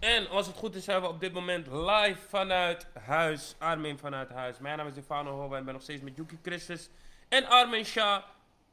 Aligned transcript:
En 0.00 0.28
als 0.28 0.46
het 0.46 0.56
goed 0.56 0.74
is, 0.74 0.84
zijn 0.84 1.00
we 1.00 1.08
op 1.08 1.20
dit 1.20 1.32
moment 1.32 1.66
live 1.66 2.28
vanuit 2.28 2.86
huis. 3.04 3.54
Armin 3.58 3.98
vanuit 3.98 4.30
huis. 4.30 4.58
Mijn 4.58 4.76
naam 4.76 4.86
is 4.86 4.92
Stefano 4.92 5.30
Hova 5.30 5.56
en 5.56 5.64
ben 5.64 5.74
nog 5.74 5.82
steeds 5.82 6.02
met 6.02 6.16
Yuki 6.16 6.38
Christus 6.42 6.88
en 7.28 7.44
Armin 7.44 7.84
Shah. 7.84 8.24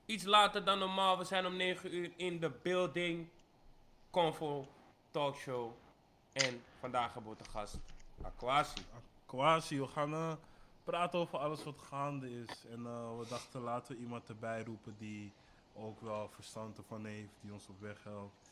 Iets 0.06 0.24
later 0.24 0.64
dan 0.64 0.80
normaal. 0.80 1.18
We 1.18 1.24
zijn 1.24 1.46
om 1.46 1.56
9 1.56 1.96
uur 1.96 2.12
in 2.16 2.40
de 2.40 2.50
building. 2.64 3.30
Convo 4.10 4.68
Talkshow. 5.12 5.72
En 6.34 6.64
vandaag 6.80 7.14
hebben 7.14 7.32
we 7.32 7.44
te 7.44 7.50
gast 7.50 7.78
Aquasi. 8.22 8.82
Kwasi, 9.26 9.80
we 9.80 9.88
gaan 9.88 10.14
eh, 10.14 10.34
praten 10.84 11.20
over 11.20 11.38
alles 11.38 11.64
wat 11.64 11.80
gaande 11.90 12.42
is. 12.42 12.66
En 12.72 12.86
eh, 12.86 13.18
we 13.18 13.26
dachten, 13.30 13.62
laten 13.62 13.96
we 13.96 14.02
iemand 14.02 14.30
erbij 14.30 14.64
roepen 14.64 14.96
die 14.98 15.34
ook 15.74 16.02
wel 16.02 16.30
verstand 16.30 16.78
ervan 16.78 17.06
heeft, 17.06 17.34
die 17.42 17.54
ons 17.54 17.68
op 17.68 17.80
weg 17.80 18.04
helpt. 18.04 18.47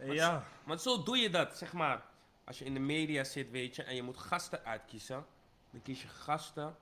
En 0.00 0.12
ja, 0.12 0.44
Want 0.64 0.82
zo 0.82 1.02
doe 1.02 1.16
je 1.16 1.30
dat, 1.30 1.56
zeg 1.56 1.72
maar. 1.72 2.02
Als 2.44 2.58
je 2.58 2.64
in 2.64 2.74
de 2.74 2.80
media 2.80 3.24
zit, 3.24 3.50
weet 3.50 3.76
je, 3.76 3.82
en 3.82 3.94
je 3.94 4.02
moet 4.02 4.16
gasten 4.16 4.64
uitkiezen. 4.64 5.26
Dan 5.70 5.82
kies 5.82 6.02
je 6.02 6.08
gasten 6.08 6.76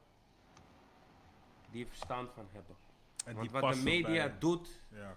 die 1.70 1.82
er 1.84 1.88
verstand 1.88 2.30
van 2.34 2.48
hebben. 2.52 2.76
en 3.24 3.34
Want 3.34 3.50
die 3.50 3.60
wat 3.60 3.74
de 3.74 3.82
media 3.82 4.34
doet, 4.38 4.68
Ja. 4.88 5.16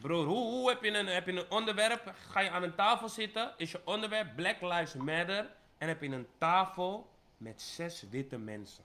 Broer, 0.00 0.24
hoe, 0.24 0.44
hoe 0.44 0.68
heb, 0.68 0.82
je 0.82 0.98
een, 0.98 1.06
heb 1.06 1.26
je 1.26 1.32
een 1.32 1.50
onderwerp? 1.50 2.14
Ga 2.30 2.40
je 2.40 2.50
aan 2.50 2.62
een 2.62 2.74
tafel 2.74 3.08
zitten? 3.08 3.54
Is 3.56 3.70
je 3.70 3.80
onderwerp 3.84 4.36
Black 4.36 4.60
Lives 4.60 4.94
Matter? 4.94 5.50
En 5.78 5.88
heb 5.88 6.02
je 6.02 6.08
een 6.08 6.28
tafel 6.38 7.10
met 7.36 7.62
zes 7.62 8.04
witte 8.10 8.38
mensen? 8.38 8.84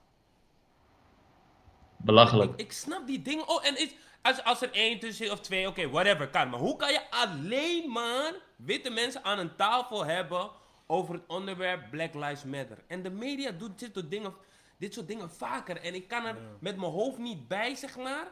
Belachelijk. 2.04 2.52
Ik, 2.52 2.60
ik 2.60 2.72
snap 2.72 3.08
die 3.08 3.22
dingen. 3.22 3.48
Oh, 3.48 3.66
en 3.66 3.78
is, 3.78 3.96
als, 4.22 4.44
als 4.44 4.62
er 4.62 4.72
één 4.72 5.00
tussen 5.00 5.26
zit 5.26 5.34
of 5.34 5.40
twee, 5.40 5.68
oké, 5.68 5.90
whatever, 5.90 6.28
kan. 6.28 6.50
Maar 6.50 6.60
hoe 6.60 6.76
kan 6.76 6.92
je 6.92 7.02
alleen 7.10 7.92
maar 7.92 8.34
witte 8.56 8.90
mensen 8.90 9.24
aan 9.24 9.40
een 9.40 9.56
tafel 9.56 10.06
hebben 10.06 10.50
over 10.88 11.14
het 11.14 11.24
onderwerp 11.28 11.90
Black 11.92 12.14
Lives 12.14 12.44
Matter? 12.44 12.78
En 12.88 13.04
de 13.04 13.10
media 13.10 13.52
doet 13.52 13.80
dit 13.80 13.90
soort 13.94 14.10
dingen, 14.10 14.34
dit 14.78 14.94
soort 14.94 15.08
dingen 15.08 15.32
vaker. 15.32 15.78
En 15.78 15.96
ik 15.96 16.08
kan 16.08 16.26
er 16.26 16.38
met 16.60 16.78
mijn 16.78 16.92
hoofd 16.92 17.18
niet 17.18 17.48
bij, 17.48 17.76
zeg 17.76 17.98
maar. 17.98 18.28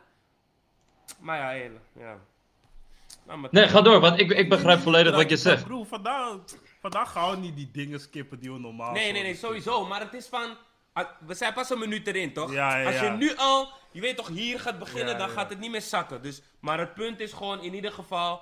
Maar 1.19 1.37
ja, 1.37 1.49
hele, 1.49 1.79
ja. 1.99 2.19
Nou, 3.25 3.39
maar 3.39 3.49
Nee, 3.51 3.67
ga 3.67 3.81
door, 3.81 3.99
want 3.99 4.19
ik, 4.19 4.31
ik 4.31 4.49
begrijp 4.49 4.79
volledig 4.79 5.15
wat 5.15 5.29
je 5.29 5.37
zegt. 5.37 5.63
Broer, 5.63 5.85
vandaag, 5.85 6.37
vandaag 6.79 7.11
gaan 7.11 7.31
we 7.31 7.37
niet 7.37 7.55
die 7.55 7.69
dingen 7.71 7.99
skippen 7.99 8.39
die 8.39 8.51
we 8.51 8.59
normaal 8.59 8.91
Nee, 8.91 9.11
nee, 9.11 9.23
nee, 9.23 9.35
sowieso. 9.35 9.85
Maar 9.85 10.01
het 10.01 10.13
is 10.13 10.27
van. 10.27 10.57
Ah, 11.03 11.09
We 11.19 11.33
zijn 11.33 11.53
pas 11.53 11.69
een 11.69 11.79
minuut 11.79 12.07
erin, 12.07 12.33
toch? 12.33 12.53
Ja, 12.53 12.77
ja, 12.77 12.85
Als 12.85 12.99
je 12.99 13.09
nu 13.09 13.35
al, 13.35 13.71
je 13.91 14.01
weet 14.01 14.17
toch, 14.17 14.27
hier 14.27 14.59
gaat 14.59 14.79
beginnen, 14.79 15.17
dan 15.17 15.29
gaat 15.29 15.49
het 15.49 15.59
niet 15.59 15.71
meer 15.71 15.81
zakken. 15.81 16.21
Dus, 16.21 16.41
maar 16.59 16.79
het 16.79 16.93
punt 16.93 17.19
is 17.19 17.33
gewoon 17.33 17.61
in 17.61 17.73
ieder 17.73 17.91
geval. 17.91 18.41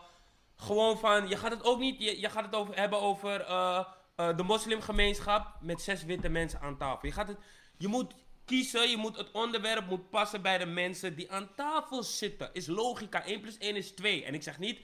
Gewoon 0.58 1.00
van, 1.00 1.28
je 1.28 1.38
gaat 1.38 1.52
het 1.52 1.64
ook 1.64 1.80
niet, 1.80 2.02
je, 2.02 2.20
je 2.20 2.30
gaat 2.30 2.46
het 2.46 2.56
over, 2.56 2.76
hebben 2.76 3.02
over 3.02 3.42
eh, 3.42 3.86
eh, 4.16 4.38
de 4.38 4.44
moslimgemeenschap 4.44 5.58
met 5.62 5.82
zes 5.82 6.04
witte 6.04 6.30
mensen 6.30 6.60
aan 6.60 6.78
tafel. 6.78 7.08
Je, 7.08 7.14
gaat 7.14 7.28
het, 7.28 7.38
je 7.78 7.88
moet 7.88 8.14
kiezen, 8.46 8.90
je 8.90 8.98
moet, 8.98 9.18
het 9.18 9.32
onderwerp 9.32 9.88
moet 9.88 10.10
passen 10.10 10.42
bij 10.42 10.58
de 10.58 10.66
mensen 10.66 11.16
die 11.16 11.32
aan 11.32 11.50
tafel 11.56 12.04
zitten. 12.04 12.50
Is 12.54 12.68
logica, 12.68 13.24
1 13.24 13.42
plus 13.42 13.58
1 13.58 13.76
is 13.76 13.92
2. 13.92 14.24
En 14.24 14.34
ik 14.34 14.44
zeg 14.44 14.60
niet, 14.60 14.80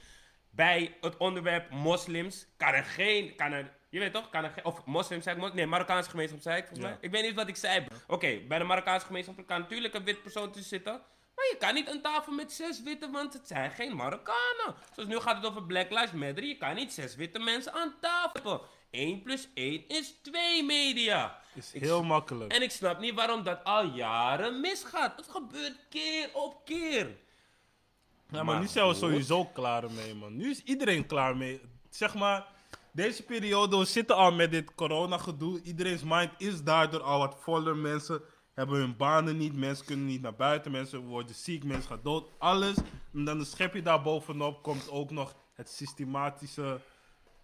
bij 0.49 0.97
het 1.01 1.17
onderwerp 1.17 1.69
moslims 1.69 2.47
kan 2.57 2.73
er 2.73 2.83
geen, 2.83 3.35
kan 3.35 3.51
er, 3.51 3.73
je 3.91 3.99
weet 3.99 4.13
toch, 4.13 4.29
of 4.63 4.85
moslims 4.85 5.23
zei 5.23 5.45
ik, 5.45 5.53
nee, 5.53 5.65
Marokkaanse 5.65 6.09
gemeenschap 6.09 6.41
zei 6.41 6.57
ik 6.57 6.67
volgens 6.67 6.87
mij. 6.87 6.97
Ik 7.01 7.11
weet 7.11 7.23
niet 7.23 7.35
wat 7.35 7.47
ik 7.47 7.55
zei. 7.55 7.85
Oké, 8.07 8.39
bij 8.47 8.57
de 8.57 8.63
Marokkaanse 8.63 9.05
gemeenschap 9.05 9.47
kan 9.47 9.59
natuurlijk 9.59 9.93
een 9.93 10.03
wit 10.03 10.21
persoon 10.21 10.51
tussen 10.51 10.69
zitten. 10.69 11.01
Maar 11.35 11.45
je 11.45 11.57
kan 11.59 11.73
niet 11.73 11.89
aan 11.89 12.01
tafel 12.01 12.33
met 12.33 12.51
zes 12.51 12.83
witte, 12.83 13.09
want 13.09 13.33
het 13.33 13.47
zijn 13.47 13.71
geen 13.71 13.95
Marokkanen. 13.95 14.75
Zoals 14.93 15.09
nu 15.09 15.19
gaat 15.19 15.35
het 15.35 15.45
over 15.45 15.63
Black 15.63 15.89
Lives 15.89 16.11
Matter. 16.11 16.43
Je 16.43 16.57
kan 16.57 16.75
niet 16.75 16.93
zes 16.93 17.15
witte 17.15 17.39
mensen 17.39 17.73
aan 17.73 17.93
tafel. 18.01 18.65
1 18.91 19.21
plus 19.21 19.47
1 19.53 19.87
is 19.87 20.13
2 20.21 20.63
media. 20.63 21.39
Is 21.53 21.73
Ik 21.73 21.81
heel 21.81 22.03
makkelijk. 22.03 22.53
En 22.53 22.61
ik 22.61 22.71
snap 22.71 22.99
niet 22.99 23.13
waarom 23.13 23.43
dat 23.43 23.63
al 23.63 23.85
jaren 23.85 24.59
misgaat. 24.59 25.17
Het 25.17 25.29
gebeurt 25.29 25.77
keer 25.89 26.29
op 26.33 26.65
keer. 26.65 27.17
Ja, 28.29 28.43
maar 28.43 28.59
nu 28.59 28.67
zijn 28.67 28.87
we 28.87 28.93
sowieso 28.93 29.45
klaar 29.45 29.91
mee, 29.91 30.15
man. 30.15 30.37
Nu 30.37 30.49
is 30.49 30.63
iedereen 30.63 31.05
klaar 31.05 31.37
mee. 31.37 31.61
Zeg 31.89 32.13
maar, 32.13 32.45
deze 32.91 33.23
periode, 33.23 33.77
we 33.77 33.85
zitten 33.85 34.15
al 34.15 34.31
met 34.31 34.51
dit 34.51 34.75
corona-gedoe. 34.75 35.61
Iedereen's 35.61 36.03
mind 36.03 36.31
is 36.37 36.63
daardoor 36.63 37.01
al 37.01 37.19
wat 37.19 37.35
voller. 37.39 37.75
Mensen 37.75 38.21
hebben 38.53 38.79
hun 38.79 38.97
banen 38.97 39.37
niet, 39.37 39.55
mensen 39.55 39.85
kunnen 39.85 40.05
niet 40.05 40.21
naar 40.21 40.35
buiten, 40.35 40.71
mensen 40.71 40.99
worden 40.99 41.35
ziek, 41.35 41.63
mensen 41.63 41.89
gaan 41.89 41.99
dood. 42.03 42.29
Alles. 42.37 42.75
En 43.13 43.25
dan 43.25 43.45
schep 43.45 43.73
je 43.73 43.81
daar 43.81 44.01
bovenop, 44.01 44.63
komt 44.63 44.89
ook 44.89 45.11
nog 45.11 45.35
het 45.53 45.69
systematische 45.69 46.79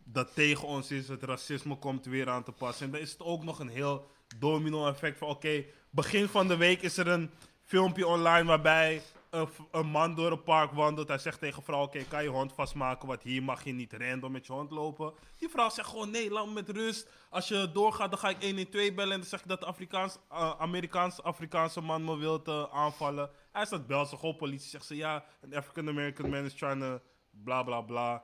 dat 0.04 0.34
tegen 0.34 0.68
ons 0.68 0.92
is. 0.92 1.08
Het 1.08 1.24
racisme 1.24 1.78
komt 1.78 2.06
weer 2.06 2.30
aan 2.30 2.44
te 2.44 2.52
passen. 2.52 2.86
En 2.86 2.92
dan 2.92 3.02
is 3.02 3.12
het 3.12 3.22
ook 3.22 3.44
nog 3.44 3.60
een 3.60 3.70
heel 3.70 4.08
domino-effect 4.38 5.18
van... 5.18 5.28
Oké, 5.28 5.64
begin 5.90 6.28
van 6.28 6.48
de 6.48 6.58
week 6.58 6.82
is 6.82 6.98
er 6.98 7.08
een 7.08 7.32
filmpje 7.64 8.08
online 8.08 8.46
waarbij 8.46 9.02
een, 9.30 9.48
een 9.72 9.88
man 9.88 10.16
door 10.16 10.32
een 10.32 10.44
park 10.44 10.72
wandelt. 10.72 11.08
Hij 11.08 11.18
zegt 11.18 11.40
tegen 11.40 11.58
een 11.58 11.64
vrouw, 11.64 11.82
oké, 11.82 12.04
kan 12.04 12.24
je 12.24 12.30
hond 12.30 12.54
vastmaken? 12.54 13.08
Want 13.08 13.24
hier 13.24 13.44
mag 13.44 13.64
je 13.64 13.74
niet 13.74 13.94
random 13.94 14.32
met 14.32 14.46
je 14.46 14.54
hond 14.54 14.72
lopen. 14.72 15.14
Die 15.38 15.50
vrouw 15.50 15.70
zegt 15.70 15.90
gewoon, 15.90 16.12
nee, 16.12 16.32
laat 16.32 16.46
me 16.46 16.52
met 16.52 16.70
rust. 16.70 17.10
Als 17.30 17.48
je 17.48 17.70
doorgaat, 17.74 18.10
dan 18.10 18.20
ga 18.20 18.30
ik 18.30 18.44
112 18.44 18.94
bellen. 18.94 19.14
En 19.14 19.20
dan 19.20 19.30
zeg 19.30 19.42
ik 19.42 19.48
dat 19.48 19.60
de 19.60 19.66
Afrikaans, 19.66 20.18
eh, 20.30 20.54
Amerikaans, 20.58 21.24
Afrikaanse 21.24 21.82
man 21.82 22.04
me 22.04 22.18
wil 22.18 22.72
aanvallen. 22.72 23.30
Hij 23.52 23.66
staat 23.66 23.88
belt 23.88 24.10
ze 24.10 24.18
gewoon 24.18 24.36
politie. 24.36 24.70
Zegt 24.70 24.86
ze, 24.86 24.96
ja, 24.96 25.24
een 25.42 25.56
African-American 25.56 26.30
man 26.30 26.46
is 26.46 26.54
trying 26.54 26.82
to 26.82 27.00
bla 27.44 27.64
bla 27.64 27.82
bla. 27.82 28.24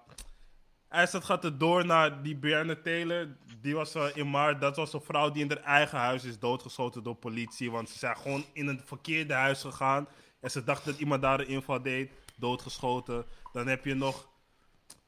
IJsland 0.94 1.26
gaat 1.26 1.44
er 1.44 1.58
door 1.58 1.86
naar 1.86 2.24
die 2.24 2.36
Breonna 2.36 2.76
Taylor. 2.84 3.28
Die 3.62 3.76
was 3.76 3.96
eh, 3.96 4.06
in 4.14 4.30
maart. 4.30 4.62
Dat 4.62 4.76
was 4.76 4.94
een 4.94 5.02
vrouw 5.02 5.32
die 5.32 5.44
in 5.44 5.50
haar 5.50 5.64
eigen 5.64 5.98
huis 5.98 6.24
is 6.24 6.40
doodgeschoten 6.40 7.04
door 7.04 7.16
politie. 7.16 7.72
Want 7.72 7.90
ze 7.90 7.98
zijn 7.98 8.18
gewoon 8.18 8.46
in 8.54 8.68
een 8.68 8.82
verkeerde 8.86 9.34
huis 9.34 9.62
gegaan. 9.62 10.08
En 10.44 10.52
ze 10.52 10.64
dacht 10.64 10.86
dat 10.86 11.00
iemand 11.00 11.22
daar 11.22 11.40
een 11.40 11.48
inval 11.48 11.82
deed. 11.82 12.12
Doodgeschoten. 12.36 13.26
Dan 13.54 13.68
heb 13.68 13.86
je 13.86 13.94
nog 13.94 14.28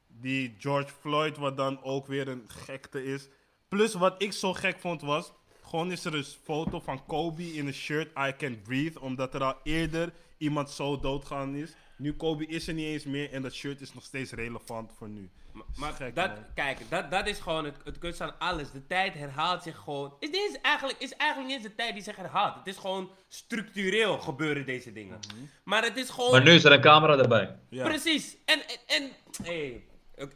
die 0.06 0.54
George 0.58 0.92
Floyd, 1.00 1.36
wat 1.36 1.56
dan 1.56 1.82
ook 1.82 2.06
weer 2.06 2.28
een 2.28 2.44
gekte 2.46 3.04
is. 3.04 3.28
Plus 3.68 3.94
wat 3.94 4.22
ik 4.22 4.32
zo 4.32 4.52
gek 4.52 4.78
vond 4.78 5.00
was. 5.00 5.32
Gewoon 5.62 5.90
is 5.90 6.04
er 6.04 6.14
een 6.14 6.24
foto 6.24 6.80
van 6.80 7.06
Kobe 7.06 7.54
in 7.54 7.66
een 7.66 7.74
shirt 7.74 8.10
I 8.18 8.32
Can 8.36 8.62
Breathe. 8.62 9.00
Omdat 9.00 9.34
er 9.34 9.42
al 9.42 9.56
eerder 9.62 10.12
iemand 10.38 10.70
zo 10.70 11.00
doodgaan 11.00 11.54
is. 11.54 11.74
Nu 11.96 12.12
Kobe 12.12 12.46
is 12.46 12.68
er 12.68 12.74
niet 12.74 12.86
eens 12.86 13.04
meer. 13.04 13.32
En 13.32 13.42
dat 13.42 13.52
shirt 13.52 13.80
is 13.80 13.94
nog 13.94 14.04
steeds 14.04 14.32
relevant 14.32 14.92
voor 14.96 15.08
nu. 15.08 15.30
Maar, 15.52 15.64
maar 15.76 15.92
Gek, 15.92 16.14
dat, 16.14 16.34
man. 16.34 16.44
kijk, 16.54 16.78
dat, 16.88 17.10
dat 17.10 17.26
is 17.26 17.38
gewoon 17.38 17.64
het, 17.64 17.76
het 17.84 17.98
kunst 17.98 18.20
aan 18.20 18.38
alles. 18.38 18.70
De 18.70 18.86
tijd 18.86 19.14
herhaalt 19.14 19.62
zich 19.62 19.76
gewoon. 19.76 20.14
Is, 20.18 20.30
dit 20.30 20.50
is, 20.50 20.60
eigenlijk, 20.60 20.98
is 20.98 21.12
eigenlijk 21.12 21.52
niet 21.52 21.60
eens 21.62 21.68
de 21.68 21.74
tijd 21.74 21.94
die 21.94 22.02
zich 22.02 22.16
herhaalt. 22.16 22.54
Het 22.54 22.66
is 22.66 22.76
gewoon 22.76 23.10
structureel 23.28 24.18
gebeuren 24.18 24.66
deze 24.66 24.92
dingen. 24.92 25.18
Maar 25.64 25.82
het 25.82 25.96
is 25.96 26.10
gewoon... 26.10 26.30
Maar 26.30 26.42
nu 26.42 26.52
is 26.52 26.64
er 26.64 26.72
een 26.72 26.80
camera 26.80 27.18
erbij. 27.18 27.56
Ja. 27.70 27.84
Precies. 27.84 28.36
En, 28.44 28.60
en, 28.66 28.78
en, 28.86 29.10
hey, 29.42 29.84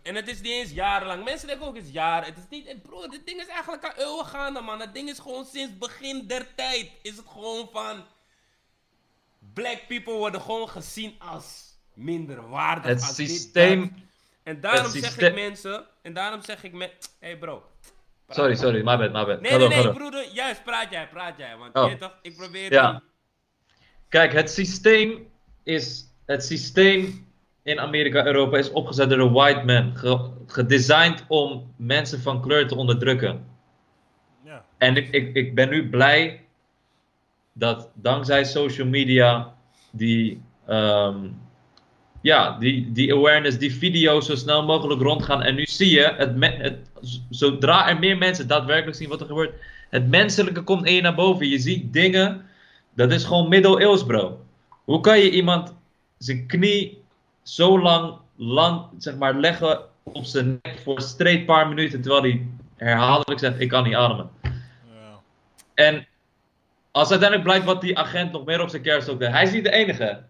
en 0.02 0.14
het 0.14 0.28
is 0.28 0.40
niet 0.40 0.52
eens 0.52 0.70
jarenlang. 0.70 1.24
Mensen 1.24 1.48
denken 1.48 1.66
ook, 1.66 1.76
is 1.76 1.90
jaren. 1.90 2.28
Het 2.28 2.36
is 2.36 2.48
niet, 2.50 2.66
en 2.66 2.80
bro, 2.80 3.08
dit 3.08 3.26
ding 3.26 3.40
is 3.40 3.46
eigenlijk 3.46 3.84
al 3.84 4.04
eeuwen 4.04 4.26
gaande, 4.26 4.60
man. 4.60 4.80
Het 4.80 4.94
ding 4.94 5.08
is 5.08 5.18
gewoon 5.18 5.44
sinds 5.44 5.78
begin 5.78 6.26
der 6.26 6.46
tijd. 6.54 6.90
Is 7.02 7.16
het 7.16 7.26
gewoon 7.28 7.68
van... 7.72 8.04
Black 9.54 9.80
people 9.88 10.12
worden 10.12 10.40
gewoon 10.40 10.68
gezien 10.68 11.14
als 11.18 11.68
minder 11.94 12.48
waardig. 12.48 12.84
Het 12.84 13.00
als 13.02 13.14
systeem-. 13.14 13.94
En 14.42 14.60
daarom 14.60 14.82
het 14.82 14.92
zeg 14.92 15.04
systeem- 15.04 15.28
ik 15.28 15.34
mensen... 15.34 15.84
En 16.02 16.12
daarom 16.12 16.42
zeg 16.42 16.64
ik 16.64 16.72
me... 16.72 16.90
hey 17.20 17.38
bro. 17.38 17.62
Sorry, 18.28 18.54
sorry, 18.54 18.76
my 18.78 18.96
bad, 18.96 19.12
my 19.12 19.24
bad. 19.24 19.40
Nee, 19.40 19.58
nee, 19.58 19.68
nee, 19.68 19.92
broeder. 19.92 20.24
Juist, 20.32 20.64
praat 20.64 20.90
jij, 20.90 21.08
praat 21.08 21.38
jij. 21.38 21.56
Want 21.56 21.74
Oh. 21.74 21.90
je 21.90 21.96
toch, 21.96 22.18
ik 22.22 22.36
probeer... 22.36 22.72
Ja. 22.72 22.90
die- 22.92 23.00
Kijk, 24.08 24.32
het 24.32 24.50
systeem 24.50 25.28
is. 25.62 26.04
Het 26.26 26.44
systeem 26.44 27.28
in 27.62 27.80
Amerika, 27.80 28.26
Europa 28.26 28.56
is 28.58 28.70
opgezet 28.70 29.08
door 29.08 29.18
de 29.18 29.30
white 29.30 29.64
man. 29.64 29.96
Ge- 29.96 30.30
gedesigned 30.46 31.24
om 31.28 31.74
mensen 31.76 32.20
van 32.20 32.42
kleur 32.42 32.68
te 32.68 32.74
onderdrukken. 32.74 33.48
Ja. 34.44 34.64
En 34.78 34.96
ik, 34.96 35.08
ik, 35.10 35.34
ik 35.34 35.54
ben 35.54 35.68
nu 35.68 35.88
blij 35.88 36.44
dat 37.60 37.88
dankzij 37.94 38.44
social 38.44 38.86
media 38.86 39.52
die, 39.90 40.42
ehm, 40.66 41.16
ja, 42.20 42.58
die, 42.58 42.92
die 42.92 43.14
awareness, 43.14 43.58
die 43.58 43.74
video's 43.74 44.26
zo 44.26 44.34
snel 44.34 44.64
mogelijk 44.64 45.00
rondgaan. 45.00 45.42
En 45.42 45.54
nu 45.54 45.64
zie 45.64 45.90
je, 45.90 46.14
het, 46.16 46.78
zodra 47.30 47.88
er 47.88 47.98
meer 47.98 48.18
mensen 48.18 48.48
daadwerkelijk 48.48 48.96
zien 48.96 49.08
wat 49.08 49.20
er 49.20 49.26
gebeurt, 49.26 49.54
het 49.90 50.08
menselijke 50.08 50.62
komt 50.62 50.88
je 50.88 51.00
naar 51.00 51.14
boven. 51.14 51.48
Je 51.48 51.58
ziet 51.58 51.92
dingen, 51.92 52.46
dat 52.94 53.12
is 53.12 53.24
gewoon 53.24 53.48
middeleeuws, 53.48 54.04
bro. 54.04 54.44
Hoe 54.84 55.00
kan 55.00 55.18
je 55.18 55.30
iemand 55.30 55.74
zijn 56.18 56.46
knie 56.46 57.02
zo 57.42 57.80
lang, 57.80 58.14
lang 58.36 58.86
zeg 58.98 59.16
maar, 59.16 59.34
leggen 59.34 59.80
op 60.02 60.24
zijn 60.24 60.58
nek 60.62 60.78
voor 60.82 60.96
een 60.96 61.02
straight 61.02 61.46
paar 61.46 61.68
minuten, 61.68 62.00
terwijl 62.00 62.22
hij 62.22 62.46
herhaaldelijk 62.76 63.40
zegt, 63.40 63.60
ik 63.60 63.68
kan 63.68 63.84
niet 63.84 63.94
ademen. 63.94 64.30
Ja. 64.42 65.20
En 65.74 66.06
als 66.90 67.10
uiteindelijk 67.10 67.48
blijkt 67.48 67.66
wat 67.66 67.80
die 67.80 67.98
agent 67.98 68.32
nog 68.32 68.44
meer 68.44 68.60
op 68.60 68.68
zijn 68.68 68.82
kerst 68.82 69.08
ook 69.08 69.18
deed, 69.18 69.30
hij 69.30 69.42
is 69.42 69.52
niet 69.52 69.64
de 69.64 69.70
enige. 69.70 70.28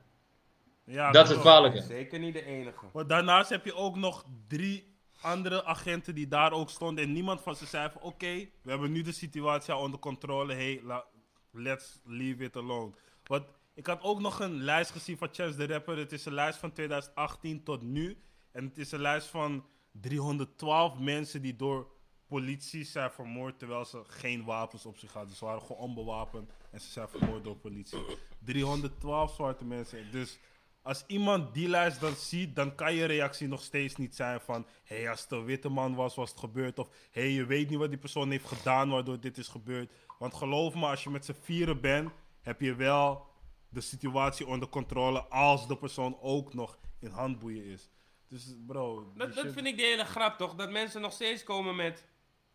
Ja, 0.85 1.11
dat 1.11 1.25
is 1.25 1.31
het 1.31 1.41
kwalijke. 1.41 1.81
Zeker 1.81 2.19
niet 2.19 2.35
de 2.35 2.45
enige. 2.45 2.85
Want 2.93 3.09
daarnaast 3.09 3.51
heb 3.51 3.65
je 3.65 3.75
ook 3.75 3.97
nog 3.97 4.25
drie 4.49 4.95
andere 5.21 5.65
agenten 5.65 6.15
die 6.15 6.29
daar 6.29 6.53
ook 6.53 6.71
stonden. 6.71 7.05
En 7.05 7.13
niemand 7.13 7.41
van 7.41 7.57
ze 7.57 7.67
zei 7.67 7.91
van 7.91 8.03
oké, 8.03 8.49
we 8.63 8.71
hebben 8.71 8.93
nu 8.93 9.03
de 9.03 9.13
situatie 9.13 9.73
al 9.73 9.81
onder 9.83 10.01
controle. 10.01 10.55
Hey, 10.55 10.81
la- 10.85 11.05
let's 11.51 12.01
leave 12.05 12.45
it 12.45 12.57
alone. 12.57 12.91
Want 13.25 13.45
ik 13.75 13.87
had 13.87 14.03
ook 14.03 14.21
nog 14.21 14.41
een 14.41 14.63
lijst 14.63 14.91
gezien 14.91 15.19
van 15.19 15.29
Chance 15.33 15.59
the 15.59 15.67
Rapper. 15.67 15.97
Het 15.99 16.13
is 16.13 16.25
een 16.25 16.35
lijst 16.35 16.59
van 16.59 16.73
2018 16.73 17.63
tot 17.65 17.83
nu. 17.83 18.23
En 18.53 18.65
het 18.65 18.79
is 18.79 18.93
een 18.93 19.01
lijst 19.01 19.27
van 19.27 19.65
312 19.93 20.99
mensen 20.99 21.43
die 21.43 21.57
door 21.57 21.87
politie 22.31 22.85
zijn 22.85 23.11
vermoord 23.11 23.59
terwijl 23.59 23.85
ze 23.85 24.03
geen 24.07 24.45
wapens 24.45 24.87
op 24.87 24.99
zich 24.99 25.13
hadden. 25.13 25.37
Ze 25.37 25.45
waren 25.45 25.61
gewoon 25.61 25.83
onbewapend 25.83 26.51
en 26.71 26.81
ze 26.81 26.91
zijn 26.91 27.09
vermoord 27.09 27.45
door 27.45 27.57
politie. 27.57 27.99
312 28.45 29.35
zwarte 29.35 29.65
mensen. 29.65 30.11
Dus 30.11 30.39
als 30.83 31.05
iemand 31.07 31.55
die 31.55 31.69
lijst 31.69 32.01
dan 32.01 32.15
ziet, 32.15 32.57
dan 32.57 32.75
kan 32.75 32.95
je 32.95 33.05
reactie 33.05 33.49
nog 33.49 33.63
steeds 33.63 33.97
niet 33.97 34.15
zijn 34.15 34.41
van... 34.41 34.67
Hé, 34.85 34.97
hey, 34.97 35.11
als 35.11 35.23
het 35.23 35.31
een 35.31 35.45
witte 35.45 35.69
man 35.69 35.95
was, 35.95 36.15
was 36.15 36.31
het 36.31 36.39
gebeurd. 36.39 36.79
Of 36.79 36.89
hé, 37.11 37.21
hey, 37.21 37.31
je 37.31 37.45
weet 37.45 37.71
niet 37.71 37.79
wat 37.79 37.89
die 37.89 37.99
persoon 37.99 38.31
heeft 38.31 38.49
gedaan 38.49 38.91
waardoor 38.91 39.21
dit 39.21 39.39
is 39.39 39.49
gebeurd. 39.49 39.93
Want 40.19 40.35
geloof 40.35 40.75
me, 40.75 40.87
als 40.87 41.05
je 41.05 41.11
met 41.11 41.25
z'n 41.25 41.37
vieren 41.41 41.81
bent, 41.81 42.11
heb 42.41 42.61
je 42.61 42.75
wel 42.75 43.27
de 43.69 43.81
situatie 43.81 44.47
onder 44.47 44.69
controle 44.69 45.23
als 45.23 45.69
de 45.69 45.77
persoon 45.77 46.19
ook 46.21 46.55
nog 46.55 46.79
in 46.99 47.11
handboeien 47.11 47.65
is. 47.65 47.91
Dus 48.29 48.55
bro... 48.67 49.13
Dat, 49.17 49.27
die 49.27 49.35
dat 49.35 49.45
shit- 49.45 49.53
vind 49.53 49.67
ik 49.67 49.77
de 49.77 49.83
hele 49.83 50.05
grap 50.05 50.39
toch? 50.39 50.55
Dat 50.55 50.71
mensen 50.71 51.01
nog 51.01 51.13
steeds 51.13 51.43
komen 51.43 51.77
met. 51.77 52.09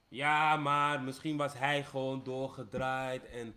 Ja, 0.07 0.55
maar 0.55 1.01
misschien 1.01 1.37
was 1.37 1.53
hij 1.57 1.83
gewoon 1.83 2.23
doorgedraaid. 2.23 3.29
En 3.29 3.55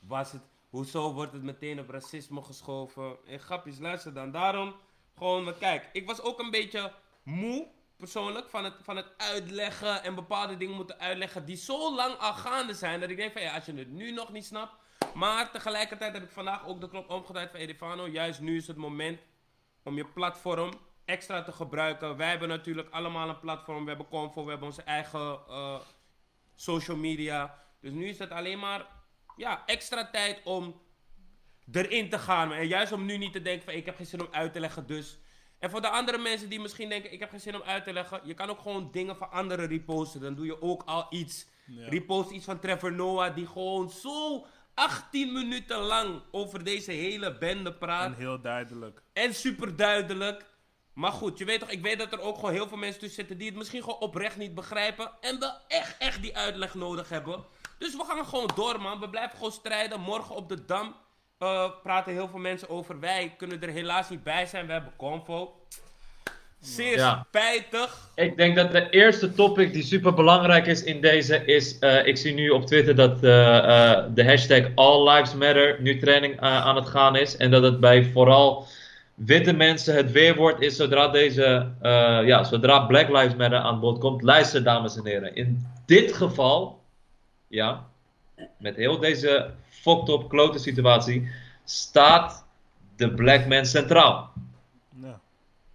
was 0.00 0.32
het. 0.32 0.42
Hoezo 0.68 1.12
wordt 1.12 1.32
het 1.32 1.42
meteen 1.42 1.80
op 1.80 1.88
racisme 1.88 2.42
geschoven? 2.42 3.16
En 3.26 3.40
grapjes, 3.40 3.78
luister 3.78 4.14
dan. 4.14 4.30
Daarom 4.30 4.74
gewoon. 5.14 5.58
Kijk, 5.58 5.88
ik 5.92 6.06
was 6.06 6.20
ook 6.20 6.38
een 6.38 6.50
beetje 6.50 6.92
moe. 7.22 7.74
Persoonlijk, 7.96 8.48
van 8.48 8.64
het, 8.64 8.74
van 8.82 8.96
het 8.96 9.14
uitleggen 9.16 10.02
en 10.02 10.14
bepaalde 10.14 10.56
dingen 10.56 10.74
moeten 10.74 10.98
uitleggen 10.98 11.44
die 11.44 11.56
zo 11.56 11.94
lang 11.94 12.14
al 12.14 12.32
gaande 12.32 12.74
zijn. 12.74 13.00
Dat 13.00 13.10
ik 13.10 13.16
denk 13.16 13.32
van 13.32 13.42
ja, 13.42 13.54
als 13.54 13.64
je 13.64 13.74
het 13.74 13.90
nu 13.90 14.10
nog 14.10 14.32
niet 14.32 14.44
snapt. 14.44 14.74
Maar 15.14 15.50
tegelijkertijd 15.50 16.12
heb 16.12 16.22
ik 16.22 16.30
vandaag 16.30 16.66
ook 16.66 16.80
de 16.80 16.88
knop 16.88 17.10
omgedraaid 17.10 17.50
van 17.50 17.60
Edifano. 17.60 18.08
Juist 18.08 18.40
nu 18.40 18.56
is 18.56 18.66
het 18.66 18.76
moment 18.76 19.20
om 19.82 19.96
je 19.96 20.04
platform 20.06 20.70
extra 21.06 21.42
te 21.42 21.52
gebruiken. 21.52 22.16
Wij 22.16 22.28
hebben 22.28 22.48
natuurlijk 22.48 22.90
allemaal 22.90 23.28
een 23.28 23.40
platform. 23.40 23.82
We 23.82 23.88
hebben 23.88 24.08
Convo, 24.08 24.44
we 24.44 24.50
hebben 24.50 24.68
onze 24.68 24.82
eigen 24.82 25.38
eh, 25.48 25.80
social 26.54 26.96
media. 26.96 27.62
Dus 27.80 27.92
nu 27.92 28.08
is 28.08 28.18
het 28.18 28.30
alleen 28.30 28.58
maar 28.58 28.86
ja, 29.36 29.62
extra 29.66 30.10
tijd 30.10 30.40
om 30.44 30.80
erin 31.72 32.08
te 32.08 32.18
gaan. 32.18 32.52
En 32.52 32.66
juist 32.66 32.92
om 32.92 33.04
nu 33.04 33.16
niet 33.16 33.32
te 33.32 33.42
denken 33.42 33.64
van 33.64 33.74
ik 33.74 33.86
heb 33.86 33.96
geen 33.96 34.06
zin 34.06 34.20
om 34.20 34.28
uit 34.30 34.52
te 34.52 34.60
leggen 34.60 34.86
dus. 34.86 35.18
En 35.58 35.70
voor 35.70 35.80
de 35.80 35.88
andere 35.88 36.18
mensen 36.18 36.48
die 36.48 36.60
misschien 36.60 36.88
denken 36.88 37.12
ik 37.12 37.20
heb 37.20 37.30
geen 37.30 37.40
zin 37.40 37.54
om 37.54 37.62
uit 37.62 37.84
te 37.84 37.92
leggen. 37.92 38.20
Je 38.24 38.34
kan 38.34 38.48
ook 38.48 38.60
gewoon 38.60 38.88
dingen 38.92 39.16
van 39.16 39.30
anderen 39.30 39.66
reposten. 39.66 40.20
Dan 40.20 40.34
doe 40.34 40.46
je 40.46 40.62
ook 40.62 40.82
al 40.82 41.06
iets. 41.10 41.46
Ja. 41.66 41.88
Repost 41.88 42.30
iets 42.30 42.44
van 42.44 42.60
Trevor 42.60 42.92
Noah 42.92 43.34
die 43.34 43.46
gewoon 43.46 43.90
zo 43.90 44.46
18 44.74 45.32
minuten 45.32 45.78
lang 45.78 46.22
over 46.30 46.64
deze 46.64 46.90
hele 46.92 47.38
bende 47.38 47.74
praat. 47.74 48.06
En 48.06 48.18
heel 48.18 48.40
duidelijk. 48.40 49.02
En 49.12 49.34
super 49.34 49.76
duidelijk. 49.76 50.44
Maar 50.96 51.12
goed, 51.12 51.38
je 51.38 51.44
weet 51.44 51.60
toch, 51.60 51.70
ik 51.70 51.82
weet 51.82 51.98
dat 51.98 52.12
er 52.12 52.20
ook 52.20 52.34
gewoon 52.34 52.52
heel 52.52 52.68
veel 52.68 52.76
mensen 52.76 52.98
tussen 53.00 53.18
zitten 53.18 53.38
die 53.38 53.46
het 53.48 53.56
misschien 53.56 53.82
gewoon 53.82 53.98
oprecht 54.00 54.36
niet 54.36 54.54
begrijpen. 54.54 55.10
En 55.20 55.38
wel 55.40 55.52
echt, 55.68 55.94
echt 55.98 56.22
die 56.22 56.36
uitleg 56.36 56.74
nodig 56.74 57.08
hebben. 57.08 57.44
Dus 57.78 57.96
we 57.96 58.04
gaan 58.08 58.24
gewoon 58.26 58.50
door, 58.54 58.80
man. 58.80 59.00
We 59.00 59.08
blijven 59.10 59.36
gewoon 59.36 59.52
strijden. 59.52 60.00
Morgen 60.00 60.34
op 60.34 60.48
de 60.48 60.64
Dam 60.64 60.94
eh, 61.38 61.70
praten 61.82 62.12
heel 62.12 62.28
veel 62.28 62.38
mensen 62.38 62.68
over. 62.68 63.00
Wij 63.00 63.34
kunnen 63.36 63.62
er 63.62 63.68
helaas 63.68 64.08
niet 64.10 64.22
bij 64.22 64.46
zijn. 64.46 64.66
We 64.66 64.72
hebben 64.72 64.92
Convo. 64.96 65.54
Zeer 66.60 66.96
Ja. 66.96 67.24
spijtig. 67.28 68.10
Ik 68.14 68.36
denk 68.36 68.56
dat 68.56 68.72
de 68.72 68.90
eerste 68.90 69.32
topic 69.34 69.72
die 69.72 69.82
super 69.82 70.14
belangrijk 70.14 70.66
is 70.66 70.82
in 70.82 71.00
deze 71.00 71.44
is. 71.44 71.78
eh, 71.78 72.06
ik 72.06 72.16
zie 72.16 72.34
nu 72.34 72.50
op 72.50 72.66
Twitter 72.66 72.94
dat 72.94 73.14
eh, 73.14 74.04
de 74.14 74.24
hashtag 74.24 74.62
All 74.74 75.08
Lives 75.08 75.34
Matter 75.34 75.76
nu 75.80 75.98
training 75.98 76.40
aan 76.40 76.76
het 76.76 76.86
gaan 76.86 77.16
is. 77.16 77.36
En 77.36 77.50
dat 77.50 77.62
het 77.62 77.80
bij 77.80 78.04
vooral 78.12 78.66
witte 79.16 79.52
mensen 79.52 79.94
het 79.94 80.12
weerwoord 80.12 80.60
is 80.60 80.76
zodra 80.76 81.08
deze. 81.08 81.72
eh, 81.80 82.26
ja, 82.26 82.44
zodra 82.44 82.80
Black 82.80 83.08
Lives 83.08 83.34
Matter 83.34 83.58
aan 83.58 83.80
bod 83.80 83.98
komt. 83.98 84.22
Luister, 84.22 84.62
dames 84.62 84.96
en 84.96 85.06
heren. 85.06 85.34
In 85.34 85.66
dit 85.86 86.12
geval. 86.12 86.80
Ja. 87.48 87.86
Met 88.58 88.76
heel 88.76 88.98
deze 88.98 89.50
fucked 89.68 90.08
up 90.08 90.28
klote 90.28 90.58
situatie. 90.58 91.28
Staat 91.64 92.44
de 92.96 93.14
black 93.14 93.46
man 93.46 93.66
centraal. 93.66 94.32
Ja. 95.02 95.20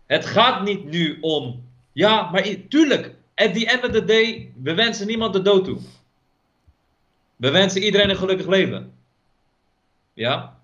Het 0.06 0.26
gaat 0.26 0.64
niet 0.64 0.84
nu 0.86 1.18
om. 1.22 1.64
Ja, 1.92 2.30
maar 2.32 2.44
tuurlijk. 2.70 3.16
At 3.36 3.54
the 3.54 3.68
end 3.68 3.86
of 3.86 3.92
the 3.92 4.06
day, 4.06 4.54
we 4.64 4.74
wensen 4.74 5.08
niemand 5.08 5.34
de 5.34 5.42
dood 5.42 5.66
toe. 5.66 5.78
We 7.36 7.52
wensen 7.52 7.84
iedereen 7.84 8.10
een 8.10 8.16
gelukkig 8.16 8.48
leven. 8.48 8.94
Ja? 10.14 10.60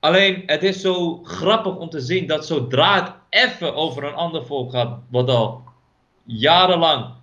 Alleen, 0.00 0.42
het 0.46 0.62
is 0.62 0.80
zo 0.80 1.20
grappig 1.22 1.76
om 1.76 1.88
te 1.88 2.00
zien 2.00 2.26
dat 2.26 2.46
zodra 2.46 2.94
het 2.94 3.12
even 3.28 3.74
over 3.74 4.04
een 4.04 4.14
ander 4.14 4.46
volk 4.46 4.70
gaat, 4.70 4.98
wat 5.08 5.28
al 5.28 5.62
jarenlang 6.24 7.14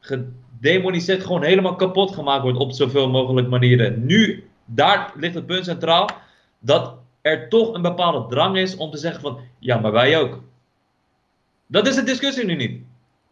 gedemoniseerd, 0.00 1.22
gewoon 1.22 1.42
helemaal 1.42 1.76
kapot 1.76 2.14
gemaakt 2.14 2.42
wordt 2.42 2.58
op 2.58 2.72
zoveel 2.72 3.08
mogelijk 3.08 3.48
manieren. 3.48 4.06
Nu, 4.06 4.48
daar 4.64 5.12
ligt 5.16 5.34
het 5.34 5.46
punt 5.46 5.64
centraal, 5.64 6.08
dat 6.58 6.94
er 7.20 7.48
toch 7.48 7.74
een 7.74 7.82
bepaalde 7.82 8.26
drang 8.28 8.56
is 8.56 8.76
om 8.76 8.90
te 8.90 8.98
zeggen 8.98 9.20
van, 9.20 9.40
ja, 9.58 9.78
maar 9.78 9.92
wij 9.92 10.18
ook. 10.20 10.40
Dat 11.66 11.86
is 11.86 11.94
de 11.94 12.02
discussie 12.02 12.44
nu 12.44 12.54
niet. 12.54 12.82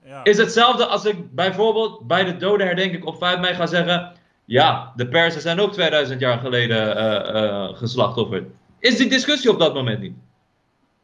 Ja. 0.05 0.25
Is 0.25 0.37
hetzelfde 0.37 0.87
als 0.87 1.05
ik 1.05 1.35
bijvoorbeeld 1.35 2.07
bij 2.07 2.25
de 2.25 2.37
dodenherdenking 2.37 3.05
op 3.05 3.19
5 3.19 3.39
mei 3.39 3.55
ga 3.55 3.67
zeggen, 3.67 4.13
ja, 4.51 4.93
de 4.97 5.09
Persen 5.09 5.41
zijn 5.41 5.61
ook 5.61 5.73
2000 5.73 6.21
jaar 6.21 6.39
geleden 6.39 6.97
eh 6.97 7.43
eh 7.43 7.77
geslachtofferd. 7.77 8.45
Is 8.79 8.97
die 8.97 9.09
discussie 9.09 9.51
op 9.51 9.59
dat 9.59 9.75
moment 9.75 10.01
niet. 10.01 10.15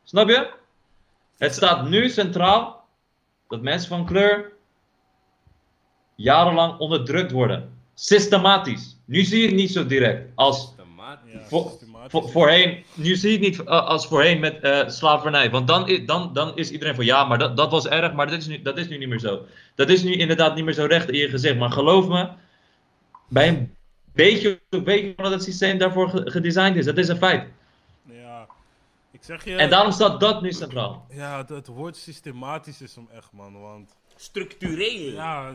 Snap 0.04 0.28
je? 0.28 0.50
Het 1.38 1.54
staat 1.54 1.88
nu 1.88 2.08
centraal 2.08 2.84
dat 3.48 3.62
mensen 3.62 3.88
van 3.88 4.06
kleur 4.06 4.52
jarenlang 6.14 6.78
onderdrukt 6.78 7.32
worden. 7.32 7.72
Systematisch. 7.94 8.96
Nu 9.04 9.22
zie 9.22 9.40
je 9.40 9.46
het 9.46 9.56
niet 9.56 9.70
zo 9.72 9.86
direct 9.86 10.30
als 10.34 10.74
voor- 11.48 11.72
voor- 12.08 12.28
voorheen, 12.30 12.84
nu 12.94 13.14
zie 13.16 13.30
je 13.30 13.36
het 13.38 13.58
niet 13.58 13.68
uh, 13.68 13.86
als 13.86 14.06
voorheen 14.06 14.40
met 14.40 14.60
eh, 14.60 14.88
slavernij. 14.88 15.50
Want 15.50 15.68
dan, 15.68 16.00
dan, 16.06 16.32
dan 16.32 16.56
is 16.56 16.70
iedereen 16.70 16.94
van 16.94 17.04
ja, 17.04 17.24
maar 17.24 17.38
dat, 17.38 17.56
dat 17.56 17.70
was 17.70 17.86
erg, 17.86 18.12
maar 18.12 18.26
dat 18.26 18.38
is, 18.38 18.46
nu, 18.46 18.62
dat 18.62 18.78
is 18.78 18.88
nu 18.88 18.98
niet 18.98 19.08
meer 19.08 19.18
zo. 19.18 19.46
Dat 19.74 19.88
is 19.88 20.02
nu 20.02 20.12
inderdaad 20.14 20.54
niet 20.54 20.64
meer 20.64 20.74
zo 20.74 20.84
recht 20.86 21.10
in 21.10 21.18
je 21.18 21.28
gezicht. 21.28 21.56
Maar 21.56 21.70
geloof 21.70 22.08
me, 22.08 22.28
bij 23.28 23.48
een 23.48 23.74
beetje, 24.12 24.60
weet 24.68 25.00
je 25.02 25.12
dat 25.16 25.30
het 25.32 25.42
systeem 25.42 25.78
daarvoor 25.78 26.08
ge- 26.08 26.30
gedesigned 26.30 26.76
is. 26.76 26.84
Dat 26.84 26.98
is 26.98 27.08
een 27.08 27.16
feit. 27.16 27.48
Ja. 28.02 28.46
Ik 29.10 29.20
zeg 29.22 29.44
je... 29.44 29.56
En 29.56 29.70
daarom 29.70 29.92
staat 29.92 30.20
dat 30.20 30.42
nu 30.42 30.52
centraal. 30.52 31.06
Ja, 31.10 31.38
het, 31.38 31.48
het 31.48 31.66
woord 31.66 31.96
systematisch 31.96 32.82
is 32.82 32.94
hem 32.94 33.08
echt, 33.16 33.28
man. 33.32 33.60
Want 33.60 33.90
Structureel. 34.16 35.12
ja, 35.12 35.52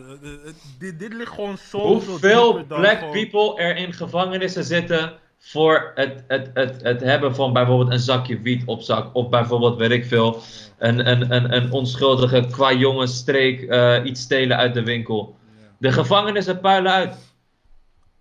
dit, 0.80 1.00
dit 1.00 1.14
ligt 1.14 1.32
gewoon 1.34 1.58
zo 1.58 1.80
Hoeveel 1.80 2.66
black 2.66 3.12
people 3.12 3.58
er 3.58 3.76
in 3.76 3.94
gevangenissen 3.94 4.64
zitten 4.64 5.14
voor 5.40 5.92
het, 5.96 6.24
het, 6.28 6.50
het, 6.54 6.82
het 6.82 7.02
hebben 7.02 7.36
van 7.36 7.54
bijvoorbeeld 7.54 7.92
een 7.92 8.00
zakje 8.00 8.42
wiet 8.42 8.64
op 8.66 8.82
zak. 8.82 9.16
Of 9.16 9.30
bijvoorbeeld, 9.30 9.78
weet 9.78 9.92
ik 9.92 10.06
veel, 10.06 10.42
een, 10.78 11.10
een, 11.10 11.34
een, 11.36 11.54
een 11.54 11.72
onschuldige 11.72 12.48
qua 12.52 12.74
jongensstreek 12.74 13.62
eh, 13.62 14.00
iets 14.04 14.22
stelen 14.22 14.58
uit 14.58 14.74
de 14.74 14.84
winkel. 14.84 15.36
De 15.78 15.92
gevangenissen 15.92 16.60
puilen 16.60 16.92
uit. 16.92 17.16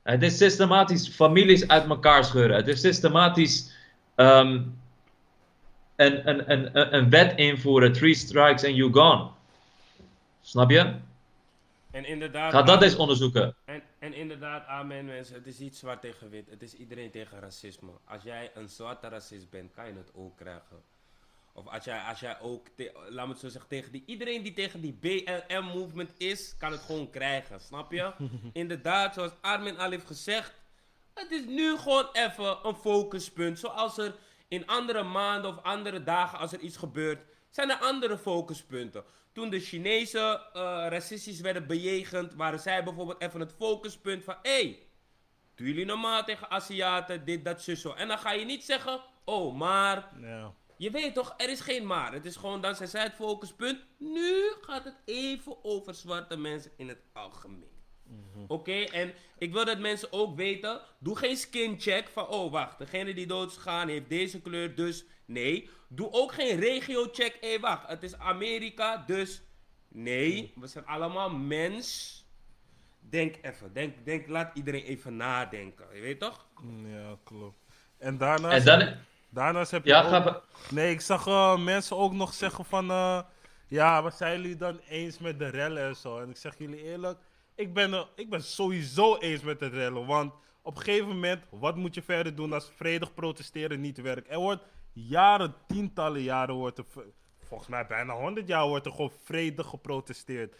Het 0.03 0.23
is 0.23 0.37
systematisch 0.37 1.09
families 1.09 1.69
uit 1.69 1.89
elkaar 1.89 2.25
scheuren. 2.25 2.57
Het 2.57 2.69
is 2.69 2.81
systematisch 2.81 3.73
ehm, 4.15 4.63
een, 5.97 6.29
een, 6.29 6.51
een, 6.51 6.79
een, 6.79 6.95
een 6.95 7.11
wet 7.11 7.39
invoeren. 7.39 7.93
Three 7.93 8.15
strikes 8.15 8.65
and 8.65 8.75
you 8.75 8.93
gone. 8.93 9.31
Snap 10.41 10.71
je? 10.71 10.95
En 11.91 12.05
inderdaad. 12.05 12.53
Ga 12.53 12.63
dat 12.63 12.83
eens 12.83 12.97
onderzoeken. 12.97 13.55
En, 13.65 13.83
en 13.99 14.15
inderdaad, 14.15 14.67
amen 14.67 15.05
mensen, 15.05 15.35
het 15.35 15.47
is 15.47 15.59
niet 15.59 15.77
zwart 15.77 16.01
tegen 16.01 16.31
wit. 16.31 16.51
Het 16.51 16.63
is 16.63 16.75
iedereen 16.75 17.11
tegen 17.11 17.41
racisme. 17.41 17.91
Als 18.05 18.23
jij 18.23 18.51
een 18.55 18.69
zwarte 18.69 19.09
racist 19.09 19.51
bent, 19.51 19.73
kan 19.73 19.87
je 19.87 19.93
het 19.93 20.11
ook 20.15 20.37
krijgen. 20.37 20.83
Of 21.53 21.67
als 21.67 21.85
jij, 21.85 22.01
als 22.01 22.21
jij 22.21 22.41
ook, 22.41 22.67
laat 23.09 23.27
me 23.27 23.33
het 23.33 23.41
zo 23.41 23.49
zeggen, 23.49 23.71
tegen 23.71 23.93
die, 23.93 24.03
iedereen 24.07 24.43
die 24.43 24.53
tegen 24.53 24.81
die 24.81 24.93
BLM-movement 24.93 26.13
is, 26.17 26.57
kan 26.59 26.73
het 26.73 26.81
gewoon 26.81 27.11
krijgen, 27.11 27.61
snap 27.61 27.93
je? 27.93 28.13
inderdaad, 28.53 29.15
zoals 29.15 29.33
Armin 29.41 29.79
al 29.79 29.91
heeft 29.91 30.07
gezegd, 30.07 30.61
het 31.15 31.31
is 31.31 31.45
nu 31.45 31.77
gewoon 31.77 32.09
even 32.13 32.59
een 32.63 32.75
focuspunt. 32.75 33.59
Zoals 33.59 33.99
er 33.99 34.15
in 34.49 34.67
andere 34.67 35.03
maanden 35.03 35.51
of 35.51 35.63
andere 35.63 36.03
dagen, 36.03 36.39
als 36.39 36.53
er 36.53 36.61
iets 36.61 36.77
gebeurt, 36.77 37.25
zijn 37.51 37.71
er 37.71 37.77
andere 37.77 38.19
focuspunten. 38.19 39.05
Toen 39.33 39.51
de 39.51 39.61
Chinezen 39.61 40.41
eh, 40.53 40.63
racistisch 40.89 41.41
werden 41.41 41.67
bejegend, 41.67 42.35
waren 42.35 42.61
zij 42.61 42.85
bijvoorbeeld 42.85 43.23
even 43.23 43.41
het 43.41 43.55
focuspunt 43.59 44.25
van: 44.25 44.37
hé, 44.43 44.51
hey, 44.51 44.79
doe 45.55 45.67
jullie 45.67 45.85
normaal 45.85 46.25
tegen 46.25 46.51
Aziaten, 46.51 47.25
dit, 47.25 47.45
dat, 47.45 47.63
zo. 47.63 47.93
En 47.93 48.09
dan 48.09 48.19
ga 48.19 48.33
je 48.33 48.45
niet 48.45 48.65
zeggen: 48.65 49.01
oh, 49.25 49.57
maar. 49.57 50.09
Ja. 50.21 50.55
Je 50.81 50.91
weet 50.91 51.15
toch, 51.15 51.35
er 51.37 51.51
is 51.51 51.61
geen 51.61 51.87
maar. 51.87 52.13
Het 52.13 52.25
is 52.25 52.37
gewoon, 52.37 52.61
dan 52.61 52.75
zijn 52.75 52.89
zij 52.89 53.03
het 53.03 53.15
focuspunt. 53.15 53.79
Nu 53.99 54.53
gaat 54.61 54.85
het 54.85 54.97
even 55.05 55.65
over 55.65 55.95
zwarte 55.95 56.37
mensen 56.37 56.71
in 56.77 56.89
het 56.89 56.99
algemeen. 57.13 57.79
Oké, 58.47 58.73
en 58.73 59.15
ik 59.39 59.53
wil 59.53 59.65
dat 59.65 59.79
mensen 59.79 60.13
ook 60.13 60.37
weten, 60.37 60.81
doe 60.99 61.17
geen 61.17 61.37
skincheck 61.37 62.09
van, 62.09 62.27
oh 62.27 62.53
wacht, 62.53 62.79
degene 62.79 63.15
die 63.15 63.27
doodgaan 63.27 63.89
heeft 63.89 64.09
deze 64.09 64.41
kleur, 64.41 64.75
dus 64.75 65.05
nee. 65.25 65.69
Doe 65.89 66.13
ook 66.13 66.33
geen 66.33 66.61
regio-check, 66.61 67.37
hé 67.41 67.49
hey, 67.49 67.61
wacht, 67.61 67.89
het 67.89 68.03
is 68.03 68.19
Amerika, 68.19 69.05
dus 69.07 69.43
nee. 69.89 70.53
We 70.57 70.67
zijn 70.67 70.87
allemaal 70.87 71.31
mens. 71.31 72.19
Denk 73.01 73.35
even, 73.43 73.73
denk, 73.73 74.05
denk, 74.05 74.29
laat 74.29 74.57
iedereen 74.57 74.85
even 74.85 75.17
nadenken, 75.17 75.87
je 75.95 76.01
weet 76.01 76.21
toch? 76.21 76.47
Ja, 76.87 77.19
klopt. 77.25 77.59
En 77.99 78.19
dan, 78.19 78.45
daarnaast 79.31 79.71
heb 79.71 79.85
je 79.85 79.91
ja, 79.91 80.03
ook- 80.03 80.09
ga, 80.09 80.25
we- 80.25 80.41
Nee, 80.75 80.91
ik 80.93 81.01
zag 81.01 81.27
eh, 81.27 81.59
mensen 81.59 81.97
ook 81.97 82.13
nog 82.13 82.35
zeggen 82.35 82.65
van... 82.65 82.91
eh, 82.91 83.21
ja, 83.69 84.03
wat 84.03 84.15
zijn 84.17 84.41
jullie 84.41 84.57
dan 84.57 84.81
eens 84.89 85.19
met 85.19 85.39
de 85.39 85.47
rellen 85.49 85.83
en 85.83 85.97
zo? 85.97 86.19
En 86.19 86.31
ik 86.31 86.37
zeg 86.37 86.59
jullie 86.59 86.83
eerlijk, 86.83 87.19
ik 87.55 87.75
ben, 87.75 88.07
ik 88.15 88.31
ben 88.31 88.43
sowieso 88.43 89.17
eens 89.17 89.43
met 89.43 89.59
de 89.59 89.67
rellen. 89.69 90.07
Want 90.07 90.33
op 90.63 90.77
een 90.77 90.83
gegeven 90.83 91.09
moment, 91.09 91.43
wat 91.51 91.77
moet 91.77 91.95
je 91.95 92.03
verder 92.03 92.35
doen 92.35 92.53
als 92.53 92.71
vredig 92.77 93.15
protesteren 93.15 93.81
niet 93.81 94.01
werkt? 94.01 94.31
Er 94.31 94.39
wordt 94.39 94.63
jaren, 94.93 95.55
tientallen 95.67 96.23
jaren, 96.23 96.55
wordt 96.55 96.79
er, 96.79 96.85
volgens 97.39 97.69
mij 97.69 97.87
bijna 97.87 98.15
honderd 98.15 98.49
jaar, 98.49 98.67
wordt 98.69 98.87
er 98.87 98.93
gewoon 98.93 99.13
vredig 99.25 99.67
geprotesteerd. 99.67 100.57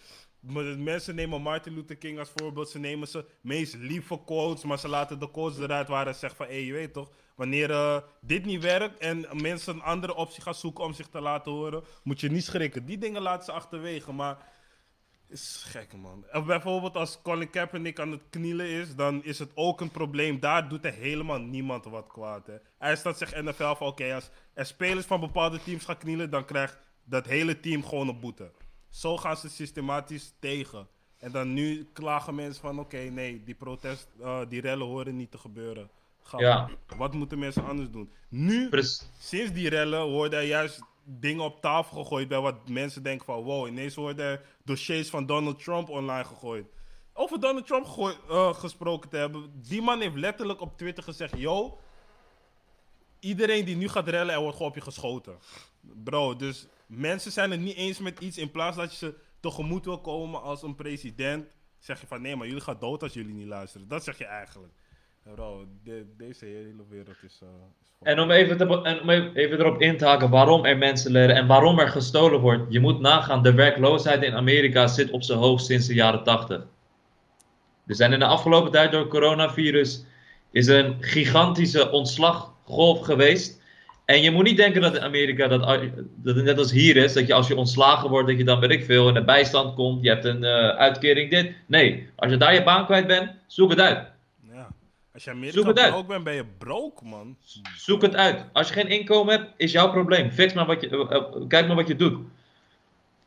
Mensen 0.79 1.15
nemen 1.15 1.43
Martin 1.43 1.75
Luther 1.75 1.97
King 1.97 2.19
als 2.19 2.33
voorbeeld. 2.37 2.69
Ze 2.71 2.79
nemen 2.79 3.09
zijn 3.09 3.25
meest 3.41 3.75
lieve 3.75 4.25
quotes, 4.25 4.65
maar 4.65 4.79
ze 4.79 4.89
laten 4.89 5.19
de 5.19 5.31
quotes 5.31 5.59
eruit 5.59 5.89
waar 5.89 6.05
hij 6.05 6.13
zegt 6.15 6.37
van... 6.37 6.47
Hé, 6.47 6.53
je 6.55 6.73
weet 6.73 6.93
toch, 6.93 7.11
wanneer 7.41 7.71
eh, 7.71 7.97
dit 8.21 8.45
niet 8.45 8.63
werkt 8.63 8.99
en 8.99 9.27
mensen 9.33 9.75
een 9.75 9.83
andere 9.83 10.15
optie 10.15 10.43
gaan 10.43 10.55
zoeken 10.55 10.85
om 10.85 10.93
zich 10.93 11.09
te 11.09 11.21
laten 11.21 11.53
horen... 11.53 11.85
moet 12.03 12.21
je 12.21 12.31
niet 12.31 12.45
schrikken. 12.45 12.85
Die 12.85 12.99
dingen 12.99 13.23
laten 13.23 13.45
ze 13.45 13.53
achterwege, 13.53 14.13
maar... 14.13 14.37
is 15.29 15.63
gek, 15.67 15.93
man. 15.97 16.25
Bijvoorbeeld 16.47 16.97
als 16.97 17.23
Colin 17.23 17.51
Kaepernick 17.51 18.01
aan 18.01 18.11
het 18.11 18.23
knielen 18.31 18.67
is, 18.67 18.95
dan 18.95 19.25
is 19.25 19.39
het 19.39 19.51
ook 19.55 19.81
een 19.81 19.91
probleem. 19.91 20.41
Daar 20.41 20.69
doet 20.69 20.85
er 20.85 20.93
helemaal 20.93 21.39
niemand 21.39 21.85
wat 21.85 22.07
kwaad, 22.07 22.47
hè. 22.47 22.57
Hij 22.79 22.97
staat 22.97 23.19
zich 23.19 23.43
NFL 23.43 23.75
van, 23.75 23.87
oké, 23.87 24.15
als 24.15 24.31
er 24.55 24.67
spelers 24.67 25.07
van 25.07 25.21
bepaalde 25.21 25.63
teams 25.63 25.85
gaan 25.85 25.99
knielen... 25.99 26.31
dan 26.31 26.45
krijgt 26.45 26.79
dat 27.05 27.27
hele 27.27 27.61
team 27.61 27.85
gewoon 27.85 28.09
een 28.09 28.21
boete. 28.21 28.53
Zo 28.89 29.17
gaan 29.17 29.37
ze 29.37 29.49
systematisch 29.49 30.35
tegen. 30.39 30.89
En 31.19 31.33
dan 31.33 31.53
nu 31.53 31.89
klagen 31.93 32.35
mensen 32.35 32.63
van, 32.63 32.79
oké, 32.79 32.99
nee, 32.99 33.43
die 33.45 33.55
protest, 33.55 34.09
eh, 34.21 34.41
die 34.49 34.61
rellen 34.61 34.87
horen 34.87 35.17
niet 35.17 35.31
te 35.31 35.39
gebeuren. 35.39 35.91
Ja. 36.37 36.71
Wat 36.97 37.15
moeten 37.15 37.39
mensen 37.39 37.65
anders 37.65 37.91
doen? 37.91 38.11
Nu, 38.29 38.71
sinds 39.19 39.53
die 39.53 39.69
rellen, 39.69 40.07
worden 40.07 40.39
er 40.39 40.45
juist 40.45 40.81
dingen 41.05 41.45
op 41.45 41.61
tafel 41.61 41.97
gegooid 42.03 42.29
bij 42.29 42.41
wat 42.41 42.69
mensen 42.69 43.03
denken 43.03 43.27
van, 43.27 43.43
wow, 43.43 43.67
ineens 43.67 43.95
worden 43.95 44.25
er 44.25 44.43
dossiers 44.65 45.11
van 45.11 45.27
Donald 45.27 45.63
Trump 45.63 45.89
online 45.89 46.25
gegooid. 46.25 46.67
Over 47.13 47.41
Donald 47.41 47.67
Trump 47.67 47.87
eh, 48.29 48.55
gesproken 48.55 49.11
te 49.11 49.17
hebben, 49.17 49.53
die 49.69 49.83
man 49.83 50.01
heeft 50.01 50.15
letterlijk 50.15 50.61
op 50.61 50.77
Twitter 50.77 51.03
gezegd, 51.03 51.39
yo, 51.39 51.79
iedereen 53.21 53.65
die 53.65 53.77
nu 53.77 53.89
gaat 53.89 54.09
rellen, 54.09 54.35
er 54.35 54.41
wordt 54.41 54.57
gewoon 54.57 54.71
op 54.71 54.77
je 54.77 54.83
geschoten. 54.83 55.39
Bro, 55.81 56.37
dus 56.37 56.67
mensen 56.87 57.33
zijn 57.33 57.51
het 57.51 57.61
niet 57.61 57.77
eens 57.77 57.99
met 57.99 58.21
iets. 58.21 58.39
In 58.39 58.51
plaats 58.51 58.77
dat 58.77 58.91
je 58.91 58.97
ze 58.97 59.15
tegemoet 59.41 59.85
wil 59.85 60.01
komen 60.01 60.43
als 60.43 60.63
een 60.63 60.75
president, 60.75 61.47
zeg 61.79 62.01
je 62.01 62.07
van 62.07 62.23
nee, 62.23 62.37
maar 62.37 62.47
jullie 62.47 62.63
gaan 62.63 62.79
dood 62.79 63.03
als 63.03 63.13
jullie 63.13 63.35
niet 63.35 63.47
luisteren. 63.47 63.89
Dat 63.89 64.05
zeg 64.05 64.19
je 64.19 64.25
eigenlijk. 64.25 64.73
Bro, 65.23 65.65
de- 65.85 66.07
deze 66.17 66.45
hele 66.45 66.83
wereld 66.89 67.17
is. 67.27 67.39
eh, 67.43 67.49
is 68.03 68.13
En 68.13 68.21
om 68.21 68.31
even, 68.31 68.85
en 68.85 69.33
even 69.35 69.59
erop 69.59 69.81
in 69.81 69.97
te 69.97 70.05
haken 70.07 70.31
waarom 70.31 70.65
er 70.65 70.79
mensen 70.79 71.13
leren 71.13 71.37
en 71.37 71.47
waarom 71.47 71.79
er 71.79 71.89
gestolen 71.89 72.41
wordt. 72.41 72.63
Je 72.73 72.81
moet 72.81 73.01
nagaan, 73.01 73.43
de 73.43 73.55
werkloosheid 73.55 74.23
in 74.23 74.35
Amerika 74.35 74.87
zit 74.87 75.11
op 75.11 75.23
zijn 75.23 75.39
hoogst 75.39 75.67
sinds 75.67 75.87
de 75.87 75.95
jaren 75.95 76.23
80. 76.25 76.67
Er 77.87 77.95
zijn 77.95 78.13
in 78.13 78.19
de 78.19 78.25
afgelopen 78.25 78.71
tijd 78.71 78.93
door 78.93 79.01
het 79.01 79.11
coronavirus 79.11 80.05
is 80.51 80.67
een 80.67 80.97
gigantische 81.01 81.91
ontslaggolf 81.91 83.01
geweest. 83.01 83.61
En 84.05 84.23
je 84.23 84.31
moet 84.31 84.45
niet 84.45 84.57
denken 84.57 84.81
dat 84.81 84.95
in 84.97 85.03
Amerika 85.03 85.49
dat, 85.49 85.61
dat 86.17 86.37
het 86.37 86.45
net 86.45 86.59
als 86.59 86.71
hier 86.73 86.97
is, 86.97 87.13
dat 87.13 87.27
je 87.27 87.35
als 87.35 87.49
je 87.49 87.57
ontslagen 87.57 88.09
wordt, 88.11 88.29
dat 88.29 88.39
je 88.39 88.45
dan 88.45 88.61
weet 88.61 88.71
ik 88.71 88.85
veel 88.85 89.09
in 89.09 89.15
de 89.15 89.25
bijstand 89.25 89.75
komt, 89.75 90.03
je 90.03 90.09
hebt 90.09 90.25
een 90.25 90.45
eh, 90.45 90.69
uitkering 90.69 91.31
dit. 91.31 91.53
Nee, 91.67 92.09
als 92.17 92.31
je 92.31 92.37
daar 92.37 92.55
je 92.55 92.63
baan 92.63 92.85
kwijt 92.87 93.07
bent, 93.07 93.31
zoek 93.47 93.71
het 93.71 93.81
uit. 93.81 94.09
Als 95.15 95.25
je 95.25 95.31
Zoek 95.31 95.39
Amerika 95.39 95.69
het 95.69 95.79
uit. 95.79 95.93
broke 95.93 96.07
bent, 96.07 96.25
ben 96.25 96.35
je 96.35 96.45
broke, 96.59 97.05
man. 97.05 97.37
Zoek 97.77 98.03
het 98.03 98.15
uit. 98.15 98.45
Als 98.53 98.69
je 98.69 98.75
geen 98.75 98.89
inkomen 98.89 99.39
hebt, 99.39 99.53
is 99.57 99.73
jouw 99.73 99.91
probleem. 99.91 100.31
Fix 100.31 100.53
maar 100.53 100.67
wat 100.67 100.81
je, 100.81 100.89
eh, 100.89 101.17
eh, 101.17 101.49
kijk 101.49 101.67
maar 101.67 101.77
wat 101.77 101.89
je 101.89 101.97
doet. 101.97 102.19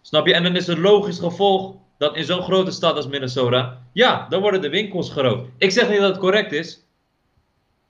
Snap 0.02 0.28
je? 0.28 0.34
En 0.34 0.44
dan 0.44 0.56
is 0.56 0.68
het 0.68 0.78
logisch 0.78 1.20
gevolg 1.20 1.76
dat 1.98 2.16
in 2.16 2.24
zo'n 2.24 2.42
grote 2.42 2.72
stad 2.72 2.96
als 2.96 3.08
Minnesota, 3.08 3.82
ja, 3.94 4.28
dan 4.30 4.42
worden 4.42 4.62
de 4.62 4.70
winkels 4.70 5.10
geroofd. 5.10 5.50
Ik 5.58 5.72
zeg 5.72 5.90
niet 5.90 6.00
dat 6.00 6.10
het 6.10 6.20
correct 6.20 6.52
is. 6.52 6.84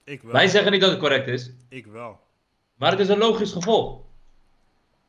Ik 0.03 0.21
wel. 0.21 0.31
Wij 0.31 0.47
zeggen 0.47 0.71
niet 0.71 0.81
dat 0.81 0.89
het 0.89 0.99
correct 0.99 1.27
is. 1.27 1.51
Ik 1.69 1.85
wel. 1.85 2.19
Maar 2.75 2.91
het 2.91 2.99
is 2.99 3.07
een 3.07 3.17
logisch 3.17 3.51
gevolg. 3.51 3.99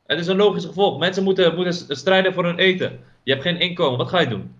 Het 0.05 0.19
is 0.19 0.27
een 0.27 0.35
logisch 0.35 0.65
gevolg. 0.65 0.99
Mensen 0.99 1.23
moeten, 1.23 1.55
moeten 1.55 1.97
strijden 1.97 2.33
voor 2.33 2.45
hun 2.45 2.57
eten. 2.57 2.99
Je 3.23 3.31
hebt 3.31 3.43
geen 3.43 3.59
inkomen. 3.59 3.97
Wat 3.97 4.09
ga 4.09 4.19
je 4.19 4.27
doen? 4.27 4.55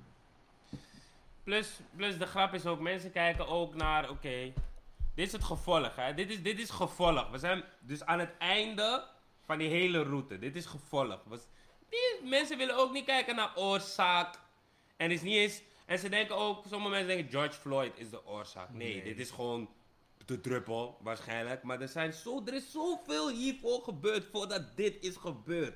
Plus, 1.45 1.79
plus 1.95 2.17
de 2.17 2.25
grap 2.25 2.53
is 2.53 2.65
ook, 2.65 2.79
mensen 2.79 3.11
kijken 3.11 3.47
ook 3.47 3.75
naar, 3.75 4.09
oké, 4.09 4.53
dit 5.15 5.25
is 5.27 5.31
het 5.31 5.43
gevolg, 5.43 5.95
hè. 5.95 6.13
Dit 6.13 6.29
is, 6.29 6.41
dit 6.43 6.59
is 6.59 6.69
gevolg. 6.69 7.29
We 7.29 7.37
zijn 7.37 7.63
dus 7.79 8.03
aan 8.05 8.19
het 8.19 8.37
einde 8.37 9.03
van 9.45 9.57
die 9.57 9.69
hele 9.69 10.03
route. 10.03 10.39
Dit 10.39 10.55
is 10.55 10.65
gevolg. 10.65 11.19
We- 11.27 11.39
die, 11.89 12.29
mensen 12.29 12.57
willen 12.57 12.77
ook 12.77 12.91
niet 12.93 13.05
kijken 13.05 13.35
naar 13.35 13.51
oorzaak. 13.55 14.39
En 14.97 15.11
is 15.11 15.21
niet 15.21 15.35
eens, 15.35 15.61
en 15.85 15.99
ze 15.99 16.09
denken 16.09 16.35
ook, 16.35 16.63
sommige 16.69 16.91
mensen 16.91 17.07
denken 17.07 17.31
George 17.31 17.59
Floyd 17.59 17.93
is 17.97 18.09
de 18.09 18.25
oorzaak. 18.25 18.69
Nee, 18.73 19.03
dit 19.03 19.19
is 19.19 19.29
gewoon 19.31 19.69
de 20.25 20.41
druppel, 20.41 20.97
waarschijnlijk. 21.01 21.63
Maar 21.63 21.81
er, 21.81 21.87
zijn 21.87 22.13
zo, 22.13 22.41
er 22.45 22.53
is 22.53 22.71
zoveel 22.71 23.29
hiervoor 23.29 23.81
gebeurd, 23.83 24.25
voordat 24.31 24.75
dit 24.75 25.03
is 25.03 25.15
gebeurd. 25.15 25.75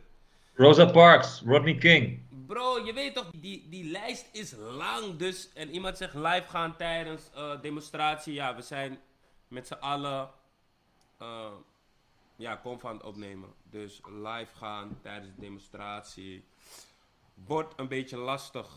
Rosa 0.59 0.85
Parks, 0.85 1.41
Rodney 1.45 1.75
King. 1.75 2.19
Bro, 2.47 2.85
je 2.85 2.93
weet 2.93 3.15
toch, 3.15 3.29
die, 3.35 3.67
die 3.69 3.91
lijst 3.91 4.29
is 4.31 4.55
lang. 4.77 5.17
Dus, 5.17 5.49
en 5.53 5.69
iemand 5.69 5.97
zegt 5.97 6.13
live 6.13 6.43
gaan 6.47 6.75
tijdens 6.75 7.29
eh, 7.35 7.61
demonstratie. 7.61 8.33
Ja, 8.33 8.55
we 8.55 8.61
zijn 8.61 8.99
met 9.47 9.67
z'n 9.67 9.73
allen 9.79 10.29
eh 11.17 11.51
ja, 12.35 12.59
conf 12.63 12.85
aan 12.85 12.93
het 12.93 13.03
opnemen. 13.03 13.49
Dus 13.69 14.01
live 14.05 14.55
gaan 14.57 14.97
tijdens 15.01 15.27
de 15.35 15.41
demonstratie 15.41 16.43
wordt 17.45 17.73
een 17.75 17.87
beetje 17.87 18.17
lastig. 18.17 18.67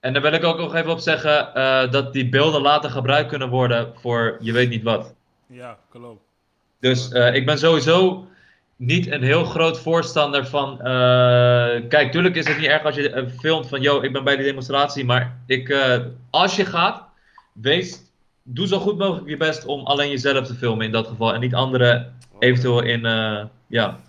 En 0.00 0.12
daar 0.12 0.22
wil 0.22 0.32
ik 0.32 0.44
ook 0.44 0.58
nog 0.58 0.74
even 0.74 0.90
op 0.90 0.98
zeggen 0.98 1.54
eh, 1.54 1.90
dat 1.90 2.12
die 2.12 2.28
beelden 2.28 2.60
later 2.60 2.90
gebruikt 2.90 3.28
kunnen 3.28 3.48
worden 3.48 3.94
voor 3.98 4.36
je 4.40 4.52
weet 4.52 4.68
niet 4.68 4.82
wat. 4.82 5.14
Ja, 5.46 5.78
klopt. 5.90 6.22
Dus 6.80 7.12
eh, 7.12 7.34
ik 7.34 7.46
ben 7.46 7.58
sowieso 7.58 8.28
niet 8.78 9.10
een 9.10 9.22
heel 9.22 9.44
groot 9.44 9.80
voorstander 9.80 10.46
van. 10.46 10.80
eh, 10.80 11.88
kijk, 11.88 12.10
tuurlijk 12.10 12.34
is 12.34 12.48
het 12.48 12.58
niet 12.58 12.66
erg 12.66 12.84
als 12.84 12.94
je 12.94 13.10
eh, 13.10 13.26
filmt 13.38 13.68
van. 13.68 13.80
Yo, 13.80 14.00
ik 14.00 14.12
ben 14.12 14.24
bij 14.24 14.36
die 14.36 14.44
demonstratie. 14.44 15.04
Maar 15.04 15.36
ik, 15.46 15.68
eh, 15.68 15.98
als 16.30 16.56
je 16.56 16.64
gaat, 16.64 17.02
wees. 17.52 18.06
Doe 18.42 18.66
zo 18.66 18.78
goed 18.78 18.98
mogelijk 18.98 19.28
je 19.28 19.36
best 19.36 19.64
om 19.64 19.86
alleen 19.86 20.10
jezelf 20.10 20.46
te 20.46 20.54
filmen 20.54 20.86
in 20.86 20.92
dat 20.92 21.06
geval. 21.06 21.34
En 21.34 21.40
niet 21.40 21.54
anderen 21.54 22.16
eventueel 22.38 22.82
in. 22.82 23.00
ja. 23.66 24.00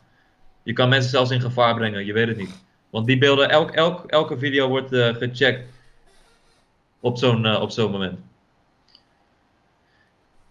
Je 0.64 0.74
kan 0.74 0.90
mensen 0.90 1.10
zelfs 1.10 1.32
in 1.32 1.42
gevaar 1.42 1.76
brengen, 1.76 2.06
je 2.06 2.14
weet 2.14 2.28
het 2.28 2.38
niet. 2.38 2.64
Want 2.90 3.08
die 3.08 3.18
beelden, 3.18 3.50
elk, 3.50 3.72
elk, 3.72 4.06
elke 4.06 4.38
video 4.38 4.68
wordt 4.68 4.96
gecheckt. 4.96 5.70
Op 7.00 7.18
zo'n 7.18 7.56
op 7.56 7.72
zo'n 7.72 7.92
moment. 7.92 8.20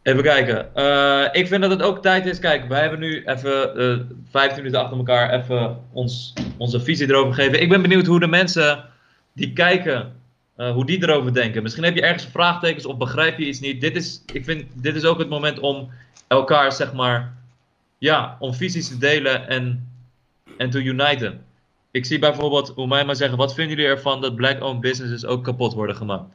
Even 0.09 0.23
kijken. 0.23 0.75
Eh, 0.75 1.25
ik 1.33 1.47
vind 1.47 1.63
dat 1.63 1.71
het 1.71 1.83
ook 1.83 2.03
tijd 2.03 2.27
is. 2.27 2.39
Kijk, 2.39 2.69
wij 2.69 2.81
hebben 2.81 2.99
nu 2.99 3.23
even 3.25 3.77
eh 3.77 3.99
15 4.31 4.57
minuten 4.57 4.81
achter 4.81 4.97
elkaar 4.97 5.31
even 5.31 5.77
ons, 5.93 6.33
onze 6.57 6.81
visie 6.81 7.09
erover 7.09 7.35
gegeven. 7.35 7.61
Ik 7.61 7.69
ben 7.69 7.83
benieuwd 7.83 8.07
hoe 8.07 8.21
de 8.21 8.27
mensen 8.27 8.85
die 9.33 9.53
kijken, 9.53 10.13
eh, 10.57 10.73
hoe 10.73 10.87
die 10.87 11.03
erover 11.03 11.35
denken. 11.35 11.63
Misschien 11.63 11.85
heb 11.85 11.95
je 11.95 12.03
ergens 12.03 12.27
vraagtekens 12.27 12.87
of 12.87 12.97
begrijp 12.97 13.39
je 13.39 13.47
iets 13.47 13.61
niet. 13.61 13.81
Dit 13.81 13.97
is, 13.97 14.23
ik 14.33 14.45
vind, 14.45 14.67
dit 14.75 14.97
is 14.97 15.05
ook 15.05 15.19
het 15.19 15.29
moment 15.29 15.59
om 15.59 15.91
elkaar, 16.29 16.73
zeg 16.73 16.93
maar, 16.93 17.35
ja, 17.99 18.37
om 18.39 18.55
visies 18.55 18.89
te 18.89 18.99
delen 18.99 19.49
en, 19.49 19.89
en 20.59 20.71
te 20.71 20.83
uniten. 20.83 21.45
Ik 21.91 22.05
zie 22.05 22.19
bijvoorbeeld, 22.19 22.69
hoe 22.69 22.87
mij 22.87 23.05
maar 23.05 23.17
zeggen, 23.17 23.39
wat 23.39 23.55
vinden 23.55 23.77
jullie 23.77 23.91
ervan 23.91 24.21
dat 24.21 24.37
black-owned 24.37 24.81
businesses 24.81 25.27
ook 25.27 25.45
kapot 25.45 25.75
worden 25.75 25.97
gemaakt? 25.97 26.35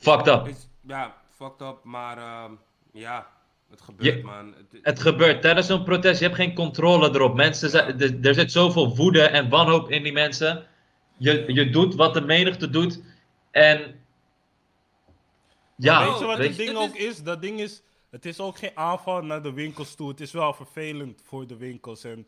Fucked 0.00 0.26
up. 0.28 0.46
Is, 0.46 0.68
ja, 0.86 1.14
fucked 1.28 1.60
up, 1.68 1.76
maar 1.84 2.18
ehm, 2.18 2.52
ja, 2.92 3.26
het 3.70 3.80
gebeurt, 3.80 4.14
Je- 4.16 4.24
man. 4.24 4.54
Het- 4.56 4.78
Het 4.82 5.00
gebeurt 5.00 5.42
tijdens 5.42 5.66
zo'n 5.66 5.84
protest. 5.84 6.18
Je 6.20 6.24
hebt 6.24 6.36
geen 6.36 6.54
controle 6.54 7.08
erop. 7.08 7.34
Mensen 7.34 7.70
zijn, 7.70 8.00
er, 8.00 8.20
er 8.26 8.34
zit 8.34 8.52
zoveel 8.52 8.96
woede 8.96 9.22
en 9.22 9.48
wanhoop 9.48 9.90
in 9.90 10.02
die 10.02 10.12
mensen. 10.12 10.66
Je, 11.16 11.44
je 11.52 11.70
doet 11.70 11.94
wat 11.94 12.14
de 12.14 12.20
menigte 12.20 12.70
doet. 12.70 13.02
En. 13.50 13.98
Ja, 15.76 16.04
weet 16.04 16.18
je 16.18 16.24
wat 16.24 16.38
weet 16.38 16.46
het 16.48 16.56
je, 16.56 16.64
ding 16.64 16.76
ook 16.78 16.94
is- 16.96 17.04
is? 17.06 17.22
Dat 17.22 17.42
ding 17.42 17.60
is, 17.60 17.82
het 18.10 18.26
is 18.26 18.40
ook 18.40 18.58
geen 18.58 18.70
aanval 18.76 19.22
naar 19.22 19.42
de 19.42 19.52
winkels 19.52 19.94
toe. 19.94 20.08
Het 20.08 20.20
is 20.20 20.32
wel 20.32 20.52
vervelend 20.52 21.22
voor 21.24 21.46
de 21.46 21.56
winkels. 21.56 22.04
En 22.04 22.26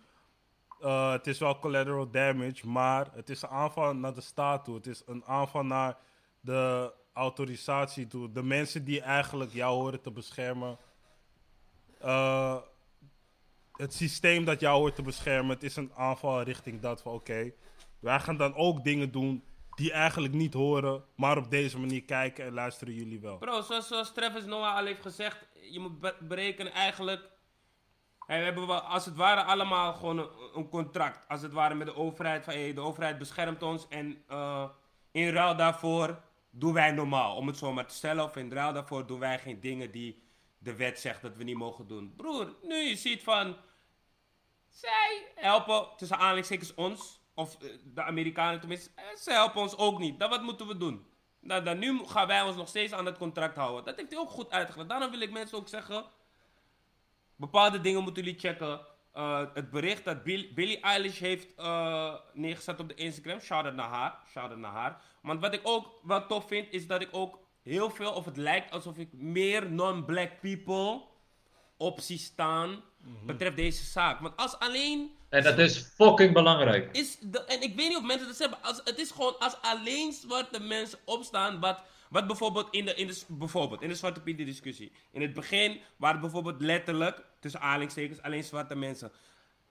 eh, 0.80 1.12
het 1.12 1.26
is 1.26 1.38
wel 1.38 1.58
collateral 1.58 2.10
damage, 2.10 2.66
maar 2.68 3.06
het 3.14 3.30
is 3.30 3.42
een 3.42 3.48
aanval 3.48 3.94
naar 3.94 4.14
de 4.14 4.20
staat 4.20 4.64
toe. 4.64 4.74
Het 4.74 4.86
is 4.86 5.02
een 5.06 5.24
aanval 5.24 5.62
naar 5.64 5.96
de 6.40 6.92
autorisatie 7.12 8.06
toe. 8.06 8.32
De 8.32 8.42
mensen 8.42 8.84
die 8.84 9.00
eigenlijk 9.00 9.52
jou 9.52 9.74
horen 9.74 10.00
te 10.00 10.10
beschermen. 10.10 10.78
Uh, 12.02 12.56
het 13.72 13.94
systeem 13.94 14.44
dat 14.44 14.60
jou 14.60 14.78
hoort 14.78 14.94
te 14.94 15.02
beschermen, 15.02 15.54
het 15.54 15.62
is 15.62 15.76
een 15.76 15.92
aanval 15.94 16.42
richting 16.42 16.80
dat 16.80 17.02
van 17.02 17.12
oké, 17.12 17.52
wij 18.00 18.20
gaan 18.20 18.36
dan 18.36 18.54
ook 18.54 18.84
dingen 18.84 19.10
doen 19.10 19.44
die 19.74 19.92
eigenlijk 19.92 20.34
niet 20.34 20.54
horen, 20.54 21.04
maar 21.16 21.36
op 21.36 21.50
deze 21.50 21.78
manier 21.78 22.02
kijken 22.02 22.44
en 22.44 22.52
luisteren 22.52 22.94
jullie 22.94 23.20
wel. 23.20 23.38
Bro, 23.38 23.60
zoals, 23.60 23.86
zoals 23.86 24.12
Travis 24.12 24.44
Noah 24.44 24.76
al 24.76 24.84
heeft 24.84 25.02
gezegd, 25.02 25.46
je 25.70 25.80
moet 25.80 26.18
berekenen 26.28 26.72
eigenlijk. 26.72 27.30
we 28.26 28.32
hebben 28.34 28.84
als 28.84 29.04
het 29.04 29.16
ware 29.16 29.42
allemaal 29.42 29.94
gewoon 29.94 30.28
een, 30.54 30.68
contract. 30.68 31.28
Als 31.28 31.42
het 31.42 31.52
ware 31.52 31.74
met 31.74 31.86
de 31.86 31.96
overheid. 31.96 32.44
Van, 32.44 32.54
hey, 32.54 32.74
de 32.74 32.80
overheid 32.80 33.18
beschermt 33.18 33.62
ons 33.62 33.88
en 33.88 34.24
uh, 34.30 34.68
in 35.10 35.28
ruil 35.28 35.56
daarvoor 35.56 36.20
doen 36.54 36.72
wij 36.72 36.90
normaal. 36.90 37.36
Om 37.36 37.46
het 37.46 37.56
zo 37.56 37.72
maar 37.72 37.86
te 37.86 37.94
stellen. 37.94 38.24
Of 38.24 38.36
in 38.36 38.52
ruil 38.52 38.72
daarvoor 38.72 39.06
doen 39.06 39.18
wij 39.18 39.38
geen 39.38 39.60
dingen 39.60 39.90
die 39.90 40.22
de 40.58 40.76
wet 40.76 41.00
zegt 41.00 41.22
dat 41.22 41.36
we 41.36 41.44
niet 41.44 41.56
mogen 41.56 41.86
doen. 41.86 42.14
Broer, 42.16 42.54
nu 42.62 42.76
je 42.76 42.96
ziet 42.96 43.22
van. 43.22 43.56
Zij 44.68 45.32
helpen 45.34 45.88
tussen 45.96 46.16
aanleidingstekens 46.16 46.74
ons. 46.74 47.20
Of 47.34 47.62
eh, 47.62 47.70
de 47.84 48.02
Amerikanen 48.02 48.60
tenminste. 48.60 48.90
Eh, 48.94 49.16
ze 49.16 49.32
helpen 49.32 49.60
ons 49.60 49.76
ook 49.76 49.98
niet. 49.98 50.18
Dan 50.18 50.30
wat 50.30 50.42
moeten 50.42 50.66
we 50.66 50.76
doen? 50.76 51.06
Nou, 51.40 51.62
dan 51.64 51.78
nu 51.78 52.04
gaan 52.06 52.26
wij 52.26 52.42
ons 52.42 52.56
nog 52.56 52.68
steeds 52.68 52.92
aan 52.92 53.06
het 53.06 53.18
contract 53.18 53.56
houden. 53.56 53.84
Dat 53.84 53.96
heeft 53.96 54.10
hij 54.10 54.20
ook 54.20 54.30
goed 54.30 54.50
uitgelegd. 54.50 54.88
Daarom 54.88 55.10
wil 55.10 55.20
ik 55.20 55.30
mensen 55.30 55.58
ook 55.58 55.68
zeggen. 55.68 56.04
Bepaalde 57.36 57.80
dingen 57.80 58.02
moeten 58.02 58.24
jullie 58.24 58.38
checken. 58.38 58.80
Uh, 59.16 59.44
het 59.54 59.70
bericht 59.70 60.04
dat 60.04 60.22
Bill, 60.22 60.50
Billie 60.54 60.80
Eilish 60.80 61.18
heeft 61.18 61.46
uh, 61.58 62.14
neergezet 62.32 62.80
op 62.80 62.88
de 62.88 62.94
Instagram. 62.94 63.40
Shout-out 63.40 63.74
naar 63.74 63.88
haar. 63.88 64.18
Shout-out 64.30 64.58
naar 64.58 64.72
haar. 64.72 65.00
Want 65.22 65.40
wat 65.40 65.54
ik 65.54 65.60
ook 65.62 65.86
wel 66.02 66.26
tof 66.26 66.48
vind, 66.48 66.66
is 66.70 66.86
dat 66.86 67.00
ik 67.00 67.08
ook 67.12 67.38
heel 67.62 67.90
veel, 67.90 68.12
of 68.12 68.24
het 68.24 68.36
lijkt 68.36 68.70
alsof 68.70 68.98
ik 68.98 69.12
meer 69.12 69.70
non-black 69.70 70.40
people 70.40 71.02
op 71.76 72.00
zie 72.00 72.18
staan 72.18 72.68
mm 72.70 73.26
betreft 73.26 73.56
deze 73.56 73.84
zaak. 73.84 74.20
Want 74.20 74.36
als 74.36 74.58
alleen... 74.58 75.10
En 75.28 75.42
dat 75.42 75.58
is 75.58 75.78
fucking 75.78 76.32
belangrijk. 76.32 76.96
Is 76.96 77.18
de, 77.18 77.44
en 77.44 77.62
ik 77.62 77.74
weet 77.76 77.88
niet 77.88 77.96
of 77.96 78.02
mensen 78.02 78.26
dat 78.26 78.36
zeggen, 78.36 78.62
als, 78.62 78.80
het 78.84 78.98
is 78.98 79.10
gewoon 79.10 79.38
als 79.38 79.56
alleen 79.60 80.12
zwarte 80.12 80.60
mensen 80.60 80.98
opstaan, 81.04 81.60
wat... 81.60 81.82
Wat 82.10 82.26
bijvoorbeeld 82.26 82.68
in 82.70 82.84
de, 82.84 82.94
in 82.94 83.06
de, 83.06 83.22
bijvoorbeeld 83.28 83.82
in 83.82 83.88
de 83.88 83.94
Zwarte 83.94 84.20
Piet 84.20 84.36
discussie. 84.36 84.92
In 85.12 85.22
het 85.22 85.32
begin 85.32 85.80
waren 85.96 86.20
bijvoorbeeld 86.20 86.60
letterlijk, 86.60 87.24
tussen 87.42 87.60
aanhalingstekens, 87.60 88.22
alleen 88.22 88.44
zwarte 88.44 88.74
mensen. 88.74 89.12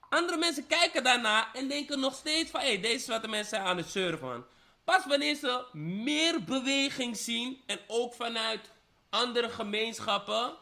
Andere 0.10 0.38
mensen 0.38 0.68
kijken 0.68 1.04
daarna 1.04 1.54
en 1.54 1.68
denken 1.68 2.00
nog 2.00 2.14
steeds 2.14 2.52
van... 2.52 2.60
Hé, 2.60 2.68
hey, 2.68 2.82
deze 2.82 3.04
zwarte 3.04 3.28
mensen 3.28 3.50
zijn 3.50 3.62
aan 3.62 3.78
het 3.78 3.90
surfen. 3.90 4.46
Pas 4.84 5.06
wanneer 5.06 5.36
ze 5.36 5.66
meer 5.74 6.44
beweging 6.44 7.18
zien 7.18 7.62
en 7.66 7.80
ook 7.88 8.14
vanuit 8.14 8.72
andere 9.10 9.50
gemeenschappen, 9.50 10.54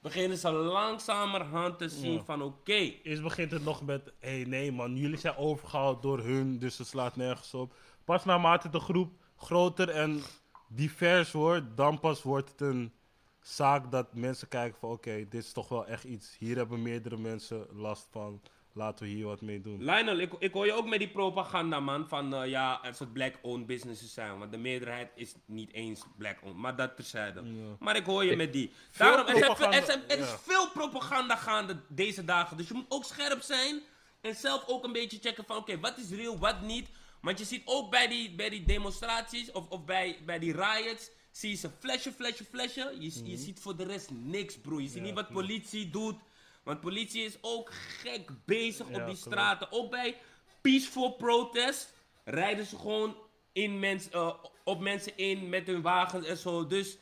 beginnen 0.00 0.38
ze 0.38 0.50
langzamerhand 0.50 1.78
te 1.78 1.88
zien 1.88 2.24
van 2.24 2.42
oké. 2.42 2.56
Okay. 2.58 3.00
Eerst 3.02 3.22
begint 3.22 3.50
het 3.50 3.64
nog 3.64 3.82
met, 3.82 4.12
hé 4.18 4.28
hey, 4.28 4.44
nee 4.44 4.72
man, 4.72 4.96
jullie 4.96 5.18
zijn 5.18 5.36
overgehaald 5.36 6.02
door 6.02 6.18
hun, 6.18 6.58
dus 6.58 6.78
het 6.78 6.86
slaat 6.86 7.16
nergens 7.16 7.54
op. 7.54 7.74
Pas 8.04 8.24
naarmate 8.24 8.68
de 8.68 8.80
groep 8.80 9.12
groter 9.36 9.88
en 9.88 10.22
divers 10.68 11.32
wordt, 11.32 11.76
dan 11.76 12.00
pas 12.00 12.22
wordt 12.22 12.50
het 12.50 12.60
een 12.60 12.92
zaak 13.40 13.90
dat 13.90 14.14
mensen 14.14 14.48
kijken 14.48 14.78
van 14.78 14.90
oké, 14.90 15.28
dit 15.28 15.42
is 15.44 15.52
toch 15.52 15.68
wel 15.68 15.86
echt 15.86 16.04
iets. 16.04 16.36
Hier 16.38 16.56
hebben 16.56 16.82
meerdere 16.82 17.16
mensen 17.16 17.66
last 17.72 18.08
van 18.10 18.40
laten 18.72 19.04
we 19.04 19.10
hier 19.10 19.26
wat 19.26 19.40
mee 19.40 19.60
doen. 19.60 19.84
Lionel, 19.84 20.18
ik, 20.18 20.32
ik 20.38 20.52
hoor 20.52 20.66
je 20.66 20.72
ook 20.72 20.88
met 20.88 20.98
die 20.98 21.08
propaganda, 21.08 21.80
man. 21.80 22.08
Van 22.08 22.34
uh, 22.34 22.46
ja, 22.48 22.84
er 22.84 22.94
soort 22.94 23.12
black-owned 23.12 23.66
businesses 23.66 24.12
zijn. 24.12 24.38
Want 24.38 24.50
de 24.50 24.58
meerderheid 24.58 25.10
is 25.14 25.34
niet 25.46 25.72
eens 25.72 26.04
black-owned. 26.16 26.56
Maar 26.56 26.76
dat 26.76 26.96
terzijde. 26.96 27.42
Ja. 27.42 27.76
Maar 27.78 27.96
ik 27.96 28.04
hoor 28.04 28.24
je 28.24 28.36
met 28.36 28.52
die. 28.52 28.72
Daarom, 28.96 29.26
er, 29.26 29.36
zijn, 29.36 29.72
er, 29.72 29.84
zijn, 29.84 30.08
er 30.08 30.18
is 30.18 30.34
veel 30.40 30.70
propaganda 30.70 31.36
gaande 31.36 31.80
deze 31.88 32.24
dagen. 32.24 32.56
Dus 32.56 32.68
je 32.68 32.74
moet 32.74 32.86
ook 32.88 33.04
scherp 33.04 33.40
zijn. 33.40 33.82
En 34.20 34.34
zelf 34.34 34.64
ook 34.66 34.84
een 34.84 34.92
beetje 34.92 35.18
checken 35.20 35.44
van 35.44 35.56
oké, 35.56 35.80
wat 35.80 35.98
is 35.98 36.10
real, 36.10 36.38
wat 36.38 36.60
niet. 36.60 36.88
Want 37.20 37.38
je 37.38 37.44
ziet 37.44 37.62
ook 37.64 37.90
bij 37.90 38.08
die, 38.08 38.34
bij 38.34 38.48
die 38.48 38.64
demonstraties 38.64 39.52
of, 39.52 39.68
of 39.68 39.84
bij, 39.84 40.18
bij 40.26 40.38
die 40.38 40.52
riots. 40.52 41.10
Zie 41.30 41.50
je 41.50 41.56
ze 41.56 41.70
flashen, 41.78 42.12
flashen, 42.12 42.46
flashen. 42.46 43.00
Je, 43.00 43.24
je 43.24 43.32
mhm. 43.32 43.36
ziet 43.36 43.60
voor 43.60 43.76
de 43.76 43.84
rest 43.84 44.10
niks, 44.10 44.58
bro. 44.58 44.80
Je 44.80 44.88
ziet 44.88 45.02
niet 45.02 45.14
wat 45.14 45.28
politie 45.28 45.90
doet. 45.90 46.16
Want 46.62 46.80
politie 46.80 47.24
is 47.24 47.38
ook 47.40 47.72
gek 47.72 48.30
bezig 48.44 48.86
op 48.86 49.06
die 49.06 49.16
straten. 49.16 49.72
Ook 49.72 49.90
bij 49.90 50.16
peaceful 50.60 51.12
protest 51.12 51.92
rijden 52.24 52.66
ze 52.66 52.76
gewoon 52.76 53.16
in 53.52 53.78
mens, 53.78 54.08
uh, 54.14 54.34
op 54.64 54.80
mensen 54.80 55.16
in 55.16 55.48
met 55.48 55.66
hun 55.66 55.82
wagens 55.82 56.26
en 56.26 56.36
zo. 56.36 56.66
Dus 56.66 56.98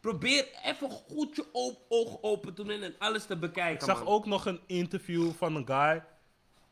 probeer 0.00 0.48
even 0.64 0.90
goed 0.90 1.36
je 1.36 1.46
oog 1.88 2.18
open 2.20 2.54
te 2.54 2.64
doen 2.64 2.82
en 2.82 2.94
alles 2.98 3.26
te 3.26 3.36
bekijken. 3.36 3.88
Ik 3.88 3.94
zag 3.94 4.06
ook 4.06 4.26
nog 4.26 4.46
een 4.46 4.60
interview 4.66 5.32
van 5.32 5.56
een 5.56 5.66
guy. 5.66 6.04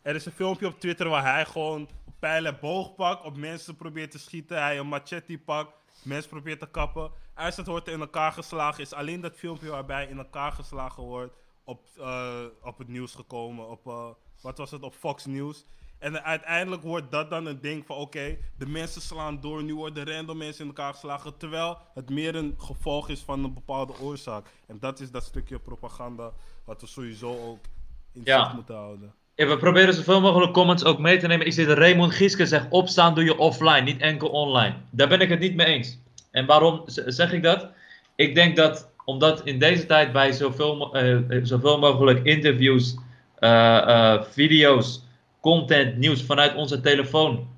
Er 0.02 0.14
is 0.14 0.26
een 0.26 0.32
filmpje 0.32 0.66
op 0.66 0.80
Twitter 0.80 1.08
waar 1.08 1.32
hij 1.32 1.46
gewoon 1.46 1.88
pijl 2.18 2.44
en 2.44 2.58
boog 2.60 2.94
pakt, 2.94 3.24
op 3.24 3.36
mensen 3.36 3.76
probeert 3.76 4.10
te 4.10 4.18
schieten. 4.18 4.62
Hij 4.62 4.78
een 4.78 4.86
machete 4.86 5.38
pakt, 5.38 5.72
mensen 6.04 6.30
probeert 6.30 6.60
te 6.60 6.70
kappen. 6.70 7.10
Als 7.34 7.56
het 7.56 7.66
wordt 7.66 7.88
in 7.88 8.00
elkaar 8.00 8.32
geslagen, 8.32 8.82
is 8.82 8.92
alleen 8.92 9.20
dat 9.20 9.36
filmpje 9.36 9.70
waarbij 9.70 10.06
in 10.06 10.18
elkaar 10.18 10.52
geslagen 10.52 11.02
wordt 11.02 11.34
op, 11.64 11.86
uh, 11.98 12.44
op 12.62 12.78
het 12.78 12.88
nieuws 12.88 13.14
gekomen. 13.14 13.68
Op, 13.68 13.86
uh, 13.86 14.08
wat 14.40 14.58
was 14.58 14.70
het? 14.70 14.82
Op 14.82 14.94
Fox 14.94 15.26
News. 15.26 15.64
En 15.98 16.22
uiteindelijk 16.22 16.82
wordt 16.82 17.10
dat 17.10 17.30
dan 17.30 17.46
een 17.46 17.60
ding 17.60 17.86
van 17.86 17.96
oké, 17.96 18.38
de 18.58 18.66
mensen 18.66 19.00
slaan 19.00 19.40
door, 19.40 19.62
nu 19.62 19.74
worden 19.74 20.06
random 20.06 20.36
mensen 20.36 20.62
in 20.62 20.68
elkaar 20.68 20.92
geslagen. 20.92 21.36
Terwijl 21.36 21.78
het 21.94 22.10
meer 22.10 22.34
een 22.34 22.54
gevolg 22.58 23.08
is 23.08 23.20
van 23.20 23.44
een 23.44 23.54
bepaalde 23.54 23.98
oorzaak. 24.00 24.46
En 24.66 24.78
dat 24.78 25.00
is 25.00 25.10
dat 25.10 25.24
stukje 25.24 25.58
propaganda 25.58 26.32
wat 26.64 26.80
we 26.80 26.86
sowieso 26.86 27.50
ook 27.50 27.64
in 28.12 28.20
ja. 28.24 28.52
moeten 28.52 28.74
houden. 28.74 29.14
We 29.34 29.56
proberen 29.56 29.94
zoveel 29.94 30.20
mogelijk 30.20 30.52
comments 30.52 30.84
ook 30.84 30.98
mee 30.98 31.18
te 31.18 31.26
nemen. 31.26 31.46
Ik 31.46 31.52
zit 31.52 31.68
Raymond 31.68 32.14
Gieske 32.14 32.46
zegt 32.46 32.66
opstaan 32.68 33.14
doe 33.14 33.24
je 33.24 33.38
offline, 33.38 33.80
niet 33.80 34.00
enkel 34.00 34.28
online. 34.28 34.74
Daar 34.90 35.08
ben 35.08 35.20
ik 35.20 35.28
het 35.28 35.40
niet 35.40 35.54
mee 35.54 35.66
eens. 35.66 35.98
En 36.30 36.46
waarom 36.46 36.82
zeg 36.86 37.32
ik 37.32 37.42
dat? 37.42 37.68
Ik 38.14 38.34
denk 38.34 38.56
dat 38.56 38.92
omdat 39.04 39.40
in 39.44 39.58
deze 39.58 39.86
tijd 39.86 40.12
wij 40.12 40.32
zoveel, 40.32 40.96
uh, 40.96 41.18
zoveel 41.42 41.78
mogelijk 41.78 42.24
interviews, 42.24 42.96
uh, 43.40 44.22
video's, 44.22 45.02
content, 45.40 45.96
nieuws 45.96 46.22
vanuit 46.22 46.54
onze 46.54 46.80
telefoon 46.80 47.48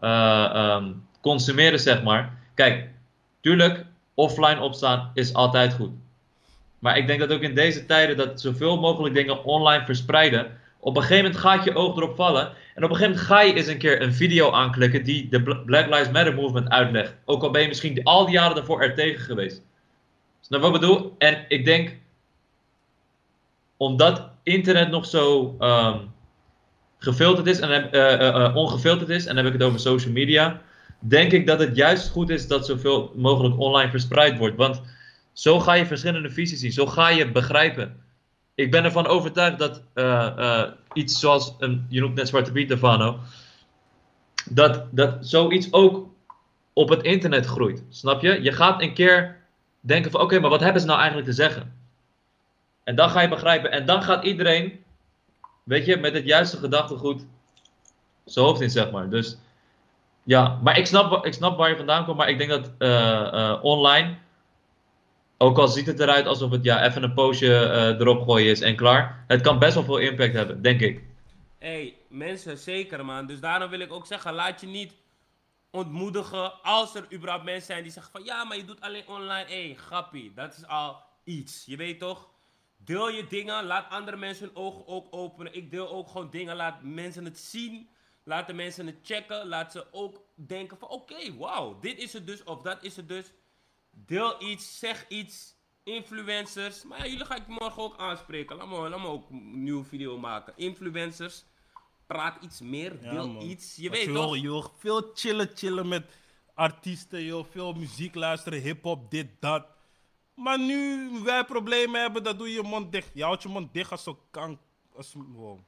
um, 0.00 1.06
consumeren, 1.20 1.80
zeg 1.80 2.02
maar. 2.02 2.38
Kijk, 2.54 2.88
tuurlijk, 3.40 3.84
offline 4.14 4.60
opstaan 4.60 5.10
is 5.14 5.34
altijd 5.34 5.74
goed. 5.74 5.90
Maar 6.78 6.96
ik 6.96 7.06
denk 7.06 7.20
dat 7.20 7.32
ook 7.32 7.42
in 7.42 7.54
deze 7.54 7.86
tijden 7.86 8.16
dat 8.16 8.40
zoveel 8.40 8.80
mogelijk 8.80 9.14
dingen 9.14 9.44
online 9.44 9.84
verspreiden. 9.84 10.60
Op 10.84 10.96
een 10.96 11.02
gegeven 11.02 11.24
moment 11.24 11.40
gaat 11.40 11.64
je 11.64 11.74
oog 11.74 11.96
erop 11.96 12.16
vallen. 12.16 12.52
En 12.74 12.84
op 12.84 12.90
een 12.90 12.96
gegeven 12.96 13.10
moment 13.10 13.26
ga 13.26 13.40
je 13.40 13.54
eens 13.54 13.66
een 13.66 13.78
keer 13.78 14.02
een 14.02 14.14
video 14.14 14.50
aanklikken 14.50 15.04
die 15.04 15.28
de 15.28 15.42
Black 15.42 15.86
Lives 15.86 16.10
Matter 16.10 16.34
movement 16.34 16.68
uitlegt. 16.68 17.14
Ook 17.24 17.42
al 17.42 17.50
ben 17.50 17.62
je 17.62 17.68
misschien 17.68 18.04
al 18.04 18.24
die 18.24 18.34
jaren 18.34 18.54
daarvoor 18.54 18.82
er 18.82 18.94
tegen 18.94 19.20
geweest. 19.20 19.62
Snap 20.40 20.60
wat 20.60 20.74
ik 20.74 20.80
bedoel? 20.80 21.14
En 21.18 21.44
ik 21.48 21.64
denk, 21.64 21.96
omdat 23.76 24.30
internet 24.42 24.90
nog 24.90 25.06
zo 25.06 25.56
um, 25.60 26.12
gefilterd 26.98 27.46
is 27.46 27.60
en 27.60 27.88
uh, 27.92 28.20
uh, 28.20 28.56
ongefilterd 28.56 29.10
is, 29.10 29.26
en 29.26 29.34
dan 29.34 29.44
heb 29.44 29.54
ik 29.54 29.60
het 29.60 29.68
over 29.68 29.80
social 29.80 30.12
media, 30.12 30.60
denk 30.98 31.32
ik 31.32 31.46
dat 31.46 31.58
het 31.58 31.76
juist 31.76 32.10
goed 32.10 32.30
is 32.30 32.48
dat 32.48 32.66
zoveel 32.66 33.12
mogelijk 33.16 33.58
online 33.58 33.90
verspreid 33.90 34.38
wordt. 34.38 34.56
Want 34.56 34.82
zo 35.32 35.60
ga 35.60 35.74
je 35.74 35.86
verschillende 35.86 36.30
visies 36.30 36.60
zien, 36.60 36.72
zo 36.72 36.86
ga 36.86 37.08
je 37.08 37.30
begrijpen. 37.30 38.01
Ik 38.54 38.70
ben 38.70 38.84
ervan 38.84 39.06
overtuigd 39.06 39.58
dat 39.58 39.82
uh, 39.94 40.64
iets 40.92 41.20
zoals, 41.20 41.54
een, 41.58 41.86
je 41.88 42.00
noemt 42.00 42.14
net 42.14 42.28
Zwarte 42.28 42.52
Piet, 42.52 42.68
Davano, 42.68 43.18
dat, 44.50 44.86
dat 44.90 45.16
zoiets 45.20 45.72
ook 45.72 46.08
op 46.72 46.88
het 46.88 47.02
internet 47.02 47.46
groeit. 47.46 47.84
Snap 47.88 48.22
je? 48.22 48.42
Je 48.42 48.52
gaat 48.52 48.82
een 48.82 48.94
keer 48.94 49.40
denken 49.80 50.10
van 50.10 50.20
oké, 50.20 50.40
maar 50.40 50.50
wat 50.50 50.60
hebben 50.60 50.80
ze 50.80 50.86
nou 50.86 50.98
eigenlijk 50.98 51.28
te 51.28 51.34
zeggen? 51.34 51.74
En 52.84 52.94
dan 52.94 53.10
ga 53.10 53.20
je 53.20 53.28
begrijpen. 53.28 53.70
En 53.70 53.86
dan 53.86 54.02
gaat 54.02 54.24
iedereen, 54.24 54.84
weet 55.62 55.86
je, 55.86 55.96
met 55.96 56.12
het 56.12 56.24
juiste 56.24 56.56
gedachtegoed 56.56 57.26
zijn 58.24 58.44
hoofd 58.44 58.60
in, 58.60 58.70
zeg 58.70 58.90
maar. 58.90 59.08
Dus 59.08 59.38
ja, 60.22 60.58
maar 60.62 60.78
ik 60.78 60.86
snap, 60.86 61.26
ik 61.26 61.32
snap 61.32 61.56
waar 61.56 61.68
je 61.68 61.76
vandaan 61.76 62.04
komt. 62.04 62.16
Maar 62.16 62.28
ik 62.28 62.38
denk 62.38 62.50
dat 62.50 62.70
uh, 62.78 63.58
online, 63.62 64.16
ook 65.42 65.58
al 65.58 65.68
ziet 65.68 65.86
het 65.86 66.00
eruit 66.00 66.26
alsof 66.26 66.50
het 66.50 66.64
ja, 66.64 66.84
even 66.84 67.02
een 67.02 67.14
poosje 67.14 67.46
uh, 67.46 68.00
erop 68.00 68.22
gooien 68.22 68.50
is 68.50 68.60
en 68.60 68.76
klaar. 68.76 69.24
Het 69.26 69.40
kan 69.40 69.58
best 69.58 69.74
wel 69.74 69.84
veel 69.84 69.98
impact 69.98 70.34
hebben, 70.34 70.62
denk 70.62 70.80
ik. 70.80 71.02
hey, 71.58 71.94
mensen, 72.08 72.58
zeker 72.58 73.04
man. 73.04 73.26
Dus 73.26 73.40
daarom 73.40 73.70
wil 73.70 73.80
ik 73.80 73.92
ook 73.92 74.06
zeggen, 74.06 74.32
laat 74.32 74.60
je 74.60 74.66
niet 74.66 74.92
ontmoedigen 75.70 76.62
als 76.62 76.94
er 76.94 77.06
überhaupt 77.12 77.44
mensen 77.44 77.66
zijn 77.66 77.82
die 77.82 77.92
zeggen 77.92 78.12
van 78.12 78.24
ja, 78.24 78.44
maar 78.44 78.56
je 78.56 78.64
doet 78.64 78.80
alleen 78.80 79.08
online. 79.08 79.48
Hey, 79.48 79.74
grappie, 79.86 80.32
dat 80.34 80.56
is 80.56 80.66
al 80.66 80.96
iets. 81.24 81.64
Je 81.66 81.76
weet 81.76 81.98
toch? 81.98 82.28
Deel 82.76 83.08
je 83.08 83.26
dingen, 83.26 83.64
laat 83.64 83.90
andere 83.90 84.16
mensen 84.16 84.46
hun 84.46 84.56
ogen 84.56 84.86
ook 84.86 85.06
openen. 85.10 85.54
Ik 85.54 85.70
deel 85.70 85.90
ook 85.90 86.08
gewoon 86.08 86.30
dingen, 86.30 86.56
laat 86.56 86.82
mensen 86.82 87.24
het 87.24 87.38
zien. 87.38 87.88
Laat 88.24 88.46
de 88.46 88.52
mensen 88.52 88.86
het 88.86 88.98
checken. 89.02 89.48
Laat 89.48 89.72
ze 89.72 89.86
ook 89.90 90.20
denken 90.34 90.78
van 90.78 90.88
oké, 90.88 91.36
wauw, 91.38 91.78
dit 91.80 91.98
is 91.98 92.12
het 92.12 92.26
dus 92.26 92.44
of 92.44 92.62
dat 92.62 92.82
is 92.82 92.96
het 92.96 93.08
dus. 93.08 93.32
Deel 93.92 94.42
iets, 94.42 94.78
zeg 94.78 95.08
iets. 95.08 95.54
Influencers. 95.84 96.84
Maar 96.84 96.98
ja, 96.98 97.06
jullie 97.06 97.24
ga 97.24 97.34
ik 97.36 97.46
morgen 97.46 97.82
ook 97.82 97.96
aanspreken. 97.96 98.56
Laat 98.56 98.68
me, 98.68 98.88
laat 98.88 99.00
me 99.00 99.06
ook 99.06 99.30
een 99.30 99.62
nieuwe 99.62 99.84
video 99.84 100.18
maken. 100.18 100.52
Influencers. 100.56 101.44
Praat 102.06 102.42
iets 102.42 102.60
meer, 102.60 103.02
Ja, 103.02 103.10
deel 103.10 103.28
man. 103.28 103.42
iets. 103.42 103.76
Je 103.76 103.90
weet 103.90 104.00
je 104.04 104.12
toch? 104.12 104.24
wil, 104.24 104.34
je 104.34 104.48
wil 104.48 104.72
veel 104.78 105.10
chillen, 105.14 105.50
chillen 105.54 105.88
met 105.88 106.04
artiesten, 106.54 107.20
je 107.20 107.30
wil 107.30 107.44
veel 107.44 107.72
muziek 107.72 108.14
luisteren, 108.14 108.60
hip-hop, 108.60 109.10
dit, 109.10 109.26
dat. 109.40 109.66
Maar 110.34 110.58
nu 110.58 111.10
wij 111.24 111.44
problemen 111.44 112.00
hebben, 112.00 112.22
dan 112.22 112.36
doe 112.36 112.48
je 112.48 112.54
je 112.54 112.62
mond 112.62 112.92
dicht. 112.92 113.10
Je 113.14 113.22
houdt 113.22 113.42
je 113.42 113.48
mond 113.48 113.72
dicht 113.74 113.90
als 113.90 114.02
zo'n 114.02 114.18
kank. 114.30 114.60
Als, 114.94 115.14
wow. 115.16 115.58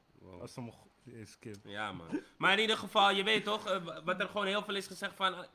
Als 0.41 0.55
een. 0.55 0.73
Ja, 1.63 1.91
man. 1.91 2.21
Maar 2.37 2.53
in 2.53 2.59
ieder 2.59 2.77
geval, 2.77 3.11
je 3.11 3.23
weet 3.23 3.43
toch, 3.43 3.67
eh, 3.67 3.97
wat 4.03 4.19
er 4.19 4.27
gewoon 4.27 4.45
heel 4.45 4.63
veel 4.63 4.75
is 4.75 4.87
gezegd 4.87 5.15
van. 5.15 5.45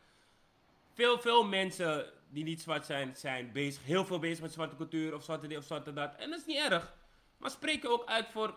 Veel, 1.00 1.20
veel 1.20 1.44
mensen 1.44 2.06
die 2.28 2.44
niet 2.44 2.60
zwart 2.62 2.86
zijn, 2.86 3.14
zijn 3.16 3.52
bezig, 3.52 3.84
heel 3.84 4.04
veel 4.04 4.18
bezig 4.18 4.40
met 4.42 4.52
zwarte 4.52 4.76
cultuur 4.76 5.14
of 5.14 5.22
zwarte 5.24 5.46
dit 5.46 5.58
of 5.58 5.64
zwarte 5.64 5.92
dat. 5.92 6.14
En 6.18 6.30
dat 6.30 6.38
is 6.38 6.46
niet 6.46 6.58
erg. 6.70 6.92
Maar 7.38 7.50
spreek 7.50 7.82
je 7.82 7.88
ook 7.88 8.06
uit 8.08 8.26
voor. 8.32 8.54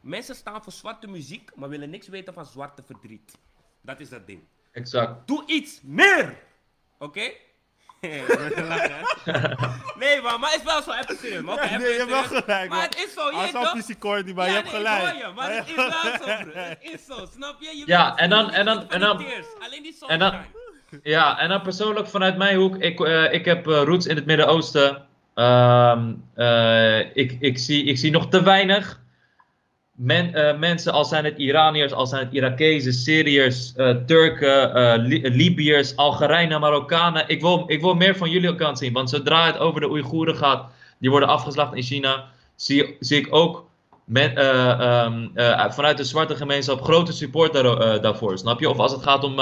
Mensen 0.00 0.34
staan 0.34 0.62
voor 0.62 0.72
zwarte 0.72 1.06
muziek, 1.06 1.50
maar 1.54 1.68
willen 1.68 1.90
niks 1.90 2.08
weten 2.08 2.34
van 2.34 2.46
zwarte 2.46 2.82
verdriet. 2.82 3.38
Dat 3.80 4.00
is 4.00 4.08
dat 4.08 4.26
ding. 4.26 4.42
Exact. 4.72 5.26
Doe 5.26 5.42
iets 5.46 5.80
meer! 5.82 6.38
Oké? 6.98 7.32
nee, 9.98 10.20
man, 10.22 10.40
maar 10.40 10.50
het 10.50 10.58
is 10.58 10.64
wel 10.66 10.82
zo, 10.82 10.92
even 10.92 11.16
serieus. 11.16 11.42
Maar, 11.42 11.54
oké, 11.54 11.64
Ja, 11.64 11.68
even 11.70 11.80
nee, 11.82 11.92
je 11.92 11.98
hebt 11.98 12.10
wel 12.10 12.22
gelijk, 12.22 12.46
Maar 12.46 12.68
man. 12.68 12.80
het 12.80 12.96
is 12.96 13.12
zo, 13.12 13.30
je 13.30 13.36
Als 13.36 13.88
een 13.88 13.98
Cordy, 13.98 14.32
maar 14.32 14.46
je 14.48 14.52
hebt 14.54 14.72
nee, 14.72 14.74
gelijk. 14.76 15.16
je, 15.16 15.32
maar 15.34 15.54
het 15.54 15.68
is 15.68 15.74
wel 15.74 15.90
zo, 15.90 16.18
bro. 16.18 16.60
Het 16.60 16.78
is 16.82 17.04
zo, 17.04 17.26
snap 17.32 17.60
je? 17.60 17.76
je 17.76 17.82
Ja, 17.86 18.16
en 18.16 18.30
dan- 18.30 18.50
en 18.50 18.64
dan- 18.64 18.88
en 18.90 19.00
dan- 19.00 19.16
die 19.18 19.26
Alleen 19.60 19.82
die 19.82 19.96
en 20.06 20.18
dan- 20.18 20.30
sunshine. 20.32 20.63
Ja, 21.02 21.38
en 21.38 21.48
dan 21.48 21.62
persoonlijk 21.62 22.08
vanuit 22.08 22.36
mijn 22.36 22.56
hoek, 22.56 22.76
ik, 22.76 23.00
eh, 23.00 23.32
ik 23.32 23.44
heb 23.44 23.68
eh, 23.68 23.82
roots 23.82 24.06
in 24.06 24.16
het 24.16 24.26
Midden-Oosten. 24.26 25.02
Ehm, 25.34 26.12
eh, 26.34 26.98
ik, 27.16 27.36
ik, 27.40 27.58
zie, 27.58 27.84
ik 27.84 27.98
zie 27.98 28.10
nog 28.10 28.28
te 28.28 28.42
weinig 28.42 29.02
men, 29.92 30.58
mensen, 30.58 30.92
als 30.92 31.08
zijn 31.08 31.24
het 31.24 31.38
Iraniërs, 31.38 31.92
als 31.92 32.10
zijn 32.10 32.24
het 32.24 32.34
Irakezen, 32.34 32.92
Syriërs, 32.92 33.72
Turken, 34.06 34.96
Li- 35.00 35.28
Libiërs, 35.28 35.96
Algerijnen, 35.96 36.60
Marokkanen. 36.60 37.24
Ik 37.26 37.40
wil, 37.40 37.64
ik 37.66 37.80
wil 37.80 37.94
meer 37.94 38.16
van 38.16 38.30
jullie 38.30 38.54
kant 38.54 38.78
zien, 38.78 38.92
want 38.92 39.10
zodra 39.10 39.46
het 39.46 39.58
over 39.58 39.80
de 39.80 39.90
Oeigoeren 39.90 40.36
gaat, 40.36 40.66
die 40.98 41.10
worden 41.10 41.28
afgeslacht 41.28 41.74
in 41.74 41.82
China, 41.82 42.24
zie, 42.56 42.96
zie 43.00 43.18
ik 43.18 43.34
ook 43.34 43.66
men, 44.04 44.36
eh, 44.36 44.70
ehm, 44.70 45.26
eh, 45.34 45.70
vanuit 45.70 45.96
de 45.96 46.04
zwarte 46.04 46.36
gemeenschap 46.36 46.82
grote 46.82 47.12
support 47.12 47.52
daar, 47.52 48.00
daarvoor, 48.00 48.38
snap 48.38 48.60
je? 48.60 48.70
Of 48.70 48.78
als 48.78 48.92
het 48.92 49.02
gaat 49.02 49.24
om 49.24 49.34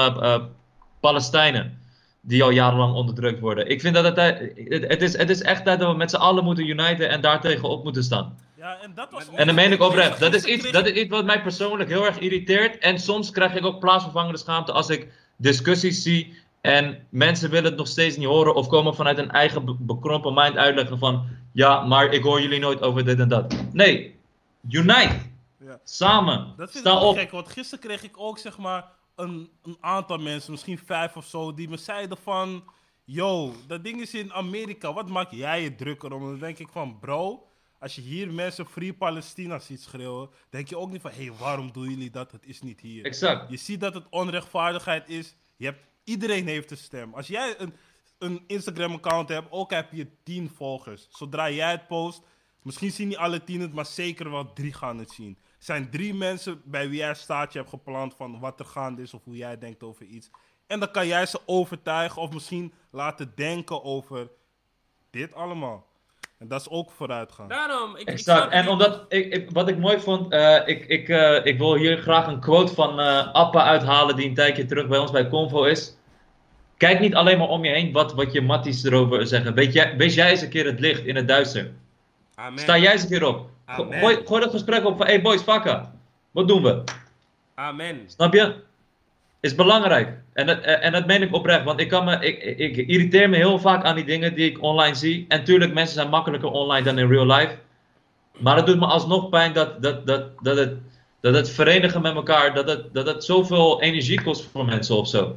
Palestijnen, 1.03 1.79
die 2.21 2.43
al 2.43 2.51
jarenlang 2.51 2.95
onderdrukt 2.95 3.41
worden. 3.41 3.69
Ik 3.69 3.81
vind 3.81 3.95
dat 3.95 4.05
het, 4.05 4.15
tijd- 4.15 4.53
het, 4.69 4.89
het, 4.89 5.03
is, 5.03 5.17
het 5.17 5.31
is 5.31 5.43
echt 5.43 5.65
tijd 5.65 5.79
dat 5.81 5.91
we 5.91 5.97
met 5.97 6.11
z'n 6.11 6.17
allen 6.17 6.45
moeten 6.45 6.69
uniten 6.69 7.09
en 7.09 7.21
daar 7.21 7.41
tegenop 7.41 7.85
moeten 7.85 8.05
staan. 8.05 8.39
Ja, 8.57 8.79
en 8.83 8.93
dat 8.95 9.11
was 9.11 9.29
En 9.35 9.47
dat 9.47 9.55
meen 9.55 9.73
ik 9.73 9.81
oprecht. 9.83 10.21
Dat 10.21 10.35
is, 10.35 10.45
iets, 10.45 10.71
dat 10.71 10.87
is 10.87 10.93
iets 10.93 11.11
wat 11.11 11.25
mij 11.25 11.43
persoonlijk 11.43 11.91
heel 11.91 12.07
erg 12.07 12.19
irriteert. 12.19 12.79
En 12.79 12.99
soms 12.99 13.31
krijg 13.31 13.55
ik 13.55 13.65
ook 13.65 13.81
plaatsvervangende 13.81 14.39
schaamte 14.39 14.73
als 14.73 14.89
ik 14.89 15.09
discussies 15.37 16.03
zie. 16.03 16.41
En 16.61 17.07
mensen 17.09 17.51
willen 17.51 17.69
het 17.71 17.77
nog 17.79 17.87
steeds 17.89 18.17
niet 18.17 18.27
horen. 18.27 18.55
Of 18.55 18.67
komen 18.69 18.95
vanuit 18.95 19.19
een 19.19 19.31
eigen 19.31 19.65
be- 19.65 19.77
bekrompen 19.79 20.35
mind 20.35 20.57
uitleggen 20.57 20.99
van... 20.99 21.25
Ja, 21.53 21.81
maar 21.81 22.13
ik 22.13 22.23
hoor 22.23 22.41
jullie 22.41 22.59
nooit 22.61 22.83
over 22.83 23.05
dit 23.05 23.19
en 23.19 23.29
dat. 23.29 23.55
Nee, 23.73 24.17
unite. 24.71 25.17
Ja. 25.65 25.79
Samen. 25.85 26.55
Dat 26.57 26.71
vind 26.71 26.87
Sta 26.87 26.97
ik 26.97 27.03
op. 27.03 27.17
gek, 27.17 27.31
want 27.31 27.49
gisteren 27.49 27.85
kreeg 27.85 28.03
ik 28.03 28.13
ook 28.17 28.39
zeg 28.39 28.59
maar 28.59 28.85
een, 29.23 29.51
een 29.63 29.77
aantal 29.81 30.19
mensen, 30.19 30.51
misschien 30.51 30.79
vijf 30.79 31.17
of 31.17 31.27
zo, 31.27 31.55
die 31.55 31.69
me 31.69 31.77
zeiden 31.77 32.17
van... 32.17 32.65
Yo, 33.05 33.55
dat 33.67 33.85
ding 33.85 34.01
is 34.01 34.15
in 34.15 34.33
Amerika, 34.33 34.93
wat 34.93 35.09
maak 35.09 35.31
jij 35.31 35.63
je 35.63 35.75
drukker 35.75 36.13
om? 36.13 36.23
Dan 36.23 36.39
denk 36.39 36.59
ik 36.59 36.69
van, 36.69 36.99
bro, 36.99 37.47
als 37.79 37.95
je 37.95 38.01
hier 38.01 38.33
mensen 38.33 38.67
Free 38.67 38.93
Palestina 38.93 39.59
ziet 39.59 39.81
schreeuwen, 39.81 40.31
denk 40.51 40.69
je 40.69 40.79
ook 40.79 40.91
niet 40.91 41.01
van, 41.01 41.11
hé, 41.11 41.25
hey, 41.25 41.33
waarom 41.33 41.73
doen 41.73 41.89
jullie 41.89 42.11
dat? 42.11 42.33
Het 42.33 42.47
is 42.47 42.61
niet 42.61 42.81
hier. 42.81 43.05
Exact. 43.05 43.51
Je 43.51 43.57
ziet 43.57 43.81
dat 43.81 43.95
het 43.95 44.05
onrechtvaardigheid 44.11 45.09
is. 45.09 45.35
Je 45.57 45.65
hebt, 45.65 45.81
iedereen 46.05 46.47
heeft 46.47 46.71
een 46.71 46.77
stem. 46.77 47.15
Als 47.15 47.27
jij 47.27 47.55
een, 47.59 47.75
een 48.19 48.45
Instagram-account 48.47 49.29
hebt, 49.29 49.51
ook 49.51 49.71
heb 49.71 49.93
je 49.93 50.07
tien 50.23 50.51
volgers. 50.51 51.07
Zodra 51.11 51.51
jij 51.51 51.71
het 51.71 51.87
post, 51.87 52.23
misschien 52.63 52.91
zien 52.91 53.09
niet 53.09 53.17
alle 53.17 53.45
tien 53.45 53.61
het, 53.61 53.73
maar 53.73 53.87
zeker 53.87 54.31
wel 54.31 54.53
drie 54.53 54.73
gaan 54.73 54.99
het 54.99 55.11
zien. 55.11 55.39
Er 55.63 55.69
zijn 55.69 55.91
drie 55.91 56.15
mensen 56.15 56.63
bij 56.65 56.89
wie 56.89 56.99
jij 56.99 57.09
een 57.09 57.17
staartje 57.17 57.59
hebt 57.59 57.71
geplant 57.71 58.15
van 58.15 58.41
wat 58.41 58.61
er 58.61 58.65
gaande 58.65 59.03
is 59.03 59.15
of 59.15 59.25
hoe 59.25 59.37
jij 59.37 59.59
denkt 59.59 59.83
over 59.83 60.05
iets. 60.05 60.31
En 60.67 60.81
dan 60.81 60.91
kan 60.91 61.07
jij 61.07 61.27
ze 61.27 61.41
overtuigen 61.47 62.23
of 62.23 62.33
misschien 62.33 62.73
laten 62.91 63.33
denken 63.35 63.85
over 63.85 64.29
dit 65.11 65.35
allemaal. 65.35 65.87
En 66.39 66.49
dat 66.49 66.61
is 66.61 66.69
ook 66.69 66.91
vooruitgang. 66.91 67.49
Daarom, 67.49 67.95
ik, 67.95 68.01
ik 68.01 68.09
Exact. 68.09 68.53
En 68.53 68.69
omdat 68.69 69.05
ik, 69.09 69.33
ik, 69.33 69.51
wat 69.51 69.69
ik 69.69 69.79
mooi 69.79 70.01
vond, 70.01 70.33
eh, 70.33 70.61
ik, 70.65 70.87
ik, 70.87 71.09
eh, 71.09 71.45
ik 71.45 71.59
wil 71.59 71.75
hier 71.75 71.99
graag 71.99 72.27
een 72.27 72.41
quote 72.41 72.75
van 72.75 73.01
eh 73.01 73.33
Appa 73.33 73.65
uithalen 73.65 74.17
die 74.17 74.29
een 74.29 74.35
tijdje 74.35 74.65
terug 74.65 74.89
bij 74.89 74.99
ons 74.99 75.11
bij 75.11 75.29
Convo 75.29 75.65
is. 75.65 75.97
Kijk 76.77 77.01
niet 77.01 77.15
alleen 77.15 77.39
maar 77.39 77.49
om 77.49 77.65
je 77.65 77.71
heen 77.71 77.93
wat, 77.93 78.15
wat 78.15 78.33
je 78.33 78.41
matties 78.41 78.85
erover 78.85 79.27
zeggen. 79.27 79.55
Weet 79.55 79.73
jij, 79.73 79.97
wees 79.97 80.15
jij 80.15 80.31
eens 80.31 80.41
een 80.41 80.49
keer 80.49 80.67
het 80.67 80.81
licht 80.81 81.05
in 81.05 81.17
het 81.17 81.29
duister. 81.29 81.73
Amen. 82.35 82.59
Sta 82.59 82.79
jij 82.79 82.93
eens 82.93 83.03
een 83.03 83.09
keer 83.09 83.27
op. 83.27 83.52
Gooi, 83.75 84.19
gooi 84.25 84.41
dat 84.41 84.51
gesprek 84.51 84.85
op 84.85 84.97
van, 84.97 85.07
hey 85.07 85.23
boys, 85.23 85.43
fakka. 85.43 85.93
Wat 86.31 86.49
doen 86.49 86.63
we? 86.63 86.83
Amen. 87.55 88.01
Snap 88.07 88.35
je? 88.35 88.55
Is 89.41 89.55
belangrijk. 89.55 90.09
En 90.33 90.47
dat, 90.47 90.61
eh, 90.61 90.85
en 90.85 90.93
dat 90.93 91.07
meen 91.07 91.23
ik 91.23 91.35
oprecht. 91.35 91.65
Want 91.65 91.81
ik, 91.81 91.89
kan 91.89 92.05
me, 92.05 92.27
ik, 92.27 92.59
ik 92.59 92.77
irriteer 92.77 93.29
me 93.29 93.37
heel 93.37 93.59
vaak 93.59 93.85
aan 93.85 93.95
die 93.95 94.05
dingen 94.05 94.35
die 94.35 94.51
ik 94.51 94.63
online 94.63 94.95
zie. 94.95 95.25
En 95.29 95.45
tuurlijk, 95.45 95.73
mensen 95.73 95.95
zijn 95.95 96.09
makkelijker 96.09 96.51
online 96.51 96.85
dan 96.85 96.99
in 96.99 97.09
real 97.09 97.27
life. 97.27 97.59
Maar 98.39 98.57
het 98.57 98.67
doet 98.67 98.79
me 98.79 98.87
alsnog 98.87 99.29
pijn 99.29 99.53
dat, 99.53 99.83
dat, 99.83 100.07
dat, 100.07 100.43
dat, 100.43 100.57
het, 100.57 100.75
dat 101.21 101.35
het 101.35 101.51
verenigen 101.51 102.03
met 102.03 102.15
elkaar, 102.15 102.55
dat 102.55 102.69
het, 102.69 102.95
dat 102.95 103.07
het 103.07 103.25
zoveel 103.25 103.83
energie 103.83 104.23
kost 104.23 104.45
voor 104.53 104.65
mensen 104.65 104.97
of 104.97 105.09
zo. 105.09 105.37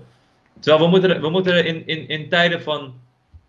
Terwijl 0.60 0.84
we 0.84 0.90
moeten, 0.90 1.22
we 1.22 1.30
moeten 1.30 1.66
in, 1.66 1.88
in, 1.88 2.08
in 2.08 2.30
tijden 2.30 2.62
van 2.62 2.94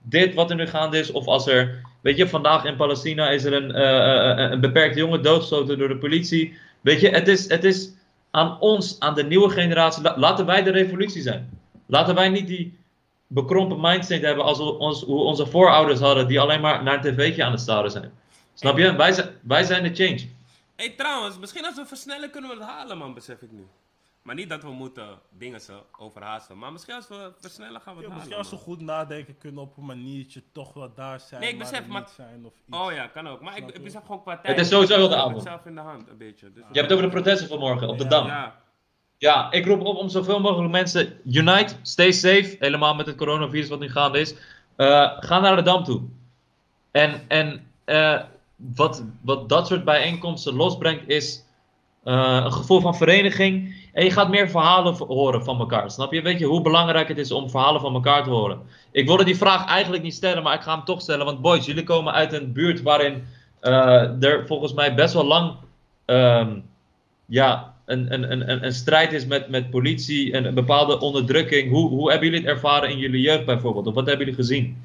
dit 0.02 0.34
wat 0.34 0.50
er 0.50 0.56
nu 0.56 0.66
gaande 0.66 0.98
is, 0.98 1.12
of 1.12 1.26
als 1.26 1.46
er, 1.46 1.80
weet 2.06 2.16
je, 2.16 2.28
vandaag 2.28 2.64
in 2.64 2.76
Palestina 2.76 3.30
is 3.30 3.44
er 3.44 3.52
een, 3.52 3.74
eh, 3.74 4.50
een 4.50 4.60
beperkte 4.60 4.98
jongen 4.98 5.22
doodgeschoten 5.22 5.78
door 5.78 5.88
de 5.88 5.96
politie. 5.96 6.58
Weet 6.80 7.00
je, 7.00 7.08
het 7.08 7.28
is, 7.28 7.48
het 7.48 7.64
is 7.64 7.90
aan 8.30 8.60
ons, 8.60 9.00
aan 9.00 9.14
de 9.14 9.24
nieuwe 9.24 9.50
generatie, 9.50 10.02
la- 10.02 10.18
laten 10.18 10.46
wij 10.46 10.62
de 10.62 10.70
revolutie 10.70 11.22
zijn. 11.22 11.60
Laten 11.86 12.14
wij 12.14 12.28
niet 12.28 12.46
die 12.46 12.78
bekrompen 13.26 13.80
mindstate 13.80 14.26
hebben 14.26 14.44
als 14.44 14.58
we 14.58 14.78
ons, 14.78 15.02
hoe 15.02 15.22
onze 15.24 15.46
voorouders 15.46 16.00
hadden, 16.00 16.28
die 16.28 16.40
alleen 16.40 16.60
maar 16.60 16.82
naar 16.82 17.04
een 17.06 17.14
tv'tje 17.14 17.44
aan 17.44 17.50
het 17.52 17.60
staren 17.60 17.90
zijn. 17.90 18.12
Snap 18.54 18.78
je? 18.78 18.96
Wij 18.96 19.12
zijn, 19.12 19.28
wij 19.42 19.64
zijn 19.64 19.82
de 19.82 19.94
change. 20.04 20.20
hey, 20.76 20.94
trouwens, 20.96 21.38
misschien 21.38 21.64
als 21.66 21.76
we 21.76 21.86
versnellen 21.86 22.30
kunnen 22.30 22.50
we 22.50 22.56
het 22.56 22.66
halen, 22.66 22.98
man, 22.98 23.14
besef 23.14 23.42
ik 23.42 23.52
nu. 23.52 23.66
Maar 24.26 24.34
niet 24.34 24.48
dat 24.48 24.62
we 24.62 24.70
moeten 24.70 25.06
dingen 25.30 25.60
zo 25.60 25.72
overhaasten. 25.98 26.58
Maar 26.58 26.72
misschien 26.72 26.94
als 26.94 27.08
we 27.08 27.32
versnellen 27.40 27.80
gaan 27.80 27.94
we 27.96 28.00
het 28.00 28.08
Ja, 28.08 28.14
misschien 28.14 28.36
halen. 28.36 28.50
als 28.50 28.50
we 28.62 28.66
man. 28.66 28.76
goed 28.76 28.80
nadenken 28.86 29.38
kunnen 29.38 29.62
op 29.62 29.76
een 29.76 29.84
maniertje 29.84 30.42
toch 30.52 30.72
wel 30.72 30.94
daar 30.94 31.20
zijn. 31.20 31.40
Nee, 31.40 31.50
ik 31.52 31.58
besef, 31.58 31.86
maar- 31.86 32.08
zijn 32.16 32.44
of 32.44 32.52
iets. 32.66 32.76
Oh 32.78 32.92
ja, 32.92 33.06
kan 33.06 33.26
ook. 33.28 33.40
Maar 33.40 33.56
ik, 33.56 33.62
Snap 33.62 33.74
ik 33.74 33.82
besef 33.82 34.00
gewoon 34.06 34.22
qua 34.22 34.38
tijd. 34.38 34.58
is 34.58 34.68
sowieso 34.68 34.94
heel 34.96 35.08
de 35.08 35.14
Ik 35.14 35.20
heb 35.20 35.28
avond. 35.28 35.36
het 35.44 35.46
zelf 35.52 35.66
in 35.66 35.74
de 35.74 35.80
hand, 35.80 36.08
een 36.08 36.16
beetje. 36.16 36.52
Dus 36.52 36.62
Je 36.72 36.78
hebt 36.78 36.90
het 36.90 36.92
over 36.92 37.04
de 37.04 37.10
protesten 37.10 37.48
van 37.48 37.58
morgen 37.58 37.88
op 37.88 37.98
de 37.98 38.04
Ja. 38.04 38.10
Dam. 38.10 38.26
Ja. 38.26 38.60
Ja, 39.18 39.50
ik 39.52 39.66
roep 39.66 39.80
op 39.80 39.96
om 39.96 40.08
zoveel 40.08 40.40
mogelijk 40.40 40.72
mensen. 40.72 41.20
Unite, 41.24 41.74
stay 41.82 42.12
safe. 42.12 42.56
Helemaal 42.58 42.94
met 42.94 43.06
het 43.06 43.16
coronavirus 43.16 43.68
wat 43.68 43.80
nu 43.80 43.90
gaande 43.90 44.20
is. 44.20 44.34
Eh, 44.76 45.12
ga 45.20 45.40
naar 45.40 45.56
de 45.56 45.62
dam 45.62 45.84
toe. 45.84 46.02
En, 46.90 47.24
en 47.28 47.66
eh, 47.84 48.22
wat, 48.56 49.04
wat 49.20 49.48
dat 49.48 49.66
soort 49.66 49.84
bijeenkomsten 49.84 50.54
losbrengt 50.54 51.08
is 51.08 51.44
eh, 52.04 52.40
een 52.44 52.52
gevoel 52.52 52.80
van 52.80 52.96
vereniging. 52.96 53.74
En 53.96 54.04
je 54.04 54.10
gaat 54.10 54.28
meer 54.28 54.50
verhalen 54.50 54.94
horen 54.94 55.44
van 55.44 55.58
elkaar. 55.58 55.90
Snap 55.90 56.12
je? 56.12 56.22
Weet 56.22 56.38
je 56.38 56.44
hoe 56.44 56.60
belangrijk 56.62 57.08
het 57.08 57.18
is 57.18 57.32
om 57.32 57.50
verhalen 57.50 57.80
van 57.80 57.94
elkaar 57.94 58.24
te 58.24 58.30
horen? 58.30 58.60
Ik 58.90 59.06
wilde 59.06 59.24
die 59.24 59.36
vraag 59.36 59.66
eigenlijk 59.66 60.02
niet 60.02 60.14
stellen, 60.14 60.42
maar 60.42 60.54
ik 60.54 60.60
ga 60.60 60.74
hem 60.74 60.84
toch 60.84 61.00
stellen. 61.00 61.24
Want 61.26 61.40
boys, 61.40 61.66
jullie 61.66 61.84
komen 61.84 62.12
uit 62.12 62.32
een 62.32 62.52
buurt 62.52 62.82
waarin 62.82 63.24
eh, 63.60 64.22
er 64.22 64.46
volgens 64.46 64.72
mij 64.72 64.94
best 64.94 65.14
wel 65.14 65.24
lang 65.24 65.54
ehm, 66.04 66.58
ja, 67.26 67.74
een, 67.84 68.12
een, 68.12 68.32
een, 68.32 68.50
een- 68.50 68.64
een 68.64 68.72
strijd 68.72 69.12
is 69.12 69.26
met, 69.26 69.48
met 69.48 69.70
politie 69.70 70.32
en 70.32 70.44
een 70.44 70.54
bepaalde 70.54 71.00
onderdrukking. 71.00 71.70
Hoe, 71.70 71.88
hoe 71.88 72.10
hebben 72.10 72.28
jullie 72.30 72.44
het 72.46 72.54
ervaren 72.54 72.90
in 72.90 72.98
jullie 72.98 73.20
jeugd 73.20 73.44
bijvoorbeeld? 73.44 73.86
Of 73.86 73.94
wat 73.94 74.06
hebben 74.06 74.26
jullie 74.26 74.40
gezien? 74.40 74.84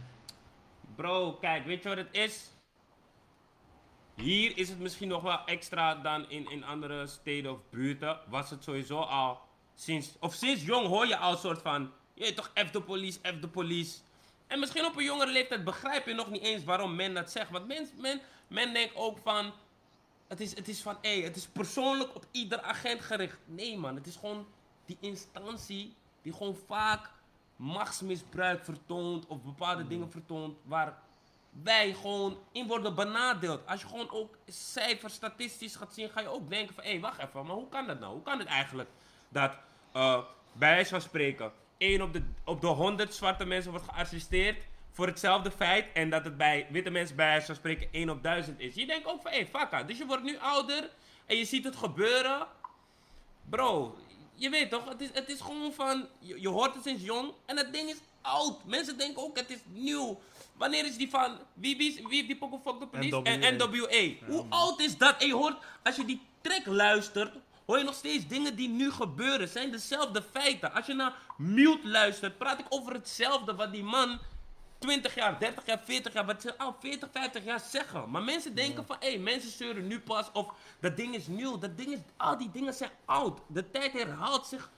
Bro, 0.95 1.31
kijk, 1.41 1.65
weet 1.65 1.83
je 1.83 1.89
wat 1.89 1.97
het 1.97 2.07
is? 2.11 2.50
Hier 4.15 4.57
is 4.57 4.69
het 4.69 4.79
misschien 4.79 5.07
nog 5.07 5.21
wel 5.21 5.45
extra 5.45 5.95
dan 5.95 6.29
in, 6.29 6.49
in 6.49 6.63
andere 6.63 7.07
steden 7.07 7.51
of 7.51 7.59
buurten. 7.69 8.19
Was 8.29 8.49
het 8.49 8.63
sowieso 8.63 8.99
al 8.99 9.39
sinds, 9.75 10.15
of 10.19 10.33
sinds 10.33 10.65
jong 10.65 10.87
hoor 10.87 11.07
je 11.07 11.17
al 11.17 11.31
een 11.31 11.37
soort 11.37 11.61
van, 11.61 11.91
je 12.13 12.33
toch, 12.33 12.51
F 12.67 12.71
de 12.71 12.81
police, 12.81 13.19
F 13.23 13.39
de 13.39 13.47
police. 13.47 13.99
En 14.47 14.59
misschien 14.59 14.85
op 14.85 14.97
een 14.97 15.03
jongere 15.03 15.31
leeftijd 15.31 15.63
begrijp 15.63 16.05
je 16.05 16.13
nog 16.13 16.29
niet 16.29 16.41
eens 16.41 16.63
waarom 16.63 16.95
men 16.95 17.13
dat 17.13 17.31
zegt. 17.31 17.49
Want 17.49 17.67
men, 17.67 17.89
men, 17.97 18.21
Men 18.51 18.73
denkt 18.73 18.95
ook 18.95 19.17
van, 19.17 19.53
het 20.27 20.39
is, 20.39 20.55
het 20.55 20.67
is 20.67 20.81
van, 20.81 20.97
hé, 21.01 21.21
het 21.21 21.35
is 21.35 21.47
persoonlijk 21.47 22.15
op 22.15 22.25
ieder 22.31 22.61
agent 22.61 23.01
gericht. 23.01 23.37
Nee 23.45 23.77
man, 23.77 23.95
het 23.95 24.07
is 24.07 24.15
gewoon 24.15 24.47
die 24.85 24.97
instantie 24.99 25.95
die 26.21 26.33
gewoon 26.33 26.55
vaak 26.67 27.11
machtsmisbruik 27.55 28.63
vertoont 28.63 29.27
of 29.27 29.43
bepaalde 29.43 29.87
dingen 29.87 30.11
vertoont 30.11 30.57
waar 30.63 31.01
wij 31.63 31.93
gewoon 31.93 32.37
in 32.51 32.67
worden 32.67 32.95
benadeeld. 32.95 33.67
Als 33.67 33.81
je 33.81 33.87
gewoon 33.87 34.11
ook 34.11 34.37
cijfers 34.47 35.13
statistisch 35.13 35.75
gaat 35.75 35.93
zien, 35.93 36.09
ga 36.09 36.21
je 36.21 36.27
ook 36.27 36.49
denken 36.49 36.75
van, 36.75 36.83
hé, 36.83 36.99
wacht 36.99 37.19
even, 37.19 37.45
maar 37.45 37.55
hoe 37.55 37.69
kan 37.69 37.87
dat 37.87 37.99
nou? 37.99 38.13
Hoe 38.13 38.23
kan 38.23 38.39
het 38.39 38.47
eigenlijk 38.47 38.89
dat, 39.29 39.51
uh, 39.95 40.23
bij 40.53 40.73
wijze 40.73 40.89
van 40.89 41.01
spreken, 41.01 41.51
1 41.77 42.01
op 42.01 42.13
de, 42.13 42.23
op 42.45 42.61
de 42.61 42.67
100 42.67 43.13
zwarte 43.13 43.45
mensen 43.45 43.71
wordt 43.71 43.85
geassisteerd 43.89 44.63
voor 44.91 45.07
hetzelfde 45.07 45.51
feit 45.51 45.85
en 45.93 46.09
dat 46.09 46.23
het 46.25 46.37
bij 46.37 46.67
witte 46.69 46.89
mensen 46.89 47.15
bij 47.15 47.25
wijze 47.25 47.45
van 47.45 47.55
spreken 47.55 47.87
1 47.91 48.09
op 48.09 48.23
1000 48.23 48.59
is. 48.59 48.75
Je 48.75 48.85
denkt 48.85 49.07
ook 49.07 49.21
van, 49.21 49.31
hé, 49.31 49.47
hey, 49.51 49.83
Dus 49.83 49.97
je 49.97 50.05
wordt 50.05 50.23
nu 50.23 50.37
ouder 50.37 50.89
en 51.25 51.37
je 51.37 51.45
ziet 51.45 51.63
het 51.63 51.75
gebeuren. 51.75 52.47
Bro, 53.49 53.97
je 54.33 54.49
weet 54.49 54.69
toch, 54.69 54.89
het 54.89 55.01
is, 55.01 55.09
het 55.13 55.29
is 55.29 55.41
gewoon 55.41 55.73
van, 55.73 56.07
je, 56.19 56.41
je 56.41 56.49
hoort 56.49 56.73
het 56.73 56.83
sinds 56.83 57.03
jong 57.03 57.33
en 57.45 57.57
het 57.57 57.73
ding 57.73 57.89
is 57.89 57.97
oud. 58.21 58.65
Mensen 58.65 58.97
denken 58.97 59.23
ook, 59.23 59.37
het 59.37 59.49
is 59.49 59.59
nieuw. 59.65 60.19
Wanneer 60.61 60.85
is 60.85 60.97
die 60.97 61.09
van, 61.09 61.37
wie, 61.53 61.77
wie, 61.77 61.93
wie 62.07 62.15
heeft 62.15 62.27
die 62.27 62.37
Poco 62.37 62.59
Fuck 62.63 62.79
the 62.79 62.87
Police? 62.87 63.21
En 63.23 63.55
NWA. 63.55 64.25
Hoe 64.27 64.45
oud 64.49 64.79
is 64.79 64.97
dat? 64.97 65.21
En 65.21 65.27
je 65.27 65.33
hoort, 65.33 65.57
als 65.83 65.95
je 65.95 66.05
die 66.05 66.21
track 66.41 66.65
luistert, 66.65 67.33
hoor 67.65 67.77
je 67.77 67.83
nog 67.83 67.95
steeds 67.95 68.27
dingen 68.27 68.55
die 68.55 68.69
nu 68.69 68.91
gebeuren. 68.91 69.47
zijn 69.47 69.71
dezelfde 69.71 70.23
feiten. 70.31 70.73
Als 70.73 70.85
je 70.85 70.93
naar 70.93 71.13
Mute 71.37 71.87
luistert, 71.87 72.37
praat 72.37 72.59
ik 72.59 72.65
over 72.69 72.93
hetzelfde 72.93 73.55
wat 73.55 73.71
die 73.71 73.83
man 73.83 74.19
20 74.79 75.15
jaar, 75.15 75.39
30 75.39 75.65
jaar, 75.65 75.79
40 75.85 76.13
jaar, 76.13 76.25
wat 76.25 76.41
ze 76.41 76.57
al 76.57 76.75
40, 76.79 77.09
50 77.11 77.43
jaar 77.43 77.59
zeggen. 77.59 78.09
Maar 78.09 78.23
mensen 78.23 78.55
denken 78.55 78.85
van, 78.85 78.95
hé, 78.99 79.09
hey, 79.09 79.19
mensen 79.19 79.51
zeuren 79.51 79.87
nu 79.87 79.99
pas 79.99 80.29
of 80.33 80.53
dat 80.79 80.97
ding 80.97 81.15
is 81.15 81.27
nieuw. 81.27 81.57
Dat 81.57 81.77
ding 81.77 81.91
is, 81.91 81.99
al 82.17 82.37
die 82.37 82.49
dingen 82.51 82.73
zijn 82.73 82.91
oud. 83.05 83.39
De 83.47 83.71
tijd 83.71 83.93
herhaalt 83.93 84.45
zich 84.45 84.69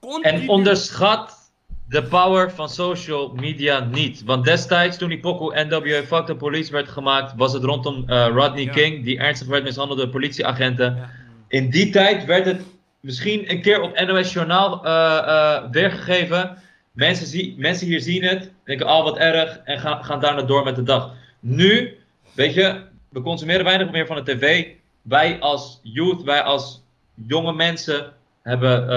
continu. 0.00 0.42
En 0.42 0.48
onderschat 0.48 1.51
de 1.88 2.02
power 2.02 2.50
van 2.50 2.68
social 2.68 3.32
media 3.34 3.80
niet. 3.80 4.24
Want 4.24 4.44
destijds, 4.44 4.96
toen 4.96 5.08
die 5.08 5.20
pokoe 5.20 5.64
NWA 5.64 6.02
Fuck 6.02 6.26
the 6.26 6.34
Police 6.34 6.72
werd 6.72 6.88
gemaakt, 6.88 7.32
was 7.36 7.52
het 7.52 7.64
rondom 7.64 8.04
uh, 8.06 8.26
Rodney 8.26 8.66
King, 8.66 9.04
die 9.04 9.18
ernstig 9.18 9.48
werd 9.48 9.64
mishandeld 9.64 9.98
door 9.98 10.08
politieagenten. 10.08 11.10
In 11.48 11.70
die 11.70 11.90
tijd 11.90 12.24
werd 12.24 12.44
het 12.44 12.62
misschien 13.00 13.50
een 13.50 13.62
keer 13.62 13.80
op 13.80 14.00
NOS 14.00 14.32
Journaal 14.32 14.86
uh, 14.86 14.90
uh, 14.90 15.70
weergegeven. 15.70 16.58
Mensen, 16.92 17.26
zie, 17.26 17.54
mensen 17.58 17.86
hier 17.86 18.00
zien 18.00 18.22
het, 18.22 18.50
denken, 18.64 18.86
oh 18.86 19.02
wat 19.02 19.18
erg, 19.18 19.60
en 19.64 19.78
gaan, 19.78 20.04
gaan 20.04 20.20
daarna 20.20 20.42
door 20.42 20.64
met 20.64 20.76
de 20.76 20.82
dag. 20.82 21.12
Nu, 21.40 21.98
weet 22.34 22.54
je, 22.54 22.80
we 23.08 23.20
consumeren 23.20 23.64
weinig 23.64 23.90
meer 23.90 24.06
van 24.06 24.16
de 24.16 24.36
tv. 24.36 24.66
Wij 25.02 25.40
als 25.40 25.80
youth, 25.82 26.22
wij 26.22 26.42
als 26.42 26.82
jonge 27.26 27.52
mensen 27.52 28.12
hebben 28.42 28.96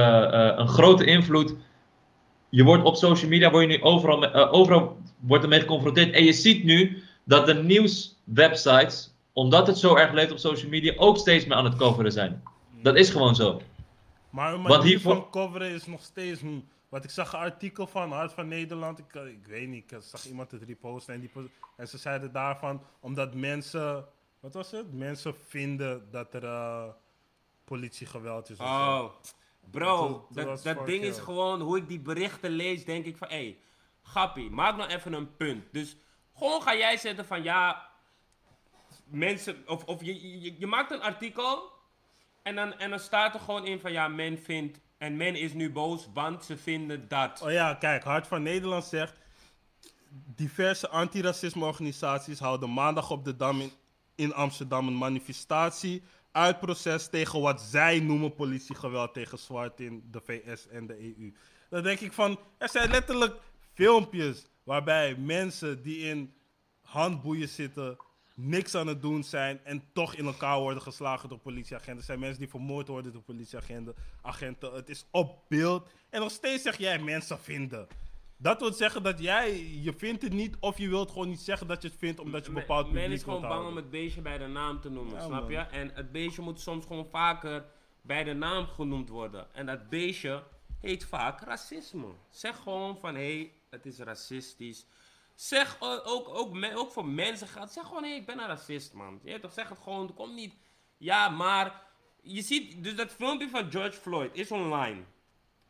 een 0.60 0.68
grote 0.68 1.06
invloed 1.06 1.56
je 2.56 2.64
wordt 2.64 2.84
op 2.84 2.96
social 2.96 3.30
media, 3.30 3.52
word 3.52 3.64
je 3.64 3.78
nu 3.78 3.84
overal, 3.84 4.24
uh, 4.24 4.54
overal 4.54 4.98
wordt 5.20 5.44
ermee 5.44 5.60
geconfronteerd. 5.60 6.14
En 6.14 6.24
je 6.24 6.34
ziet 6.34 6.64
nu 6.64 7.04
dat 7.24 7.46
de 7.46 7.54
nieuwswebsites, 7.54 9.14
omdat 9.34 9.68
het 9.68 9.78
zo 9.78 9.96
erg 9.96 10.12
leeft 10.12 10.32
op 10.32 10.38
social 10.38 10.70
media, 10.70 10.94
ook 10.98 11.18
steeds 11.18 11.46
meer 11.46 11.58
aan 11.58 11.66
het 11.66 11.76
coveren 11.76 12.12
zijn. 12.12 12.44
Dat 12.82 12.96
is 12.96 13.10
gewoon 13.10 13.36
zo. 13.36 13.62
Maar, 14.30 14.60
maar 14.60 14.84
hier 14.84 15.00
van 15.00 15.30
coveren 15.30 15.70
is 15.70 15.86
nog 15.86 16.04
steeds... 16.04 16.42
Hm, 16.42 16.60
wat 16.90 17.04
ik 17.04 17.10
zag 17.10 17.34
een 17.34 17.40
artikel 17.40 17.88
van 17.88 18.12
Hart 18.12 18.34
van 18.34 18.48
Nederland, 18.48 19.00
ik, 19.00 19.16
eh, 19.16 19.28
ik 19.28 19.46
weet 19.48 19.68
niet, 19.68 19.92
ik 19.92 19.98
zag 20.02 20.26
iemand 20.26 20.52
het 20.52 20.64
reposten 20.64 21.14
en, 21.14 21.20
die, 21.20 21.32
en 21.78 21.88
ze 21.88 21.98
zeiden 21.98 22.32
daarvan, 22.32 22.82
omdat 23.00 23.34
mensen, 23.34 24.06
wat 24.40 24.54
was 24.54 24.72
het? 24.72 24.94
Mensen 24.94 25.36
vinden 25.48 26.08
dat 26.12 26.34
er 26.34 26.44
uh, 26.44 26.84
politiegeweld 27.66 28.50
is. 28.50 28.58
Oh. 28.58 29.06
Bro, 29.72 30.28
dat, 30.30 30.64
dat, 30.64 30.86
ding 30.86 31.04
is 31.04 31.18
gewoon, 31.18 31.62
hoe 31.62 31.78
ik 31.78 31.88
die 31.88 32.00
berichten 32.00 32.50
lees, 32.52 32.86
denk 32.86 33.06
ik 33.06 33.18
van, 33.18 33.28
hé, 33.28 33.36
hey, 33.36 33.58
grappie, 34.02 34.50
maak 34.50 34.78
nou 34.78 34.90
even 34.90 35.14
een 35.14 35.36
punt. 35.36 35.64
Dus 35.72 35.98
gewoon 36.36 36.62
ga 36.62 36.76
jij 36.76 36.98
zetten 36.98 37.26
van, 37.26 37.44
ja, 37.44 37.90
mensen, 39.06 39.64
of, 39.68 39.84
of 39.84 40.04
je, 40.04 40.42
je, 40.42 40.56
je 40.60 40.68
maakt 40.68 40.92
een 40.92 41.02
artikel 41.02 41.72
en 42.44 42.56
dan, 42.56 42.80
en 42.80 42.90
dan 42.90 43.00
staat 43.00 43.34
er 43.34 43.40
gewoon 43.40 43.66
in 43.66 43.80
van, 43.80 43.92
ja, 43.92 44.08
men 44.08 44.40
vindt, 44.40 44.80
en 44.98 45.18
men 45.18 45.36
is 45.36 45.54
nu 45.54 45.72
boos, 45.72 46.08
want 46.14 46.46
ze 46.46 46.58
vinden 46.58 47.08
dat. 47.08 47.42
Oh 47.42 47.52
ja, 47.52 47.74
kijk, 47.74 48.04
Hart 48.04 48.28
van 48.28 48.44
Nederland 48.44 48.84
zegt, 48.84 49.20
diverse 50.36 50.90
antiracismeorganisaties 50.90 52.40
houden 52.40 52.74
maandag 52.74 53.12
op 53.12 53.26
de 53.26 53.36
Dam 53.36 53.62
in, 53.62 53.72
in 54.16 54.34
Amsterdam 54.34 54.88
een 54.88 54.98
manifestatie 54.98 56.04
uitproces 56.36 57.08
tegen 57.08 57.42
wat 57.42 57.62
zij 57.62 58.00
noemen 58.00 58.36
politiegeweld 58.36 59.14
tegen 59.14 59.38
zwart 59.38 59.80
in 59.80 60.04
de 60.12 60.22
VS 60.22 60.68
en 60.68 60.88
de 60.88 61.00
EU. 61.00 61.34
Dan 61.70 61.84
denk 61.84 62.00
ik 62.00 62.14
van, 62.14 62.40
er 62.58 62.70
zijn 62.70 62.90
letterlijk 62.90 63.36
filmpjes 63.74 64.48
waarbij 64.64 65.16
mensen 65.16 65.84
die 65.84 65.98
in 65.98 66.34
handboeien 66.82 67.50
zitten, 67.50 67.98
niks 68.34 68.76
aan 68.76 68.88
het 68.88 69.02
doen 69.02 69.24
zijn 69.24 69.60
en 69.64 69.84
toch 69.94 70.16
in 70.16 70.26
elkaar 70.26 70.60
worden 70.60 70.82
geslagen 70.82 71.30
door 71.30 71.38
politieagenten. 71.38 71.98
Er 71.98 72.04
zijn 72.04 72.20
mensen 72.20 72.40
die 72.40 72.50
vermoord 72.50 72.88
worden 72.88 73.14
door 73.14 73.22
politieagenten. 73.22 73.96
Agenten. 74.22 74.74
Het 74.74 74.90
is 74.90 75.06
op 75.12 75.44
beeld. 75.48 75.90
En 76.10 76.20
nog 76.20 76.32
steeds 76.32 76.64
zeg 76.64 76.78
jij 76.78 77.00
mensen 77.00 77.40
vinden. 77.40 77.88
Dat 78.38 78.60
wil 78.60 78.74
zeggen 78.74 79.04
dat 79.04 79.20
jij, 79.20 79.68
je 79.68 79.94
vindt 79.94 80.22
het 80.22 80.34
niet 80.34 80.56
of 80.60 80.78
je 80.78 80.90
wilt 80.90 81.12
gewoon 81.12 81.30
niet 81.30 81.40
zeggen 81.40 81.68
dat 81.68 81.82
je 81.82 81.88
het 81.88 81.98
vindt 81.98 82.20
omdat 82.20 82.44
je 82.44 82.50
een 82.50 82.56
bepaald 82.56 82.86
publiek 82.86 83.04
Men 83.04 83.12
is 83.12 83.24
gewoon 83.24 83.42
bang 83.42 83.68
om 83.68 83.76
het 83.76 83.90
beestje 83.90 84.22
bij 84.22 84.38
de 84.38 84.48
naam 84.48 84.82
te 84.82 84.90
noemen, 84.90 85.22
snap 85.22 85.50
je? 85.50 85.58
En 85.58 85.92
het 85.94 86.12
beestje 86.12 86.42
moet 86.42 86.60
soms 86.60 86.86
gewoon 86.86 87.06
vaker 87.06 87.66
bij 88.02 88.24
de 88.24 88.34
naam 88.34 88.68
genoemd 88.68 89.10
worden. 89.10 89.54
En 89.54 89.66
dat 89.66 89.90
beestje 89.90 90.44
heet 90.82 91.06
vaak 91.06 91.42
racisme. 91.42 92.08
Zeg 92.30 92.58
gewoon 92.58 92.98
van, 92.98 93.16
hé, 93.16 93.38
hey, 93.38 93.52
het 93.70 93.86
is 93.86 94.00
racistisch. 94.00 94.86
Zeg 95.36 95.78
ook, 95.80 96.02
ook, 96.06 96.58
ook, 96.76 96.92
voor 96.92 97.06
mensen 97.06 97.48
gaat, 97.48 97.74
zeg 97.74 97.86
gewoon, 97.86 98.04
hé, 98.04 98.10
hey, 98.10 98.18
ik 98.18 98.26
ben 98.26 98.40
een 98.40 98.48
racist, 98.48 98.94
man. 98.94 99.20
Je 99.24 99.40
toch, 99.40 99.54
zeg 99.54 99.70
het 99.70 99.80
gewoon, 99.84 100.14
kom 100.14 100.34
niet, 100.34 100.56
ja, 100.98 101.30
maar... 101.30 101.84
Je 102.28 102.42
ziet, 102.42 102.84
dus 102.84 102.96
dat 102.96 103.12
filmpje 103.12 103.50
van 103.50 103.72
George 103.72 104.00
Floyd 104.00 104.36
is 104.36 104.52
online. 104.52 105.04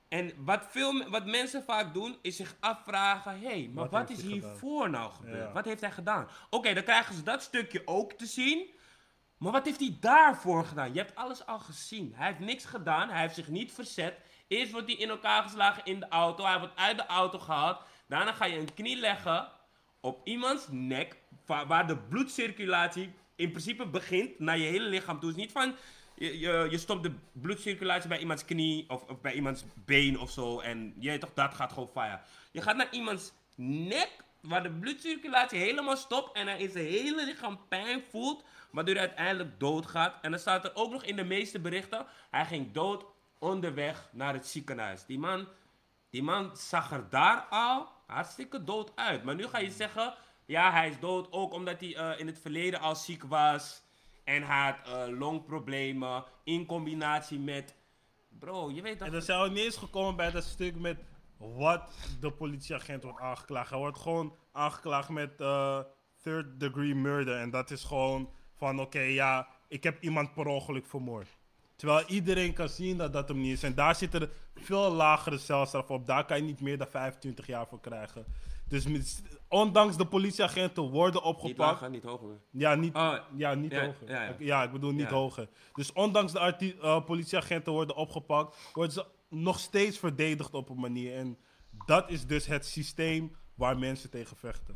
En 0.10 0.32
wat, 0.38 0.66
veel, 0.70 1.10
wat 1.10 1.26
mensen 1.26 1.64
vaak 1.64 1.94
doen, 1.94 2.18
is 2.22 2.36
zich 2.36 2.56
afvragen: 2.60 3.40
hé, 3.40 3.48
hey, 3.48 3.70
maar 3.74 3.90
wat, 3.90 4.10
is 4.10 4.22
hiervoor 4.22 4.90
nou 4.90 5.12
gebeurd? 5.12 5.54
Wat 5.54 5.66
heeft 5.66 5.82
hij 5.82 5.92
gedaan? 5.92 6.28
Oké, 6.50 6.74
dan 6.74 6.84
krijgen 6.84 7.16
ze 7.16 7.24
dat 7.24 7.42
stukje 7.42 7.82
ook 7.86 8.14
te 8.14 8.26
zien. 8.26 8.74
Maar 9.38 9.52
wat 9.52 9.66
heeft 9.66 9.80
hij 9.80 9.98
daarvoor 10.00 10.66
gedaan? 10.66 10.94
Je 10.94 11.00
hebt 11.00 11.16
alles 11.16 11.46
al 11.46 11.60
gezien. 11.60 12.14
Hij 12.16 12.28
heeft 12.28 12.40
niks 12.40 12.66
gedaan. 12.66 13.10
Hij 13.10 13.22
heeft 13.22 13.36
zich 13.36 13.48
niet 13.48 13.72
verzet. 13.74 14.18
Eerst 14.48 14.72
wordt 14.72 14.88
hij 14.88 14.96
in 14.96 15.10
elkaar 15.10 15.44
geslagen 15.44 15.86
in 15.86 16.00
de 16.00 16.08
auto. 16.08 16.46
Hij 16.46 16.60
wordt 16.60 16.76
uit 16.76 16.98
de 16.98 17.06
auto 17.06 17.40
gehaald. 17.40 17.82
Daarna 18.08 18.34
ga 18.34 18.46
je 18.46 18.58
een 18.58 18.74
knie 18.74 18.98
leggen 18.98 19.48
op 20.00 20.28
iemands 20.28 20.68
nek. 20.70 21.18
Waar 21.46 21.88
de 21.88 21.98
bloedcirculatie 21.98 23.14
in 23.36 23.50
principe 23.50 23.86
begint 23.86 24.40
naar 24.40 24.58
je 24.58 24.70
hele 24.70 24.90
lichaam 24.90 25.20
toe. 25.20 25.30
Het 25.30 25.38
is 25.38 25.44
niet 25.44 25.52
van 25.52 25.76
je, 26.16 26.68
je, 26.70 26.78
stopt 26.78 27.04
de 27.04 27.12
bloedcirculatie 27.32 28.10
bij 28.10 28.20
iemands 28.20 28.46
knie 28.46 28.90
of, 28.90 29.04
of, 29.04 29.22
bij 29.22 29.34
iemands 29.34 29.64
been 29.74 30.20
of 30.20 30.32
zo. 30.32 30.60
En 30.60 30.94
je 31.00 31.18
toch, 31.18 31.34
dat 31.34 31.54
gaat 31.54 31.74
gewoon 31.74 31.90
fire. 31.94 32.20
Je 32.52 32.62
gaat 32.62 32.76
naar 32.76 32.92
iemands 32.92 33.32
nek, 33.56 34.10
waar 34.42 34.64
de 34.64 34.72
bloedcirculatie 34.72 35.60
helemaal 35.60 35.98
stopt 35.98 36.36
en 36.36 36.48
hij 36.48 36.60
in 36.60 36.72
zijn 36.72 36.86
hele 36.86 37.26
lichaam 37.26 37.60
pijn 37.68 38.04
voelt, 38.10 38.44
waardoor 38.72 38.96
hij 38.96 39.08
uiteindelijk 39.08 39.60
doodgaat. 39.60 40.16
En 40.22 40.32
dan 40.32 40.40
staat 40.40 40.66
er 40.66 40.76
ook 40.76 40.92
nog 40.92 41.04
in 41.04 41.16
de 41.16 41.24
meeste 41.24 41.60
berichten, 41.60 42.06
hij 42.30 42.46
ging 42.46 42.72
dood 42.72 43.06
onderweg 43.40 44.10
naar 44.12 44.34
het 44.34 44.48
ziekenhuis. 44.48 45.06
Die 45.06 45.20
man, 45.20 45.48
die 46.10 46.24
man 46.24 46.58
zag 46.58 46.92
er 46.92 47.10
daar 47.10 47.46
al 47.50 47.88
hartstikke 48.06 48.64
dood 48.64 48.92
uit. 48.96 49.24
Maar 49.24 49.36
nu 49.36 49.48
ga 49.48 49.58
je 49.58 49.72
zeggen, 49.72 50.14
ja, 50.46 50.72
hij 50.72 50.90
is 50.90 51.00
dood 51.00 51.32
ook 51.32 51.54
omdat 51.54 51.80
hij 51.80 51.90
uh, 51.90 52.20
in 52.20 52.28
het 52.28 52.40
verleden 52.40 52.80
al 52.80 52.96
ziek 52.96 53.24
was. 53.24 53.84
En 54.26 54.44
had 54.44 54.76
uh, 54.88 55.18
longproblemen 55.20 56.24
in 56.44 56.66
combinatie 56.66 57.40
met. 57.40 57.76
Bro, 58.40 58.72
je 58.72 58.82
weet 58.82 58.98
toch. 58.98 59.08
En 59.08 59.14
dan 59.14 59.22
zijn 59.22 59.42
we 59.42 59.50
niet 59.50 59.64
eens 59.64 59.78
gekomen 59.78 60.16
bij 60.16 60.32
dat 60.32 60.44
stuk 60.44 60.76
met 60.80 60.98
wat 61.38 61.82
de 62.20 62.32
politieagent 62.32 63.04
wordt 63.04 63.20
aangeklaagd. 63.20 63.70
Hij 63.70 63.80
wordt 63.80 64.00
gewoon 64.00 64.36
aangeklaagd 64.52 65.10
met 65.10 65.42
uh, 65.42 65.80
third 66.22 66.60
degree 66.60 66.96
murder. 66.96 67.40
En 67.40 67.50
dat 67.50 67.72
is 67.72 67.84
gewoon 67.84 68.30
van: 68.54 68.80
oké, 68.80 69.00
ja, 69.00 69.48
ik 69.68 69.84
heb 69.84 70.02
iemand 70.02 70.34
per 70.34 70.48
ongeluk 70.48 70.86
vermoord. 70.86 71.28
Terwijl 71.76 72.06
iedereen 72.08 72.54
kan 72.54 72.70
zien 72.70 72.98
dat 72.98 73.14
dat 73.14 73.28
hem 73.28 73.42
niet 73.42 73.54
is. 73.54 73.64
En 73.64 73.76
daar 73.76 73.96
zitten 73.96 74.22
er 74.22 74.30
veel 74.56 74.92
lagere 74.92 75.38
celstraf 75.38 75.90
op. 75.90 76.06
Daar 76.06 76.26
kan 76.26 76.38
je 76.38 76.44
niet 76.44 76.62
meer 76.62 76.78
dan 76.78 76.88
25 76.88 77.48
jaar 77.48 77.68
voor 77.68 77.80
krijgen. 77.80 78.26
Dus 78.68 78.86
ondanks 79.48 79.98
de 79.98 80.06
politieagenten 80.06 80.84
worden 80.84 81.24
opgepakt. 81.24 81.48
Niet 81.48 81.58
lager, 81.58 81.90
niet 81.90 82.04
hoger. 82.04 82.40
Ja, 82.52 82.76
niet, 82.76 82.96
oh, 82.96 83.14
ja, 83.36 83.54
niet 83.54 83.74
hoger. 83.74 84.08
Ja, 84.08 84.36
ja. 84.40 84.64
ik 84.64 84.72
bedoel 84.72 84.92
niet 84.92 85.10
hoger. 85.10 85.48
Dus 85.74 85.94
ondanks 85.94 86.32
de 86.32 86.76
uh, 86.82 87.04
politieagenten 87.06 87.74
worden 87.74 87.96
opgepakt, 87.96 88.58
worden 88.74 88.94
ze 88.94 89.06
nog 89.30 89.60
steeds 89.60 89.98
verdedigd 89.98 90.54
op 90.54 90.70
een 90.70 90.80
manier. 90.80 91.16
En 91.16 91.38
dat 91.86 92.10
is 92.10 92.26
dus 92.26 92.46
het 92.46 92.66
systeem 92.66 93.36
waar 93.56 93.78
mensen 93.78 94.10
tegen 94.10 94.38
vechten. 94.38 94.74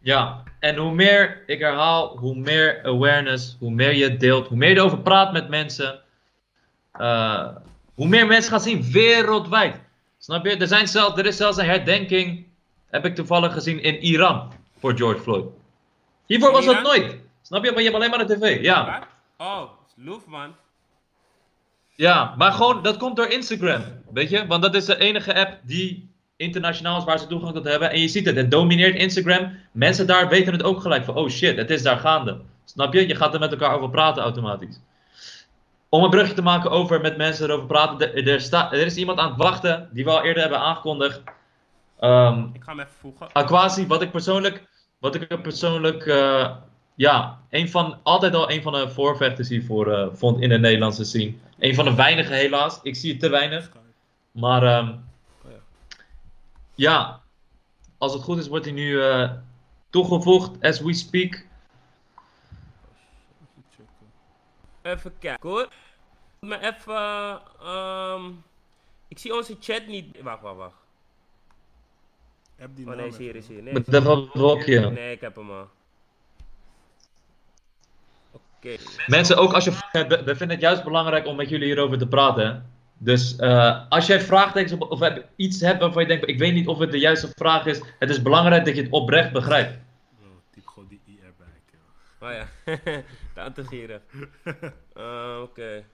Ja, 0.00 0.42
en 0.60 0.76
hoe 0.76 0.94
meer, 0.94 1.42
ik 1.46 1.58
herhaal, 1.58 2.18
hoe 2.18 2.36
meer 2.36 2.82
awareness, 2.84 3.56
hoe 3.58 3.70
meer 3.70 3.94
je 3.94 4.04
het 4.04 4.20
deelt, 4.20 4.46
hoe 4.46 4.56
meer 4.56 4.68
je 4.68 4.76
erover 4.76 5.00
praat 5.00 5.32
met 5.32 5.48
mensen, 5.48 6.00
eh, 6.92 7.56
hoe 7.94 8.08
meer 8.08 8.26
mensen 8.26 8.50
gaan 8.50 8.60
zien 8.60 8.92
wereldwijd. 8.92 9.80
Snap 10.18 10.44
je? 10.44 10.56
Er, 10.56 10.66
zijn 10.66 10.88
zelf, 10.88 11.18
er 11.18 11.26
is 11.26 11.36
zelfs 11.36 11.56
een 11.56 11.64
herdenking, 11.64 12.46
heb 12.94 13.04
ik 13.04 13.14
toevallig 13.14 13.52
gezien, 13.52 13.82
in 13.82 14.02
Iran 14.02 14.52
voor 14.78 14.96
George 14.96 15.20
Floyd. 15.20 15.44
Hiervoor 16.26 16.52
was 16.52 16.64
dat 16.64 16.82
nooit. 16.82 17.18
Snap 17.42 17.64
je? 17.64 17.70
Maar 17.70 17.82
je 17.82 17.90
hebt 17.90 17.96
alleen 17.96 18.10
maar 18.10 18.26
de 18.26 18.36
tv. 18.38 18.62
Ja. 18.62 19.06
Oh, 19.38 19.62
loef 19.96 20.26
man. 20.26 20.54
Ja, 21.94 22.34
maar 22.36 22.52
gewoon, 22.52 22.82
dat 22.82 22.96
komt 22.96 23.16
door 23.16 23.26
Instagram, 23.26 23.82
weet 24.12 24.30
je? 24.30 24.46
Want 24.46 24.62
dat 24.62 24.74
is 24.74 24.84
de 24.84 24.98
enige 24.98 25.34
app 25.34 25.58
die 25.62 26.08
internationaal 26.36 26.98
is 26.98 27.04
waar 27.04 27.18
ze 27.18 27.26
toegang 27.26 27.54
tot 27.54 27.64
hebben. 27.64 27.90
En 27.90 28.00
je 28.00 28.08
ziet 28.08 28.26
het, 28.26 28.36
het 28.36 28.50
domineert 28.50 28.96
Instagram. 28.96 29.56
Mensen 29.72 30.06
daar 30.06 30.28
weten 30.28 30.52
het 30.52 30.62
ook 30.62 30.80
gelijk 30.80 31.04
van, 31.04 31.14
oh 31.14 31.28
shit, 31.28 31.56
het 31.56 31.70
is 31.70 31.82
daar 31.82 31.98
gaande. 31.98 32.40
Snap 32.64 32.92
je? 32.92 33.08
Je 33.08 33.14
gaat 33.14 33.34
er 33.34 33.40
met 33.40 33.50
elkaar 33.50 33.76
over 33.76 33.90
praten 33.90 34.22
automatisch. 34.22 34.80
Om 35.88 36.04
een 36.04 36.10
brugje 36.10 36.34
te 36.34 36.42
maken 36.42 36.70
over 36.70 37.00
met 37.00 37.16
mensen 37.16 37.48
erover 37.48 37.66
praten. 37.66 38.14
Er, 38.14 38.28
er, 38.28 38.40
sta, 38.40 38.72
er 38.72 38.86
is 38.86 38.96
iemand 38.96 39.18
aan 39.18 39.28
het 39.28 39.38
wachten 39.38 39.88
die 39.92 40.04
we 40.04 40.10
al 40.10 40.22
eerder 40.22 40.42
hebben 40.42 40.60
aangekondigd. 40.60 41.22
Ehm 41.98 42.48
Ik 42.52 42.62
ga 42.62 42.70
hem 42.70 42.80
even 42.80 42.92
voegen. 43.00 43.32
Aquasi, 43.32 43.86
wat 43.86 44.02
ik 44.02 44.10
persoonlijk, 44.10 44.68
wat 44.98 45.14
ik 45.14 45.32
er 45.32 45.40
persoonlijk, 45.40 46.06
eh, 46.06 46.56
ja, 46.94 47.40
een 47.50 47.70
van, 47.70 47.98
altijd 48.02 48.34
al 48.34 48.50
een 48.50 48.62
van 48.62 48.72
de 48.72 48.90
voorvechters 48.90 49.48
hiervoor 49.48 49.92
eh, 49.92 50.08
vond 50.12 50.40
in 50.40 50.48
de 50.48 50.58
Nederlandse 50.58 51.04
scene. 51.04 51.34
Een 51.58 51.74
van 51.74 51.84
de 51.84 51.94
weinigen 51.94 52.36
helaas, 52.36 52.80
ik 52.82 52.96
zie 52.96 53.10
het 53.10 53.20
te 53.20 53.28
weinig. 53.28 53.70
Maar 54.30 54.62
ehm, 54.62 54.96
ja, 56.74 57.20
als 57.98 58.12
het 58.12 58.22
goed 58.22 58.38
is 58.38 58.48
wordt 58.48 58.64
hij 58.64 58.74
nu 58.74 59.02
eh, 59.02 59.30
toegevoegd 59.90 60.62
as 60.62 60.80
we 60.80 60.94
speak. 60.94 61.46
Even 64.82 65.12
kijken 65.18 65.48
hoor. 65.48 65.68
Maar 66.40 66.60
even. 66.60 67.40
ehm 67.62 68.24
ik 69.08 69.18
zie 69.18 69.34
onze 69.34 69.56
chat 69.60 69.86
niet. 69.86 70.20
Wacht, 70.22 70.42
wacht, 70.42 70.56
wacht. 70.56 70.83
Heb 72.56 72.70
die 72.74 72.86
Oh 72.86 72.96
nee, 72.96 73.06
is 73.06 73.16
hier, 73.16 73.36
is 73.36 73.48
hier. 73.48 73.62
Nee, 73.62 73.72
Met 73.72 73.86
dat 73.86 74.32
blokje. 74.32 74.90
nee 74.90 75.12
ik 75.12 75.20
heb 75.20 75.36
hem 75.36 75.50
al. 75.50 75.68
Oké. 78.30 78.76
Mensen, 79.06 79.36
ook 79.36 79.52
als 79.52 79.64
je 79.64 79.72
hebt, 79.90 80.08
we- 80.24 80.36
vinden 80.36 80.50
het 80.56 80.60
juist 80.60 80.84
belangrijk 80.84 81.26
om 81.26 81.36
met 81.36 81.48
jullie 81.48 81.66
hierover 81.66 81.98
te 81.98 82.06
praten. 82.08 82.70
Dus 82.98 83.36
eh, 83.36 83.80
als 83.88 84.06
jij 84.06 84.20
vraagtekens 84.20 84.78
of 84.88 85.10
iets 85.36 85.60
hebt 85.60 85.80
waarvan 85.80 86.02
je 86.02 86.08
denkt, 86.08 86.28
ik 86.28 86.38
weet 86.38 86.52
niet 86.54 86.66
of 86.68 86.78
het 86.78 86.90
de 86.90 86.98
juiste 86.98 87.28
vraag 87.34 87.66
is, 87.66 87.80
het 87.98 88.10
is 88.10 88.22
belangrijk 88.22 88.64
dat 88.64 88.76
je 88.76 88.82
het 88.82 88.90
oprecht 88.90 89.32
begrijpt. 89.32 89.78
Oh, 90.22 90.26
typ 90.50 90.66
gewoon 90.66 90.88
die 90.88 91.00
IR 91.06 91.32
bij. 91.38 92.28
Oh 92.28 92.46
ja. 92.64 92.72
Tante 93.34 93.64
gieren. 93.64 94.02
Eh, 94.94 95.38
Oké. 95.42 95.84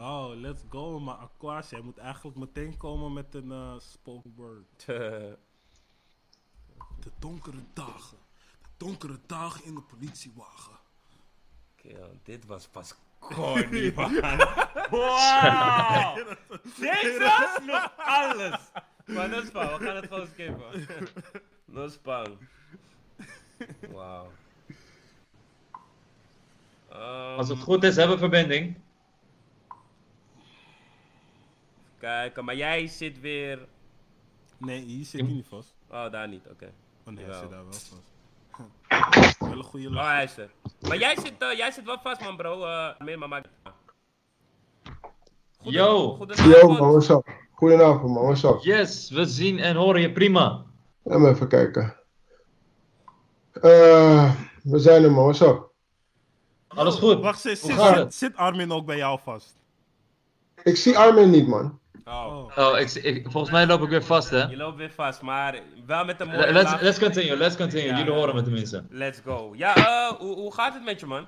Oh, 0.00 0.30
let's 0.34 0.62
go. 0.70 1.00
Maar 1.00 1.14
Aquas, 1.14 1.70
jij 1.70 1.80
moet 1.80 1.98
eigenlijk 1.98 2.36
meteen 2.36 2.76
komen 2.76 3.12
met 3.12 3.34
een 3.34 3.52
eh 3.52 3.74
spoken 3.78 4.32
word. 4.36 4.86
De 7.00 7.10
donkere 7.18 7.58
dagen. 7.72 8.18
De 8.62 8.68
donkere 8.76 9.18
dagen 9.26 9.64
in 9.64 9.74
de 9.74 9.82
politiewagen. 9.82 10.72
Oké, 11.72 11.88
ja, 11.98 12.06
dit 12.22 12.46
was 12.46 12.66
pas 12.66 12.94
corny, 13.20 13.92
man. 13.94 14.14
Wow! 14.90 16.16
Deze 16.78 17.56
sloeg 17.60 17.92
alles. 17.96 18.60
Maar 19.04 19.28
no 19.28 19.44
spang, 19.44 19.76
we 19.76 19.84
gaan 19.84 19.96
het 19.96 20.06
gewoon 20.06 20.26
skippen. 20.26 20.86
No 21.64 21.88
spang. 21.88 22.36
Wauw. 23.92 24.30
Ehm, 26.88 27.36
Als 27.38 27.48
het 27.48 27.58
goed 27.58 27.82
is, 27.84 27.96
hebben 27.96 28.14
we 28.16 28.20
verbinding. 28.22 28.76
Kijken, 31.98 32.44
maar 32.44 32.56
jij 32.56 32.86
zit 32.86 33.20
weer... 33.20 33.58
Nee, 34.58 34.80
hier 34.80 35.04
zit 35.04 35.20
hij 35.20 35.30
niet 35.30 35.46
vast. 35.48 35.74
Oh, 35.90 36.10
daar 36.10 36.28
niet, 36.28 36.46
oké. 36.50 36.72
Oh 37.06 37.14
nee, 37.14 37.24
hij 37.24 37.34
zit 37.34 37.50
daar 37.50 37.62
wel 37.62 37.72
vast. 37.72 37.94
Wel 39.38 39.52
een 39.52 39.62
goede 39.64 39.86
Oh, 39.86 39.92
lach. 39.94 40.06
hij 40.06 40.24
is 40.24 40.36
er. 40.36 40.50
Maar 40.88 40.98
jij 40.98 41.16
zit, 41.16 41.32
eh, 41.38 41.56
jij 41.56 41.70
zit 41.70 41.84
wel 41.84 41.98
vast, 42.02 42.20
man, 42.20 42.36
bro. 42.36 42.64
Eh 42.64 42.88
meer, 42.98 43.18
maar 43.18 43.28
maak... 43.28 43.44
Yo. 45.60 46.14
goedenavond. 46.14 46.54
Yo 46.60 46.68
man, 46.68 46.90
what's 46.90 47.08
up? 47.08 47.28
Goedenavond 47.50 48.14
man, 48.14 48.22
what's 48.22 48.42
up? 48.42 48.58
Yes, 48.60 49.10
we 49.10 49.24
zien 49.26 49.58
en 49.58 49.76
horen 49.76 50.00
je 50.00 50.12
prima. 50.12 50.64
Laat 51.02 51.18
me 51.20 51.28
even 51.28 51.48
kijken. 51.48 51.96
Eh, 53.52 54.34
we 54.62 54.78
zijn 54.78 55.04
er 55.04 55.10
man, 55.12 55.24
what's 55.24 55.40
up? 55.40 55.70
Alles 56.68 56.94
goed? 56.94 57.20
Wacht, 57.20 57.40
zit, 57.40 57.58
zit, 57.58 58.14
zit 58.14 58.36
Armin 58.36 58.72
ook 58.72 58.86
bij 58.86 58.96
jou 58.96 59.18
vast? 59.22 59.54
Ik 60.62 60.76
zie 60.76 60.98
Armin 60.98 61.30
niet 61.30 61.46
man. 61.48 61.78
Oh, 62.08 62.48
Oh. 62.56 62.78
Ik, 62.78 62.94
ik- 62.94 63.26
volgens 63.30 63.52
mij 63.52 63.66
loop 63.66 63.82
ik 63.82 63.88
weer 63.88 64.02
vast, 64.04 64.30
hè? 64.30 64.42
je 64.42 64.56
loopt 64.56 64.76
weer 64.76 64.90
vast, 64.90 65.22
maar 65.22 65.60
wel 65.86 66.04
met 66.04 66.20
een 66.20 66.26
mooie 66.26 66.52
Let's, 66.52 66.80
let's 66.80 66.98
continue, 66.98 67.36
let's 67.36 67.56
continue. 67.56 67.86
Ja. 67.86 67.96
Jullie 67.98 68.12
horen 68.12 68.34
me 68.34 68.42
tenminste. 68.42 68.84
Let's 68.90 69.20
go. 69.24 69.52
Ja, 69.56 69.76
eh, 69.76 70.12
hoe, 70.18 70.34
hoe 70.34 70.54
gaat 70.54 70.74
het 70.74 70.84
met 70.84 71.00
je, 71.00 71.06
man? 71.06 71.26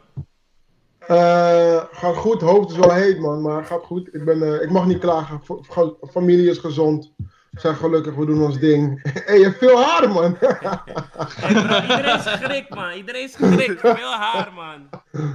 Eh, 0.99 1.85
gaat 1.91 2.17
goed, 2.17 2.41
hoofd 2.41 2.71
is 2.71 2.77
wel 2.77 2.93
heet 2.93 3.19
man, 3.19 3.43
maar 3.43 3.65
gaat 3.65 3.83
goed. 3.83 4.15
Ik, 4.15 4.25
ben, 4.25 4.43
eh, 4.43 4.63
ik 4.63 4.71
mag 4.71 4.87
niet 4.87 4.99
klagen, 4.99 5.41
Fa- 5.45 5.63
fa- 5.63 5.93
familie 6.11 6.51
is 6.51 6.59
gezond. 6.59 7.13
Zijn 7.59 7.75
gelukkig, 7.77 8.15
we 8.15 8.27
doen 8.27 8.43
ons 8.43 8.59
ding. 8.59 9.01
Hé, 9.27 9.33
je 9.33 9.45
hebt 9.45 9.59
veel 9.59 9.83
haar 9.83 10.09
man. 10.09 10.37
Hey, 10.39 11.81
iedereen 11.83 12.15
is 12.15 12.23
schrik, 12.23 12.75
man. 12.75 12.93
Iedereen 12.93 13.23
is 13.23 13.33
schrik. 13.33 13.81
Veel 13.99 14.13
haar, 14.13 14.53
man. 14.55 14.89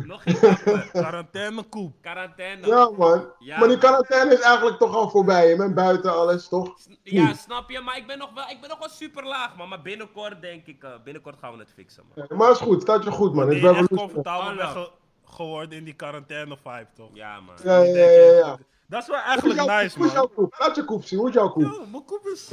Nog 0.06 0.24
geen 0.24 0.40
kapper. 0.40 0.90
Quarantainekoep. 0.92 1.94
Quarantaine. 2.02 2.68
ja 2.68 2.90
man. 2.98 3.26
Ja. 3.40 3.60
Maar 3.60 3.68
die 3.68 3.78
quarantaine 3.78 4.34
is 4.34 4.40
eigenlijk 4.40 4.78
toch 4.78 4.96
al 4.96 5.10
voorbij. 5.10 5.50
Je 5.50 5.56
bent 5.56 5.76
buiten 5.76 6.14
alles, 6.14 6.48
toch? 6.48 6.76
Ja, 7.04 7.34
snap 7.34 7.70
je? 7.70 7.80
Maar 7.80 7.98
ik 7.98 8.08
ben 8.08 8.18
nog 8.18 8.34
wel, 8.34 8.44
ik 8.50 8.58
ben 8.62 8.70
nog 8.70 8.80
wel 8.80 8.90
super 8.90 9.24
laag, 9.28 9.56
man. 9.56 9.70
Maar 9.70 9.82
binnenkort 9.82 10.42
denk 10.42 10.66
ik, 10.66 10.84
eh, 10.84 10.90
binnenkort 11.04 11.36
gaan 11.42 11.54
we 11.54 11.60
het 11.60 11.72
fixen, 11.76 12.04
man. 12.16 12.26
Ja, 12.30 12.36
maar 12.36 12.52
is 12.52 12.58
goed, 12.58 12.82
staat 12.82 13.04
je 13.04 13.12
goed 13.12 13.34
man. 13.34 13.52
Ik 13.52 13.62
ben 13.62 13.76
echt 13.76 13.90
wel- 13.90 14.00
comfortabel 14.00 14.66
Oh, 14.66 14.84
geworden 15.26 15.78
in 15.78 15.84
die 15.84 15.94
quarantaine 15.94 16.58
vibe, 16.64 16.88
toch? 16.96 17.10
Ja, 17.14 17.40
man. 17.40 17.56
Ja, 17.64 17.78
ja, 17.82 18.06
ja, 18.10 18.32
ja. 18.38 18.58
Ja. 18.94 19.00
Dat 19.00 19.02
is 19.02 19.08
wel 19.08 19.18
Hoe 19.18 19.26
is 19.26 19.28
eigenlijk 19.28 19.60
jouw- 19.60 19.82
nice, 19.82 19.98
hoe 19.98 20.08
is 20.08 20.14
jouw 20.14 20.22
man. 20.22 20.34
koep? 20.36 20.56
Laat 20.58 20.76
je 20.76 20.86
koep 20.86 21.06
zien, 21.06 21.20
hoe 21.20 21.28
is 21.28 21.34
jouw 21.34 21.50
koep? 21.50 21.64
Yo, 21.64 21.86
mijn 21.92 22.06
koep 22.06 22.28
is... 22.34 22.52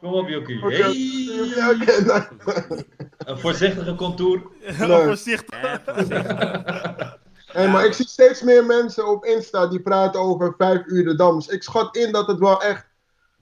Kom 0.00 0.12
op, 0.12 0.28
Jokie. 0.28 0.58
Hey. 0.60 0.92
nice. 0.92 2.28
Een 3.18 3.38
voorzichtige 3.38 3.94
contour. 3.94 4.42
Heel 4.60 5.02
voorzichtig. 5.04 5.80
Hey, 7.46 7.68
maar 7.68 7.84
ik 7.84 7.92
zie 7.92 8.06
steeds 8.06 8.42
meer 8.42 8.64
mensen 8.66 9.08
op 9.08 9.24
Insta 9.24 9.66
die 9.66 9.80
praten 9.80 10.20
over 10.20 10.54
5 10.58 10.82
uur 10.86 11.04
de 11.04 11.14
Dams. 11.14 11.48
Ik 11.48 11.62
schat 11.62 11.96
in 11.96 12.12
dat 12.12 12.26
het 12.26 12.38
wel 12.38 12.62
echt 12.62 12.86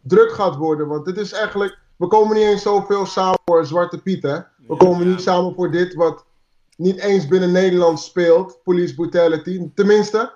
druk 0.03 0.33
gaat 0.33 0.57
worden. 0.57 0.89
Want 0.89 1.07
het 1.07 1.19
is 1.19 1.33
eigenlijk. 1.33 1.79
We 1.97 2.07
komen 2.07 2.37
niet 2.37 2.47
eens 2.47 2.63
zoveel 2.63 3.07
samen 3.07 3.39
voor 3.45 3.67
Zwarte 3.67 4.03
Piet, 4.03 4.23
hè? 4.23 4.39
We 4.67 4.77
komen 4.77 5.09
niet 5.09 5.21
samen 5.21 5.55
voor 5.55 5.71
dit 5.71 5.95
wat 5.95 6.25
niet 6.77 6.99
eens 6.99 7.29
binnen 7.29 7.53
Nederland 7.53 8.01
speelt. 8.01 8.59
Police 8.65 8.95
brutality. 8.95 9.71
Tenminste, 9.75 10.33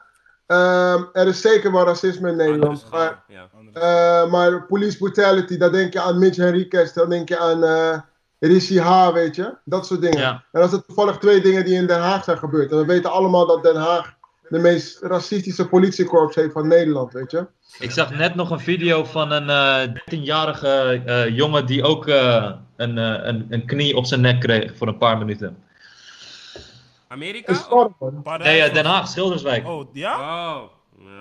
ehm, 0.56 1.02
er 1.12 1.26
is 1.26 1.40
zeker 1.40 1.72
wel 1.72 1.84
racisme 1.84 2.30
in 2.30 2.36
Nederland. 2.36 2.64
Anders 2.64 2.90
Maar, 2.90 3.24
ja. 3.28 3.48
eh, 3.72 4.30
maar 4.30 4.66
police 4.66 4.96
brutality, 4.96 5.56
daar 5.56 5.72
denk 5.72 5.92
je 5.92 6.00
aan 6.00 6.18
Mitch 6.18 6.36
Henriquez, 6.36 6.92
dan 6.92 7.08
denk 7.10 7.28
je 7.28 7.38
aan 7.38 7.64
eh 7.64 7.98
Rishi 8.40 8.80
H, 8.80 9.12
weet 9.12 9.36
je? 9.36 9.54
Dat 9.64 9.86
soort 9.86 10.00
dingen. 10.00 10.18
Ja. 10.18 10.44
En 10.52 10.60
dat 10.60 10.70
zijn 10.70 10.82
toevallig 10.86 11.18
twee 11.18 11.40
dingen 11.40 11.64
die 11.64 11.74
in 11.74 11.86
Den 11.86 12.00
Haag 12.00 12.24
zijn 12.24 12.38
gebeurd. 12.38 12.70
En 12.70 12.78
we 12.78 12.84
weten 12.84 13.10
allemaal 13.10 13.46
dat 13.46 13.62
Den 13.62 13.76
Haag 13.76 14.16
de 14.48 14.58
meest 14.58 15.02
racistische 15.02 15.68
politiekorps 15.68 16.34
heeft 16.34 16.52
van 16.52 16.68
Nederland, 16.68 17.12
weet 17.12 17.30
je? 17.30 17.46
Ik 17.78 17.90
zag 17.90 18.14
net 18.14 18.34
nog 18.34 18.50
een 18.50 18.60
video 18.60 19.04
van 19.04 19.30
een 19.32 19.48
eh 19.50 19.88
13-jarige 19.88 21.02
eh, 21.04 21.36
jongen 21.36 21.66
die 21.66 21.82
ook 21.82 22.06
eh, 22.06 22.50
een, 22.76 22.96
een, 22.96 23.46
een 23.48 23.66
knie 23.66 23.96
op 23.96 24.06
zijn 24.06 24.20
nek 24.20 24.40
kreeg 24.40 24.76
voor 24.76 24.88
een 24.88 24.98
paar 24.98 25.18
minuten. 25.18 25.56
Amerika? 27.08 27.52
Nee, 28.38 28.70
Den 28.70 28.84
Haag, 28.84 29.08
Schilderswijk. 29.08 29.66
Oh, 29.66 29.84
ja? 29.92 30.14
Oh. 30.56 30.62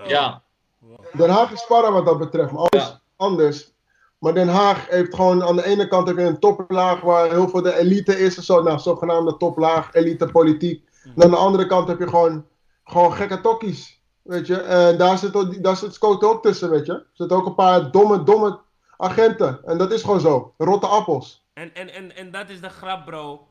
Ja. 0.07 0.41
Ja, 0.79 0.97
Den 1.13 1.29
Haag 1.29 1.51
is 1.51 1.61
spannend 1.61 1.93
wat 1.93 2.05
dat 2.05 2.17
betreft, 2.17 2.51
maar 2.51 2.67
alles 2.69 2.87
Ja. 2.89 2.99
anders. 3.15 3.73
Maar 4.19 4.33
Den 4.33 4.47
Haag 4.47 4.89
heeft 4.89 5.15
gewoon 5.15 5.43
aan 5.43 5.55
de 5.55 5.65
ene 5.65 5.87
kant 5.87 6.07
heb 6.07 6.17
je 6.17 6.23
een 6.23 6.39
toplaag 6.39 7.01
waar 7.01 7.29
heel 7.29 7.49
veel 7.49 7.61
de 7.61 7.77
elite 7.77 8.19
is, 8.19 8.37
en 8.37 8.43
zo, 8.43 8.61
nou, 8.63 8.79
zogenaamde 8.79 9.37
toplaag, 9.37 9.93
elite 9.93 10.25
politiek. 10.25 10.85
En 11.15 11.23
aan 11.23 11.29
de 11.29 11.35
andere 11.37 11.67
kant 11.67 11.87
heb 11.87 11.99
je 11.99 12.07
gewoon, 12.07 12.45
gewoon 12.83 13.13
gekke 13.13 13.41
tokkies, 13.41 14.01
weet 14.21 14.47
je. 14.47 14.55
En 14.61 14.97
daar 14.97 15.17
zit, 15.17 15.35
ook- 15.35 15.63
daar 15.63 15.75
zit 15.77 15.93
Scoto 15.93 16.29
ook 16.29 16.41
tussen, 16.41 16.69
weet 16.69 16.85
je. 16.85 16.91
Er 16.93 17.05
zitten 17.13 17.37
ook 17.37 17.45
een 17.45 17.55
paar 17.55 17.91
domme, 17.91 18.23
domme 18.23 18.59
agenten. 18.97 19.59
En 19.65 19.77
dat 19.77 19.91
is 19.91 20.01
gewoon 20.01 20.19
zo. 20.19 20.53
Rotte 20.57 20.87
appels. 20.87 21.45
En, 21.53 21.73
en, 21.75 21.93
en, 21.93 22.15
en 22.15 22.31
dat 22.31 22.49
is 22.49 22.61
de 22.61 22.69
grap, 22.69 23.05
bro. 23.05 23.47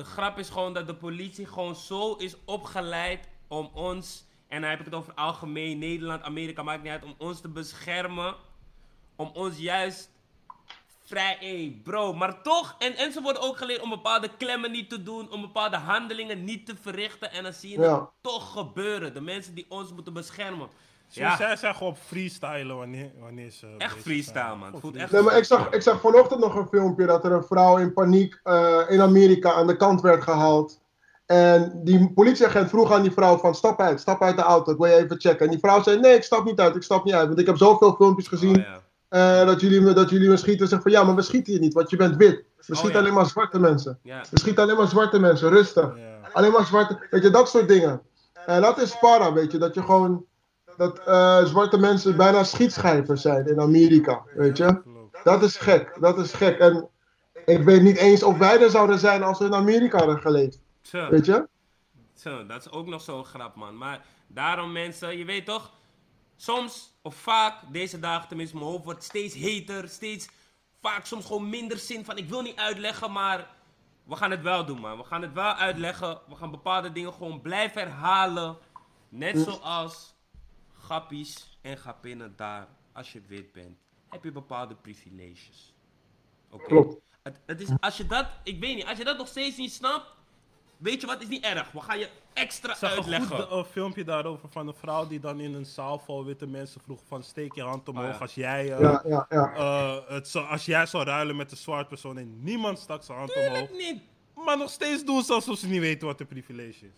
De 0.00 0.06
grap 0.06 0.38
is 0.38 0.48
gewoon 0.48 0.72
dat 0.72 0.86
de 0.86 0.94
politie 0.94 1.46
gewoon 1.46 1.74
zo 1.76 2.14
is 2.14 2.34
opgeleid 2.44 3.28
om 3.48 3.70
ons, 3.74 4.24
en 4.48 4.60
dan 4.60 4.70
heb 4.70 4.78
ik 4.78 4.84
het 4.84 4.94
over 4.94 5.14
algemeen, 5.14 5.78
Nederland, 5.78 6.22
Amerika, 6.22 6.62
maakt 6.62 6.82
niet 6.82 6.92
uit, 6.92 7.04
om 7.04 7.14
ons 7.18 7.40
te 7.40 7.48
beschermen. 7.48 8.34
Om 9.16 9.30
ons 9.34 9.58
juist 9.58 10.10
vrij, 11.04 11.36
hey, 11.40 11.80
bro. 11.84 12.12
Maar 12.14 12.42
toch, 12.42 12.76
en, 12.78 12.96
en 12.96 13.12
ze 13.12 13.20
worden 13.22 13.42
ook 13.42 13.56
geleerd 13.56 13.80
om 13.82 13.88
bepaalde 13.90 14.36
klemmen 14.36 14.70
niet 14.70 14.88
te 14.88 15.02
doen, 15.02 15.30
om 15.30 15.40
bepaalde 15.40 15.76
handelingen 15.76 16.44
niet 16.44 16.66
te 16.66 16.76
verrichten. 16.76 17.32
En 17.32 17.42
dan 17.42 17.52
zie 17.52 17.70
je 17.70 17.80
Ja. 17.80 18.00
het 18.00 18.08
toch 18.20 18.52
gebeuren. 18.52 19.14
De 19.14 19.20
mensen 19.20 19.54
die 19.54 19.66
ons 19.68 19.92
moeten 19.92 20.12
beschermen. 20.12 20.68
Ja, 21.12 21.36
Zij 21.36 21.56
zijn 21.56 21.74
gewoon 21.74 21.96
freestylen 21.96 22.76
wanneer, 22.76 23.10
wanneer 23.20 23.50
ze. 23.50 23.66
bezig 23.78 23.98
freestyle, 23.98 24.38
zijn. 24.46 24.58
man. 24.58 24.72
Het 24.72 24.80
voelt 24.80 24.96
echt- 24.96 25.12
Nee, 25.12 25.22
maar 25.22 25.36
ik 25.36 25.44
zag, 25.44 25.70
ik 25.70 25.82
zag 25.82 26.00
vanochtend 26.00 26.40
nog 26.40 26.54
een 26.54 26.66
filmpje 26.68 27.06
dat 27.06 27.24
er 27.24 27.32
een 27.32 27.44
vrouw 27.44 27.76
in 27.76 27.92
paniek 27.92 28.40
eh, 28.42 28.78
in 28.88 29.00
Amerika 29.00 29.52
aan 29.52 29.66
de 29.66 29.76
kant 29.76 30.00
werd 30.00 30.22
gehaald. 30.22 30.80
En 31.26 31.80
die 31.84 32.12
politieagent 32.12 32.68
vroeg 32.68 32.92
aan 32.92 33.02
die 33.02 33.10
vrouw 33.12 33.36
van 33.38 33.54
stap 33.54 33.80
uit, 33.80 34.00
stap 34.00 34.22
uit 34.22 34.36
de 34.36 34.42
auto, 34.42 34.72
ik 34.72 34.78
wil 34.78 34.86
je 34.86 34.94
even 34.96 35.20
checken. 35.20 35.44
En 35.44 35.50
die 35.50 35.58
vrouw 35.60 35.82
zei 35.82 36.00
nee, 36.00 36.14
ik 36.14 36.22
stap 36.22 36.44
niet 36.44 36.60
uit, 36.60 36.76
ik 36.76 36.82
stap 36.82 37.04
niet 37.04 37.14
uit. 37.14 37.26
Want 37.26 37.38
ik 37.40 37.46
heb 37.46 37.56
zoveel 37.56 37.94
filmpjes 37.94 38.28
gezien 38.28 38.56
Oh, 38.58 38.64
ja. 39.08 39.40
eh, 39.40 39.46
dat, 39.46 39.60
jullie 39.60 39.80
me, 39.80 39.92
dat 39.92 40.10
jullie 40.10 40.28
me 40.28 40.36
schieten. 40.36 40.68
Zeg 40.68 40.82
van 40.82 40.90
ja, 40.90 41.04
maar 41.04 41.14
we 41.14 41.22
schieten 41.22 41.52
je 41.52 41.58
niet, 41.58 41.74
want 41.74 41.90
je 41.90 41.96
bent 41.96 42.16
wit. 42.16 42.44
We 42.66 42.74
schieten 42.76 42.92
ja. 42.92 42.98
alleen 42.98 43.14
maar 43.14 43.26
zwarte 43.26 43.58
mensen. 43.60 43.98
Ja. 44.02 44.20
We 44.30 44.38
schieten 44.38 44.62
alleen 44.62 44.76
maar 44.76 44.88
zwarte 44.88 45.18
mensen, 45.18 45.48
rustig. 45.48 45.84
Ja. 45.96 46.28
Alleen 46.32 46.52
maar 46.52 46.64
zwarte, 46.66 47.06
weet 47.10 47.22
je, 47.22 47.30
dat 47.30 47.48
soort 47.48 47.68
dingen. 47.68 48.00
En 48.46 48.60
dat 48.62 48.78
is 48.80 48.98
para, 48.98 49.32
weet 49.32 49.52
je, 49.52 49.58
dat 49.58 49.74
je 49.74 49.82
gewoon, 49.82 50.24
dat 50.80 50.98
eh, 50.98 51.44
zwarte 51.44 51.78
mensen 51.78 52.16
bijna 52.16 52.44
schietschijvers 52.44 53.22
zijn 53.22 53.46
in 53.46 53.60
Amerika, 53.60 54.22
weet 54.34 54.56
je. 54.56 54.82
Dat 55.24 55.42
is 55.42 55.56
gek, 55.56 55.96
dat 56.00 56.18
is 56.18 56.32
gek. 56.32 56.58
En 56.58 56.88
ik 57.44 57.62
weet 57.62 57.82
niet 57.82 57.96
eens 57.96 58.22
of 58.22 58.38
wij 58.38 58.62
er 58.62 58.70
zouden 58.70 58.98
zijn 58.98 59.22
als 59.22 59.38
we 59.38 59.44
in 59.44 59.54
Amerika 59.54 59.98
hadden 59.98 60.20
geleefd, 60.20 60.60
weet 60.90 61.26
je. 61.26 61.48
Zo, 62.14 62.46
dat 62.46 62.66
is 62.66 62.70
ook 62.72 62.86
nog 62.86 63.02
zo'n 63.02 63.24
grap, 63.24 63.54
man. 63.56 63.76
Maar 63.76 64.04
daarom, 64.26 64.72
mensen, 64.72 65.18
je 65.18 65.24
weet 65.24 65.44
toch, 65.46 65.70
soms 66.36 66.92
of 67.02 67.14
vaak, 67.14 67.54
deze 67.72 67.98
dagen 67.98 68.28
tenminste, 68.28 68.56
mijn 68.56 68.68
hoofd 68.68 68.84
wordt 68.84 69.04
steeds 69.04 69.34
heter, 69.34 69.88
steeds 69.88 70.28
vaak 70.80 71.04
soms 71.04 71.26
gewoon 71.26 71.48
minder 71.48 71.78
zin 71.78 72.04
van, 72.04 72.16
ik 72.16 72.28
wil 72.28 72.42
niet 72.42 72.56
uitleggen, 72.56 73.12
maar 73.12 73.46
we 74.04 74.16
gaan 74.16 74.30
het 74.30 74.42
wel 74.42 74.64
doen, 74.64 74.80
man. 74.80 74.98
We 74.98 75.04
gaan 75.04 75.22
het 75.22 75.32
wel 75.32 75.52
uitleggen, 75.52 76.18
we 76.28 76.34
gaan 76.34 76.50
bepaalde 76.50 76.92
dingen 76.92 77.12
gewoon 77.12 77.40
blijven 77.40 77.82
herhalen. 77.82 78.56
Net 79.08 79.38
zoals 79.38 80.09
grappies 80.94 81.58
en 81.60 81.78
gapinnen 81.78 82.32
daar, 82.36 82.68
als 82.92 83.12
je 83.12 83.20
wit 83.26 83.52
bent, 83.52 83.76
heb 84.08 84.24
je 84.24 84.32
bepaalde 84.32 84.74
privileges. 84.74 85.74
Oké? 86.50 86.64
Klopt. 86.64 86.96
Het, 87.22 87.40
het 87.46 87.60
is, 87.60 87.68
als 87.80 87.96
je 87.96 88.06
dat, 88.06 88.26
ik 88.42 88.60
weet 88.60 88.76
niet, 88.76 88.86
als 88.86 88.98
je 88.98 89.04
dat 89.04 89.18
nog 89.18 89.28
steeds 89.28 89.56
niet 89.56 89.72
snapt, 89.72 90.06
weet 90.76 91.00
je 91.00 91.06
wat, 91.06 91.22
is 91.22 91.28
niet 91.28 91.44
erg. 91.44 91.72
We 91.72 91.80
gaan 91.80 91.98
je 91.98 92.08
extra 92.32 92.70
Ik 92.72 92.78
zag 92.78 92.90
een 92.90 92.96
uitleggen. 92.96 93.36
goed 93.42 93.50
eh, 93.50 93.64
filmpje 93.70 94.04
daarover 94.04 94.48
van 94.48 94.68
een 94.68 94.74
vrouw 94.74 95.06
die 95.06 95.20
dan 95.20 95.40
in 95.40 95.54
een 95.54 95.66
zaal 95.66 95.98
vol 95.98 96.24
witte 96.24 96.46
mensen 96.46 96.80
vroeg 96.80 97.00
van 97.06 97.22
steek 97.22 97.54
je 97.54 97.62
hand 97.62 97.88
omhoog 97.88 98.06
Oh, 98.06 98.12
ja. 98.12 98.18
als 98.18 98.34
jij 98.34 98.72
eh, 98.72 98.80
Ja, 98.80 99.02
ja, 99.06 99.26
ja. 99.28 99.54
eh, 99.54 100.08
het 100.14 100.28
zou- 100.28 100.46
als 100.46 100.64
jij 100.64 100.86
zou 100.86 101.04
ruilen 101.04 101.36
met 101.36 101.50
een 101.50 101.56
zwart 101.56 101.88
persoon 101.88 102.18
en 102.18 102.42
niemand 102.42 102.78
stak 102.78 103.02
zijn 103.02 103.18
hand 103.18 103.34
omhoog. 103.36 103.48
Tuurlijk 103.50 103.76
niet. 103.76 104.02
Maar 104.44 104.58
nog 104.58 104.70
steeds 104.70 105.04
doen 105.04 105.22
ze 105.22 105.32
alsof 105.32 105.58
ze 105.58 105.66
niet 105.68 105.80
weten 105.80 106.06
wat 106.06 106.20
een 106.20 106.26
privilege 106.26 106.86
is. 106.86 106.92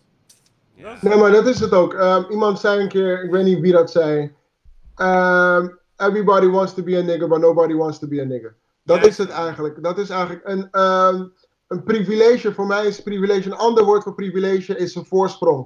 Ja. 0.75 0.97
Nee, 1.01 1.17
maar 1.17 1.31
dat 1.31 1.47
is 1.47 1.59
het 1.59 1.73
ook. 1.73 1.93
Ehm, 1.93 2.23
iemand 2.31 2.59
zei 2.59 2.81
een 2.81 2.87
keer, 2.87 3.23
ik 3.23 3.31
weet 3.31 3.43
niet 3.45 3.59
wie 3.59 3.71
dat 3.71 3.91
zei. 3.91 4.31
ehm, 4.95 5.67
everybody 5.97 6.47
wants 6.47 6.73
to 6.73 6.83
be 6.83 6.97
a 6.97 7.01
nigger, 7.01 7.27
but 7.27 7.39
nobody 7.39 7.73
wants 7.73 7.99
to 7.99 8.07
be 8.07 8.21
a 8.21 8.23
nigger. 8.23 8.55
Dat 8.83 8.97
Ja. 8.97 9.03
is 9.07 9.17
het 9.17 9.29
eigenlijk. 9.29 9.83
Dat 9.83 9.97
is 9.97 10.09
eigenlijk 10.09 10.41
een, 10.47 10.67
ehm, 10.71 11.23
een 11.67 11.83
privilege. 11.83 12.53
Voor 12.53 12.67
mij 12.67 12.85
is 12.85 13.01
privilege, 13.01 13.45
een 13.49 13.55
ander 13.57 13.83
woord 13.83 14.03
voor 14.03 14.15
privilege 14.15 14.77
is 14.77 14.95
een 14.95 15.05
voorsprong. 15.05 15.65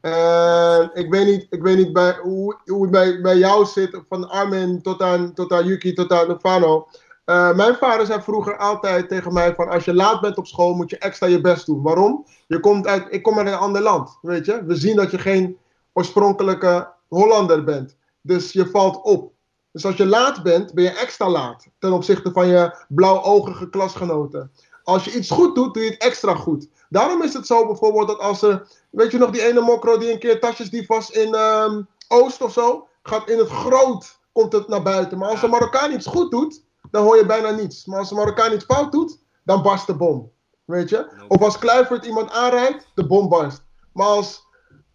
En 0.00 0.90
ik 0.94 1.10
weet 1.10 1.26
niet, 1.26 1.46
ik 1.50 1.62
weet 1.62 1.76
niet 1.76 1.92
bij, 1.92 2.18
hoe, 2.22 2.56
hoe 2.64 2.82
het 2.82 2.90
bij, 2.90 3.20
bij 3.20 3.36
jou 3.38 3.64
zit, 3.64 4.00
van 4.08 4.28
Armin 4.28 4.82
tot 4.82 5.02
aan, 5.02 5.32
tot 5.34 5.52
aan 5.52 5.64
Yuki, 5.66 5.92
tot 5.92 6.12
aan 6.12 6.40
Fano. 6.40 6.88
Eh, 7.28 7.54
mijn 7.54 7.74
vader 7.74 8.06
zei 8.06 8.22
vroeger 8.22 8.56
altijd 8.56 9.08
tegen 9.08 9.32
mij 9.32 9.54
van 9.54 9.68
als 9.68 9.84
je 9.84 9.94
laat 9.94 10.20
bent 10.20 10.38
op 10.38 10.46
school 10.46 10.74
moet 10.74 10.90
je 10.90 10.98
extra 10.98 11.26
je 11.26 11.40
best 11.40 11.66
doen. 11.66 11.82
Waarom? 11.82 12.26
Je 12.46 12.60
komt 12.60 12.86
uit, 12.86 13.06
ik 13.10 13.22
kom 13.22 13.38
uit 13.38 13.46
een 13.46 13.54
ander 13.54 13.82
land, 13.82 14.18
weet 14.22 14.46
je. 14.46 14.64
We 14.64 14.76
zien 14.76 14.96
dat 14.96 15.10
je 15.10 15.18
geen 15.18 15.58
oorspronkelijke 15.92 16.88
Hollander 17.08 17.64
bent. 17.64 17.96
Dus 18.20 18.52
je 18.52 18.66
valt 18.66 19.02
op. 19.02 19.32
Dus 19.72 19.84
als 19.84 19.96
je 19.96 20.06
laat 20.06 20.42
bent, 20.42 20.74
ben 20.74 20.84
je 20.84 20.90
extra 20.90 21.28
laat 21.28 21.66
ten 21.78 21.92
opzichte 21.92 22.32
van 22.32 22.46
je 22.46 22.84
blauwogige 22.88 23.70
klasgenoten. 23.70 24.52
Als 24.82 25.04
je 25.04 25.16
iets 25.16 25.30
goed 25.30 25.54
doet, 25.54 25.74
doe 25.74 25.82
je 25.82 25.90
het 25.90 26.02
extra 26.02 26.34
goed. 26.34 26.68
Daarom 26.88 27.22
is 27.22 27.34
het 27.34 27.46
zo 27.46 27.66
bijvoorbeeld 27.66 28.08
dat 28.08 28.18
als 28.18 28.42
er, 28.42 28.68
weet 28.90 29.10
je 29.10 29.18
nog 29.18 29.30
die 29.30 29.46
ene 29.46 29.60
mokro 29.60 29.98
die 29.98 30.12
een 30.12 30.18
keer 30.18 30.40
tasjesdief 30.40 30.86
was 30.86 31.10
in 31.10 31.34
ehm, 31.34 31.82
Oost 32.08 32.42
of 32.42 32.52
zo, 32.52 32.88
gaat 33.02 33.28
in 33.30 33.38
het 33.38 33.48
groot, 33.48 34.18
komt 34.32 34.52
het 34.52 34.68
naar 34.68 34.82
buiten. 34.82 35.18
Maar 35.18 35.28
als 35.28 35.42
een 35.42 35.50
Marokkaan 35.50 35.92
iets 35.92 36.06
goed 36.06 36.30
doet, 36.30 36.66
dan 36.90 37.02
hoor 37.04 37.16
je 37.16 37.26
bijna 37.26 37.50
niets. 37.50 37.84
Maar 37.84 37.98
als 37.98 38.10
een 38.10 38.16
Marokkaan 38.16 38.52
iets 38.52 38.64
fout 38.64 38.92
doet, 38.92 39.18
dan 39.44 39.62
barst 39.62 39.86
de 39.86 39.94
bom. 39.94 40.32
Weet 40.64 40.88
je? 40.88 41.24
Of 41.28 41.42
als 41.42 41.58
Kluivert 41.58 42.06
iemand 42.06 42.30
aanrijdt, 42.30 42.90
de 42.94 43.06
bom 43.06 43.28
barst. 43.28 43.62
Maar 43.92 44.06
als... 44.06 44.42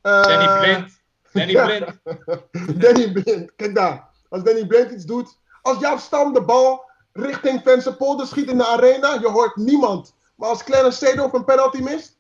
eh, 0.01 0.23
Danny 0.23 0.59
Blind. 0.59 1.01
Danny. 1.31 1.53
Blind. 1.65 1.99
Danny 2.84 3.11
Blind, 3.11 3.55
kijk 3.55 3.75
daar. 3.75 4.09
Als 4.29 4.43
Danny 4.43 4.67
Blind 4.67 4.91
iets 4.91 5.05
doet. 5.05 5.38
Als 5.61 5.79
Jaap 5.79 5.99
Stam 5.99 6.34
de 6.34 6.41
bal 6.41 6.86
richting 7.13 7.61
Vensterpolder 7.63 8.27
schiet 8.27 8.49
in 8.49 8.57
de 8.57 8.65
arena, 8.67 9.13
je 9.13 9.29
hoort 9.29 9.55
niemand. 9.55 10.15
Maar 10.36 10.49
als 10.49 10.63
Clarence 10.63 11.05
Seedorf 11.05 11.34
een 11.34 11.45
penalty 11.45 11.81
mist, 11.81 12.17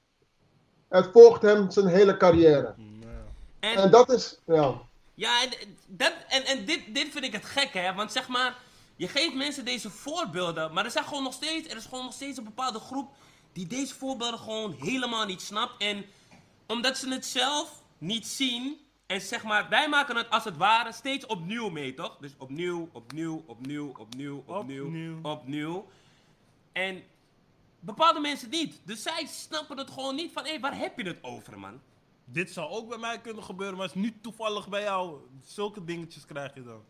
het 0.89 1.09
volgt 1.11 1.41
hem 1.41 1.71
zijn 1.71 1.87
hele 1.87 2.17
carrière. 2.17 2.75
En, 3.59 3.75
En 3.75 3.91
dat 3.91 4.11
is, 4.11 4.39
ja. 4.45 4.73
ja, 5.13 5.41
en, 5.41 5.49
dat, 5.87 6.13
en, 6.27 6.45
en 6.45 6.65
dit, 6.65 6.81
dit 6.93 7.07
vind 7.11 7.23
ik 7.23 7.33
het 7.33 7.45
gek, 7.45 7.73
hè. 7.73 7.93
Want 7.93 8.11
zeg 8.11 8.27
maar, 8.27 8.55
je 9.03 9.09
geeft 9.09 9.33
mensen 9.35 9.65
deze 9.65 9.89
voorbeelden, 9.89 10.73
maar 10.73 10.85
er, 10.85 10.91
zijn 10.91 11.03
gewoon 11.05 11.23
nog 11.23 11.33
steeds, 11.33 11.67
er 11.69 11.77
is 11.77 11.85
gewoon 11.85 12.03
nog 12.03 12.13
steeds 12.13 12.37
een 12.37 12.43
bepaalde 12.43 12.79
groep 12.79 13.15
die 13.53 13.67
deze 13.67 13.95
voorbeelden 13.95 14.39
gewoon 14.39 14.75
helemaal 14.79 15.25
niet 15.25 15.41
snapt. 15.41 15.81
En 15.81 16.05
omdat 16.67 16.97
ze 16.97 17.09
het 17.09 17.25
zelf 17.25 17.83
niet 17.97 18.27
zien, 18.27 18.77
en 19.05 19.21
zeg 19.21 19.43
maar, 19.43 19.69
wij 19.69 19.89
maken 19.89 20.15
het 20.15 20.29
als 20.29 20.43
het 20.43 20.57
ware 20.57 20.91
steeds 20.91 21.25
opnieuw 21.25 21.69
mee, 21.69 21.93
toch? 21.93 22.17
Dus 22.17 22.31
opnieuw, 22.37 22.89
opnieuw, 22.91 23.43
opnieuw, 23.45 23.93
opnieuw, 23.97 24.43
opnieuw, 24.45 24.87
Opnieuw. 24.87 25.19
opnieuw. 25.21 25.87
En 26.71 27.03
bepaalde 27.79 28.19
mensen 28.19 28.49
niet. 28.49 28.81
Dus 28.85 29.01
zij 29.01 29.25
snappen 29.25 29.77
het 29.77 29.91
gewoon 29.91 30.15
niet 30.15 30.31
van, 30.31 30.45
hé, 30.45 30.59
waar 30.59 30.77
heb 30.77 30.97
je 30.97 31.07
het 31.07 31.23
over, 31.23 31.59
man? 31.59 31.81
Dit 32.25 32.51
zou 32.51 32.69
ook 32.69 32.89
bij 32.89 32.97
mij 32.97 33.21
kunnen 33.21 33.43
gebeuren, 33.43 33.77
maar 33.77 33.87
het 33.87 33.95
is 33.95 34.01
nu 34.01 34.13
toevallig 34.21 34.69
bij 34.69 34.81
jou. 34.81 35.19
Zulke 35.45 35.83
dingetjes 35.83 36.25
krijg 36.25 36.53
je 36.53 36.63
dan. 36.63 36.83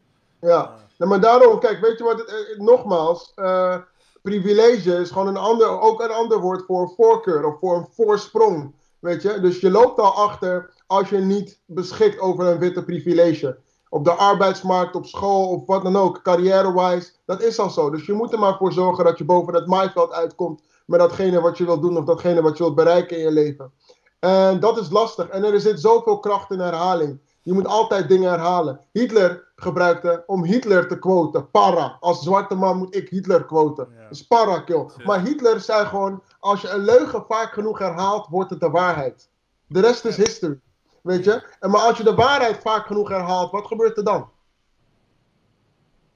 Ja, 0.43 0.75
nou, 0.97 1.09
maar 1.09 1.19
daarom, 1.19 1.59
kijk, 1.59 1.79
weet 1.79 1.97
je 1.97 2.03
wat, 2.03 2.19
het, 2.19 2.27
eh, 2.27 2.59
nogmaals, 2.59 3.31
eh, 3.35 3.77
privilege 4.21 4.95
is 4.95 5.11
gewoon 5.11 5.27
een 5.27 5.37
ander, 5.37 5.79
ook 5.79 6.01
een 6.01 6.11
ander 6.11 6.39
woord 6.39 6.63
voor 6.65 6.93
voorkeur 6.95 7.45
of 7.45 7.59
voor 7.59 7.77
een 7.77 7.87
voorsprong, 7.91 8.75
weet 8.99 9.21
je. 9.21 9.39
Dus 9.39 9.59
je 9.59 9.71
loopt 9.71 9.99
al 9.99 10.13
achter 10.13 10.73
als 10.87 11.09
je 11.09 11.17
niet 11.17 11.59
beschikt 11.65 12.19
over 12.19 12.45
een 12.45 12.59
witte 12.59 12.83
privilege. 12.83 13.57
Op 13.89 14.03
de 14.05 14.11
arbeidsmarkt, 14.11 14.95
op 14.95 15.05
school 15.05 15.49
of 15.49 15.65
wat 15.65 15.83
dan 15.83 15.95
ook, 15.95 16.21
carrière-wise, 16.21 17.11
dat 17.25 17.41
is 17.41 17.59
al 17.59 17.69
zo. 17.69 17.89
Dus 17.89 18.05
je 18.05 18.13
moet 18.13 18.33
er 18.33 18.39
maar 18.39 18.57
voor 18.57 18.73
zorgen 18.73 19.05
dat 19.05 19.17
je 19.17 19.25
boven 19.25 19.53
het 19.53 19.67
maaiveld 19.67 20.11
uitkomt 20.11 20.61
met 20.85 20.99
datgene 20.99 21.41
wat 21.41 21.57
je 21.57 21.65
wilt 21.65 21.81
doen 21.81 21.97
of 21.97 22.03
datgene 22.03 22.41
wat 22.41 22.57
je 22.57 22.63
wilt 22.63 22.75
bereiken 22.75 23.17
in 23.17 23.23
je 23.23 23.31
leven. 23.31 23.71
En 24.19 24.59
dat 24.59 24.77
is 24.77 24.89
lastig. 24.89 25.27
En 25.27 25.43
er 25.43 25.59
zit 25.59 25.79
zoveel 25.79 26.19
kracht 26.19 26.51
in 26.51 26.59
herhaling. 26.59 27.19
Je 27.43 27.53
moet 27.53 27.67
altijd 27.67 28.07
dingen 28.07 28.29
herhalen. 28.29 28.79
Hitler 28.91 29.47
gebruikte 29.55 30.23
om 30.25 30.43
Hitler 30.43 30.87
te 30.87 30.99
quoten. 30.99 31.51
Para. 31.51 31.97
Als 31.99 32.23
zwarte 32.23 32.55
man 32.55 32.77
moet 32.77 32.95
ik 32.95 33.09
Hitler 33.09 33.45
quoten. 33.45 33.87
Ja. 33.95 34.01
Dat 34.01 34.11
is 34.11 34.27
para, 34.27 34.59
kill. 34.59 34.89
Maar 35.05 35.21
Hitler 35.21 35.59
zei 35.59 35.85
gewoon: 35.85 36.23
als 36.39 36.61
je 36.61 36.69
een 36.69 36.83
leugen 36.83 37.25
vaak 37.27 37.53
genoeg 37.53 37.79
herhaalt, 37.79 38.27
wordt 38.27 38.49
het 38.49 38.59
de 38.59 38.69
waarheid. 38.69 39.29
De 39.67 39.79
rest 39.79 40.05
is 40.05 40.17
history. 40.17 40.59
Weet 41.01 41.23
je? 41.23 41.43
En 41.59 41.69
maar 41.69 41.81
als 41.81 41.97
je 41.97 42.03
de 42.03 42.15
waarheid 42.15 42.57
vaak 42.57 42.85
genoeg 42.85 43.09
herhaalt, 43.09 43.51
wat 43.51 43.67
gebeurt 43.67 43.97
er 43.97 44.03
dan? 44.03 44.29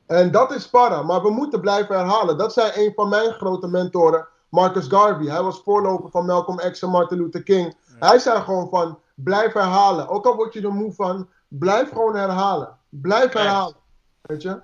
En 0.05 0.31
dat 0.31 0.51
is 0.51 0.69
para. 0.69 1.01
Maar 1.01 1.21
we 1.21 1.29
moeten 1.29 1.61
blijven 1.61 1.95
herhalen. 1.95 2.37
Dat 2.37 2.53
zei 2.53 2.71
een 2.75 2.93
van 2.95 3.09
mijn 3.09 3.31
grote 3.31 3.67
mentoren, 3.67 4.27
Marcus 4.49 4.87
Garvey. 4.87 5.25
Hij 5.25 5.43
was 5.43 5.61
voorloper 5.63 6.09
van 6.09 6.25
Malcolm 6.25 6.57
X 6.57 6.81
en 6.81 6.89
Martin 6.89 7.17
Luther 7.17 7.43
King. 7.43 7.75
Hij 7.99 8.19
zei 8.19 8.41
gewoon 8.41 8.69
van, 8.69 8.99
blijf 9.23 9.53
herhalen. 9.53 10.07
Ook 10.07 10.25
al 10.25 10.35
word 10.35 10.53
je 10.53 10.61
er 10.61 10.73
moe 10.73 10.93
van, 10.93 11.29
blijf 11.47 11.89
gewoon 11.89 12.15
herhalen. 12.15 12.77
Blijf 12.89 13.33
herhalen. 13.33 13.75
Weet 14.21 14.41
je? 14.41 14.61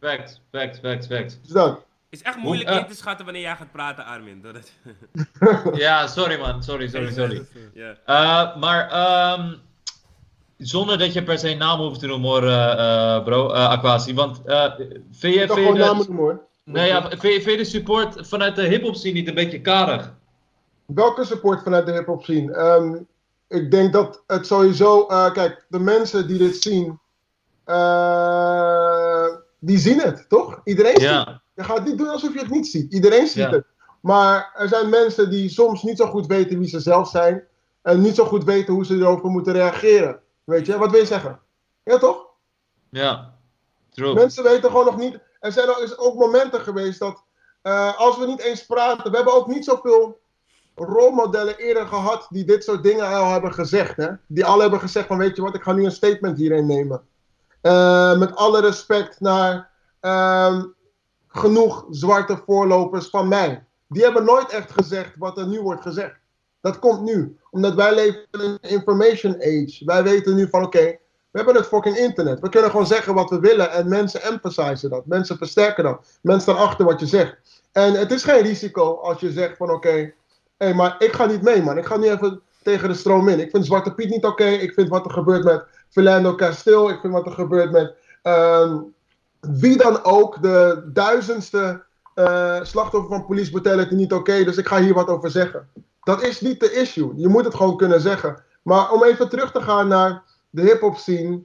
Fact, 0.00 0.40
fact, 0.50 0.78
fact, 0.78 1.06
fact. 1.06 1.38
Dus 1.42 1.52
dat. 1.52 1.84
is 2.10 2.22
echt 2.22 2.36
moeilijk 2.36 2.68
Hoe- 2.70 2.78
in 2.78 2.86
te 2.86 2.94
schatten 2.94 3.24
wanneer 3.24 3.42
jij 3.42 3.56
gaat 3.56 3.72
praten, 3.72 4.04
Armin. 4.04 4.42
Dat 4.42 4.70
Ja, 5.84 6.06
sorry 6.06 6.40
man. 6.40 6.62
Sorry, 6.62 6.88
sorry, 6.88 7.12
sorry. 7.12 7.46
ja. 7.74 7.94
Eh, 8.06 8.56
maar 8.56 8.90
ehm, 8.90 9.54
zonder 10.58 10.98
dat 10.98 11.12
je 11.12 11.22
per 11.22 11.38
se 11.38 11.54
naam 11.54 11.80
hoeft 11.80 12.00
te 12.00 12.06
noemen 12.06 12.28
hoor, 12.28 12.42
eh, 12.46 13.14
eh, 13.16 13.24
bro, 13.24 13.50
eh, 13.52 13.68
Aquasi. 13.68 14.14
Want 14.14 14.42
eh 14.44 14.74
vind 15.10 15.34
je, 15.34 15.46
vind 15.48 15.78
namen 15.78 15.96
noemen 15.96 16.16
hoor. 16.24 16.40
nee, 16.64 16.88
ja, 16.88 17.08
vind, 17.08 17.22
je, 17.22 17.28
vind 17.28 17.44
je 17.44 17.56
de 17.56 17.64
support 17.64 18.28
vanuit 18.28 18.56
de 18.56 18.62
hip-hop 18.62 18.94
scene 18.94 19.14
niet 19.14 19.28
een 19.28 19.34
beetje 19.34 19.60
karig? 19.60 20.14
Welke 20.86 21.24
support 21.24 21.62
vanuit 21.62 21.86
de 21.86 21.92
hip-hop 21.92 22.22
scene? 22.22 22.52
Ehm, 22.52 22.96
ik 23.52 23.70
denk 23.70 23.92
dat 23.92 24.22
het 24.26 24.46
sowieso. 24.46 25.06
eh, 25.06 25.32
kijk, 25.32 25.64
de 25.68 25.78
mensen 25.78 26.26
die 26.26 26.38
dit 26.38 26.62
zien. 26.62 27.00
eh, 27.64 29.26
die 29.58 29.78
zien 29.78 29.98
het, 30.00 30.28
toch? 30.28 30.60
Iedereen 30.64 31.00
ziet 31.00 31.08
het. 31.26 31.40
Je 31.54 31.64
gaat 31.64 31.84
niet 31.84 31.98
doen 31.98 32.08
alsof 32.08 32.32
je 32.32 32.38
het 32.38 32.50
niet 32.50 32.66
ziet. 32.66 32.92
Iedereen 32.92 33.26
ziet 33.26 33.36
Ja. 33.36 33.50
het. 33.50 33.64
Maar 34.00 34.50
er 34.54 34.68
zijn 34.68 34.88
mensen 34.88 35.30
die 35.30 35.48
soms 35.48 35.82
niet 35.82 35.96
zo 35.96 36.06
goed 36.06 36.26
weten 36.26 36.58
wie 36.58 36.68
ze 36.68 36.80
zelf 36.80 37.08
zijn. 37.08 37.44
En 37.82 38.00
niet 38.00 38.14
zo 38.14 38.24
goed 38.24 38.44
weten 38.44 38.74
hoe 38.74 38.84
ze 38.84 38.94
erover 38.96 39.28
moeten 39.30 39.52
reageren. 39.52 40.20
Weet 40.44 40.66
je, 40.66 40.78
wat 40.78 40.90
wil 40.90 41.00
je 41.00 41.06
zeggen? 41.06 41.40
Ja, 41.82 41.98
toch? 41.98 42.26
ja. 42.90 43.30
True. 43.90 44.14
Mensen 44.14 44.42
weten 44.42 44.70
gewoon 44.70 44.84
nog 44.84 44.96
niet. 44.96 45.18
Er 45.40 45.52
zijn 45.52 45.68
is 45.82 45.98
ook 45.98 46.14
momenten 46.14 46.60
geweest 46.60 46.98
dat. 46.98 47.22
eh, 47.62 47.98
als 47.98 48.18
we 48.18 48.26
niet 48.26 48.40
eens 48.40 48.66
praten. 48.66 49.10
We 49.10 49.16
hebben 49.16 49.34
ook 49.34 49.46
niet 49.46 49.64
zoveel 49.64 50.20
rolmodellen 50.74 51.56
eerder 51.56 51.86
gehad. 51.86 52.26
die 52.30 52.44
dit 52.44 52.64
soort 52.64 52.82
dingen 52.82 53.06
al 53.06 53.32
hebben 53.32 53.52
gezegd. 53.52 53.96
Hè? 53.96 54.08
Die 54.26 54.44
al 54.44 54.60
hebben 54.60 54.80
gezegd: 54.80 55.06
van 55.06 55.18
weet 55.18 55.36
je 55.36 55.42
wat, 55.42 55.54
ik 55.54 55.62
ga 55.62 55.72
nu 55.72 55.84
een 55.84 55.90
statement 55.90 56.38
hierin 56.38 56.66
nemen. 56.66 57.02
Eh, 57.60 58.18
met 58.18 58.36
alle 58.36 58.60
respect 58.60 59.20
naar. 59.20 59.70
ehm, 60.00 60.62
genoeg 61.28 61.86
zwarte 61.90 62.42
voorlopers 62.46 63.08
van 63.08 63.28
mij. 63.28 63.64
Die 63.88 64.02
hebben 64.02 64.24
nooit 64.24 64.50
echt 64.50 64.72
gezegd 64.72 65.14
wat 65.18 65.38
er 65.38 65.46
nu 65.46 65.60
wordt 65.60 65.82
gezegd. 65.82 66.14
Dat 66.60 66.78
komt 66.78 67.02
nu. 67.02 67.36
Omdat 67.50 67.74
wij 67.74 67.94
leven 67.94 68.26
in 68.30 68.40
een 68.40 68.58
information 68.60 69.34
age. 69.34 69.82
Wij 69.84 70.02
weten 70.02 70.34
nu 70.34 70.48
van 70.48 70.64
oké, 70.64 70.98
we 71.30 71.38
hebben 71.38 71.54
het 71.54 71.66
fucking 71.66 71.96
internet. 71.96 72.40
We 72.40 72.48
kunnen 72.48 72.70
gewoon 72.70 72.86
zeggen 72.86 73.14
wat 73.14 73.30
we 73.30 73.40
willen 73.40 73.70
en 73.70 73.88
mensen 73.88 74.22
emphasizen 74.22 74.90
dat. 74.90 75.06
Mensen 75.06 75.36
versterken 75.36 75.84
dat. 75.84 76.18
Mensen 76.20 76.52
staan 76.52 76.66
achter 76.66 76.84
wat 76.84 77.00
je 77.00 77.06
zegt. 77.06 77.36
En 77.72 77.92
het 77.92 78.10
is 78.10 78.24
geen 78.24 78.42
risico 78.42 78.94
als 78.94 79.20
je 79.20 79.32
zegt 79.32 79.56
van 79.56 79.70
oké, 79.70 80.12
hé, 80.62 80.74
maar 80.74 80.94
ik 80.98 81.12
ga 81.12 81.26
niet 81.26 81.42
mee 81.42 81.62
man. 81.62 81.78
Ik 81.78 81.86
ga 81.86 81.96
nu 81.96 82.10
even 82.10 82.40
tegen 82.62 82.88
de 82.88 82.94
stroom 82.94 83.28
in. 83.28 83.40
Ik 83.40 83.50
vind 83.50 83.66
Zwarte 83.66 83.94
Piet 83.94 84.10
niet 84.10 84.24
oké. 84.24 84.44
Ik 84.44 84.72
vind 84.72 84.88
wat 84.88 85.04
er 85.04 85.10
gebeurt 85.10 85.44
met 85.44 85.64
Philando 85.88 86.34
Castile. 86.34 86.92
Ik 86.92 87.00
vind 87.00 87.12
wat 87.12 87.26
er 87.26 87.32
gebeurt 87.32 87.70
met 87.70 87.94
ehm, 88.22 88.78
wie 89.40 89.76
dan 89.76 90.04
ook. 90.04 90.42
De 90.42 90.90
duizendste 90.92 91.84
eh, 92.14 92.62
slachtoffer 92.62 93.10
van 93.10 93.26
police 93.26 93.50
brutality 93.50 93.94
niet 93.94 94.12
oké. 94.12 94.44
dus 94.44 94.56
ik 94.56 94.66
ga 94.66 94.80
hier 94.80 94.94
wat 94.94 95.08
over 95.08 95.30
zeggen. 95.30 95.68
Dat 96.02 96.22
is 96.22 96.40
niet 96.40 96.60
de 96.60 96.72
issue. 96.72 97.12
Je 97.16 97.28
moet 97.28 97.44
het 97.44 97.54
gewoon 97.54 97.76
kunnen 97.76 98.00
zeggen. 98.00 98.44
Maar 98.62 98.92
om 98.92 99.04
even 99.04 99.28
terug 99.28 99.52
te 99.52 99.62
gaan 99.62 99.88
naar 99.88 100.22
de 100.50 100.62
hip-hop 100.62 100.96
scene. 100.96 101.42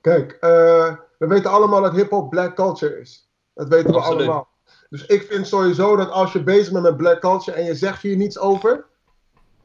Kijk, 0.00 0.32
eh, 0.32 0.94
we 1.18 1.26
weten 1.26 1.50
allemaal 1.50 1.82
dat 1.82 1.94
hip-hop 1.94 2.30
black 2.30 2.54
culture 2.54 3.00
is. 3.00 3.28
Dat 3.54 3.68
weten 3.68 3.90
we 3.90 4.00
allemaal. 4.00 4.48
Dus 4.88 5.06
ik 5.06 5.22
vind 5.22 5.46
sowieso 5.46 5.96
dat 5.96 6.10
als 6.10 6.32
je 6.32 6.42
bezig 6.42 6.72
bent 6.72 6.84
met 6.84 6.96
black 6.96 7.20
culture 7.20 7.56
en 7.56 7.64
je 7.64 7.74
zegt 7.74 8.02
hier 8.02 8.16
niets 8.16 8.38
over. 8.38 8.84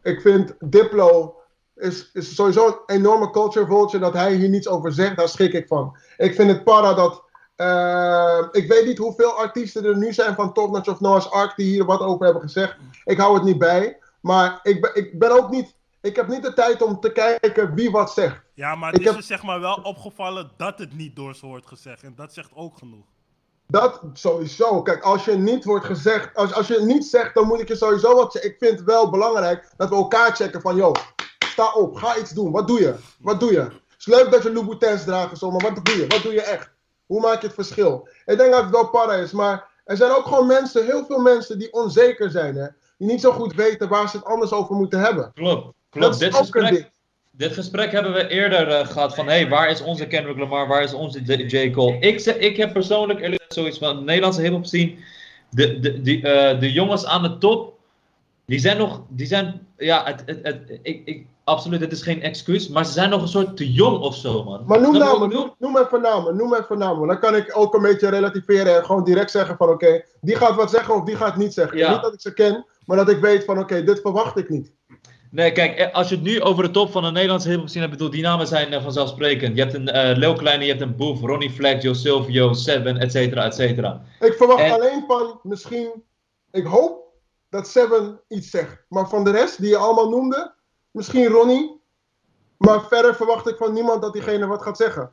Ik 0.02 0.22
vind 0.22 0.54
Diplo 0.60 1.36
is, 1.76 2.10
is 2.14 2.36
sowieso 2.36 2.68
een 2.68 2.96
enorme 2.96 3.30
culture 3.30 3.66
vulture. 3.66 4.00
Dat 4.04 4.14
hij 4.14 4.36
hier 4.36 4.50
niets 4.50 4.68
over 4.68 4.94
zegt, 4.94 5.18
daar 5.18 5.30
schrik 5.30 5.54
ik 5.54 5.68
van. 5.68 5.98
Ik 6.18 6.36
vind 6.36 6.50
het 6.52 6.64
para 6.64 6.94
dat. 6.94 7.24
eh, 7.56 8.48
ik 8.52 8.68
weet 8.68 8.86
niet 8.86 8.98
hoeveel 8.98 9.32
artiesten 9.32 9.86
er 9.86 9.98
nu 9.98 10.14
zijn 10.14 10.36
van 10.36 10.54
Top 10.54 10.72
Notch 10.72 10.88
of 10.90 11.00
Noah's 11.00 11.30
Ark 11.30 11.56
die 11.56 11.66
hier 11.66 11.86
wat 11.86 12.00
over 12.00 12.24
hebben 12.26 12.42
gezegd. 12.44 12.76
Ik 13.06 13.18
hou 13.18 13.34
het 13.34 13.44
niet 13.44 13.58
bij. 13.58 13.98
Maar 14.22 14.60
ik 14.64 14.82
ben, 14.82 14.96
ik 14.96 15.20
ben 15.20 15.32
ook 15.32 15.50
niet. 15.50 15.76
Ik 16.02 16.16
heb 16.16 16.28
niet 16.28 16.44
de 16.44 16.54
tijd 16.54 16.82
om 16.82 17.00
te 17.00 17.12
kijken 17.12 17.74
wie 17.74 17.92
wat 17.92 18.14
zegt. 18.14 18.42
Ja, 18.54 18.76
maar 18.76 18.94
Ik 18.94 19.00
het 19.00 19.08
is 19.10 19.16
heb- 19.16 19.24
zeg 19.24 19.44
maar 19.44 19.60
wel 19.60 19.80
opgevallen 19.84 20.52
dat 20.58 20.80
het 20.80 20.94
niet 20.98 21.16
door 21.16 21.36
ze 21.36 21.46
wordt 21.46 21.68
gezegd. 21.68 22.04
En 22.04 22.14
dat 22.16 22.34
zegt 22.34 22.52
ook 22.56 22.78
genoeg. 22.78 23.06
Dat 23.74 24.02
sowieso. 24.14 24.82
Kijk, 24.82 25.04
als 25.04 25.26
je 25.26 25.32
niet 25.32 25.64
wordt 25.64 25.86
gezegd, 25.86 26.36
als, 26.36 26.54
als 26.54 26.68
je 26.68 26.80
niet 26.82 27.06
zegt, 27.06 27.34
dan 27.34 27.48
moet 27.48 27.60
ik 27.60 27.68
je 27.68 27.76
sowieso 27.76 28.16
wat 28.16 28.32
zeggen. 28.32 28.52
Ik 28.52 28.58
vind 28.60 28.78
het 28.78 28.84
wel 28.84 29.10
belangrijk 29.10 29.70
dat 29.78 29.90
we 29.90 29.96
elkaar 29.96 30.36
checken 30.36 30.62
van, 30.62 30.76
yo, 30.76 30.92
sta 31.46 31.72
op, 31.72 31.96
ga 31.96 32.18
iets 32.18 32.32
doen. 32.32 32.52
Wat 32.52 32.68
doe 32.68 32.80
je? 32.80 32.96
Wat 33.20 33.40
doe 33.40 33.52
je? 33.52 33.60
Het 33.60 33.72
is 33.98 34.06
leuk 34.06 34.32
dat 34.32 34.44
je 34.44 34.54
Louboutins 34.54 35.04
draagt 35.04 35.38
zo, 35.38 35.52
maar 35.52 35.62
wat 35.62 35.86
doe 35.86 35.98
je? 35.98 36.08
Wat 36.08 36.22
doe 36.22 36.34
je 36.34 36.42
echt? 36.42 36.70
Hoe 37.06 37.22
maak 37.22 37.42
je 37.42 37.46
het 37.48 37.56
verschil? 37.56 38.08
Ik 38.26 38.38
denk 38.38 38.52
dat 38.52 38.62
het 38.62 38.72
wel 38.72 38.90
para 38.90 39.14
is, 39.14 39.32
maar 39.32 39.70
er 39.86 39.98
zijn 39.98 40.12
ook 40.12 40.26
gewoon 40.26 40.48
mensen, 40.48 40.86
heel 40.86 41.06
veel 41.06 41.20
mensen 41.20 41.60
die 41.60 41.74
onzeker 41.74 42.30
zijn, 42.30 42.56
hè. 42.56 42.68
Die 42.98 43.08
niet 43.08 43.22
zo 43.22 43.32
goed 43.32 43.54
weten 43.56 43.90
waar 43.90 44.10
ze 44.10 44.18
het 44.18 44.26
anders 44.26 44.52
over 44.52 44.76
moeten 44.76 45.00
hebben. 45.00 45.32
Klopt. 45.34 45.64
Dat 45.64 45.74
Klopt. 45.90 46.14
is 46.14 46.20
Dit 46.20 46.34
ook 46.34 46.40
gesprek. 46.40 46.92
Dit 47.38 47.54
gesprek 47.54 47.92
hebben 47.92 48.14
we 48.14 48.28
eerder 48.28 48.68
eh, 48.68 48.88
gehad 48.88 49.16
van, 49.16 49.28
hey, 49.28 49.50
waar 49.50 49.70
is 49.70 49.82
onze 49.82 50.08
Kendrick 50.08 50.38
Lamar, 50.38 50.68
waar 50.68 50.84
is 50.84 50.94
onze 50.94 51.22
J. 51.48 51.72
Cole? 51.72 52.00
Ik, 52.00 52.20
ik 52.20 52.58
heb 52.58 52.74
persoonlijk 52.74 53.20
eerlijk 53.20 53.46
zoiets 53.48 53.78
van, 53.78 53.98
de 53.98 54.04
Nederlandse 54.04 54.42
hip-hop 54.42 54.66
scene, 54.66 54.96
de, 55.50 55.80
de, 55.80 56.02
die, 56.02 56.28
eh, 56.28 56.60
de 56.60 56.72
jongens 56.72 57.06
aan 57.06 57.24
de 57.24 57.38
top, 57.38 57.74
die 58.46 58.60
zijn 58.60 58.78
nog, 58.78 59.02
die 59.10 59.26
zijn, 59.26 59.68
ja, 59.78 60.04
het, 60.06 60.24
het, 60.26 60.40
het, 60.44 60.80
ik, 60.82 61.02
ik, 61.06 61.26
absoluut, 61.44 61.80
het 61.82 61.92
is 61.92 62.02
geen 62.02 62.22
excuus, 62.22 62.68
maar 62.68 62.86
ze 62.86 62.92
zijn 62.92 63.10
nog 63.10 63.22
een 63.22 63.28
soort 63.28 63.58
te 63.58 63.72
jong 63.72 64.00
of 64.00 64.16
zo, 64.16 64.44
man. 64.44 64.64
Maar 64.66 64.82
noem 64.82 64.98
namen, 64.98 65.30
noem, 65.30 65.54
noem 65.58 65.78
even 65.78 66.02
namen, 66.02 66.36
noem 66.36 66.56
even 66.56 66.78
namen. 66.78 67.08
Dan 67.08 67.20
kan 67.20 67.36
ik 67.36 67.58
ook 67.58 67.74
een 67.74 67.82
beetje 67.82 68.10
relativeren 68.10 68.76
en 68.76 68.86
gewoon 68.86 69.04
direct 69.04 69.32
zeggen 69.32 69.58
van 69.58 69.70
oké, 69.70 70.04
die 70.22 70.36
gaat 70.36 70.56
wat 70.56 70.70
zeggen 70.70 70.96
of 70.96 71.04
die 71.04 71.16
gaat 71.16 71.36
niet 71.36 71.54
zeggen. 71.54 71.78
Ja. 71.78 71.92
Niet 71.92 72.02
dat 72.02 72.14
ik 72.14 72.22
ze 72.22 72.34
ken, 72.34 72.66
maar 72.86 72.98
dat 72.98 73.10
ik 73.10 73.20
weet 73.20 73.44
van 73.44 73.60
oké, 73.60 73.84
dit 73.84 74.02
verwacht 74.02 74.38
ik 74.38 74.50
niet. 74.50 74.72
Nee, 75.34 75.52
kijk, 75.52 75.78
eh, 75.78 75.94
als 75.94 76.10
je 76.10 76.16
het 76.16 76.24
nu 76.24 76.42
over 76.42 76.64
de 76.64 76.72
top 76.72 76.92
van 76.92 77.04
de 77.04 77.12
Nederlandse 77.12 77.50
hip-hop 77.50 77.68
scene 77.68 77.86
hebt, 77.86 77.98
bedoel, 77.98 78.12
die 78.14 78.22
namen 78.22 78.48
zijn 78.48 78.74
eh, 78.74 78.84
vanzelfsprekend. 78.84 79.56
Je 79.56 79.62
hebt 79.62 79.74
een 79.74 79.88
eh 79.90 80.18
Lil 80.18 80.36
Kleine, 80.36 80.64
je 80.64 80.70
hebt 80.70 80.82
een 80.82 80.96
Boef, 80.96 81.22
Ronnie 81.22 81.52
Flex, 81.52 81.84
Joe 81.84 81.94
Silvio, 81.94 82.54
Seven, 82.54 82.98
et 82.98 83.12
cetera, 83.12 83.44
et 83.46 83.56
cetera. 83.56 84.02
Ik 84.20 84.34
verwacht 84.34 84.62
En- 84.62 84.72
alleen 84.72 85.04
van 85.08 85.40
misschien, 85.44 86.04
ik 86.52 86.66
hoop 86.66 87.04
dat 87.50 87.68
Seven 87.68 88.20
iets 88.28 88.50
zegt. 88.50 88.86
Maar 88.90 89.10
van 89.10 89.24
de 89.24 89.32
rest 89.32 89.60
die 89.62 89.70
je 89.70 89.78
allemaal 89.78 90.10
noemde, 90.10 90.54
misschien 90.92 91.26
Ronnie. 91.28 91.82
Maar 92.58 92.88
verder 92.88 93.16
verwacht 93.16 93.48
ik 93.48 93.56
van 93.58 93.74
niemand 93.74 94.02
dat 94.02 94.14
diegene 94.14 94.48
wat 94.48 94.62
gaat 94.62 94.78
zeggen. 94.78 95.12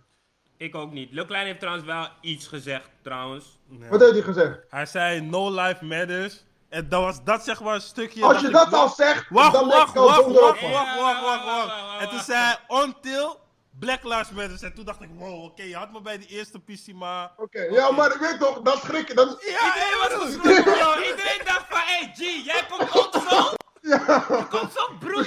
Ik 0.57 0.75
ook 0.75 0.93
niet. 0.93 1.13
Lil 1.13 1.25
Klein 1.27 1.47
heeft 1.47 1.61
trouwens 1.61 1.87
wel 1.87 2.07
iets 2.21 2.47
gezegd, 2.47 2.91
trouwens. 3.03 3.59
Wat 3.91 4.01
heeft 4.01 4.13
hij 4.13 4.23
gezegd? 4.23 4.59
Hij 4.69 4.87
zei 4.87 5.21
no 5.21 5.51
life 5.55 5.85
matters. 5.85 6.45
En 6.71 6.89
dat 6.89 7.03
was 7.03 7.25
dat 7.25 7.45
zeg 7.45 7.61
maar 7.61 7.75
een 7.75 7.81
stukje. 7.81 8.23
Als 8.23 8.33
dacht 8.33 8.45
je 8.47 8.51
dat 8.53 8.73
al 8.73 8.89
zegt, 8.89 9.27
Wacht, 9.29 9.53
dan 9.53 9.69
wacht, 9.69 9.89
ik 9.91 9.97
al 9.97 10.07
wacht, 10.07 10.25
wacht, 10.25 10.61
wacht, 10.61 10.97
wacht, 11.01 11.23
wacht, 11.23 11.45
wacht, 11.45 12.01
En 12.01 12.09
toen 12.09 12.19
zei 12.21 12.39
hij 12.41 12.59
until 12.85 13.41
Black 13.79 14.03
Lives 14.05 14.31
Matter. 14.31 14.65
En 14.65 14.75
toen 14.75 14.85
dacht 14.85 15.01
ik, 15.03 15.09
wow, 15.19 15.45
oké, 15.45 15.63
je 15.63 15.77
had 15.77 15.93
me 15.93 16.01
bij 16.01 16.19
die 16.19 16.27
eerste 16.29 16.59
PC, 16.61 16.93
maar... 16.95 17.33
Oké, 17.37 17.61
ja, 17.63 17.91
maar 17.91 18.15
ik 18.15 18.21
weet 18.21 18.41
toch, 18.41 18.61
dat 18.63 18.79
schrik 18.79 19.09
je. 19.09 19.15
Ja, 19.15 19.23
Iedereen 19.23 19.99
was 19.99 20.13
geschrokken, 20.25 20.63
bro. 20.65 21.01
Iedereen 21.01 21.41
dacht 21.45 21.65
van, 21.69 21.81
hey 21.85 22.13
G, 22.15 22.45
jij 22.45 22.65
komt 22.71 22.97
ook 22.97 23.15
zo? 23.29 23.55
ja. 23.81 24.19
Komt 24.51 24.73
zo, 24.73 24.89
broer. 24.99 25.27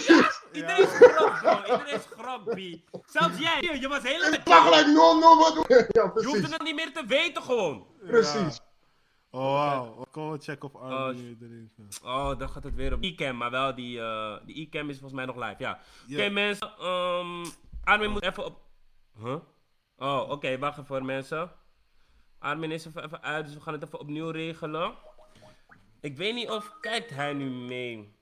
Iedereen 0.51 0.87
schrok, 0.87 1.39
bro. 1.39 1.57
Iedereen 1.71 1.99
schrok, 2.11 2.43
B. 2.43 2.59
Zelfs 3.11 3.37
jij, 3.37 3.77
je 3.79 3.87
was 3.87 4.01
helemaal... 4.03 4.33
Ik 4.33 4.47
lag 4.47 4.63
gelijk 4.63 4.87
0-0, 4.87 4.91
wat 5.39 5.53
doe 5.53 5.65
je? 5.77 5.85
Ja, 5.91 6.01
Je 6.01 6.09
hoefde 6.13 6.29
precies. 6.31 6.51
het 6.51 6.61
niet 6.63 6.75
meer 6.75 6.93
te 6.93 7.05
weten, 7.07 7.43
gewoon. 7.43 7.85
Precies. 8.07 8.59
Oh, 9.36 9.53
wauw. 9.53 10.05
Kom 10.11 10.39
checken 10.39 10.73
of 10.73 10.81
Armin 10.81 10.97
Oh, 10.97 11.15
nu 11.15 11.38
erin 11.41 11.71
is. 11.89 12.01
Oh, 12.01 12.38
dan 12.38 12.49
gaat 12.49 12.63
het 12.63 12.75
weer 12.75 12.93
op 12.93 13.03
e-cam, 13.03 13.38
maar 13.38 13.51
wel 13.51 13.75
die, 13.75 13.99
eh 13.99 14.38
die 14.45 14.55
e-cam 14.55 14.89
is 14.89 14.99
volgens 14.99 15.13
mij 15.13 15.25
nog 15.25 15.36
live, 15.36 15.55
ja. 15.57 15.79
Oké 16.11 16.29
mensen, 16.29 16.86
um, 16.88 17.43
Armin 17.84 18.11
moet 18.11 18.23
even 18.23 18.45
op... 18.45 18.61
Huh? 19.19 19.38
Oh, 19.97 20.29
oké, 20.29 20.57
wacht 20.57 20.71
even 20.71 20.86
voor 20.86 21.05
mensen. 21.05 21.51
Armin 22.39 22.71
is 22.71 22.86
even, 22.86 23.03
even 23.03 23.21
uit, 23.21 23.45
dus 23.45 23.53
we 23.53 23.61
gaan 23.61 23.73
het 23.73 23.84
even 23.84 23.99
opnieuw 23.99 24.29
regelen. 24.29 24.93
Ik 26.01 26.17
weet 26.17 26.34
niet 26.34 26.49
of 26.49 26.79
kijkt 26.79 27.09
hij 27.09 27.34
nu 27.34 27.49
mee. 27.49 28.15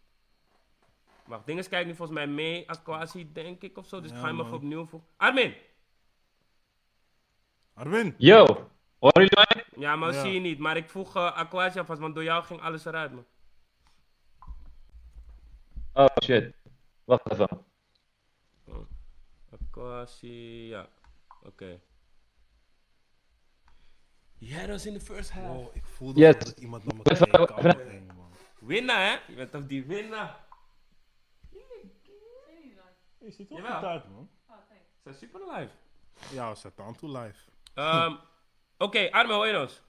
Wacht, 1.26 1.46
Dinges 1.46 1.70
kijkt 1.70 1.88
nu 1.88 1.96
volgens 1.96 2.18
mij 2.18 2.28
mee, 2.28 2.70
Aquasi 2.70 3.32
denk 3.34 3.62
ik 3.62 3.78
of 3.78 3.88
zo, 3.88 4.02
dus 4.02 4.12
ik 4.12 4.18
ga 4.18 4.26
hem 4.26 4.40
even 4.40 4.54
opnieuw 4.54 4.86
voegen. 4.86 5.10
Armin! 5.18 5.56
Armin! 7.74 8.16
Yo, 8.18 8.70
horen 9.02 9.22
jullie 9.28 9.46
mij? 9.54 9.66
Ja, 9.76 9.96
maar 9.96 10.14
Ja. 10.14 10.22
zie 10.22 10.32
je 10.34 10.40
niet, 10.40 10.60
maar 10.60 10.78
ik 10.78 10.90
voeg 10.90 11.16
uh, 11.16 11.24
Aquasi 11.38 11.80
alvast, 11.80 12.00
want 12.00 12.16
door 12.16 12.24
jou 12.24 12.44
ging 12.44 12.62
alles 12.62 12.86
eruit, 12.86 13.12
man. 13.12 13.26
Oh 15.94 16.06
shit. 16.24 16.54
Wacht 17.04 17.32
even. 17.32 17.66
Aquasi, 19.52 20.68
ja. 20.68 20.88
Oké. 21.44 21.80
Yeah, 24.38 24.60
dat 24.60 24.70
was 24.70 24.86
in 24.86 24.94
de 24.94 25.00
first 25.00 25.32
half. 25.32 25.58
Oh, 25.68 25.76
ik 25.76 25.86
voelde 25.86 26.20
Yes. 26.20 26.38
dat 26.38 26.58
iemand 26.60 26.84
naar 26.84 26.96
me 26.96 27.02
keek. 27.04 28.14
man. 28.16 28.32
Winnaar, 28.60 29.10
hè? 29.10 29.20
Je 29.28 29.36
bent 29.36 29.52
toch 29.52 29.68
die 29.68 29.86
winnaar? 29.86 30.40
Je 33.20 33.32
ziet 33.32 33.50
er 33.52 33.56
Jawel. 33.56 33.74
goed 33.76 33.84
uit, 33.88 34.10
man. 34.10 34.30
Ze 34.48 34.54
zijn 35.04 35.16
super 35.16 35.42
live. 35.54 35.72
Ja, 36.36 36.50
we 36.50 36.56
zetten 36.56 36.84
aan 36.86 36.96
toe 36.96 37.20
live. 37.20 37.40
Ehm, 37.74 38.16
Oké, 38.82 39.12
Arme, 39.12 39.34
hoor 39.34 39.48
je 39.48 39.60
ons? 39.60 39.82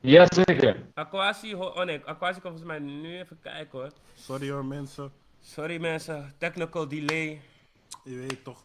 Jazeker. 0.00 0.86
Aquasi, 0.94 1.54
ho- 1.54 1.66
oh 1.76 1.84
nee, 1.84 2.00
Aquasi 2.04 2.40
kan 2.40 2.50
volgens 2.50 2.64
mij 2.64 2.78
nu 2.78 3.18
even 3.18 3.40
kijken 3.40 3.78
hoor. 3.78 3.92
Sorry 4.14 4.50
hoor, 4.50 4.64
mensen. 4.64 5.12
Sorry 5.40 5.80
mensen, 5.80 6.34
technical 6.38 6.88
delay. 6.88 7.40
Je 8.04 8.16
weet 8.16 8.44
toch. 8.44 8.64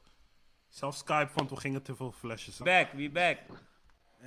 Zelfs 0.67 0.97
Skype 0.99 1.29
vond 1.35 1.49
we 1.49 1.55
gingen 1.55 1.81
te 1.81 1.95
veel 1.95 2.11
flashes 2.11 2.59
aan. 2.59 2.65
Back, 2.65 2.91
we 2.93 3.09
back. 3.09 3.37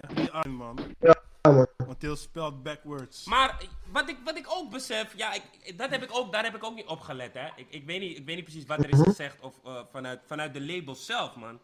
Echt 0.01 0.15
niet 0.15 0.31
aan, 0.31 0.51
man. 0.51 0.79
Ja, 1.01 1.15
man. 1.43 1.67
Want 1.77 2.03
heel 2.03 2.17
spelled 2.17 2.63
backwards. 2.63 3.25
Maar 3.27 3.63
wat 3.93 4.09
ik, 4.09 4.17
wat 4.25 4.37
ik 4.37 4.47
ook 4.49 4.71
besef, 4.71 5.17
ja, 5.17 5.33
ik, 5.35 5.79
dat 5.79 5.91
heb 5.91 6.03
ik 6.03 6.09
ook, 6.13 6.33
daar 6.33 6.45
heb 6.45 6.55
ik 6.55 6.65
ook 6.65 6.75
niet 6.75 6.87
op 6.87 7.01
gelet, 7.01 7.35
hè. 7.35 7.47
Ik, 7.57 7.67
ik, 7.69 7.85
weet, 7.87 8.01
niet, 8.01 8.19
ik 8.19 8.27
weet 8.27 8.35
niet 8.37 8.45
precies 8.45 8.67
wat 8.67 8.79
er 8.79 8.91
is 8.93 9.01
gezegd 9.01 9.41
of, 9.41 9.55
eh, 9.65 9.81
vanuit, 9.91 10.21
vanuit 10.27 10.55
de 10.55 10.61
label 10.61 10.95
zelf, 10.95 11.35
man. 11.37 11.61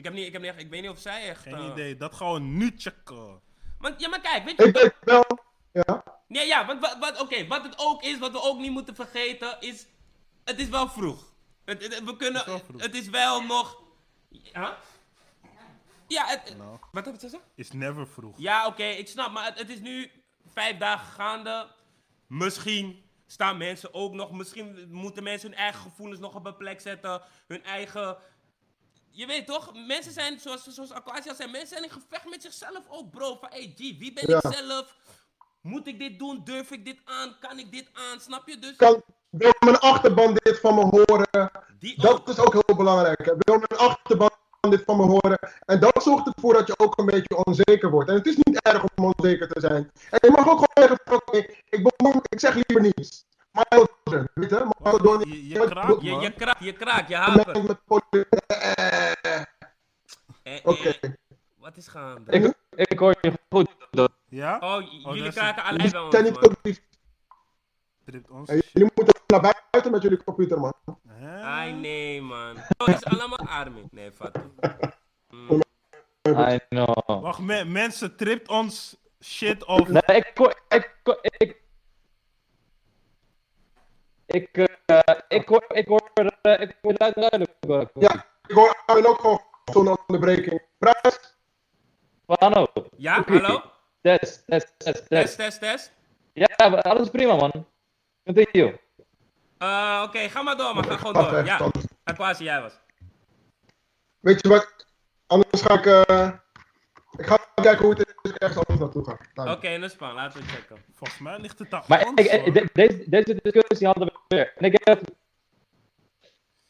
Ik 0.00 0.06
heb 0.06 0.14
niet, 0.14 0.26
ik, 0.26 0.32
heb 0.32 0.42
niet, 0.42 0.52
ik 0.56 0.70
weet 0.70 0.80
niet 0.82 0.90
of 0.90 0.98
zij 0.98 1.28
echt... 1.28 1.42
Geen 1.42 1.54
eh, 1.54 1.66
idee, 1.66 1.96
dat 1.96 2.14
gaan 2.14 2.32
we 2.32 2.40
nu 2.40 2.72
checken. 2.76 3.40
Want, 3.78 4.00
ja, 4.00 4.08
maar 4.08 4.20
kijk, 4.20 4.44
weet 4.44 4.56
je... 4.56 4.64
Ik 4.64 4.74
denk 4.74 4.94
wel. 5.00 5.24
Ja. 5.72 6.04
Nee, 6.26 6.46
ja, 6.46 6.66
want 6.66 6.80
wat, 6.80 6.96
wat, 6.98 7.20
oké, 7.20 7.46
wat 7.46 7.62
het 7.62 7.74
ook 7.78 8.02
is, 8.02 8.18
wat 8.18 8.32
we 8.32 8.42
ook 8.42 8.58
niet 8.58 8.70
moeten 8.70 8.94
vergeten, 8.94 9.56
is... 9.60 9.86
Het 10.44 10.58
is 10.58 10.68
wel 10.68 10.88
vroeg. 10.88 11.32
Het, 11.64 11.82
het- 11.82 12.04
we 12.04 12.16
kunnen... 12.16 12.40
Het 12.40 12.46
is 12.46 12.52
wel 12.52 12.58
vroeg. 12.64 12.82
Het 12.82 12.94
is 12.94 13.08
wel 13.08 13.42
nog... 13.42 13.82
Ja? 14.28 14.76
Ja, 16.08 16.26
het... 16.26 16.54
Nou, 16.58 16.78
Wat 16.92 17.04
heb 17.04 17.14
je 17.14 17.20
gezegd? 17.20 17.44
is 17.54 17.72
never 17.72 18.08
vroeg. 18.08 18.34
Ja, 18.38 18.66
oké, 18.66 18.84
ik 18.84 19.08
snap, 19.08 19.30
maar 19.32 19.44
het, 19.44 19.58
het 19.58 19.68
is 19.68 19.80
nu 19.80 20.10
vijf 20.52 20.76
dagen 20.78 21.12
gaande. 21.12 21.66
Misschien 22.26 23.04
staan 23.26 23.56
mensen 23.56 23.94
ook 23.94 24.12
nog, 24.12 24.32
misschien 24.32 24.88
moeten 24.90 25.22
mensen 25.22 25.48
hun 25.48 25.58
eigen 25.58 25.80
gevoelens 25.80 26.20
nog 26.20 26.34
op 26.34 26.46
een 26.46 26.56
plek 26.56 26.80
zetten. 26.80 27.22
Hun 27.46 27.64
eigen. 27.64 28.16
Je 29.12 29.26
weet 29.26 29.46
toch, 29.46 29.72
mensen 29.86 30.12
zijn, 30.12 30.38
zoals, 30.40 30.64
zoals 30.66 30.90
Aquasia 30.92 31.34
zei, 31.34 31.50
mensen 31.50 31.68
zijn 31.68 31.82
in 31.82 31.90
gevecht 31.90 32.28
met 32.30 32.42
zichzelf 32.42 32.80
ook, 32.88 33.10
bro. 33.10 33.36
Van, 33.40 33.48
hey, 33.52 33.72
G, 33.76 33.78
wie 33.78 34.12
ben 34.12 34.24
Ja. 34.28 34.40
ik 34.42 34.54
zelf? 34.56 34.96
Moet 35.60 35.86
ik 35.86 35.98
dit 35.98 36.18
doen? 36.18 36.40
Durf 36.44 36.70
ik 36.70 36.84
dit 36.84 36.98
aan? 37.04 37.36
Kan 37.40 37.58
ik 37.58 37.72
dit 37.72 37.88
aan? 37.92 38.20
Snap 38.20 38.48
je? 38.48 38.58
Dus 38.58 38.76
Kan, 38.76 39.02
wil 39.30 39.52
mijn 39.60 39.78
achterban 39.78 40.34
dit 40.34 40.60
van 40.60 40.74
me 40.74 40.80
horen? 40.80 41.50
die 41.78 42.00
Dat 42.00 42.12
ook. 42.12 42.28
is 42.28 42.38
ook 42.38 42.52
heel 42.52 42.76
belangrijk. 42.76 43.24
Hè. 43.24 43.32
Wil 43.38 43.56
mijn 43.68 43.80
achterban 43.80 44.30
dit 44.60 44.82
van 44.84 44.96
me 44.96 45.02
horen? 45.02 45.38
En 45.66 45.80
dat 45.80 46.02
zorgt 46.02 46.26
ervoor 46.34 46.52
dat 46.54 46.66
je 46.66 46.78
ook 46.78 46.98
een 46.98 47.06
beetje 47.06 47.44
onzeker 47.44 47.90
wordt. 47.90 48.08
En 48.08 48.14
het 48.14 48.26
is 48.26 48.36
niet 48.36 48.62
erg 48.62 48.84
om 48.96 49.12
onzeker 49.16 49.48
te 49.48 49.60
zijn. 49.60 49.90
En 50.10 50.18
je 50.22 50.30
mag 50.30 50.48
ook 50.48 50.64
gewoon 50.74 50.96
zeggen: 50.96 51.22
ik, 51.30 51.62
ik 52.28 52.40
zeg 52.40 52.54
liever 52.54 52.80
niets. 52.96 53.24
Maar 53.50 53.66
weet 54.10 54.50
je, 54.50 54.98
door 55.02 55.28
Je, 55.28 55.48
je 55.48 55.66
kraakt, 55.68 56.00
Je, 56.02 56.10
je 56.20 56.32
kraakt, 56.32 56.64
je 56.64 56.72
kraakt, 56.72 57.08
je 57.08 57.16
hapert. 57.16 57.62
met. 57.62 57.78
Eh, 58.46 59.42
Eh, 60.42 60.56
eh, 60.56 60.60
Oké. 60.64 60.92
Wat 61.58 61.76
is 61.76 61.88
gaande? 61.88 62.32
Ik, 62.32 62.54
ik 62.90 62.98
hoor 62.98 63.14
je 63.20 63.32
goed. 63.50 63.68
Dat- 63.90 64.12
Ja? 64.28 64.58
Oh, 64.58 64.82
j- 64.82 65.08
jullie 65.08 65.32
kraken 65.32 65.62
Jullie 65.64 65.68
allebei 65.68 65.78
bij 65.78 65.88
zijn 65.88 66.02
ons, 66.04 66.12
niet 68.12 68.30
ons. 68.30 68.50
Jullie 68.72 68.90
moeten 68.94 69.20
naar 69.26 69.40
buiten 69.70 69.92
met 69.92 70.02
jullie 70.02 70.24
computer, 70.24 70.60
man. 70.60 70.74
Ai, 71.42 71.72
nee, 71.72 72.22
man. 72.22 72.56
Oh, 72.78 72.86
het 72.86 72.96
is 72.96 73.04
allemaal 73.18 73.38
Armin. 73.38 73.88
Nee, 73.90 74.10
vat. 74.12 74.38
Mm. 75.30 75.60
I 76.26 76.58
know. 76.68 77.22
Wacht, 77.22 77.38
me- 77.38 77.64
mensen 77.64 78.16
tript 78.16 78.48
ons 78.48 78.96
shit 79.24 79.64
of... 79.64 79.88
Nee, 79.88 80.02
ik 80.16 80.30
hoor, 80.34 80.60
ik, 80.68 80.96
hoor- 81.02 81.18
ik, 81.22 81.56
ik, 84.30 84.68
eh, 84.86 84.98
ik 85.28 85.48
hoor, 85.48 85.64
ik 85.68 85.86
hoor, 85.88 86.10
eh, 86.42 86.60
ik 86.60 86.76
hoor 86.82 86.94
duidelijk. 86.94 87.50
ik. 87.60 87.88
Ja, 87.94 88.26
ik 88.46 88.54
hoor 88.54 88.82
Armin 88.86 89.06
ook 89.06 89.20
gewoon 89.20 89.40
zonder 89.64 89.96
onderbreking. 90.06 90.62
Prijs? 90.78 91.34
Hallo. 92.26 92.66
Ja, 92.96 93.22
hallo? 93.26 93.62
Test, 94.02 94.42
test, 94.46 94.74
test, 94.78 95.08
Test, 95.08 95.08
test. 95.08 95.36
test, 95.36 95.60
test. 95.60 95.92
Ja, 96.32 96.46
alles 96.66 97.02
is 97.02 97.10
prima, 97.10 97.34
man. 97.36 97.66
Continue. 98.24 98.80
Eh, 99.58 100.02
Oké, 100.06 100.18
ga 100.28 100.42
maar 100.42 100.56
door, 100.56 100.74
man. 100.74 100.84
Ga 100.84 100.96
gewoon 100.96 101.12
door. 101.12 101.44
Ja. 101.44 101.70
Aquasi, 102.04 102.44
jij 102.44 102.60
was. 102.60 102.72
Weet 104.20 104.40
je 104.42 104.48
wat? 104.48 104.86
Anders 105.26 105.62
ga 105.62 105.74
ik. 105.74 105.84
Ik 107.20 107.26
ga 107.26 107.38
kijken 107.54 107.84
hoe 107.84 107.94
het 107.94 108.14
is 108.22 108.32
ergens 108.32 108.58
anders 108.58 108.78
naartoe 108.78 109.04
ga. 109.04 109.18
Nou, 109.34 109.50
Oké, 109.50 109.70
dat 109.78 109.82
is 109.88 109.92
spannend. 109.92 110.20
Laten 110.20 110.40
we 110.40 110.46
checken. 110.46 110.76
Volgens 110.94 111.18
mij 111.20 111.38
ligt 111.38 111.58
het 111.58 111.72
aan 111.74 111.82
Maar 111.86 112.00
ik, 112.00 112.16
de- 112.54 112.68
deze, 112.72 113.04
deze 113.10 113.40
discussie 113.42 113.86
hadden 113.86 114.06
we 114.06 114.18
weer. 114.28 114.52
En 114.56 114.64
ik 114.64 114.80
heb, 114.84 115.00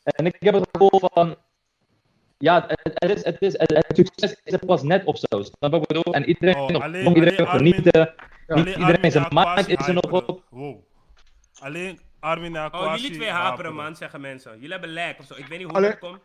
en 0.03 0.27
ik 0.27 0.37
heb 0.39 0.55
het 0.55 0.69
gevoel 0.73 1.01
van, 1.13 1.37
ja, 2.39 2.67
het, 2.67 2.81
het, 2.95 3.11
is, 3.11 3.25
het, 3.25 3.43
is, 3.43 3.53
het, 3.59 3.71
het 3.75 3.97
succes 3.97 4.41
is 4.45 4.53
er 4.53 4.67
pas 4.67 4.83
net 4.83 5.05
of 5.05 5.19
zo. 5.19 5.43
Snap 5.43 5.75
ik 5.75 5.87
bedoel? 5.87 6.15
En 6.15 6.25
iedereen, 6.25 6.57
Oh, 6.57 6.69
nog, 6.69 6.83
alleen- 6.83 7.07
iedereen 7.07 7.37
alleen 7.37 7.47
Armin- 7.49 7.73
genieten. 7.75 8.15
Alleen 8.47 8.65
Niet 8.65 8.77
iedereen 8.77 9.11
zijn 9.13 9.25
Aquasi 9.25 9.73
is 9.73 9.87
er 9.87 9.95
nog 9.95 10.11
op. 10.13 10.45
Wow. 10.51 10.83
Alleen 11.61 12.01
Armin 12.21 12.57
en 12.57 12.61
Oh, 12.61 12.65
Aquasi 12.67 13.03
jullie 13.03 13.17
twee 13.17 13.31
haperen, 13.31 13.75
man, 13.75 13.97
zeggen 13.97 14.21
mensen. 14.21 14.53
Jullie 14.55 14.71
hebben 14.71 14.93
lag 14.93 15.19
of 15.19 15.25
zo. 15.27 15.35
Ik 15.35 15.47
weet 15.47 15.59
niet 15.59 15.71
hoe 15.71 15.81
dat 15.81 15.99
komt. 15.99 16.21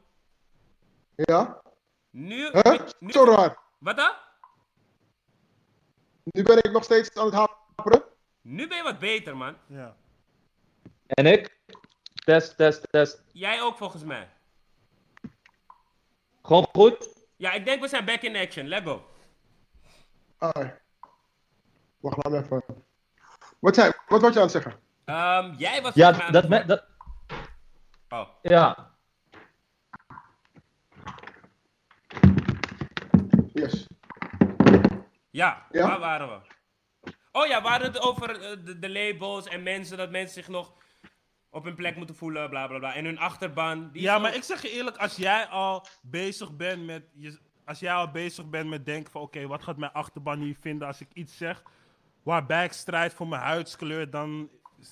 Ja? 1.16 1.62
Nu, 2.12 2.50
Huh? 2.52 2.80
nu- 3.00 3.12
Zo 3.12 3.24
raar. 3.24 3.64
Wat 3.86 3.96
dan? 3.96 4.14
Nu 6.24 6.44
ben 6.44 6.58
ik 6.58 6.72
nog 6.72 6.84
steeds 6.84 7.16
aan 7.16 7.26
het 7.26 7.34
haperen. 7.34 8.04
Nu 8.42 8.68
ben 8.68 8.78
je 8.78 8.84
wat 8.84 9.00
beter, 9.00 9.38
man. 9.38 9.58
Ja. 9.68 9.96
En 11.08 11.26
ik, 11.26 11.60
test, 12.14 12.58
test, 12.58 12.88
test. 12.92 13.24
Jij 13.32 13.62
ook, 13.62 13.78
volgens 13.78 14.04
mij. 14.04 14.30
Gewoon 16.42 16.68
goed. 16.74 17.10
Ja, 17.36 17.52
ik 17.52 17.66
denk 17.66 17.82
we 17.82 17.88
zijn 17.88 18.06
back 18.06 18.22
in 18.22 18.36
action. 18.36 18.68
Let 18.68 18.84
go. 18.84 19.06
Ah. 20.38 20.70
Wacht, 22.00 22.24
laat 22.24 22.34
me 22.34 22.38
even. 22.38 22.84
Wat, 23.60 23.76
zei, 23.76 23.92
wat 24.08 24.22
was 24.22 24.34
je 24.34 24.40
aan 24.40 24.44
het 24.44 24.52
zeggen? 24.52 24.80
Ehm, 25.06 25.54
jij 25.58 25.82
was 25.82 25.94
Ja, 25.94 26.12
dat, 26.12 26.34
het 26.34 26.50
me, 26.50 26.66
dat. 26.66 26.84
Oh. 28.10 28.28
ja. 28.42 28.95
Yes. 33.56 33.88
Ja, 35.30 35.66
Ja? 35.72 35.88
waar 35.88 36.00
waren 36.00 36.28
we? 36.30 36.40
Oh 37.32 37.46
ja, 37.48 37.62
we 37.62 37.68
hadden 37.68 37.88
het 37.88 38.02
over 38.02 38.42
eh, 38.42 38.58
de, 38.66 38.80
de 38.80 38.90
labels 38.90 39.48
en 39.48 39.64
mensen, 39.64 39.98
dat 39.98 40.12
mensen 40.12 40.34
zich 40.44 40.48
nog 40.48 40.74
op 41.50 41.64
hun 41.64 41.76
plek 41.76 41.96
moeten 41.96 42.16
voelen, 42.16 42.50
bla 42.50 42.68
bla 42.68 42.78
bla. 42.78 42.94
En 42.96 43.06
hun 43.06 43.18
achterban. 43.20 43.90
Die 43.92 44.02
Ja, 44.02 44.16
ook- 44.16 44.22
maar 44.22 44.36
ik 44.36 44.44
zeg 44.44 44.62
je 44.62 44.70
eerlijk, 44.72 44.98
als 44.98 45.16
jij 45.16 45.46
al 45.48 45.86
bezig 46.02 46.56
bent 46.56 46.86
met, 46.86 47.04
je, 47.14 47.40
als 47.66 47.80
jij 47.80 47.94
al 47.94 48.12
bezig 48.12 48.50
bent 48.50 48.70
met 48.70 48.86
denken 48.86 49.12
van, 49.12 49.22
oké, 49.22 49.48
wat 49.48 49.64
gaat 49.64 49.78
mijn 49.78 49.92
achterban 49.92 50.40
hier 50.40 50.56
vinden 50.60 50.88
als 50.88 51.02
ik 51.02 51.08
iets 51.14 51.38
zeg, 51.38 51.64
waarbij 52.24 52.66
ik 52.66 52.72
strijd 52.74 53.14
voor 53.14 53.28
mijn 53.28 53.42
huidskleur, 53.42 54.10
dan, 54.10 54.50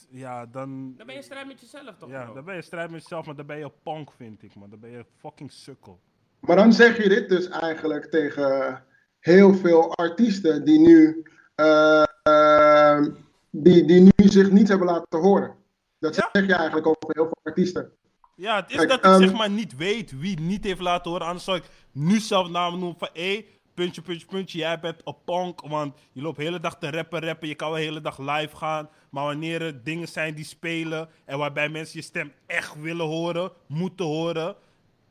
ja, 0.10 0.46
dan, 0.46 0.96
Dan 0.98 1.06
ben 1.06 1.16
je 1.16 1.22
strijd 1.22 1.48
met 1.48 1.60
jezelf 1.62 1.98
toch? 1.98 2.10
ja, 2.10 2.24
bro? 2.24 2.34
dan 2.34 2.46
ben 2.46 2.56
je 2.56 2.62
strijd 2.62 2.92
met 2.92 3.02
jezelf, 3.02 3.26
maar 3.26 3.36
dan 3.36 3.46
ben 3.46 3.58
je 3.58 3.72
punk, 3.84 4.12
vind 4.12 4.44
ik, 4.44 4.56
man. 4.56 4.70
Dan 4.70 4.80
ben 4.80 4.90
je 4.92 5.06
fucking 5.18 5.52
sukkel. 5.52 6.00
Maar 6.46 6.56
dan 6.56 6.74
zeg 6.74 7.04
je 7.04 7.10
dit 7.10 7.30
dus 7.30 7.48
eigenlijk 7.50 8.06
tegen 8.06 8.84
heel 9.20 9.54
veel 9.56 9.96
artiesten 9.96 10.66
die 10.66 10.80
nu, 10.80 11.24
eh, 11.56 13.02
die, 13.50 13.86
die 13.86 14.02
nu 14.02 14.28
zich 14.30 14.52
niet 14.52 14.68
hebben 14.68 14.88
laten 14.88 15.20
horen. 15.20 15.56
Dat 16.00 16.16
Ja. 16.16 16.30
zeg 16.32 16.46
je 16.46 16.54
eigenlijk 16.54 16.88
over 16.88 17.00
heel 17.08 17.24
veel 17.26 17.38
artiesten. 17.44 17.92
Ja, 18.36 18.56
het 18.56 18.70
is 18.70 18.76
Kijk, 18.76 18.90
dat 18.90 18.98
ik 18.98 19.04
ehm, 19.04 19.20
zeg 19.20 19.34
maar 19.34 19.50
niet 19.50 19.76
weet 19.76 20.20
wie 20.20 20.40
niet 20.40 20.64
heeft 20.64 20.80
laten 20.80 21.12
horen. 21.12 21.26
Anders 21.28 21.46
zou 21.46 21.58
ik 21.58 21.64
nu 21.92 22.20
zelf 22.20 22.50
namen 22.50 22.80
noemen 22.80 22.98
van 22.98 23.10
hé, 23.14 23.46
puntje, 23.74 24.02
puntje, 24.02 24.28
puntje, 24.28 24.58
jij 24.58 24.80
bent 24.80 25.02
een 25.04 25.16
punk. 25.26 25.62
Want 25.62 25.96
je 26.12 26.22
loopt 26.22 26.38
de 26.38 26.44
hele 26.44 26.60
dag 26.60 26.78
te 26.78 26.92
rappen, 26.92 27.22
rappen. 27.26 27.48
Je 27.48 27.56
kan 27.56 27.70
wel 27.70 27.78
de 27.78 27.84
hele 27.84 28.02
dag 28.02 28.18
live 28.20 28.56
gaan. 28.56 28.90
Maar 29.10 29.26
wanneer 29.26 29.62
er 29.62 29.84
dingen 29.84 30.08
zijn 30.08 30.36
die 30.36 30.46
spelen 30.46 31.10
en 31.26 31.38
waarbij 31.38 31.70
mensen 31.70 32.00
je 32.00 32.06
stem 32.06 32.32
echt 32.46 32.82
willen 32.82 33.06
horen, 33.06 33.52
moeten 33.68 34.06
horen, 34.06 34.56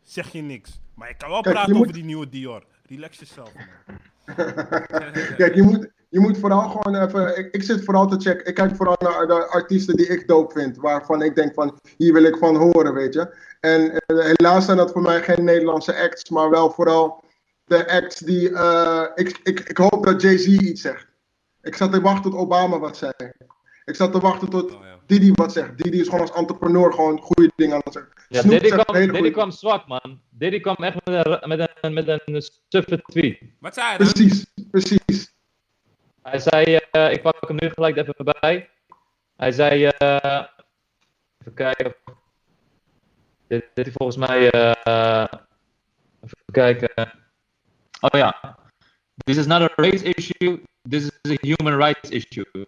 zeg 0.02 0.28
je 0.32 0.42
niks. 0.42 0.80
Maar 0.94 1.08
ik 1.08 1.18
kan 1.18 1.30
wel 1.30 1.40
Kijk, 1.40 1.54
praten 1.54 1.72
over 1.74 1.84
moet- 1.86 1.94
die 1.94 2.04
nieuwe 2.04 2.28
Dior. 2.28 2.64
Relax 2.88 3.18
jezelf, 3.18 3.52
man. 3.54 3.96
Kijk, 5.36 5.54
je 5.54 5.62
moet, 5.62 5.88
je 6.08 6.20
moet 6.20 6.38
vooral 6.38 6.68
gewoon 6.68 7.02
even. 7.06 7.38
Ik, 7.38 7.52
ik 7.54 7.62
zit 7.62 7.84
vooral 7.84 8.06
te 8.06 8.16
checken. 8.20 8.46
Ik 8.46 8.54
kijk 8.54 8.76
vooral 8.76 8.96
naar 8.98 9.26
de 9.26 9.46
artiesten 9.46 9.96
die 9.96 10.06
ik 10.06 10.28
dope 10.28 10.60
vind. 10.60 10.76
Waarvan 10.76 11.22
ik 11.22 11.34
denk 11.34 11.54
van 11.54 11.78
hier 11.96 12.12
wil 12.12 12.22
ik 12.24 12.36
van 12.36 12.56
horen, 12.56 12.94
weet 12.94 13.14
je. 13.14 13.36
En 13.60 13.96
eh, 13.96 14.16
helaas 14.36 14.64
zijn 14.64 14.76
dat 14.76 14.92
voor 14.92 15.02
mij 15.02 15.22
geen 15.22 15.44
Nederlandse 15.44 15.96
acts, 16.02 16.30
maar 16.30 16.50
wel 16.50 16.70
vooral 16.70 17.24
de 17.64 17.88
acts 17.90 18.18
die. 18.18 18.50
eh, 18.52 19.04
ik, 19.14 19.40
ik, 19.42 19.60
ik 19.60 19.76
hoop 19.76 20.04
dat 20.04 20.22
Jay-Z 20.22 20.46
iets 20.46 20.80
zegt. 20.80 21.06
Ik 21.62 21.76
zat 21.76 21.92
te 21.92 22.00
wachten 22.00 22.30
tot 22.30 22.40
Obama 22.40 22.78
wat 22.78 22.96
zei. 22.96 23.12
Ik 23.84 23.94
zat 23.96 24.12
te 24.12 24.20
wachten 24.20 24.48
tot 24.48 24.72
Oh, 24.74 24.80
ja. 24.84 24.91
Didi 25.12 25.30
wat 25.32 25.52
zegt. 25.52 25.78
Didi 25.82 26.00
is 26.00 26.04
gewoon 26.08 26.20
als 26.20 26.32
entrepreneur 26.32 26.92
gewoon 26.92 27.20
goede 27.20 27.52
dingen 27.56 27.74
aan 27.74 27.80
het 27.84 27.92
zeggen. 27.92 28.12
Ja, 28.28 28.40
Snoop 28.40 28.52
Diddy 28.52 28.68
kwam, 28.68 28.94
hele 28.94 29.06
Diddy 29.06 29.18
goede- 29.18 29.30
kwam 29.30 29.50
zwak, 29.50 29.86
man. 29.86 30.20
Diddy 30.30 30.60
kwam 30.60 30.74
echt 30.76 30.94
met 31.04 31.26
een, 31.26 31.48
met 31.48 31.70
een, 31.80 31.92
met 31.92 32.08
een 32.08 32.42
suffe 32.68 33.02
tweet. 33.02 33.38
Wat 33.60 33.74
zei 33.74 33.92
je 33.92 33.98
dan? 33.98 34.12
Precies, 34.12 34.46
precies. 34.70 35.32
Hij 36.22 36.38
zei, 36.38 36.76
eh, 36.90 37.12
ik 37.12 37.22
pak 37.22 37.48
hem 37.48 37.56
nu 37.60 37.68
gelijk 37.70 37.96
even 37.96 38.14
bij. 38.40 38.70
Hij 39.36 39.52
zei, 39.52 39.84
eh, 39.84 40.44
even 41.40 41.54
kijken. 41.54 41.94
Dit, 43.46 43.64
dit 43.74 43.86
is 43.86 43.92
volgens 43.92 44.16
mij, 44.26 44.50
eh, 44.50 45.24
even 46.24 46.38
kijken. 46.52 47.12
Oh 48.00 48.18
ja. 48.18 48.58
This 49.24 49.36
is 49.36 49.46
not 49.46 49.60
a 49.62 49.72
race 49.76 50.04
issue, 50.04 50.62
this 50.88 51.10
is 51.22 51.30
a 51.30 51.36
human 51.40 51.76
rights 51.76 52.08
issue. 52.10 52.66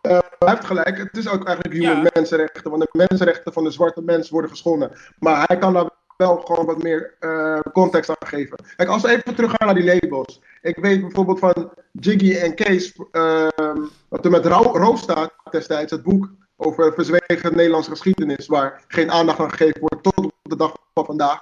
Eh, 0.00 0.18
hij 0.38 0.48
heeft 0.48 0.64
gelijk. 0.64 0.98
Het 0.98 1.16
is 1.16 1.28
ook 1.28 1.46
eigenlijk 1.46 1.76
human 1.76 2.02
Ja. 2.02 2.10
mensenrechten. 2.14 2.70
Want 2.70 2.82
de 2.82 2.88
mensenrechten 2.92 3.52
van 3.52 3.64
de 3.64 3.70
zwarte 3.70 4.02
mens 4.02 4.30
worden 4.30 4.50
geschonden. 4.50 4.90
Maar 5.18 5.44
hij 5.46 5.58
kan 5.58 5.72
daar 5.72 5.90
wel 6.16 6.36
gewoon 6.36 6.66
wat 6.66 6.82
meer 6.82 7.14
eh, 7.20 7.58
context 7.72 8.10
aan 8.10 8.28
geven. 8.28 8.58
Kijk, 8.76 8.88
als 8.88 9.02
we 9.02 9.08
even 9.08 9.34
teruggaan 9.34 9.66
naar 9.66 9.74
die 9.74 9.84
labels. 10.00 10.40
Ik 10.62 10.76
weet 10.76 11.00
bijvoorbeeld 11.00 11.38
van 11.38 11.72
Jiggy 11.92 12.34
en 12.36 12.54
Kees. 12.54 12.92
ehm 13.10 13.84
wat 14.08 14.24
er 14.24 14.30
met 14.30 14.46
Ro 14.46 14.62
Roof 14.62 14.98
staat 14.98 15.32
destijds. 15.50 15.92
Het 15.92 16.02
boek 16.02 16.30
over 16.56 16.92
verzwegen 16.94 17.56
Nederlandse 17.56 17.90
geschiedenis. 17.90 18.46
Waar 18.46 18.84
geen 18.88 19.10
aandacht 19.10 19.38
aan 19.38 19.50
gegeven 19.50 19.80
wordt 19.80 20.02
tot 20.02 20.16
op 20.24 20.32
de 20.42 20.56
dag 20.56 20.72
van 20.94 21.04
vandaag. 21.04 21.40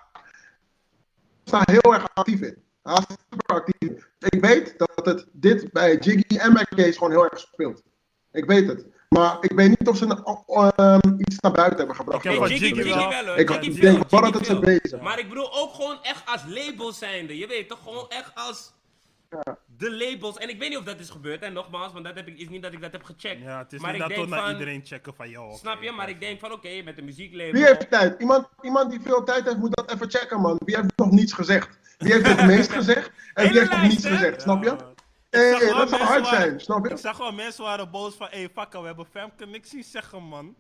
daar 1.45 1.69
heel 1.71 1.95
erg 1.95 2.07
actief 2.15 2.41
in. 2.41 2.57
Is 2.85 2.95
super 3.31 3.55
actief. 3.57 4.09
Ik 4.19 4.41
weet 4.41 4.75
dat 4.79 5.05
het 5.07 5.27
dit 5.33 5.73
bij 5.73 5.97
Jiggy 5.97 6.37
en 6.37 6.53
bij 6.53 6.65
Kees 6.65 6.97
gewoon 6.97 7.13
heel 7.13 7.25
erg 7.25 7.39
speelt. 7.39 7.83
Ik 8.35 8.45
weet 8.45 8.69
het. 8.69 8.87
Maar 9.09 9.37
ik 9.41 9.53
weet 9.53 9.69
niet 9.69 9.89
of 9.89 9.97
ze 9.97 10.07
uh, 10.07 10.69
um, 10.77 11.15
iets 11.19 11.41
naar 11.41 11.53
buiten 11.53 11.79
hebben 11.79 11.97
gebracht. 11.97 12.25
Ik 12.25 12.31
Jiggy, 12.31 12.53
Jiggy 12.53 12.67
Jiggy 12.67 12.89
wel. 12.89 13.25
hoor. 13.25 13.37
Ik 13.37 13.49
Jiggy 13.49 13.81
denk 13.81 14.11
wel 14.11 14.21
dat 14.21 14.35
het 14.35 14.47
ze 14.47 14.59
bezig. 14.59 15.01
Maar 15.01 15.19
ik 15.19 15.29
bedoel 15.29 15.55
ook 15.55 15.75
gewoon 15.75 15.99
echt 16.03 16.23
als 16.27 16.43
label 16.49 16.93
zijnde. 16.93 17.37
Je 17.37 17.47
weet 17.47 17.69
toch 17.69 17.83
gewoon 17.83 18.09
echt 18.09 18.31
als 18.35 18.73
de 19.77 19.91
labels. 19.91 20.39
En 20.39 20.49
ik 20.49 20.59
weet 20.59 20.69
niet 20.69 20.79
of 20.79 20.85
dat 20.85 21.01
is 21.01 21.11
gebeurd. 21.11 21.43
En 21.43 21.53
nogmaals, 21.53 21.93
want 21.93 22.05
dat 22.05 22.15
heb 22.15 22.29
ik, 22.29 22.39
is 22.39 22.49
niet 22.49 22.63
dat 22.63 22.73
ik 22.73 22.81
dat 22.81 22.93
heb 22.93 23.03
gecheckt. 23.03 23.43
Ja, 23.43 23.59
het 23.59 23.73
is 23.73 23.81
maar 23.81 23.93
niet 23.93 24.03
ik 24.03 24.09
dat 24.09 24.17
we 24.17 24.23
denk 24.23 24.29
naar 24.35 24.43
van, 24.43 24.53
iedereen 24.53 24.81
checken 24.85 25.15
van, 25.15 25.31
joh. 25.31 25.47
oké, 25.47 25.59
Snap 25.59 25.83
je? 25.83 25.91
Maar 25.91 26.09
ik 26.09 26.21
denk 26.21 26.41
van 26.41 26.53
oké, 26.53 26.83
met 26.83 26.99
een 26.99 27.05
muzieklabel. 27.05 27.53
Wie 27.53 27.65
heeft 27.65 27.91
tijd? 27.91 28.21
Iemand, 28.21 28.49
iemand 28.63 28.91
die 28.91 29.01
veel 29.01 29.25
tijd 29.25 29.45
heeft, 29.45 29.57
moet 29.57 29.77
dat 29.77 29.93
even 29.93 30.11
checken, 30.11 30.41
man. 30.41 30.59
Wie 30.65 30.77
heeft 30.77 30.97
nog 30.97 31.11
niets 31.11 31.33
gezegd? 31.33 31.79
Wie 31.99 32.13
heeft 32.13 32.27
het 32.27 32.47
meest 32.47 32.73
gezegd? 32.73 33.11
En 33.35 33.49
wie 33.49 33.59
heeft 33.59 33.71
nog 33.71 33.83
niets 33.83 34.07
gezegd? 34.07 34.43
Snap 34.43 34.65
je? 34.65 34.77
Hey, 35.35 35.73
dat 35.73 35.89
zou 35.89 36.03
hard 36.03 36.23
waren- 36.23 36.41
zijn, 36.41 36.61
snap 36.61 36.85
Ik 36.85 36.91
je? 36.91 36.97
zag 36.97 37.19
wel 37.19 37.33
mensen 37.33 37.65
waren 37.65 37.91
boos 37.91 38.15
van, 38.15 38.27
hey, 38.31 38.49
fuck, 38.55 38.73
we 38.73 38.79
hebben 38.79 39.07
Femke 39.07 39.47
niks 39.47 39.71
zien 39.71 39.85
zeggen, 39.85 40.23
man. 40.23 40.55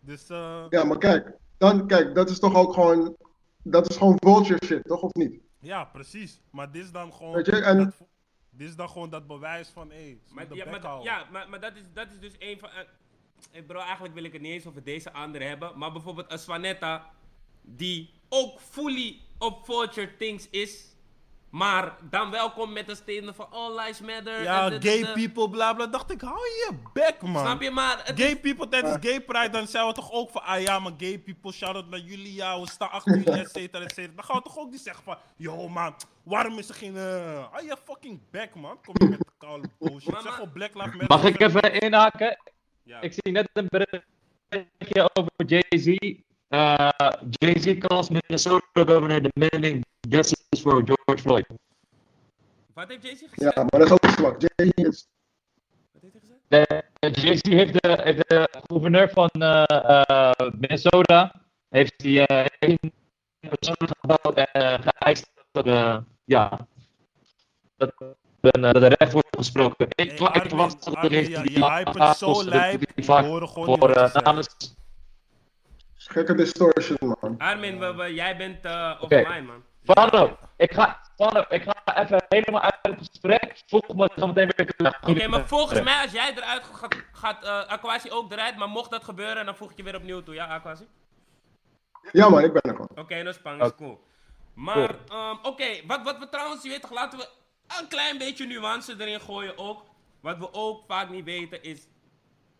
Dus, 0.00 0.28
eh 0.28 0.64
Ja, 0.70 0.84
maar 0.84 0.98
kijk, 0.98 1.32
dan, 1.58 1.86
kijk, 1.86 2.14
dat 2.14 2.30
is 2.30 2.38
toch 2.38 2.54
ook 2.54 2.72
gewoon, 2.74 3.16
dat 3.62 3.90
is 3.90 3.96
gewoon 3.96 4.16
vulture 4.18 4.64
shit, 4.64 4.84
toch? 4.84 5.02
Of 5.02 5.12
niet? 5.14 5.40
ja, 5.58 5.84
precies. 5.84 6.40
Maar 6.50 6.70
dit 6.72 6.84
is 6.84 6.92
dan 6.92 7.12
gewoon, 7.12 7.32
Weet 7.34 7.46
je, 7.46 7.60
en- 7.60 7.78
dat, 7.78 7.94
dit 8.50 8.68
is 8.68 8.76
dan 8.76 8.88
gewoon 8.88 9.10
dat 9.10 9.26
bewijs 9.26 9.68
van, 9.68 9.90
hé, 9.90 10.18
Maar, 10.28 10.36
hey, 10.46 10.48
de 10.48 10.54
ja, 10.54 10.70
maar, 10.80 11.02
ja, 11.02 11.24
maar, 11.32 11.48
maar 11.48 11.60
dat, 11.60 11.72
is, 11.76 11.82
dat 11.94 12.06
is 12.12 12.18
dus 12.20 12.32
een 12.38 12.58
van. 12.58 12.68
eh, 12.68 12.80
ik 13.50 13.66
bro, 13.66 13.78
eigenlijk 13.78 14.14
wil 14.14 14.24
ik 14.24 14.32
het 14.32 14.42
niet 14.42 14.52
eens 14.52 14.66
over 14.66 14.84
deze 14.84 15.12
andere 15.12 15.44
hebben. 15.44 15.78
Maar 15.78 15.92
bijvoorbeeld 15.92 16.32
een 16.32 16.38
Swanetta, 16.38 17.10
die 17.62 18.10
ook 18.28 18.60
fully 18.60 19.20
op 19.38 19.64
Vulture 19.64 20.16
Things 20.16 20.50
is. 20.50 20.94
Maar 21.56 21.96
dan 22.10 22.30
wel 22.30 22.50
komt 22.50 22.72
met 22.72 22.88
een 22.88 22.96
statement 22.96 23.36
van 23.36 23.46
All 23.50 23.76
Lives 23.76 24.00
Matter. 24.00 24.42
Ja, 24.42 24.64
en 24.70 24.80
dit, 24.80 24.84
gay 24.92 25.12
people, 25.12 25.50
bla 25.50 25.74
bla. 25.74 25.86
Dacht 25.86 26.10
ik, 26.10 26.20
hou 26.20 26.38
je 26.38 26.70
bek, 26.92 27.22
man. 27.22 27.44
Snap 27.44 27.62
je, 27.62 27.70
maar. 27.70 28.00
Het 28.04 28.20
Gay 28.20 28.36
people 28.36 28.68
tijdens 28.68 28.96
gay 29.00 29.20
pride, 29.20 29.50
dan 29.50 29.66
zijn 29.66 29.86
we 29.86 29.92
toch 29.92 30.12
ook 30.12 30.30
van, 30.30 30.42
ah 30.42 30.60
ja, 30.60 30.78
maar 30.78 30.92
gay 30.98 31.18
people, 31.18 31.52
shout-out 31.52 31.88
naar 31.88 32.00
jullie, 32.00 32.34
ja, 32.34 32.60
we 32.60 32.68
staan 32.68 32.90
achter 32.90 33.16
jullie, 33.24 33.40
et 33.40 33.50
cetera, 33.50 33.84
et 33.84 33.92
cetera. 33.94 34.12
Dan 34.14 34.24
gaan 34.24 34.36
we 34.36 34.42
toch 34.42 34.58
ook 34.58 34.70
niet 34.70 34.80
zeggen 34.80 35.04
van, 35.04 35.16
yo 35.36 35.68
man, 35.68 35.94
waarom 36.22 36.58
is 36.58 36.68
er 36.68 36.74
geen, 36.74 36.96
eh, 36.96 37.52
ah 37.52 37.62
je 37.62 37.76
fucking 37.84 38.20
back 38.30 38.54
man, 38.54 38.78
kom 38.84 38.94
je 38.98 39.08
met 39.08 39.18
de 39.18 39.32
koude 39.38 39.68
bullshit. 39.78 40.12
Maar- 40.12 40.22
Zeg 40.22 40.34
gewoon 40.34 40.52
Black 40.52 40.74
Lives 40.74 40.90
Matter. 40.96 41.08
Mag 41.08 41.24
ik 41.24 41.40
even 41.40 41.72
inhaken? 41.80 42.38
Ja. 42.82 43.00
Ik 43.00 43.12
zie 43.12 43.32
net 43.32 43.48
een 43.52 43.66
berichtje 43.68 45.10
over 45.12 45.32
Jay-Z. 45.46 45.86
Uh, 46.50 46.88
Jay-Z 47.30 47.78
calls 47.78 48.08
Minnesota 48.08 48.66
governor 48.72 49.20
demanding 49.32 49.84
for 50.60 50.82
George 50.84 51.22
Floyd. 51.22 51.46
Wat 52.74 52.88
heeft 52.88 53.02
Jay-Z 53.02 53.20
Ja, 53.20 53.26
gezegd? 53.30 53.56
maar 53.56 53.66
dat 53.80 53.82
is 53.82 53.90
ook 53.92 54.06
zwak. 54.10 54.40
Jay 54.40 54.72
is, 54.74 55.06
Wat 55.92 56.02
heeft 56.02 56.12
hij 56.12 56.20
gezegd? 56.20 56.40
De, 56.98 57.10
Jay-Z 57.20 57.42
heeft 57.42 57.82
de, 57.82 58.00
heeft 58.02 58.28
de 58.28 58.48
gouverneur 58.68 59.10
van 59.10 59.28
eh, 59.30 59.62
eh, 60.08 60.30
Minnesota 60.58 61.42
heeft 61.68 61.98
die 61.98 62.26
eh, 62.26 62.46
één 62.58 62.78
persoon 63.40 63.88
gebeld 64.00 64.34
en 64.36 64.46
eh, 64.52 64.78
geëist 64.98 65.30
dat, 65.52 65.66
ja, 66.24 66.66
dat, 67.76 67.92
een, 68.40 68.60
dat 68.60 68.76
er 68.82 68.94
recht 68.98 69.12
wordt 69.12 69.36
gesproken. 69.36 69.86
Ik, 69.94 70.18
Hey, 70.18 70.40
ik 70.42 70.48
verwacht 70.48 70.84
dat 70.84 70.94
er 71.04 71.28
ja, 71.30 71.42
die 71.42 71.52
je 71.58 71.64
hype 71.64 72.02
het 72.02 72.16
zo 72.16 72.44
lijp, 72.44 72.82
gewoon 73.04 73.78
voor 73.78 74.10
namens 74.22 74.74
gekke 75.94 76.34
distortion, 76.34 77.16
man. 77.20 77.34
Armin, 77.38 77.78
we, 77.78 77.94
we- 77.94 78.14
jij 78.14 78.36
bent 78.36 78.64
eh 78.64 78.98
Oké. 79.00 79.20
offline, 79.20 79.40
man. 79.46 79.62
Pano, 79.86 80.38
ik 80.56 80.72
ga, 80.72 81.00
ik 81.48 81.62
ga 81.62 82.02
even 82.02 82.24
helemaal 82.28 82.60
uit 82.60 82.78
het 82.82 82.98
gesprek. 82.98 83.62
Voeg 83.66 83.94
me 83.94 84.10
zo 84.16 84.26
meteen 84.26 84.50
weer 84.56 84.74
terug. 84.76 85.02
Oké, 85.02 85.28
maar 85.28 85.48
volgens 85.48 85.82
mij, 85.82 86.02
als 86.02 86.12
jij 86.12 86.32
eruit 86.36 86.64
gaat, 86.64 86.96
gaat 87.12 87.44
eh, 87.44 87.66
Aquasi 87.66 88.10
ook 88.10 88.32
eruit. 88.32 88.56
Maar 88.56 88.68
mocht 88.68 88.90
dat 88.90 89.04
gebeuren, 89.04 89.44
dan 89.44 89.56
voeg 89.56 89.70
ik 89.70 89.76
je 89.76 89.82
weer 89.82 89.96
opnieuw 89.96 90.22
toe. 90.22 90.34
Ja, 90.34 90.46
Aquasi? 90.46 90.86
Ja, 92.12 92.28
man, 92.28 92.44
ik 92.44 92.52
ben 92.52 92.62
er 92.62 92.70
gewoon. 92.70 92.88
Oké, 92.94 93.22
dat 93.22 93.34
is 93.34 93.42
dat 93.42 93.60
is 93.60 93.74
cool. 93.76 94.04
Maar, 94.54 94.94
ehm, 95.08 95.36
oké, 95.42 95.86
wat, 95.86 96.02
wat 96.02 96.18
we 96.18 96.28
trouwens, 96.28 96.62
je 96.62 96.68
weet 96.68 96.80
toch, 96.80 96.92
laten 96.92 97.18
we 97.18 97.28
een 97.80 97.88
klein 97.88 98.18
beetje 98.18 98.46
nuance 98.46 98.94
erin 98.98 99.20
gooien 99.20 99.58
ook. 99.58 99.84
Wat 100.20 100.38
we 100.38 100.52
ook 100.52 100.84
vaak 100.86 101.08
niet 101.08 101.24
weten 101.24 101.62
is 101.62 101.88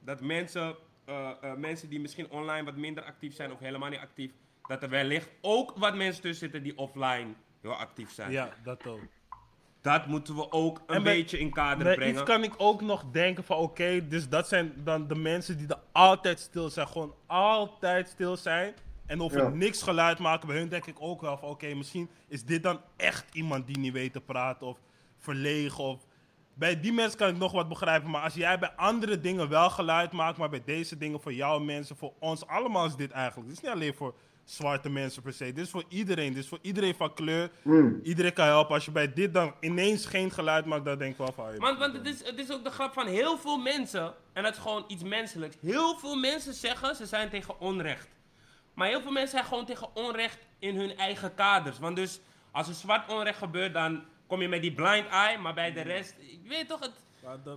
dat 0.00 0.20
mensen, 0.20 0.76
eh, 1.04 1.30
eh, 1.40 1.54
mensen 1.54 1.88
die 1.88 2.00
misschien 2.00 2.30
online 2.30 2.64
wat 2.64 2.76
minder 2.76 3.04
actief 3.04 3.34
zijn 3.34 3.52
of 3.52 3.58
helemaal 3.58 3.88
niet 3.88 4.00
actief, 4.00 4.32
dat 4.66 4.82
er 4.82 4.88
wellicht 4.88 5.28
ook 5.40 5.72
wat 5.76 5.94
mensen 5.94 6.22
tussen 6.22 6.38
zitten 6.38 6.62
die 6.62 6.78
offline 6.78 7.26
heel 7.62 7.74
actief 7.74 8.12
zijn. 8.12 8.30
Ja, 8.30 8.48
dat 8.62 8.86
ook. 8.86 9.00
Dat 9.80 10.06
moeten 10.06 10.34
we 10.34 10.52
ook 10.52 10.82
een 10.86 11.02
beetje 11.02 11.38
in 11.38 11.52
kader 11.52 11.84
Bij 11.84 11.94
brengen. 11.94 12.14
iets 12.14 12.22
kan 12.22 12.42
ik 12.44 12.54
ook 12.56 12.80
nog 12.80 13.04
denken 13.12 13.44
van 13.44 13.56
oké, 13.56 14.08
dus 14.08 14.28
dat 14.28 14.48
zijn 14.48 14.72
dan 14.84 15.08
de 15.08 15.14
mensen 15.14 15.56
die 15.58 15.68
er 15.68 15.80
altijd 15.92 16.40
stil 16.40 16.68
zijn. 16.70 16.88
Gewoon 16.88 17.14
altijd 17.26 18.08
stil 18.08 18.36
zijn. 18.36 18.74
En 19.06 19.20
over 19.22 19.42
Ja. 19.42 19.48
niks 19.48 19.82
geluid 19.82 20.18
maken. 20.18 20.48
Bij 20.48 20.56
hun 20.56 20.68
denk 20.68 20.86
ik 20.86 20.96
ook 20.98 21.20
wel 21.20 21.38
van 21.38 21.48
oké, 21.48 21.74
misschien 21.74 22.10
is 22.28 22.44
dit 22.44 22.62
dan 22.62 22.80
echt 22.96 23.34
iemand 23.34 23.66
die 23.66 23.78
niet 23.78 23.92
weet 23.92 24.12
te 24.12 24.20
praten 24.20 24.66
of 24.66 24.78
verlegen. 25.18 25.84
Of... 25.84 26.06
Bij 26.54 26.80
die 26.80 26.92
mensen 26.92 27.18
kan 27.18 27.28
ik 27.28 27.36
nog 27.36 27.52
wat 27.52 27.68
begrijpen. 27.68 28.10
Maar 28.10 28.22
als 28.22 28.34
jij 28.34 28.58
bij 28.58 28.70
andere 28.76 29.20
dingen 29.20 29.48
wel 29.48 29.70
geluid 29.70 30.12
maakt, 30.12 30.38
maar 30.38 30.48
bij 30.50 30.62
deze 30.64 30.96
dingen 30.98 31.20
voor 31.20 31.32
jouw 31.32 31.58
mensen, 31.58 31.96
voor 31.96 32.12
ons 32.18 32.46
allemaal 32.46 32.86
is 32.86 32.96
dit 32.96 33.10
eigenlijk. 33.10 33.48
Dit 33.48 33.56
is 33.56 33.62
niet 33.62 33.72
alleen 33.72 33.94
voor 33.94 34.14
zwarte 34.50 34.90
mensen 34.90 35.22
per 35.22 35.32
se. 35.32 35.44
Dit 35.52 35.64
is 35.64 35.70
voor 35.70 35.84
iedereen. 35.88 36.32
Dit 36.32 36.42
is 36.42 36.48
voor 36.48 36.58
iedereen 36.62 36.94
van 36.94 37.14
kleur. 37.14 37.50
Mm. 37.62 38.00
Iedereen 38.02 38.32
kan 38.32 38.46
helpen. 38.46 38.74
Als 38.74 38.84
je 38.84 38.90
bij 38.90 39.12
dit 39.12 39.34
dan 39.34 39.54
ineens 39.60 40.06
geen 40.06 40.30
geluid 40.30 40.64
maakt, 40.64 40.84
dan 40.84 40.98
denk 40.98 41.12
ik 41.12 41.18
wel 41.18 41.32
van... 41.32 41.46
hey, 41.46 41.56
Want, 41.56 41.78
want 41.78 41.92
het, 41.92 42.06
is, 42.06 42.24
het 42.24 42.38
is 42.38 42.52
ook 42.52 42.64
de 42.64 42.70
grap 42.70 42.92
van 42.92 43.06
heel 43.06 43.38
veel 43.38 43.58
mensen, 43.58 44.14
en 44.32 44.42
dat 44.42 44.52
is 44.52 44.58
gewoon 44.60 44.84
iets 44.88 45.02
menselijks. 45.02 45.56
Heel 45.60 45.98
veel 45.98 46.16
mensen 46.16 46.54
zeggen 46.54 46.96
ze 46.96 47.06
zijn 47.06 47.28
tegen 47.30 47.60
onrecht. 47.60 48.08
Maar 48.74 48.88
heel 48.88 49.00
veel 49.00 49.12
mensen 49.12 49.30
zijn 49.30 49.44
gewoon 49.44 49.66
tegen 49.66 49.88
onrecht 49.94 50.38
in 50.58 50.76
hun 50.76 50.96
eigen 50.96 51.34
kaders. 51.34 51.78
Want 51.78 51.96
dus 51.96 52.20
als 52.50 52.68
er 52.68 52.74
zwart 52.74 53.12
onrecht 53.12 53.38
gebeurt, 53.38 53.72
dan 53.74 54.04
kom 54.26 54.40
je 54.42 54.48
met 54.48 54.62
die 54.62 54.72
blind 54.72 55.08
eye. 55.08 55.38
Maar 55.38 55.54
bij 55.54 55.72
de 55.72 55.80
rest, 55.80 56.14
ik 56.18 56.40
weet 56.48 56.68
toch, 56.68 56.80
het, 56.80 56.92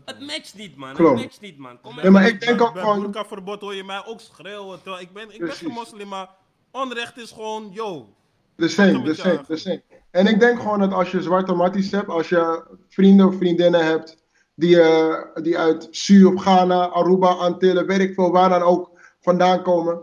het 0.05 0.19
matcht 0.19 0.55
niet, 0.55 0.75
man. 0.75 0.93
Klopt. 0.93 1.11
Het 1.11 1.21
matcht 1.21 1.41
niet, 1.41 1.57
man. 1.57 1.81
Kom 1.81 2.01
Ja, 2.01 2.09
maar 2.09 2.21
even- 2.23 2.33
ik 2.33 2.41
denk 2.41 2.61
ook 2.61 2.73
bij 2.73 2.81
gewoon... 2.81 3.01
burkaverbod 3.01 3.61
hoor 3.61 3.75
je 3.75 3.83
mij 3.83 4.05
ook 4.05 4.19
schreeuwen. 4.19 4.81
Terwijl 4.81 5.03
ik 5.03 5.13
ben, 5.13 5.33
ik 5.33 5.39
ben 5.39 5.51
geen 5.51 5.71
moslim, 5.71 6.07
maar 6.07 6.27
onrecht 6.71 7.17
is 7.17 7.31
gewoon, 7.31 7.69
yo. 7.71 8.09
De 8.55 8.67
same, 8.67 9.03
de 9.03 9.13
same, 9.13 9.43
de 9.47 9.57
same. 9.57 9.81
En 10.11 10.27
ik 10.27 10.39
denk 10.39 10.59
gewoon 10.59 10.79
dat 10.79 10.93
als 10.93 11.11
je 11.11 11.21
zwarte 11.21 11.53
matties 11.53 11.91
hebt, 11.91 12.09
als 12.09 12.29
je 12.29 12.63
vrienden 12.87 13.27
of 13.27 13.35
vriendinnen 13.35 13.85
hebt 13.85 14.17
die, 14.55 14.81
eh, 14.81 15.43
die 15.43 15.57
uit 15.57 15.87
Su 15.91 16.25
of 16.25 16.41
Ghana, 16.41 16.89
Aruba, 16.89 17.27
Antillen, 17.27 17.87
weet 17.87 17.99
ik 17.99 18.13
veel 18.13 18.31
waar 18.31 18.49
dan 18.49 18.61
ook 18.61 18.91
vandaan 19.19 19.61
komen. 19.61 20.01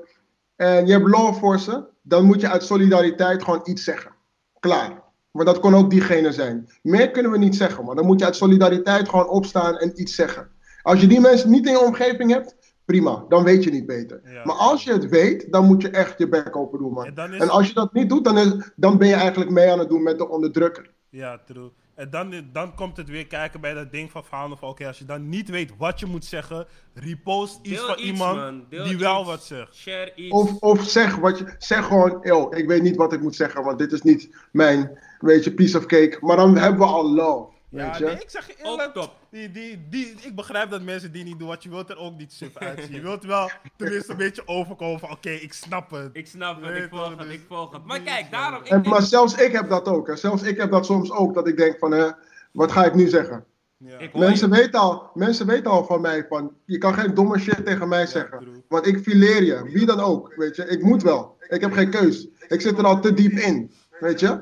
En 0.56 0.86
je 0.86 0.92
hebt 0.92 1.08
love 1.08 1.38
voor 1.38 1.58
ze, 1.58 1.84
dan 2.02 2.24
moet 2.24 2.40
je 2.40 2.48
uit 2.48 2.62
solidariteit 2.62 3.42
gewoon 3.42 3.60
iets 3.64 3.84
zeggen. 3.84 4.10
Klaar. 4.58 5.04
Want 5.30 5.46
dat 5.46 5.60
kon 5.60 5.74
ook 5.74 5.90
diegene 5.90 6.32
zijn. 6.32 6.68
Meer 6.82 7.10
kunnen 7.10 7.32
we 7.32 7.38
niet 7.38 7.56
zeggen, 7.56 7.84
maar 7.84 7.94
dan 7.94 8.06
moet 8.06 8.18
je 8.18 8.24
uit 8.24 8.36
solidariteit 8.36 9.08
gewoon 9.08 9.28
opstaan 9.28 9.76
en 9.76 10.00
iets 10.00 10.14
zeggen. 10.14 10.48
Als 10.82 11.00
je 11.00 11.06
die 11.06 11.20
mensen 11.20 11.50
niet 11.50 11.66
in 11.66 11.72
je 11.72 11.80
omgeving 11.80 12.30
hebt, 12.30 12.56
prima, 12.86 13.24
dan 13.28 13.44
weet 13.44 13.64
je 13.64 13.70
niet 13.70 13.86
beter. 13.86 14.20
Ja. 14.24 14.42
Maar 14.44 14.56
als 14.56 14.84
je 14.84 14.92
het 14.92 15.08
weet, 15.08 15.52
dan 15.52 15.66
moet 15.66 15.82
je 15.82 15.90
echt 15.90 16.18
je 16.18 16.28
bek 16.28 16.56
open 16.56 16.78
doen, 16.78 16.92
man. 16.92 17.04
En 17.06 17.14
dan 17.14 17.32
is- 17.32 17.40
En 17.40 17.48
als 17.48 17.68
je 17.68 17.74
dat 17.74 17.92
niet 17.92 18.08
doet, 18.08 18.24
dan, 18.24 18.38
is, 18.38 18.70
dan 18.76 18.98
ben 18.98 19.08
je 19.08 19.14
eigenlijk 19.14 19.50
mee 19.50 19.70
aan 19.70 19.78
het 19.78 19.88
doen 19.88 20.02
met 20.02 20.18
de 20.18 20.28
onderdrukker. 20.28 20.90
Ja, 21.10 21.40
true. 21.46 21.70
En 21.94 22.10
dan, 22.10 22.34
dan 22.52 22.74
komt 22.74 22.96
het 22.96 23.08
weer 23.08 23.26
kijken 23.26 23.60
bij 23.60 23.74
dat 23.74 23.92
ding 23.92 24.10
van 24.10 24.24
verhalen 24.24 24.58
van, 24.58 24.68
oké, 24.68 24.86
als 24.86 24.98
je 24.98 25.04
dan 25.04 25.28
niet 25.28 25.48
weet 25.50 25.72
wat 25.78 26.00
je 26.00 26.06
moet 26.06 26.24
zeggen, 26.24 26.66
repost 26.94 27.58
iets 27.62 27.76
Deel 27.78 27.86
van 27.86 27.98
iets, 27.98 28.06
iemand 28.06 28.70
die 28.70 28.98
wel 28.98 29.24
wat 29.24 29.42
zegt. 29.44 29.74
Share 29.74 30.12
iets. 30.14 30.32
Of, 30.34 30.56
of 30.60 30.82
zeg 30.84 31.16
wat 31.16 31.38
je. 31.38 31.54
Zeg 31.58 31.84
gewoon, 31.86 32.18
yo, 32.22 32.50
ik 32.54 32.66
weet 32.66 32.82
niet 32.82 32.96
wat 32.96 33.12
ik 33.12 33.20
moet 33.20 33.34
zeggen, 33.34 33.64
want 33.64 33.78
dit 33.78 33.92
is 33.92 34.02
niet 34.02 34.36
mijn, 34.52 34.98
weet 35.20 35.44
je, 35.44 35.52
piece 35.54 35.78
of 35.78 35.86
cake. 35.86 36.18
Maar 36.20 36.36
dan 36.36 36.56
hebben 36.56 36.80
we 36.80 36.86
al 36.86 37.12
love. 37.12 37.54
Ja, 37.68 37.86
Weet 37.86 37.98
je? 37.98 38.04
nee, 38.04 38.14
ik 38.14 38.30
zeg 38.30 38.46
je 38.46 38.54
eerlijk, 38.58 38.88
Ook 38.88 38.94
top. 38.94 39.14
Die, 39.30 39.50
die, 39.50 39.88
die, 39.90 40.14
ik 40.20 40.34
begrijp 40.34 40.70
dat 40.70 40.82
mensen 40.82 41.12
die 41.12 41.24
niet 41.24 41.38
doen, 41.38 41.48
want 41.48 41.62
je 41.62 41.68
wilt 41.68 41.90
er 41.90 41.98
ook 41.98 42.18
niet 42.18 42.32
suf 42.32 42.56
uitzien. 42.56 42.94
Je 42.94 43.00
wilt 43.00 43.24
wel 43.24 43.50
tenminste 43.76 44.12
een 44.12 44.18
beetje 44.18 44.42
overkomen 44.48 45.00
van, 45.00 45.10
oké, 45.10 45.30
ik 45.30 45.52
snap 45.52 45.90
het. 45.90 46.10
Ik 46.12 46.26
snap 46.26 46.62
het, 46.62 46.70
Weet 46.72 46.82
ik 46.82 46.88
volg 46.90 47.08
het, 47.08 47.18
dus 47.18 47.28
ik 47.28 47.44
volg 47.48 47.72
het. 47.72 47.84
Maar 47.84 48.00
kijk, 48.00 48.30
daarom... 48.30 48.62
Ik, 48.62 48.68
En, 48.68 48.82
maar 48.82 49.02
zelfs 49.02 49.34
ik 49.34 49.52
heb 49.52 49.68
dat 49.68 49.88
ook. 49.88 50.06
Hè. 50.06 50.16
Zelfs 50.16 50.42
ik 50.42 50.56
heb 50.56 50.70
dat 50.70 50.86
soms 50.86 51.10
ook, 51.10 51.34
dat 51.34 51.48
ik 51.48 51.56
denk 51.56 51.78
van, 51.78 51.90
hè, 51.92 52.10
wat 52.52 52.72
ga 52.72 52.84
ik 52.84 52.94
nu 52.94 53.08
zeggen? 53.08 53.44
Ja. 53.76 53.98
Mensen 54.12 54.50
weten, 54.50 54.80
al, 54.80 55.10
mensen 55.14 55.46
weten 55.46 55.70
al 55.70 55.84
van 55.84 56.00
mij 56.00 56.26
van, 56.28 56.52
je 56.64 56.78
kan 56.78 56.94
geen 56.94 57.14
domme 57.14 57.38
shit 57.38 57.64
tegen 57.64 57.88
mij 57.88 58.06
zeggen. 58.06 58.38
true. 58.38 58.64
Want 58.68 58.86
ik 58.86 58.98
fileer 58.98 59.42
je, 59.42 59.62
wie 59.62 59.86
dan 59.86 60.00
ook, 60.00 60.34
weet 60.36 60.56
je. 60.56 60.66
Ik 60.66 60.82
moet 60.82 61.02
wel. 61.02 61.36
Ik 61.48 61.60
heb 61.60 61.72
geen 61.72 61.90
keus. 61.90 62.28
Ik 62.48 62.60
zit 62.60 62.78
er 62.78 62.84
al 62.84 63.00
te 63.00 63.14
diep 63.14 63.32
in, 63.32 63.72
weet 64.00 64.20
je. 64.20 64.40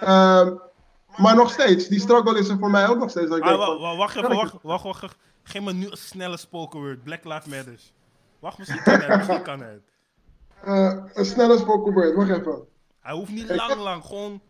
Ehm, 0.00 0.52
maar 1.16 1.34
nog 1.36 1.50
steeds, 1.50 1.88
die 1.88 2.00
struggle 2.00 2.38
is 2.38 2.48
er 2.48 2.58
voor 2.58 2.70
mij 2.70 2.88
ook 2.88 2.98
nog 2.98 3.10
steeds. 3.10 3.28
Dat 3.28 3.38
ik 3.38 3.44
Ah, 3.44 3.50
denk 3.50 3.80
van, 3.80 3.96
wacht 3.96 4.16
even, 4.16 4.28
wacht, 4.34 4.52
wacht, 4.62 4.82
wacht, 4.82 5.00
wacht. 5.00 5.16
Geef 5.42 5.62
me 5.62 5.72
nu 5.72 5.86
een 5.90 5.96
snelle 5.96 6.36
spoken 6.36 6.80
word. 6.80 7.02
Black 7.04 7.24
Lives 7.24 7.44
Matters. 7.44 7.92
Wacht, 8.38 8.58
misschien 8.58 8.82
kan 8.82 9.00
het, 9.00 9.16
misschien 9.16 9.42
kan 9.42 9.60
het. 9.60 9.80
eh, 10.64 10.94
een 11.12 11.24
snelle 11.24 11.58
spoken 11.58 11.92
word, 11.92 12.14
wacht 12.14 12.30
even. 12.30 12.58
Hij 13.00 13.14
hoeft 13.14 13.30
niet 13.30 13.48
lang, 13.54 13.74
lang, 13.80 14.04
gewoon 14.04 14.40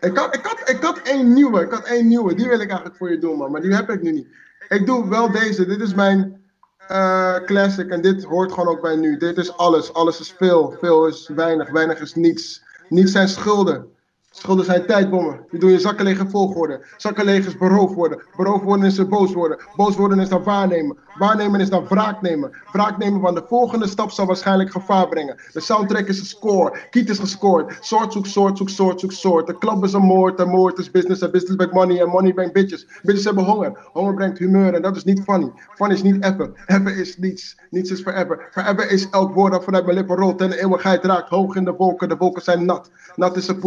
Ik 0.00 0.16
had, 0.16 0.34
ik, 0.34 0.44
had, 0.46 0.68
ik 0.68 0.82
had 0.82 0.98
één 0.98 1.32
nieuwe. 1.32 1.60
Ik 1.60 1.70
had 1.70 1.84
één 1.84 2.08
nieuwe. 2.08 2.34
Die 2.34 2.48
wil 2.48 2.60
ik 2.60 2.68
eigenlijk 2.68 2.96
voor 2.96 3.10
je 3.10 3.18
doen, 3.18 3.36
man. 3.36 3.50
Maar 3.50 3.60
die 3.60 3.74
heb 3.74 3.90
ik 3.90 4.02
nu 4.02 4.12
niet. 4.12 4.28
Ik 4.68 4.86
doe 4.86 5.08
wel 5.08 5.30
deze. 5.30 5.66
Dit 5.66 5.80
is 5.80 5.94
mijn 5.94 6.44
uh, 6.90 7.36
classic. 7.36 7.88
En 7.90 8.00
dit 8.02 8.24
hoort 8.24 8.52
gewoon 8.52 8.68
ook 8.68 8.80
bij 8.80 8.96
nu. 8.96 9.16
Dit 9.16 9.36
is 9.36 9.56
alles. 9.56 9.92
Alles 9.92 10.20
is 10.20 10.32
veel. 10.38 10.76
Veel 10.80 11.06
is 11.06 11.28
weinig. 11.28 11.70
Weinig 11.70 12.00
is 12.00 12.14
niets. 12.14 12.62
Niets 12.88 13.12
zijn 13.12 13.28
schulden. 13.28 13.94
Schulden 14.40 14.64
zijn 14.64 14.86
tijdbommen. 14.86 15.40
Die 15.50 15.60
doen 15.60 15.70
je 15.70 15.78
zakken 15.78 16.04
leeg 16.04 16.24
volgorde. 16.28 16.84
Zakken 16.96 17.24
leeg 17.24 17.46
is 17.46 17.56
beroofd 17.56 17.94
worden. 17.94 18.22
Beroofd 18.36 18.64
worden 18.64 18.86
is 18.86 19.08
boos 19.08 19.32
worden. 19.32 19.58
Boos 19.76 19.96
worden 19.96 20.18
is 20.18 20.28
dan 20.28 20.42
waarnemen. 20.42 20.96
Waarnemen 21.18 21.60
is 21.60 21.70
dan 21.70 21.86
wraak 21.88 22.22
nemen. 22.22 22.50
Wraak 22.72 22.98
nemen, 22.98 23.20
want 23.20 23.36
de 23.36 23.44
volgende 23.48 23.86
stap 23.86 24.10
zal 24.10 24.26
waarschijnlijk 24.26 24.70
gevaar 24.70 25.08
brengen. 25.08 25.36
De 25.52 25.60
soundtrack 25.60 26.06
is 26.06 26.18
een 26.18 26.26
score. 26.26 26.78
Kiet 26.90 27.08
is 27.08 27.18
gescoord. 27.18 27.76
Soort 27.80 28.12
zoek 28.12 28.26
soort 28.26 28.58
zoek 28.58 28.68
soort 28.68 29.00
zoek 29.00 29.12
soort. 29.12 29.46
De 29.46 29.58
club 29.58 29.84
is 29.84 29.92
een 29.92 30.02
moord. 30.02 30.36
De 30.36 30.44
moord 30.44 30.78
is 30.78 30.90
business. 30.90 31.20
En 31.20 31.30
business 31.30 31.56
brengt 31.56 31.74
money. 31.74 32.00
En 32.00 32.08
money 32.08 32.32
brengt 32.32 32.52
bitches. 32.52 32.86
Bitches 33.02 33.24
hebben 33.24 33.44
honger. 33.44 33.78
Honger 33.92 34.14
brengt 34.14 34.38
humeur. 34.38 34.74
En 34.74 34.82
dat 34.82 34.96
is 34.96 35.04
niet 35.04 35.22
funny. 35.22 35.52
Fun 35.74 35.90
is 35.90 36.02
niet 36.02 36.24
ever. 36.24 36.50
Ever 36.66 36.98
is 36.98 37.18
niets. 37.18 37.56
Niets 37.70 37.90
is 37.90 38.02
forever. 38.02 38.48
Forever 38.50 38.90
is 38.90 39.10
elk 39.10 39.34
woord 39.34 39.52
dat 39.52 39.64
vanuit 39.64 39.84
mijn 39.84 39.96
lippen 39.96 40.16
rolt. 40.16 40.40
En 40.40 40.50
de 40.50 40.60
eeuwigheid 40.60 41.04
raakt. 41.04 41.28
Hoog 41.28 41.56
in 41.56 41.64
de 41.64 41.72
wolken. 41.72 42.08
De 42.08 42.16
wolken 42.16 42.42
zijn 42.42 42.64
nat. 42.64 42.90
Nat 43.16 43.36
is 43.36 43.48
een. 43.48 43.58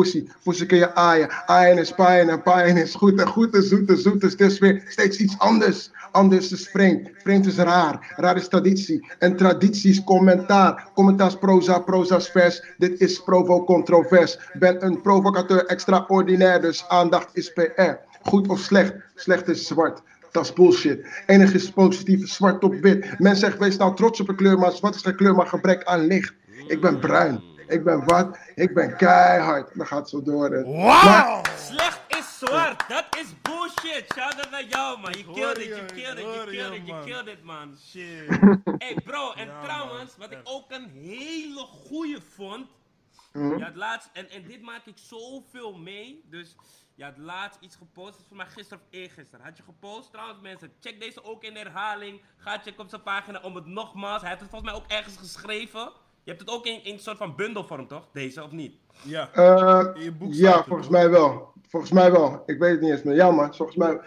Pussy 0.43 0.62
kun 0.65 0.77
je 0.77 0.95
aaien. 0.95 1.29
Aaien 1.45 1.77
is 1.77 1.91
paaien. 1.91 2.29
En 2.29 2.41
paaien 2.41 2.77
is 2.77 2.95
goed. 2.95 3.19
En 3.19 3.27
goed 3.27 3.55
is 3.55 3.67
zoet. 3.67 3.89
En 3.89 3.97
zoet 3.97 4.23
is 4.23 4.35
dus 4.35 4.59
weer 4.59 4.83
steeds 4.87 5.17
iets 5.17 5.37
anders. 5.37 5.91
Anders 6.11 6.51
is 6.51 6.67
vreemd. 6.67 7.09
Vreemd 7.17 7.45
is 7.45 7.55
raar. 7.55 8.13
Raar 8.15 8.35
is 8.35 8.47
traditie. 8.47 9.11
En 9.19 9.35
traditie 9.35 9.89
is 9.89 10.03
commentaar. 10.03 10.87
Commentaar 10.93 11.37
proza, 11.37 11.79
proza 11.79 12.21
vers. 12.21 12.63
Dit 12.77 12.99
is 12.99 13.23
provo 13.23 13.63
controvers. 13.63 14.39
Ben 14.53 14.85
een 14.85 15.01
provocateur 15.01 15.65
extraordinair. 15.65 16.61
Dus 16.61 16.85
aandacht 16.87 17.29
is 17.33 17.53
PR. 17.53 17.97
Goed 18.21 18.47
of 18.47 18.59
slecht? 18.59 18.93
Slecht 19.15 19.47
is 19.47 19.67
zwart. 19.67 20.01
Dat 20.31 20.43
is 20.43 20.53
bullshit. 20.53 21.05
Enig 21.25 21.53
is 21.53 21.69
positief, 21.69 22.29
zwart 22.29 22.63
op 22.63 22.75
wit. 22.75 23.19
Men 23.19 23.35
zegt, 23.35 23.57
wees 23.57 23.77
nou 23.77 23.95
trots 23.95 24.21
op 24.21 24.29
een 24.29 24.35
kleur, 24.35 24.59
maar 24.59 24.71
zwart 24.71 24.95
is 24.95 25.01
geen 25.01 25.15
kleur, 25.15 25.35
maar 25.35 25.47
gebrek 25.47 25.83
aan 25.83 26.07
licht. 26.07 26.33
Ik 26.67 26.81
ben 26.81 26.99
bruin. 26.99 27.52
Ik 27.67 27.83
ben 27.83 28.05
wat? 28.05 28.37
Ik 28.55 28.73
ben 28.73 28.97
keihard. 28.97 29.77
Dan 29.77 29.87
gaat 29.87 29.99
het 29.99 30.09
zo 30.09 30.21
door. 30.21 30.63
Wauw! 30.63 31.41
Slecht 31.57 31.99
is 32.07 32.37
zwart. 32.37 32.89
Dat 32.89 33.05
is 33.17 33.41
bullshit. 33.41 34.05
Shout 34.13 34.35
out 34.35 34.49
naar 34.51 34.65
jou, 34.65 34.99
man. 34.99 35.11
Je 35.11 35.25
killed 35.33 35.57
it, 35.57 35.65
je 35.65 35.85
killed 35.85 36.17
it, 36.17 36.23
je 36.23 36.43
killed 36.49 36.73
it, 36.73 36.87
je 36.87 37.01
killed 37.05 37.27
it, 37.27 37.43
man. 37.43 37.77
Shit. 37.89 38.27
hey, 38.83 38.97
bro. 39.03 39.31
En 39.31 39.49
trouwens, 39.63 40.17
wat 40.17 40.31
ik 40.31 40.41
ook 40.43 40.71
een 40.71 40.89
hele 40.89 41.65
goeie 41.65 42.17
vond. 42.35 42.67
Hm? 43.31 43.57
Je 43.57 43.63
had 43.63 43.75
laatst, 43.75 44.09
en, 44.13 44.29
en 44.29 44.43
dit 44.47 44.61
maak 44.61 44.85
ik 44.85 44.97
zoveel 44.97 45.77
mee. 45.77 46.23
Dus 46.29 46.55
je 46.95 47.03
had 47.03 47.17
laatst 47.17 47.59
iets 47.61 47.75
gepost. 47.75 48.11
Dat 48.11 48.19
is 48.19 48.27
voor 48.27 48.37
mij 48.37 48.45
gisteren 48.45 48.83
of 48.83 48.87
eergisteren. 48.89 49.45
Had 49.45 49.57
je 49.57 49.63
gepost? 49.63 50.11
Trouwens, 50.11 50.41
mensen, 50.41 50.71
check 50.79 50.99
deze 50.99 51.23
ook 51.23 51.43
in 51.43 51.53
de 51.53 51.59
herhaling. 51.59 52.21
Ga 52.37 52.57
checken 52.57 52.83
op 52.83 52.89
zijn 52.89 53.03
pagina 53.03 53.39
om 53.41 53.55
het 53.55 53.65
nogmaals. 53.65 54.21
Hij 54.21 54.29
heeft 54.29 54.41
het 54.41 54.49
volgens 54.49 54.71
mij 54.71 54.81
ook 54.81 54.91
ergens 54.91 55.17
geschreven. 55.17 55.91
Je 56.23 56.29
hebt 56.31 56.39
het 56.39 56.49
ook 56.49 56.65
in, 56.65 56.79
een 56.83 56.99
soort 56.99 57.17
van 57.17 57.35
bundelvorm, 57.35 57.87
toch? 57.87 58.07
Deze, 58.13 58.43
of 58.43 58.51
niet? 58.51 58.75
Ja. 59.03 59.29
Eh, 59.31 59.85
In 59.95 60.03
je 60.03 60.11
boek 60.11 60.33
ja, 60.33 60.63
volgens 60.63 60.89
mij 60.89 61.09
wel. 61.09 61.53
Volgens 61.67 61.91
mij 61.91 62.11
wel. 62.11 62.43
Ik 62.45 62.59
weet 62.59 62.71
het 62.71 62.81
niet 62.81 62.91
eens 62.91 63.03
meer. 63.03 63.15
Ja, 63.15 63.31
maar 63.31 63.55
volgens 63.55 63.77
mij. 63.77 63.99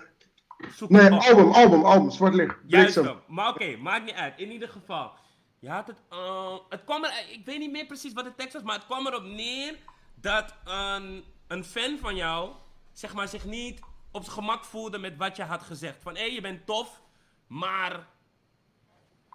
Zoek 0.75 0.91
Nee, 0.91 1.13
op. 1.13 1.21
album, 1.23 1.51
album, 1.53 1.85
album. 1.85 2.11
Zwart 2.11 2.35
licht. 2.35 2.57
Juist. 2.67 3.01
Maar 3.27 3.49
oké, 3.49 3.77
maakt 3.77 4.05
niet 4.05 4.15
uit. 4.15 4.39
In 4.39 4.51
ieder 4.51 4.69
geval. 4.69 5.13
Je 5.59 5.69
had 5.71 5.87
het. 5.87 5.97
eh, 6.11 6.57
het 6.69 6.85
kwam 6.85 7.05
er. 7.05 7.13
Ik 7.33 7.45
weet 7.45 7.59
niet 7.59 7.71
meer 7.73 7.87
precies 7.87 8.13
wat 8.13 8.25
de 8.25 8.35
tekst 8.35 8.53
was, 8.53 8.63
maar 8.63 8.75
het 8.75 8.85
kwam 8.87 9.07
erop 9.07 9.23
neer 9.25 9.75
dat 10.15 10.55
een, 10.65 11.25
een 11.47 11.65
fan 11.65 11.99
van 11.99 12.17
jou. 12.17 12.51
zeg 12.93 13.15
maar 13.15 13.29
zich 13.29 13.45
niet 13.45 13.81
op 14.11 14.23
zijn 14.23 14.35
gemak 14.35 14.65
voelde 14.65 14.99
met 14.99 15.17
wat 15.17 15.37
je 15.37 15.43
had 15.43 15.63
gezegd. 15.63 15.97
Van 16.03 16.17
hé, 16.17 16.23
je 16.25 16.41
bent 16.41 16.67
tof, 16.67 17.01
maar. 17.47 18.07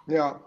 Ja. 0.06 0.40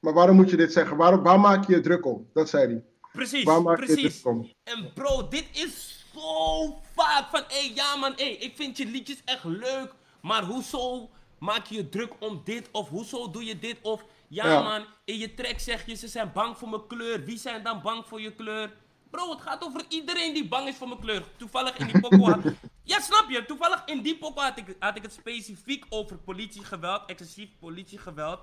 Maar 0.00 0.12
waarom 0.12 0.36
moet 0.36 0.50
je 0.50 0.56
dit 0.56 0.72
zeggen? 0.72 0.96
Waarom, 0.96 1.22
waar 1.22 1.40
maak 1.40 1.66
je 1.66 1.72
je 1.74 1.80
druk 1.80 2.06
om? 2.06 2.28
Dat 2.32 2.48
zei 2.48 2.66
hij. 2.66 2.84
Precies, 3.12 3.44
Waar 3.44 3.62
maak 3.62 3.80
je 3.80 3.86
je 3.86 3.92
precies. 3.92 4.20
druk 4.20 4.34
om? 4.34 4.50
En 4.62 4.92
bro, 4.94 5.28
dit 5.28 5.44
is 5.52 6.04
zo 6.14 6.80
vaak 6.94 7.28
van, 7.30 7.42
hé, 7.48 7.56
hey, 7.58 7.72
ja 7.74 7.96
man, 7.96 8.12
hé, 8.16 8.24
hey, 8.24 8.32
ik 8.32 8.56
vind 8.56 8.76
je 8.76 8.86
liedjes 8.86 9.22
echt 9.24 9.44
leuk, 9.44 9.94
maar 10.22 10.42
hoezo 10.44 11.10
maak 11.38 11.66
je 11.66 11.74
je 11.74 11.88
druk 11.88 12.12
om 12.18 12.40
dit, 12.44 12.68
of 12.72 12.88
hoezo 12.88 13.30
doe 13.30 13.44
je 13.44 13.58
dit, 13.58 13.76
of, 13.82 14.04
ja, 14.28 14.46
Ja. 14.46 14.62
man, 14.62 14.84
in 15.04 15.18
je 15.18 15.34
track 15.34 15.58
zeg 15.58 15.86
je, 15.86 15.94
ze 15.94 16.08
zijn 16.08 16.30
bang 16.32 16.58
voor 16.58 16.68
mijn 16.68 16.86
kleur, 16.86 17.24
wie 17.24 17.38
zijn 17.38 17.62
dan 17.62 17.80
bang 17.82 18.06
voor 18.06 18.20
je 18.20 18.34
kleur? 18.34 18.72
Bro, 19.10 19.30
het 19.30 19.40
gaat 19.40 19.64
over 19.64 19.84
iedereen 19.88 20.34
die 20.34 20.48
bang 20.48 20.68
is 20.68 20.76
voor 20.76 20.88
mijn 20.88 21.00
kleur. 21.00 21.22
Toevallig 21.36 21.76
in 21.76 21.86
die 21.86 22.00
pokoe 22.00 22.30
had... 22.30 22.40
Ja, 22.82 23.00
snap 23.00 23.24
je? 23.28 23.44
Toevallig 23.46 23.82
in 23.86 24.02
die 24.02 24.18
pokoe 24.18 24.42
had 24.42 24.58
ik, 24.58 24.76
had 24.78 24.96
ik 24.96 25.02
het 25.02 25.12
specifiek 25.12 25.84
over 25.88 26.16
politiegeweld, 26.18 27.02
excessief 27.06 27.48
politiegeweld 27.60 28.38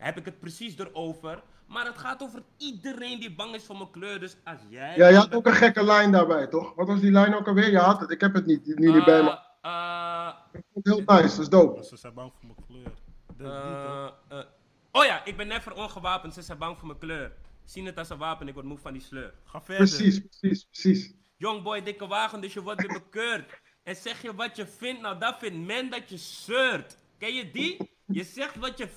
heb 0.00 0.16
ik 0.16 0.24
het 0.24 0.38
precies 0.38 0.78
erover. 0.78 1.42
Maar 1.66 1.86
het 1.86 1.98
gaat 1.98 2.22
over 2.22 2.42
iedereen 2.56 3.20
die 3.20 3.34
bang 3.34 3.54
is 3.54 3.64
voor 3.64 3.76
mijn 3.76 3.90
kleur. 3.90 4.20
Dus 4.20 4.36
als 4.44 4.58
jij. 4.68 4.96
Ja, 4.96 5.08
je 5.08 5.16
had 5.16 5.34
ook 5.34 5.46
een 5.46 5.52
gekke 5.54 5.84
lijn 5.84 6.12
daarbij, 6.12 6.46
toch? 6.46 6.74
Wat 6.74 6.86
was 6.86 7.00
die 7.00 7.10
lijn 7.10 7.34
ook 7.34 7.46
alweer? 7.48 7.70
Je 7.70 7.78
had 7.78 8.00
het. 8.00 8.10
Ik 8.10 8.20
heb 8.20 8.34
het 8.34 8.46
niet, 8.46 8.66
nu 8.66 8.92
niet 8.92 9.04
bij 9.04 9.22
me. 9.22 9.38
Eh, 9.60 10.28
Ik 10.52 10.62
vond 10.72 10.84
het 10.86 10.94
heel 10.94 11.16
nice. 11.16 11.28
Dat 11.36 11.38
is 11.38 11.48
dope. 11.48 11.84
Ze 11.84 11.96
zijn 11.96 12.14
bang 12.14 12.32
voor 12.38 12.46
mijn 12.46 12.66
kleur. 12.66 12.92
Eh, 13.38 14.10
eh, 14.28 14.44
oh 14.90 15.04
ja, 15.04 15.24
ik 15.24 15.36
ben 15.36 15.46
never 15.46 15.72
ongewapend. 15.74 16.34
Ze 16.34 16.42
zijn 16.42 16.58
bang 16.58 16.78
voor 16.78 16.86
mijn 16.86 16.98
kleur. 16.98 17.32
Zien 17.64 17.86
het 17.86 17.98
als 17.98 18.10
een 18.10 18.18
wapen, 18.18 18.48
ik 18.48 18.54
word 18.54 18.66
moe 18.66 18.78
van 18.78 18.92
die 18.92 19.02
sleur. 19.02 19.34
Ga 19.44 19.60
verder. 19.62 19.86
Precies, 19.88 20.20
precies, 20.20 20.64
precies. 20.64 21.14
Youngboy, 21.36 21.82
dikke 21.82 22.06
wagen, 22.06 22.40
dus 22.40 22.52
je 22.52 22.62
wordt 22.62 22.80
weer 22.86 23.00
bekeurd. 23.02 23.60
En 23.82 23.96
zeg 23.96 24.22
je 24.22 24.34
wat 24.34 24.56
je 24.56 24.66
vindt, 24.66 25.00
nou 25.00 25.18
dat 25.18 25.36
vindt 25.38 25.66
men 25.66 25.90
dat 25.90 26.10
je 26.10 26.16
zeurt. 26.16 26.96
Ken 27.18 27.34
je 27.34 27.50
die? 27.50 27.76
Je 28.12 28.24
zegt 28.24 28.56
wat 28.56 28.78
je. 28.78 28.88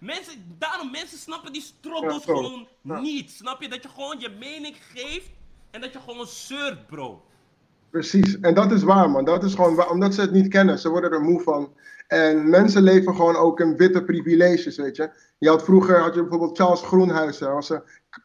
Mensen, 0.00 0.54
daarom 0.58 0.90
mensen 0.90 1.18
snappen 1.18 1.52
die 1.52 1.64
Ja, 1.82 2.10
zo. 2.10 2.18
gewoon 2.18 2.68
Ja. 2.82 3.00
niet. 3.00 3.30
Snap 3.30 3.62
je? 3.62 3.68
Dat 3.68 3.82
je 3.82 3.88
gewoon 3.88 4.20
je 4.20 4.28
mening 4.38 4.76
geeft 4.94 5.30
en 5.70 5.80
dat 5.80 5.92
je 5.92 5.98
gewoon 6.00 6.26
zeurt, 6.26 6.86
bro. 6.86 7.22
Precies. 7.90 8.40
En 8.40 8.54
dat 8.54 8.72
is 8.72 8.82
waar, 8.82 9.10
man. 9.10 9.24
Dat 9.24 9.44
is 9.44 9.54
gewoon 9.54 9.74
waar. 9.74 9.90
Omdat 9.90 10.14
ze 10.14 10.20
het 10.20 10.32
niet 10.32 10.48
kennen. 10.48 10.78
Ze 10.78 10.88
worden 10.90 11.10
er 11.10 11.20
moe 11.20 11.40
van. 11.40 11.72
En 12.06 12.48
mensen 12.50 12.82
leven 12.82 13.14
gewoon 13.14 13.36
ook 13.36 13.60
in 13.60 13.76
witte 13.76 14.04
privileges, 14.04 14.76
weet 14.76 14.96
je. 14.96 15.10
Je 15.38 15.48
had 15.48 15.64
vroeger, 15.64 16.00
had 16.00 16.14
je 16.14 16.20
bijvoorbeeld 16.20 16.56
Charles 16.58 16.82
Groenhuizen. 16.82 17.52
Was 17.52 17.68
een 17.70 17.82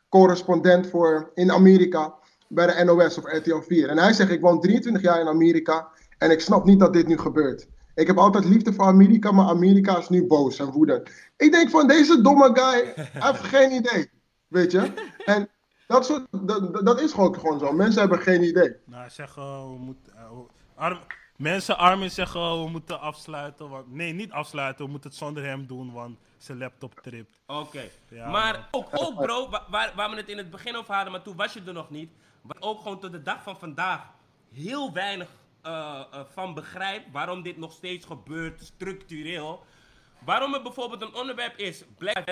correspondent 0.09 0.87
voor, 0.87 1.31
in 1.33 1.51
Amerika 1.51 2.13
bij 2.47 2.67
de 2.75 2.83
NOS 2.83 3.17
of 3.17 3.25
RTL 3.25 3.59
4. 3.59 3.89
En 3.89 3.97
hij 3.97 4.13
zegt, 4.13 4.31
ik 4.31 4.41
woon 4.41 4.61
23 4.61 5.01
jaar 5.01 5.19
in 5.19 5.27
Amerika 5.27 5.87
en 6.17 6.31
ik 6.31 6.39
snap 6.39 6.65
niet 6.65 6.79
dat 6.79 6.93
dit 6.93 7.07
nu 7.07 7.17
gebeurt. 7.17 7.67
Ik 7.95 8.07
heb 8.07 8.17
altijd 8.17 8.45
liefde 8.45 8.73
voor 8.73 8.85
Amerika, 8.85 9.31
maar 9.31 9.47
Amerika 9.47 9.97
is 9.97 10.09
nu 10.09 10.27
boos 10.27 10.59
en 10.59 10.71
woedend. 10.71 11.09
Ik 11.37 11.51
denk 11.51 11.69
van, 11.69 11.87
deze 11.87 12.21
domme 12.21 12.49
guy 12.53 12.93
heeft 13.25 13.43
geen 13.43 13.71
idee, 13.71 14.09
weet 14.47 14.71
je. 14.71 14.93
En 15.25 15.49
dat, 15.87 16.05
soort, 16.05 16.25
dat, 16.31 16.85
dat 16.85 17.01
is 17.01 17.11
gewoon, 17.13 17.39
gewoon 17.39 17.59
zo. 17.59 17.71
Mensen 17.71 17.99
hebben 18.01 18.19
geen 18.19 18.43
idee. 18.43 18.75
Nou, 18.85 19.09
zeggen 19.09 19.43
we 19.71 19.77
moeten. 19.77 20.13
eh, 20.15 20.29
we- 20.29 20.45
arm, 20.75 20.99
mensen 21.37 21.77
Armin 21.77 22.11
zeggen 22.11 22.39
oh, 22.39 22.63
we 22.63 22.69
moeten 22.69 22.99
afsluiten. 22.99 23.69
Want, 23.69 23.93
nee, 23.93 24.13
niet 24.13 24.31
afsluiten. 24.31 24.85
We 24.85 24.91
moeten 24.91 25.09
het 25.09 25.19
zonder 25.19 25.43
hem 25.45 25.67
doen, 25.67 25.91
want 25.93 26.17
zijn 26.37 26.57
laptop 26.57 26.99
tript. 27.01 27.39
Oké. 27.47 27.81
Ja, 28.09 28.29
maar 28.29 28.53
man. 28.53 28.63
ook, 28.71 28.87
ook 28.93 29.15
bro, 29.23 29.49
wa- 29.49 29.65
waar, 29.69 29.93
waar 29.95 30.09
we 30.09 30.15
het 30.15 30.29
in 30.29 30.37
het 30.37 30.49
begin 30.51 30.75
over 30.75 30.93
hadden, 30.93 31.11
maar 31.11 31.21
toen 31.21 31.35
was 31.35 31.53
je 31.53 31.61
er 31.65 31.73
nog 31.73 31.89
niet. 31.89 32.09
Wat 32.41 32.57
ik 32.57 32.65
ook 32.65 32.81
gewoon 32.81 32.99
tot 32.99 33.11
de 33.11 33.21
dag 33.21 33.43
van 33.43 33.57
vandaag 33.59 34.01
heel 34.53 34.93
weinig 34.93 35.29
eh, 35.65 36.01
eh, 36.11 36.19
van 36.33 36.53
begrijp. 36.53 37.03
Waarom 37.11 37.43
dit 37.43 37.57
nog 37.57 37.71
steeds 37.71 38.05
gebeurt, 38.05 38.61
structureel. 38.63 39.63
Waarom 40.25 40.53
er 40.53 40.61
bijvoorbeeld 40.61 41.01
een 41.01 41.15
onderwerp 41.15 41.57
is, 41.57 41.83
Black. 41.97 42.27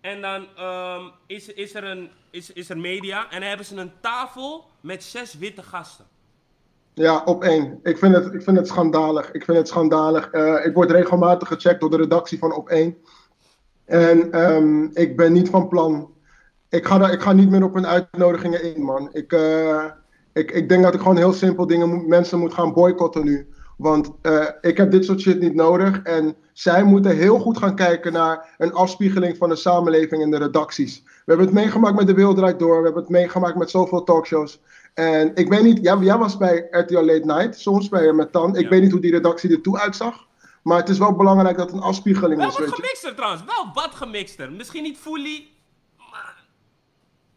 En 0.00 0.20
dan 0.20 0.46
ehm, 0.56 1.02
is, 1.26 1.48
is, 1.48 1.74
er 1.74 1.84
een, 1.84 2.10
is, 2.30 2.52
is 2.52 2.70
er 2.70 2.78
media. 2.78 3.30
En 3.30 3.40
dan 3.40 3.48
hebben 3.48 3.66
ze 3.66 3.76
een 3.76 3.92
tafel 4.00 4.70
met 4.80 5.04
zes 5.04 5.34
witte 5.34 5.62
gasten. 5.62 6.06
Ja, 6.94 7.22
op 7.24 7.42
één. 7.42 7.80
Ik 7.82 7.98
vind 7.98 8.14
het, 8.14 8.34
ik 8.34 8.42
vind 8.42 8.56
het 8.56 8.68
schandalig. 8.68 9.32
Ik 9.32 9.44
vind 9.44 9.58
het 9.58 9.68
schandalig. 9.68 10.30
Eh, 10.30 10.64
ik 10.64 10.74
word 10.74 10.90
regelmatig 10.90 11.48
gecheckt 11.48 11.80
door 11.80 11.90
de 11.90 11.96
redactie 11.96 12.38
van 12.38 12.52
op 12.52 12.68
één. 12.68 12.96
En 13.84 14.32
ehm, 14.32 14.84
ik 14.84 15.16
ben 15.16 15.32
niet 15.32 15.48
van 15.48 15.68
plan. 15.68 16.14
Ik 16.68 16.86
ga, 16.86 17.10
ik 17.10 17.20
ga 17.20 17.32
niet 17.32 17.50
meer 17.50 17.64
op 17.64 17.74
hun 17.74 17.86
uitnodigingen 17.86 18.74
in, 18.74 18.82
man. 18.82 19.08
Ik, 19.12 19.32
ik, 20.36 20.50
ik 20.50 20.68
denk 20.68 20.82
dat 20.82 20.94
ik 20.94 21.00
gewoon 21.00 21.16
heel 21.16 21.32
simpel 21.32 21.66
dingen 21.66 21.88
moet, 21.94 22.06
mensen 22.06 22.38
moet 22.38 22.54
gaan 22.54 22.72
boycotten 22.72 23.24
nu. 23.24 23.46
Want 23.76 24.10
eh, 24.22 24.44
ik 24.60 24.76
heb 24.76 24.90
dit 24.90 25.04
soort 25.04 25.20
shit 25.20 25.40
niet 25.40 25.54
nodig. 25.54 26.02
En 26.02 26.36
zij 26.52 26.84
moeten 26.84 27.16
heel 27.16 27.38
goed 27.38 27.58
gaan 27.58 27.74
kijken 27.74 28.12
naar 28.12 28.54
een 28.58 28.72
afspiegeling 28.72 29.36
van 29.36 29.48
de 29.48 29.56
samenleving 29.56 30.22
in 30.22 30.30
de 30.30 30.38
redacties. 30.38 31.02
We 31.04 31.12
hebben 31.24 31.46
het 31.46 31.54
meegemaakt 31.54 31.96
met 31.96 32.06
De 32.06 32.14
Wereld 32.14 32.36
Draait 32.36 32.58
Door. 32.58 32.78
We 32.78 32.84
hebben 32.84 33.02
het 33.02 33.10
meegemaakt 33.10 33.56
met 33.56 33.70
zoveel 33.70 34.02
talkshows. 34.04 34.60
En 34.94 35.30
ik 35.34 35.48
weet 35.48 35.62
niet, 35.62 35.78
jij, 35.82 35.96
jij 35.96 36.18
was 36.18 36.36
bij 36.36 36.66
RTL 36.70 36.94
Late 37.04 37.24
Night, 37.24 37.58
soms 37.60 37.88
bij 37.88 38.12
met 38.12 38.32
Tan. 38.32 38.56
Ik 38.56 38.62
Ja. 38.62 38.68
weet 38.68 38.82
niet 38.82 38.90
hoe 38.92 39.00
die 39.00 39.10
redactie 39.10 39.50
er 39.50 39.60
toe 39.60 39.78
uitzag. 39.78 40.26
Maar 40.62 40.78
het 40.78 40.88
is 40.88 40.98
wel 40.98 41.12
belangrijk 41.16 41.56
dat 41.56 41.66
het 41.70 41.76
een 41.76 41.82
afspiegeling 41.82 42.38
Wel 42.40 42.48
is, 42.48 42.52
wat 42.58 42.62
weet 42.66 42.76
je. 42.76 42.82
gemixter 42.82 43.14
trouwens, 43.14 43.42
wel 43.44 43.70
wat 43.74 43.94
gemixter. 43.94 44.52
Misschien 44.52 44.82
niet 44.82 44.96
fully, 44.98 45.46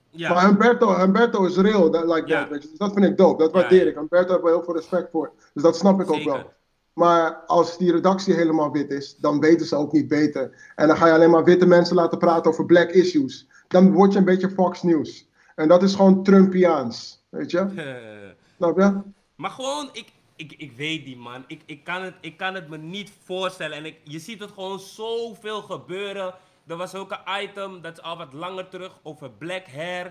Ja. 0.09 0.33
Maar 0.33 0.45
Humberto, 0.45 0.97
Humberto 0.97 1.45
is 1.45 1.57
real, 1.57 1.89
that, 1.89 2.05
like 2.05 2.27
Ja. 2.27 2.39
that, 2.39 2.49
weet 2.49 2.63
je. 2.63 2.69
Dus 2.69 2.77
dat 2.77 2.93
vind 2.93 3.05
ik 3.05 3.17
dope, 3.17 3.43
dat 3.43 3.51
waardeer 3.51 3.87
ik. 3.87 3.95
Humberto 3.95 4.31
heb 4.31 4.41
ik 4.41 4.47
heel 4.47 4.63
veel 4.63 4.75
respect 4.75 5.11
voor. 5.11 5.31
Dus 5.53 5.63
dat 5.63 5.77
snap 5.77 6.01
ik 6.01 6.11
ook 6.11 6.23
wel. 6.23 6.51
Maar 6.93 7.35
als 7.47 7.77
die 7.77 7.91
redactie 7.91 8.33
helemaal 8.33 8.71
wit 8.71 8.91
is, 8.91 9.15
dan 9.17 9.39
weten 9.39 9.65
ze 9.65 9.75
ook 9.75 9.91
niet 9.91 10.07
beter. 10.07 10.71
En 10.75 10.87
dan 10.87 10.97
ga 10.97 11.07
je 11.07 11.13
alleen 11.13 11.29
maar 11.29 11.43
witte 11.43 11.65
mensen 11.65 11.95
laten 11.95 12.17
praten 12.17 12.51
over 12.51 12.65
black 12.65 12.89
issues. 12.89 13.47
Dan 13.67 13.93
word 13.93 14.11
je 14.11 14.19
een 14.19 14.25
beetje 14.25 14.49
Fox 14.49 14.83
News. 14.83 15.27
En 15.55 15.67
dat 15.67 15.83
is 15.83 15.95
gewoon 15.95 16.23
Trumpiaans, 16.23 17.25
weet 17.29 17.51
je? 17.51 17.67
Snap 18.57 18.77
je? 18.77 19.01
Maar 19.35 19.49
gewoon, 19.49 19.89
ik, 19.91 20.11
ik, 20.35 20.53
ik 20.57 20.71
weet 20.71 21.05
die 21.05 21.17
man. 21.17 21.43
Ik, 21.47 21.61
ik, 21.65 21.83
kan 21.83 22.01
het, 22.01 22.13
ik 22.21 22.37
kan 22.37 22.53
het 22.55 22.69
me 22.69 22.77
niet 22.77 23.11
voorstellen. 23.23 23.77
En 23.77 23.85
ik, 23.85 23.97
je 24.03 24.19
ziet 24.19 24.39
het 24.39 24.51
gewoon 24.51 24.79
zoveel 24.79 25.61
gebeuren. 25.61 26.33
Er 26.69 26.77
was 26.77 26.95
ook 26.95 27.11
een 27.11 27.41
item, 27.43 27.81
dat 27.81 27.97
is 27.97 28.03
al 28.03 28.17
wat 28.17 28.33
langer 28.33 28.69
terug, 28.69 28.99
over 29.03 29.31
black 29.31 29.67
hair. 29.67 30.05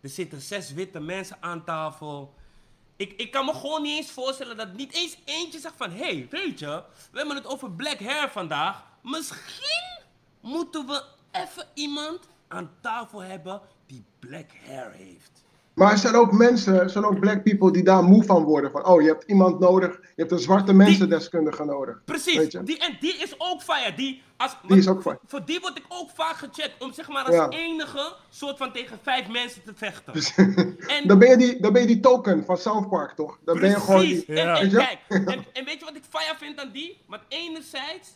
Er 0.00 0.08
zitten 0.08 0.40
zes 0.40 0.72
witte 0.72 1.00
mensen 1.00 1.36
aan 1.40 1.64
tafel. 1.64 2.34
Ik, 2.96 3.12
ik 3.12 3.30
kan 3.30 3.44
me 3.44 3.54
gewoon 3.54 3.82
niet 3.82 3.96
eens 3.96 4.10
voorstellen 4.10 4.56
dat 4.56 4.72
niet 4.72 4.92
eens 4.92 5.18
eentje 5.24 5.58
zegt 5.58 5.76
van... 5.76 5.90
Hé, 5.90 6.04
hey, 6.04 6.26
weet 6.30 6.58
je, 6.58 6.84
we 7.10 7.18
hebben 7.18 7.36
het 7.36 7.46
over 7.46 7.70
black 7.70 7.98
hair 8.00 8.30
vandaag. 8.30 8.84
Misschien 9.02 10.00
moeten 10.40 10.86
we 10.86 11.04
even 11.30 11.66
iemand 11.74 12.28
aan 12.48 12.70
tafel 12.80 13.20
hebben 13.20 13.60
die 13.86 14.04
black 14.18 14.50
hair 14.66 14.90
heeft. 14.90 15.41
Maar 15.74 15.92
er 15.92 15.98
zijn 15.98 16.14
ook 16.14 16.32
mensen, 16.32 16.80
er 16.80 16.90
zijn 16.90 17.04
ook 17.04 17.20
black 17.20 17.42
people 17.42 17.72
die 17.72 17.82
daar 17.84 18.02
moe 18.02 18.24
van 18.24 18.42
worden. 18.42 18.70
Van, 18.70 18.86
oh, 18.86 19.00
je 19.02 19.08
hebt 19.08 19.24
iemand 19.24 19.58
nodig, 19.58 19.98
je 20.00 20.08
hebt 20.16 20.30
een 20.32 20.38
zwarte 20.38 20.72
mensendeskundige 20.72 21.64
nodig. 21.64 22.02
Precies, 22.04 22.48
die, 22.48 22.78
en 22.78 22.96
die 23.00 23.14
is 23.16 23.34
ook 23.38 23.62
fire. 23.62 23.94
Die, 23.94 24.22
als, 24.36 24.56
Die 24.66 24.76
is 24.76 24.88
ook 24.88 25.02
fire. 25.02 25.18
Voor 25.26 25.44
die 25.44 25.60
word 25.60 25.78
ik 25.78 25.84
ook 25.88 26.10
vaak 26.10 26.34
gecheckt 26.36 26.82
om 26.82 26.92
zeg 26.92 27.08
maar 27.08 27.24
als 27.24 27.34
Ja. 27.34 27.48
enige 27.48 28.14
soort 28.30 28.56
van 28.58 28.72
tegen 28.72 28.98
vijf 29.02 29.28
mensen 29.28 29.62
te 29.62 29.72
vechten. 29.74 30.12
En- 30.86 31.08
dan, 31.08 31.18
ben 31.18 31.28
je 31.30 31.36
die, 31.36 31.60
dan 31.60 31.72
ben 31.72 31.80
je 31.80 31.86
die 31.86 32.00
token 32.00 32.44
van 32.44 32.56
South 32.56 32.88
Park, 32.88 33.12
toch? 33.12 33.38
Dan 33.44 33.60
ben 33.60 33.70
je 33.70 33.80
gewoon 33.80 34.00
Precies. 34.00 34.24
die... 34.26 34.36
En, 34.36 34.46
Ja. 34.46 34.54
en 34.56 34.62
Weet 34.62 34.70
je? 34.70 34.76
kijk, 34.76 34.98
en, 35.28 35.44
en 35.52 35.64
weet 35.64 35.78
je 35.78 35.84
wat 35.84 35.96
ik 35.96 36.02
fire 36.10 36.34
vind 36.38 36.60
aan 36.60 36.70
die? 36.72 37.00
Want 37.06 37.22
enerzijds, 37.28 38.08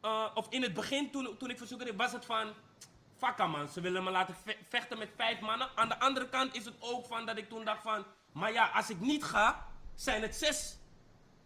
eh, 0.00 0.24
of 0.34 0.46
in 0.50 0.62
het 0.62 0.74
begin 0.74 1.10
toen, 1.10 1.28
toen 1.38 1.50
ik 1.50 1.58
verzoek 1.58 1.82
was 1.96 2.12
het 2.12 2.24
van... 2.24 2.46
Fakka 3.18 3.46
man, 3.46 3.68
ze 3.68 3.80
willen 3.80 4.04
me 4.04 4.10
laten 4.10 4.34
ve- 4.44 4.56
vechten 4.68 4.98
met 4.98 5.08
vijf 5.16 5.40
mannen. 5.40 5.68
Aan 5.74 5.88
de 5.88 5.98
andere 5.98 6.28
kant 6.28 6.54
is 6.56 6.64
het 6.64 6.74
ook 6.80 7.06
van 7.06 7.26
dat 7.26 7.36
ik 7.38 7.48
toen 7.48 7.64
dacht 7.64 7.82
van... 7.82 8.04
Maar 8.32 8.52
ja, 8.52 8.70
als 8.74 8.90
ik 8.90 9.00
niet 9.00 9.24
ga, 9.24 9.66
zijn 9.94 10.22
het 10.22 10.36
zes. 10.36 10.78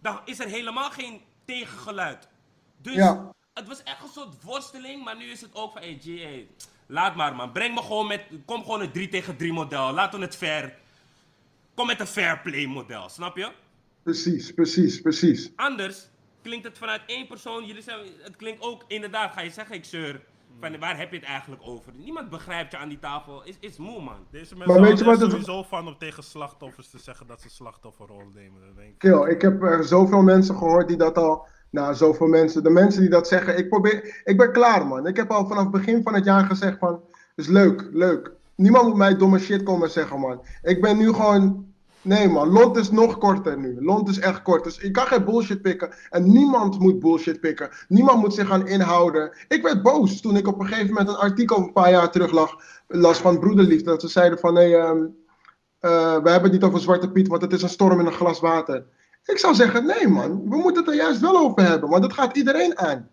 Dan 0.01 0.21
is 0.25 0.39
er 0.39 0.47
helemaal 0.49 0.91
geen 0.91 1.23
tegengeluid. 1.45 2.29
Dus 2.77 2.95
Ja. 2.95 3.33
het 3.55 3.69
was 3.69 3.83
echt 3.83 4.03
een 4.03 4.09
soort 4.09 4.43
worsteling, 4.43 5.05
maar 5.05 5.17
nu 5.17 5.25
is 5.31 5.41
het 5.41 5.55
ook 5.55 5.73
van... 5.73 5.83
Hey, 5.83 5.99
G, 6.03 6.05
hey, 6.05 6.49
laat 6.87 7.15
maar 7.17 7.35
man, 7.35 7.53
breng 7.53 7.75
me 7.75 7.81
gewoon 7.83 8.07
met... 8.07 8.23
Kom 8.45 8.63
gewoon 8.63 8.81
een 8.81 8.93
3 8.93 9.09
tegen 9.09 9.37
3 9.37 9.53
model, 9.53 9.93
laten 9.93 10.19
we 10.19 10.25
het 10.25 10.37
fair... 10.37 10.79
Kom 11.75 11.87
met 11.87 12.01
een 12.01 12.07
fair 12.07 12.39
play 12.41 12.67
model, 12.67 13.09
snap 13.09 13.37
je? 13.37 13.53
Precies, 14.03 14.53
precies, 14.53 15.01
precies. 15.01 15.51
Anders 15.57 16.09
klinkt 16.43 16.65
het 16.67 16.79
vanuit 16.79 17.03
één 17.07 17.27
persoon. 17.27 17.67
Jullie 17.67 17.83
zijn, 17.83 18.07
het 18.23 18.37
klinkt 18.37 18.63
ook 18.63 18.85
inderdaad, 18.87 19.33
ga 19.33 19.41
je 19.41 19.51
zeggen, 19.51 19.75
ik 19.75 19.85
zeur. 19.85 20.21
Van, 20.61 20.79
waar 20.79 20.99
heb 20.99 21.11
je 21.11 21.17
het 21.17 21.27
eigenlijk 21.27 21.63
over? 21.65 21.93
Niemand 21.97 22.31
begrijpt 22.31 22.73
je 22.73 22.79
aan 22.79 22.89
die 22.89 22.99
tafel. 22.99 23.43
Is, 23.45 23.57
is 23.61 23.77
moe, 23.77 24.03
man. 24.03 24.15
Deze 24.31 24.57
Maar 24.57 24.67
mensen 24.67 24.85
weet 24.89 24.99
je 24.99 25.05
wat 25.05 25.15
er 25.17 25.23
het- 25.23 25.31
sowieso 25.31 25.63
van 25.63 25.87
om 25.87 25.99
tegen 25.99 26.23
slachtoffers 26.23 26.91
te 26.91 26.99
zeggen 26.99 27.27
dat 27.27 27.41
ze 27.41 27.49
slachtofferrol 27.51 28.23
nemen. 28.35 28.61
Denk 28.77 28.89
ik, 28.89 28.99
Kill, 28.99 29.29
ik 29.29 29.43
heb 29.43 29.63
er 29.63 29.85
zoveel 29.85 30.23
mensen 30.23 30.57
gehoord 30.57 30.89
die 30.89 30.97
dat 30.97 31.19
al... 31.19 31.47
Nou, 31.71 31.95
zoveel 31.95 32.27
mensen. 32.27 32.63
De 32.63 32.71
mensen 32.71 33.01
die 33.01 33.11
dat 33.11 33.29
zeggen, 33.29 33.59
ik 33.59 33.69
probeer... 33.69 34.21
Ik 34.25 34.37
ben 34.37 34.53
klaar, 34.53 34.87
man. 34.87 35.07
Ik 35.07 35.17
heb 35.17 35.31
al 35.31 35.47
vanaf 35.47 35.63
het 35.63 35.73
begin 35.73 36.03
van 36.03 36.15
het 36.15 36.25
jaar 36.25 36.45
gezegd 36.45 36.79
van... 36.79 37.01
is 37.37 37.47
leuk, 37.47 37.89
leuk. 37.93 38.33
Niemand 38.55 38.87
moet 38.89 38.97
mij 38.97 39.17
domme 39.17 39.39
shit 39.39 39.63
komen 39.63 39.91
zeggen, 39.91 40.21
man. 40.21 40.45
Ik 40.63 40.81
ben 40.81 40.97
nu 40.97 41.13
gewoon... 41.13 41.70
Nee, 42.03 42.29
man. 42.29 42.49
Lont 42.49 42.77
is 42.77 42.91
nog 42.91 43.19
korter 43.19 43.59
nu. 43.59 43.77
Lont 43.85 44.09
is 44.09 44.19
echt 44.19 44.43
kort. 44.43 44.65
Dus 44.65 44.79
ik 44.79 44.93
kan 44.93 45.07
geen 45.07 45.25
bullshit 45.25 45.63
pikken. 45.63 45.95
En 46.11 46.33
niemand 46.33 46.79
moet 46.79 46.99
bullshit 46.99 47.41
pikken. 47.41 47.71
Niemand 47.89 48.21
moet 48.21 48.35
zich 48.35 48.47
gaan 48.47 48.67
inhouden. 48.67 49.33
Ik 49.49 49.63
werd 49.63 49.83
boos 49.83 50.21
toen 50.21 50.37
ik 50.37 50.47
op 50.47 50.61
een 50.61 50.67
gegeven 50.67 50.89
moment 50.89 51.09
een 51.09 51.17
artikel 51.17 51.57
een 51.57 51.73
paar 51.73 51.91
jaar 51.91 52.11
terug 52.11 52.33
lag, 52.33 52.57
las 52.87 53.19
van 53.19 53.39
Broederliefde. 53.39 53.91
Dat 53.91 54.01
ze 54.01 54.09
zeiden 54.09 54.39
van... 54.39 54.55
Nee, 54.55 54.77
ehm, 54.77 55.07
eh, 55.79 56.17
we 56.23 56.31
hebben 56.31 56.43
het 56.43 56.53
niet 56.53 56.63
over 56.63 56.81
Zwarte 56.81 57.11
Piet, 57.11 57.29
want 57.29 57.43
het 57.43 57.53
is 57.53 57.63
een 57.63 57.69
storm 57.69 58.01
in 58.01 58.07
een 58.07 58.13
glas 58.13 58.41
water. 58.41 58.87
Ik 59.25 59.39
zou 59.39 59.55
zeggen, 59.55 59.87
nee 59.87 60.09
man, 60.09 60.49
we 60.49 60.57
moeten 60.57 60.85
het 60.85 60.93
er 60.93 61.01
juist 61.01 61.21
wel 61.21 61.37
over 61.37 61.63
hebben, 61.63 61.89
want 61.89 62.03
dat 62.03 62.13
gaat 62.13 62.37
iedereen 62.37 62.79
aan. 62.79 63.09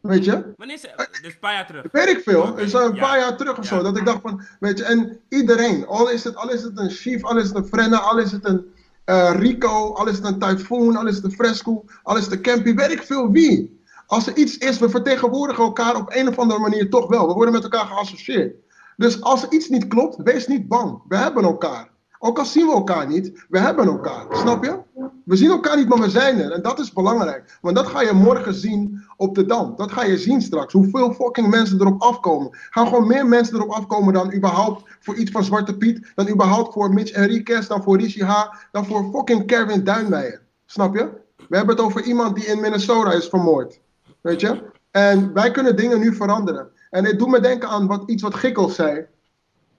Weet 0.00 0.24
je? 0.24 0.52
Wanneer 0.56 0.76
is 0.76 0.82
het? 0.82 1.08
Dus 1.22 1.32
een 1.32 1.38
paar 1.40 1.52
jaar 1.52 1.66
terug. 1.66 1.84
Weet 1.92 2.08
ik 2.08 2.22
veel. 2.22 2.56
Is 2.58 2.72
een 2.72 2.94
ja. 2.94 3.00
paar 3.06 3.18
jaar 3.18 3.36
terug 3.36 3.58
of 3.58 3.70
Ja. 3.70 3.76
zo, 3.76 3.82
dat 3.82 3.96
ik 3.96 4.04
dacht 4.04 4.20
van, 4.22 4.42
weet 4.60 4.78
je, 4.78 4.84
en 4.84 5.20
iedereen, 5.28 5.86
al 5.86 6.10
is 6.10 6.24
het, 6.24 6.36
al 6.36 6.50
is 6.50 6.62
het 6.62 6.78
een 6.78 6.90
Chief, 6.90 7.24
al 7.24 7.36
is 7.38 7.46
het 7.46 7.56
een 7.56 7.66
Frenna, 7.66 7.98
al 7.98 8.18
is 8.18 8.32
het 8.32 8.44
een 8.44 8.64
eh, 9.04 9.30
Rico, 9.34 9.92
al 9.92 10.06
is 10.08 10.16
het 10.16 10.24
een 10.26 10.38
Typhoon, 10.38 10.96
al 10.96 11.06
is 11.06 11.14
het 11.16 11.24
een 11.24 11.32
Fresco, 11.32 11.84
al 12.02 12.16
is 12.16 12.24
het 12.24 12.32
een 12.32 12.42
Campy, 12.42 12.74
weet 12.74 12.90
ik 12.90 13.02
veel 13.02 13.30
wie. 13.30 13.78
Als 14.06 14.26
er 14.26 14.36
iets 14.36 14.58
is, 14.58 14.78
we 14.78 14.88
vertegenwoordigen 14.90 15.64
elkaar 15.64 15.96
op 15.96 16.12
een 16.14 16.28
of 16.28 16.38
andere 16.38 16.60
manier 16.60 16.90
toch 16.90 17.08
wel. 17.08 17.26
We 17.26 17.32
worden 17.34 17.54
met 17.54 17.62
elkaar 17.62 17.86
geassocieerd. 17.86 18.54
Dus 18.96 19.20
als 19.22 19.42
er 19.42 19.52
iets 19.52 19.68
niet 19.68 19.86
klopt, 19.88 20.16
wees 20.22 20.46
niet 20.46 20.68
bang. 20.68 21.02
We 21.08 21.16
hebben 21.16 21.44
elkaar. 21.44 21.88
Ook 22.18 22.38
al 22.38 22.44
zien 22.44 22.66
we 22.66 22.72
elkaar 22.72 23.06
niet, 23.06 23.44
we 23.48 23.58
hebben 23.58 23.86
elkaar. 23.86 24.26
Snap 24.30 24.64
je? 24.64 24.78
We 25.24 25.36
zien 25.36 25.50
elkaar 25.50 25.76
niet, 25.76 25.88
maar 25.88 25.98
we 26.00 26.10
zijn 26.10 26.40
er. 26.40 26.50
En 26.52 26.62
dat 26.62 26.78
is 26.78 26.92
belangrijk. 26.92 27.58
Want 27.60 27.76
dat 27.76 27.86
ga 27.86 28.00
je 28.02 28.12
morgen 28.12 28.54
zien 28.54 29.04
op 29.20 29.34
de 29.34 29.46
Dam. 29.46 29.74
Dat 29.76 29.92
ga 29.92 30.04
je 30.04 30.18
zien 30.18 30.42
straks. 30.42 30.72
Hoeveel 30.72 31.12
fucking 31.12 31.48
mensen 31.48 31.80
erop 31.80 32.02
afkomen. 32.02 32.48
Gaan 32.52 32.86
gewoon 32.86 33.06
meer 33.06 33.26
mensen 33.26 33.54
erop 33.54 33.70
afkomen 33.70 34.12
dan 34.12 34.34
überhaupt 34.34 34.82
voor 35.00 35.14
iets 35.14 35.30
van 35.30 35.44
Zwarte 35.44 35.76
Piet. 35.76 36.12
Dan 36.14 36.28
überhaupt 36.28 36.72
voor 36.72 36.92
Mitch 36.92 37.12
Enriquez. 37.12 37.66
Dan 37.66 37.82
voor 37.82 37.98
Rishi 37.98 38.22
H. 38.22 38.44
Dan 38.72 38.86
voor 38.86 39.10
fucking 39.12 39.46
Kevin 39.46 39.84
Duinmeijer. 39.84 40.42
Snap 40.66 40.94
je? 40.96 41.08
We 41.48 41.56
hebben 41.56 41.76
het 41.76 41.84
over 41.84 42.02
iemand 42.02 42.36
die 42.36 42.44
in 42.44 42.60
Minnesota 42.60 43.12
is 43.12 43.28
vermoord. 43.28 43.80
Weet 44.20 44.40
je? 44.40 44.62
En 44.90 45.32
wij 45.32 45.50
kunnen 45.50 45.76
dingen 45.76 46.00
nu 46.00 46.14
veranderen. 46.14 46.68
En 46.90 47.04
het 47.04 47.18
doet 47.18 47.28
me 47.28 47.40
denken 47.40 47.68
aan 47.68 47.86
wat, 47.86 48.02
iets 48.06 48.22
wat 48.22 48.34
Gikkels 48.34 48.74
zei. 48.74 49.06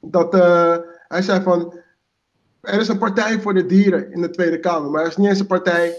Dat 0.02 0.34
eh, 0.34 0.76
hij 1.08 1.22
zei 1.22 1.42
van. 1.42 1.74
Er 2.62 2.80
is 2.80 2.88
een 2.88 2.98
partij 2.98 3.40
voor 3.40 3.54
de 3.54 3.66
dieren 3.66 4.12
in 4.12 4.22
de 4.22 4.30
Tweede 4.30 4.60
Kamer, 4.60 4.92
maar 4.92 5.02
er 5.02 5.08
is 5.08 5.18
niet 5.18 5.28
eens 5.28 5.40
een 5.40 5.48
partij 5.48 5.98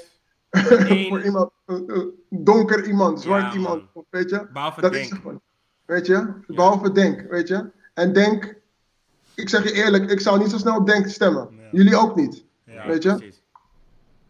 voor 0.52 1.22
iemand, 1.22 1.50
een, 1.66 1.84
een 1.94 2.12
donker 2.30 2.84
iemand, 2.86 3.20
zwart 3.20 3.42
Ja, 3.42 3.52
iemand, 3.52 3.82
weet 4.10 4.30
je? 4.30 4.46
Behalve 4.52 4.80
Dat 4.80 4.92
Denk. 4.92 5.04
is 5.04 5.10
het. 5.10 5.20
Weet 5.84 6.06
je? 6.06 6.32
Behalve 6.46 6.92
Denk, 6.92 7.30
weet 7.30 7.48
je? 7.48 7.70
En 7.94 8.12
Denk, 8.12 8.56
ik 9.34 9.48
zeg 9.48 9.62
je 9.64 9.72
eerlijk, 9.72 10.10
ik 10.10 10.20
zou 10.20 10.38
niet 10.38 10.50
zo 10.50 10.58
snel 10.58 10.76
op 10.76 10.86
Denk 10.86 11.06
stemmen. 11.08 11.48
Ja. 11.56 11.68
Jullie 11.72 11.96
ook 11.96 12.16
niet. 12.16 12.44
Ja, 12.64 12.86
weet 12.86 13.02
je? 13.02 13.14
Precies. 13.14 13.42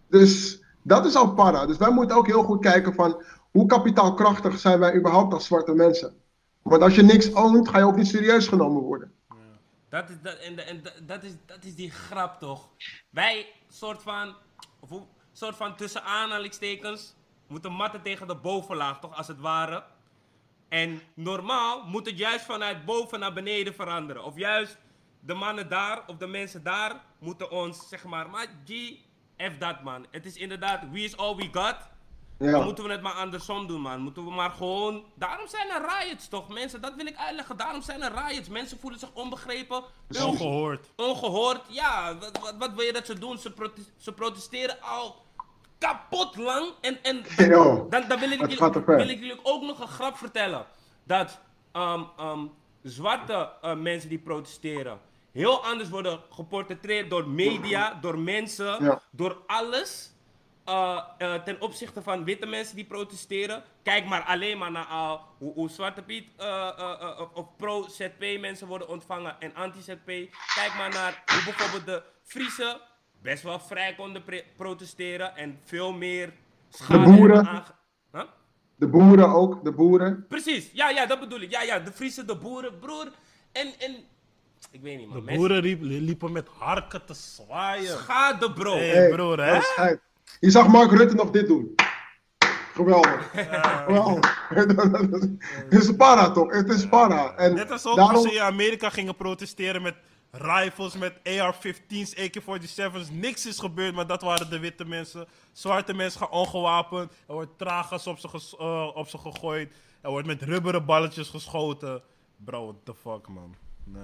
Dus 0.08 0.62
dat 0.82 1.06
is 1.06 1.14
al 1.14 1.34
para. 1.34 1.66
Dus 1.66 1.76
wij 1.76 1.90
moeten 1.90 2.16
ook 2.16 2.26
heel 2.26 2.42
goed 2.42 2.60
kijken 2.60 2.94
van 2.94 3.22
hoe 3.50 3.66
kapitaalkrachtig 3.66 4.58
zijn 4.58 4.78
wij 4.78 4.94
überhaupt 4.94 5.32
als 5.34 5.46
zwarte 5.46 5.74
mensen. 5.74 6.14
Want 6.62 6.82
als 6.82 6.94
je 6.94 7.02
niks 7.02 7.34
oont, 7.34 7.68
ga 7.68 7.78
je 7.78 7.84
ook 7.84 7.96
niet 7.96 8.06
serieus 8.06 8.48
genomen 8.48 8.82
worden. 8.82 9.12
Dat 9.88 10.08
is, 10.10 10.16
dat, 10.22 10.38
en, 10.38 10.66
en 10.66 10.82
dat- 11.06 11.22
is, 11.22 11.32
dat 11.46 11.64
is 11.64 11.74
die 11.74 11.90
grap 11.90 12.38
toch. 12.40 12.68
Wij, 13.10 13.46
soort 13.68 14.02
van, 14.02 14.34
of 14.80 14.90
soort 15.32 15.56
van 15.56 15.76
tussen 15.76 16.04
aanhalingstekens, 16.04 17.14
moeten 17.46 17.72
matten 17.72 18.02
tegen 18.02 18.26
de 18.26 18.36
bovenlaag, 18.36 19.00
toch, 19.00 19.16
als 19.16 19.28
het 19.28 19.40
ware. 19.40 19.84
En 20.68 21.02
normaal 21.14 21.84
moet 21.84 22.06
het 22.06 22.18
juist 22.18 22.44
vanuit 22.44 22.84
boven 22.84 23.20
naar 23.20 23.32
beneden 23.32 23.74
veranderen. 23.74 24.24
Of 24.24 24.36
juist 24.36 24.78
de 25.20 25.34
mannen 25.34 25.68
daar, 25.68 26.02
of 26.06 26.16
de 26.16 26.26
mensen 26.26 26.62
daar, 26.62 27.00
moeten 27.18 27.50
ons, 27.50 27.88
zeg 27.88 28.04
maar, 28.04 28.30
maar 28.30 28.46
G, 28.66 28.94
F 29.36 29.58
dat 29.58 29.82
man. 29.82 30.06
Het 30.10 30.26
is 30.26 30.36
inderdaad, 30.36 30.90
we 30.90 31.00
is 31.00 31.16
all 31.16 31.36
we 31.36 31.48
got. 31.52 31.76
Dan 32.50 32.64
moeten 32.64 32.84
we 32.84 32.90
het 32.90 33.02
maar 33.02 33.12
andersom 33.12 33.66
doen, 33.66 33.80
man. 33.80 34.00
Moeten 34.00 34.24
we 34.24 34.30
maar 34.30 34.50
gewoon. 34.50 35.04
Daarom 35.14 35.48
zijn 35.48 35.70
er 35.70 35.82
riots, 35.88 36.28
toch? 36.28 36.48
Mensen, 36.48 36.80
dat 36.80 36.94
wil 36.94 37.06
ik 37.06 37.16
uitleggen. 37.16 37.56
Daarom 37.56 37.82
zijn 37.82 38.02
er 38.02 38.12
riots. 38.26 38.48
Mensen 38.48 38.78
voelen 38.78 38.98
zich 39.00 39.10
onbegrepen. 39.12 39.82
Ongehoord. 40.24 40.90
Ongehoord. 40.96 41.60
Ja, 41.68 42.16
wat, 42.18 42.38
wat, 42.40 42.54
wat 42.58 42.72
wil 42.74 42.84
je 42.84 42.92
dat 42.92 43.06
ze 43.06 43.18
doen? 43.18 43.38
Ze, 43.38 43.52
prote- 43.52 43.82
ze 43.96 44.12
protesteren 44.12 44.76
al 44.80 45.16
kapot 45.78 46.36
lang. 46.36 46.66
En, 46.80 46.98
en 47.02 47.22
Yo, 47.48 47.86
dan, 47.90 48.04
dan 48.08 48.18
wil, 48.18 48.30
ik 48.30 48.40
jullie, 48.40 48.84
wil 48.86 49.08
ik 49.08 49.18
jullie 49.18 49.40
ook 49.42 49.62
nog 49.62 49.80
een 49.80 49.88
grap 49.88 50.16
vertellen. 50.16 50.66
Dat 51.04 51.40
ehm, 51.72 52.02
ehm, 52.16 52.40
zwarte 52.82 53.50
eh, 53.62 53.74
mensen 53.74 54.08
die 54.08 54.18
protesteren 54.18 55.00
heel 55.32 55.64
anders 55.64 55.88
worden 55.88 56.20
geportretteerd 56.30 57.10
door 57.10 57.28
media, 57.28 57.98
door 58.00 58.18
mensen, 58.18 58.84
Ja. 58.84 59.00
door 59.10 59.42
alles. 59.46 60.11
Eh, 60.72 60.98
eh, 61.34 61.42
ten 61.42 61.60
opzichte 61.60 62.02
van 62.02 62.24
witte 62.24 62.46
mensen 62.46 62.76
die 62.76 62.84
protesteren. 62.84 63.62
Kijk 63.82 64.06
maar 64.06 64.22
alleen 64.22 64.58
maar 64.58 64.70
naar 64.70 64.84
al 64.86 65.20
hoe, 65.38 65.52
hoe 65.54 65.70
Zwarte 65.70 66.02
Piet 66.02 66.24
eh, 66.36 66.46
eh, 66.78 66.90
eh, 67.00 67.20
of- 67.20 67.32
of 67.32 67.46
pro-ZP 67.56 68.38
mensen 68.40 68.66
worden 68.66 68.88
ontvangen 68.88 69.36
en 69.40 69.54
anti-ZP. 69.54 70.06
Kijk 70.54 70.74
maar 70.78 70.90
naar 70.90 71.22
hoe 71.26 71.42
bijvoorbeeld 71.44 71.86
de 71.86 72.02
Friese 72.22 72.80
best 73.22 73.42
wel 73.42 73.58
vrij 73.60 73.94
konden 73.94 74.22
protesteren 74.56 75.36
en 75.36 75.58
veel 75.64 75.92
meer 75.92 76.32
schade 76.70 77.12
boeren. 77.16 77.46
aange- 77.46 77.62
Huh? 78.12 78.22
De 78.76 78.86
boeren 78.88 79.28
ook, 79.28 79.64
de 79.64 79.72
boeren. 79.72 80.26
Precies, 80.28 80.70
ja, 80.72 80.88
ja, 80.90 81.06
dat 81.06 81.20
bedoel 81.20 81.40
ik. 81.40 81.50
Ja, 81.50 81.62
ja, 81.62 81.78
de 81.78 81.92
Friese, 81.92 82.24
de 82.24 82.36
boeren, 82.36 82.78
broer. 82.78 83.12
En, 83.52 83.72
en 83.78 83.96
Ik 84.70 84.80
weet 84.82 84.96
niet, 84.98 85.06
De 85.08 85.14
man. 85.14 85.24
Mensen- 85.24 85.36
boeren 85.48 85.62
liepen 86.04 86.32
met 86.32 86.48
harken 86.58 87.04
te 87.04 87.14
zwaaien. 87.14 87.98
Schade, 87.98 88.52
bro. 88.52 88.76
Hey, 88.76 88.88
Hey, 88.88 89.10
broer, 89.10 89.44
hè? 89.44 89.60
Je 90.40 90.50
zag 90.50 90.66
Mark 90.68 90.90
Rutte 90.90 91.14
nog 91.14 91.30
dit 91.30 91.46
doen. 91.46 91.74
Geweldig. 92.74 93.30
Geweldig. 93.86 94.48
Het 95.68 95.72
is 95.72 95.96
para 95.96 96.30
toch? 96.30 96.52
Het 96.52 96.68
is 96.68 96.88
para. 96.88 97.34
En 97.36 97.54
Net 97.54 97.70
als 97.70 97.86
ook 97.86 97.96
daarom, 97.96 98.14
toen 98.14 98.22
ze 98.22 98.34
in 98.34 98.42
Amerika 98.42 98.90
gingen 98.90 99.16
protesteren 99.16 99.82
met 99.82 99.94
rifles, 100.30 100.96
met 100.96 101.14
AR-15's, 101.24 102.16
AK-47's. 102.16 103.10
Niks 103.10 103.46
is 103.46 103.58
gebeurd, 103.58 103.94
maar 103.94 104.06
dat 104.06 104.22
waren 104.22 104.50
de 104.50 104.58
witte 104.58 104.84
mensen. 104.84 105.26
Zwarte 105.52 105.94
mensen 105.94 106.20
gaan 106.20 106.30
ongewapend. 106.30 107.12
Er 107.26 107.34
wordt 107.34 107.58
tragas 107.58 108.06
op 108.06 108.18
ze, 108.18 108.56
eh, 108.58 108.90
op 108.94 109.08
ze 109.08 109.18
gegooid. 109.18 109.74
Er 110.00 110.10
wordt 110.10 110.26
met 110.26 110.42
rubberen 110.42 110.84
balletjes 110.84 111.28
geschoten. 111.28 112.02
Bro, 112.36 112.64
what 112.64 112.76
the 112.84 112.94
fuck, 112.94 113.28
man. 113.28 113.54
Nee. 113.84 114.02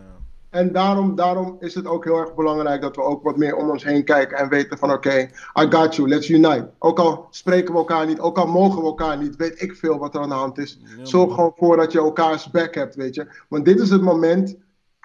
En 0.50 0.72
daarom, 0.72 1.14
daarom 1.14 1.56
is 1.60 1.74
het 1.74 1.86
ook 1.86 2.04
heel 2.04 2.18
erg 2.18 2.34
belangrijk 2.34 2.80
dat 2.80 2.96
we 2.96 3.02
ook 3.02 3.22
wat 3.22 3.36
meer 3.36 3.56
om 3.56 3.70
ons 3.70 3.84
heen 3.84 4.04
kijken 4.04 4.38
en 4.38 4.48
weten 4.48 4.78
van 4.78 4.92
oké, 4.92 5.16
I 5.60 5.66
got 5.70 5.96
you, 5.96 6.08
let's 6.08 6.28
unite. 6.28 6.70
Ook 6.78 6.98
al 6.98 7.26
spreken 7.30 7.72
we 7.72 7.78
elkaar 7.78 8.06
niet, 8.06 8.20
ook 8.20 8.38
al 8.38 8.46
mogen 8.46 8.80
we 8.80 8.86
elkaar 8.86 9.18
niet, 9.18 9.36
weet 9.36 9.62
ik 9.62 9.76
veel 9.76 9.98
wat 9.98 10.14
er 10.14 10.20
aan 10.20 10.28
de 10.28 10.34
hand 10.34 10.58
is. 10.58 10.80
Zorg 11.02 11.34
gewoon 11.34 11.52
voor 11.56 11.76
dat 11.76 11.92
je 11.92 11.98
elkaars 11.98 12.50
back 12.50 12.74
hebt, 12.74 12.94
weet 12.94 13.14
je. 13.14 13.26
Want 13.48 13.64
dit 13.64 13.80
is 13.80 13.90
het 13.90 14.02
moment, 14.02 14.56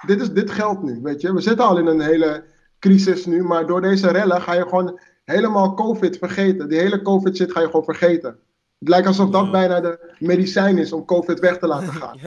dit, 0.05 0.21
is, 0.21 0.31
dit 0.31 0.51
geldt 0.51 0.83
nu, 0.83 0.99
weet 1.01 1.21
je. 1.21 1.33
We 1.33 1.41
zitten 1.41 1.65
al 1.65 1.77
in 1.77 1.87
een 1.87 2.01
hele 2.01 2.43
crisis 2.79 3.25
nu, 3.25 3.43
maar 3.43 3.67
door 3.67 3.81
deze 3.81 4.11
rellen 4.11 4.41
ga 4.41 4.53
je 4.53 4.61
gewoon 4.61 4.99
helemaal 5.23 5.73
COVID 5.73 6.17
vergeten. 6.17 6.69
Die 6.69 6.79
hele 6.79 7.01
COVID 7.01 7.35
shit 7.35 7.51
ga 7.51 7.59
je 7.59 7.65
gewoon 7.65 7.83
vergeten. 7.83 8.39
Het 8.83 8.91
lijkt 8.91 9.07
alsof 9.07 9.29
dat 9.29 9.51
bijna 9.51 9.79
de 9.79 10.15
medicijn 10.19 10.77
is 10.77 10.93
om 10.93 11.05
COVID 11.05 11.39
weg 11.39 11.57
te 11.57 11.67
laten 11.67 11.93
gaan. 12.01 12.17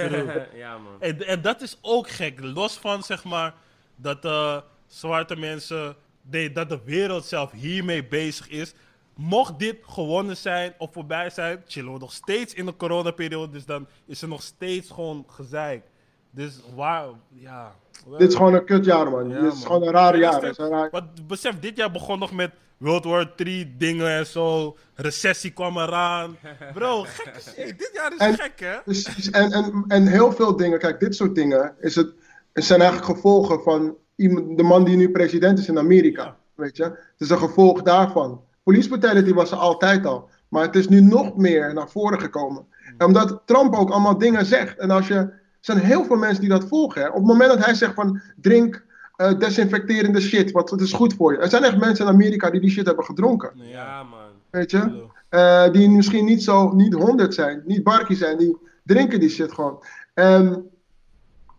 ja, 0.55 0.79
man. 0.79 0.93
En, 1.01 1.27
en 1.27 1.43
dat 1.43 1.61
is 1.61 1.79
ook 1.81 2.09
gek. 2.09 2.41
Los 2.41 2.79
van 2.79 3.03
zeg 3.03 3.25
maar 3.25 3.55
dat 3.97 4.25
eh, 4.25 4.57
zwarte 4.87 5.37
mensen, 5.37 5.97
nee, 6.23 6.53
dat 6.53 6.69
de 6.69 6.81
wereld 6.85 7.25
zelf 7.25 7.51
hiermee 7.51 8.07
bezig 8.07 8.49
is. 8.49 8.75
Mocht 9.15 9.59
dit 9.59 9.77
gewonnen 9.83 10.37
zijn 10.37 10.75
of 10.79 10.93
voorbij 10.93 11.31
zijn, 11.31 11.63
chillen 11.67 11.93
we 11.93 11.99
nog 11.99 12.13
steeds 12.13 12.55
in 12.55 12.67
de 12.67 12.77
coronaperiode. 12.77 13.53
Dus 13.53 13.65
dan 13.65 13.87
is 14.07 14.23
er 14.23 14.29
nog 14.29 14.43
steeds 14.43 14.91
gewoon 14.91 15.25
gezeik. 15.29 15.85
Dus 16.31 16.61
waar, 16.75 17.07
ja. 17.33 17.75
Dit 18.19 18.29
is 18.29 18.35
gewoon 18.35 18.55
een 18.55 18.65
kutjaar, 18.65 19.11
man. 19.11 19.29
Ja, 19.29 19.41
dit 19.41 19.53
is 19.53 19.59
man. 19.59 19.67
gewoon 19.67 19.83
een 19.83 19.93
raar 19.93 20.19
jaar. 20.19 20.41
Besef- 20.41 20.49
Het 20.49 20.59
is 20.59 20.65
een 20.65 20.71
raar- 20.71 20.89
Want 20.91 21.27
besef, 21.27 21.59
dit 21.61 21.77
jaar 21.77 21.91
begon 21.91 22.19
nog 22.19 22.33
met 22.33 22.51
World 22.77 23.05
War 23.05 23.35
3 23.35 23.75
dingen 23.79 24.09
en 24.17 24.27
zo. 24.27 24.77
Recessie 24.95 25.51
kwam 25.51 25.79
eraan. 25.79 26.37
Bro, 26.75 27.03
gek. 27.09 27.35
shit. 27.41 27.79
Dit 27.79 27.91
jaar 27.93 28.13
is 28.13 28.19
En- 28.19 28.35
gek, 28.35 28.61
hè? 28.61 28.77
Precies. 28.85 29.31
En, 29.31 29.53
en, 29.53 29.85
en 29.89 30.07
heel 30.07 30.33
veel 30.33 30.57
dingen, 30.57 30.79
kijk, 30.79 31.01
dit 31.01 31.15
soort 31.15 31.35
dingen 31.35 31.75
is 31.81 31.95
het, 31.95 32.13
het 32.53 32.65
zijn 32.65 32.81
eigenlijk 32.81 33.11
gevolgen 33.13 33.63
van 33.63 33.95
iemand, 34.17 34.57
de 34.57 34.63
man 34.63 34.85
die 34.85 34.97
nu 34.97 35.11
president 35.11 35.59
is 35.59 35.69
in 35.69 35.79
Amerika. 35.79 36.23
Ja. 36.23 36.37
Weet 36.55 36.77
je? 36.77 36.83
Het 36.85 36.99
is 37.19 37.31
een 37.31 37.39
gevolg 37.39 37.83
daarvan. 37.83 38.41
Police 38.63 38.89
brutality 38.89 39.33
was 39.33 39.51
er 39.51 39.57
altijd 39.59 40.07
al. 40.07 40.29
Maar 40.49 40.63
het 40.63 40.77
is 40.77 40.89
nu 40.89 41.01
nog 41.01 41.37
meer 41.37 41.75
naar 41.75 41.89
voren 41.91 42.21
gekomen. 42.21 42.67
En 42.99 43.07
omdat 43.07 43.43
Trump 43.45 43.75
ook 43.75 43.91
allemaal 43.91 44.19
dingen 44.19 44.47
zegt. 44.47 44.79
En 44.79 44.91
als 44.91 45.09
je. 45.09 45.45
Er 45.67 45.73
zijn 45.73 45.87
heel 45.87 46.05
veel 46.05 46.17
mensen 46.17 46.41
die 46.41 46.51
dat 46.51 46.69
volgen. 46.69 47.01
Hè. 47.01 47.09
Op 47.09 47.15
het 47.15 47.25
moment 47.25 47.51
dat 47.51 47.65
hij 47.65 47.75
zegt 47.75 47.95
van 47.95 48.21
drink 48.41 48.85
eh, 49.17 49.39
desinfecterende 49.39 50.21
shit, 50.21 50.51
wat 50.51 50.71
het 50.71 50.81
is 50.81 50.93
goed 50.93 51.15
voor 51.15 51.33
je. 51.33 51.39
Er 51.39 51.49
zijn 51.49 51.65
echt 51.65 51.79
mensen 51.79 52.07
in 52.07 52.13
Amerika 52.13 52.51
die 52.51 52.61
die 52.61 52.71
shit 52.71 52.87
hebben 52.87 53.05
gedronken. 53.05 53.51
Ja, 53.55 54.03
man. 54.03 54.19
Weet 54.51 54.71
je? 54.71 55.05
Eh, 55.29 55.73
die 55.73 55.91
misschien 55.91 56.25
niet 56.25 56.43
zo, 56.43 56.73
niet 56.73 56.95
100 56.95 57.35
zijn, 57.35 57.63
niet 57.65 57.83
barkie 57.83 58.17
zijn, 58.17 58.39
die 58.39 58.57
drinken 58.85 59.21
die 59.21 59.29
shit 59.29 59.53
gewoon. 59.53 59.85
En 60.15 60.71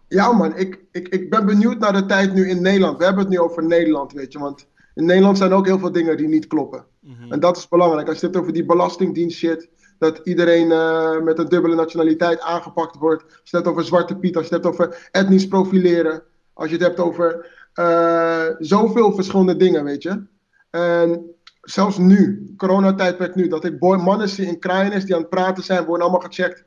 ja 0.08 0.32
man, 0.32 0.55
ik, 0.55 0.80
ik, 0.91 1.08
ik 1.08 1.30
ben 1.30 1.45
benieuwd 1.45 1.80
naar 1.80 1.93
de 1.93 2.05
tijd 2.05 2.34
nu 2.34 2.49
in 2.49 2.62
Nederland. 2.62 2.97
We 2.97 3.03
hebben 3.03 3.24
het 3.24 3.32
nu 3.32 3.39
over 3.39 3.64
Nederland, 3.64 4.14
weet 4.14 4.32
je, 4.32 4.39
want 4.39 4.68
in 4.95 5.05
Nederland 5.05 5.38
zijn 5.38 5.53
ook 5.53 5.66
heel 5.66 5.80
veel 5.80 5.91
dingen 5.91 6.18
die 6.18 6.28
niet 6.28 6.47
kloppen. 6.47 6.86
En 7.30 7.39
dat 7.39 7.58
is 7.58 7.68
belangrijk. 7.68 8.08
Als 8.08 8.20
je 8.20 8.26
het 8.26 8.36
hebt 8.36 8.45
over 8.45 8.58
die 8.58 8.66
belastingdienst 8.66 9.38
shit, 9.38 9.70
dat 10.00 10.20
iedereen 10.24 10.72
eh, 10.72 11.20
met 11.22 11.39
een 11.39 11.48
dubbele 11.48 11.76
nationaliteit 11.76 12.39
aangepakt 12.39 12.95
wordt. 12.95 13.24
Als 13.24 13.32
je 13.34 13.58
het 13.58 13.66
hebt 13.66 13.68
over 13.68 13.84
Zwarte 13.84 14.16
Piet, 14.18 14.38
als 14.38 14.48
je 14.48 14.56
het 14.56 14.64
hebt 14.64 14.76
over 14.76 15.10
etnisch 15.12 15.48
profileren. 15.48 16.24
Als 16.54 16.70
je 16.70 16.76
het 16.76 16.84
hebt 16.84 17.00
over 17.00 17.56
eh, 17.74 18.45
zoveel 18.60 19.12
verschillende 19.12 19.56
dingen, 19.56 19.84
weet 19.84 20.04
je. 20.04 20.24
En 20.70 21.36
zelfs 21.62 21.98
nu, 21.98 22.54
coronatijdperk 22.58 23.36
nu, 23.36 23.48
dat 23.48 23.66
ik 23.66 23.80
boy, 23.80 23.98
mannen 23.98 24.30
zie 24.30 24.45
in 24.45 24.60
Kraaienest 24.60 25.06
die 25.06 25.16
aan 25.16 25.22
het 25.22 25.30
praten 25.30 25.64
zijn, 25.64 25.86
worden 25.86 26.08
allemaal 26.08 26.30
gecheckt 26.30 26.64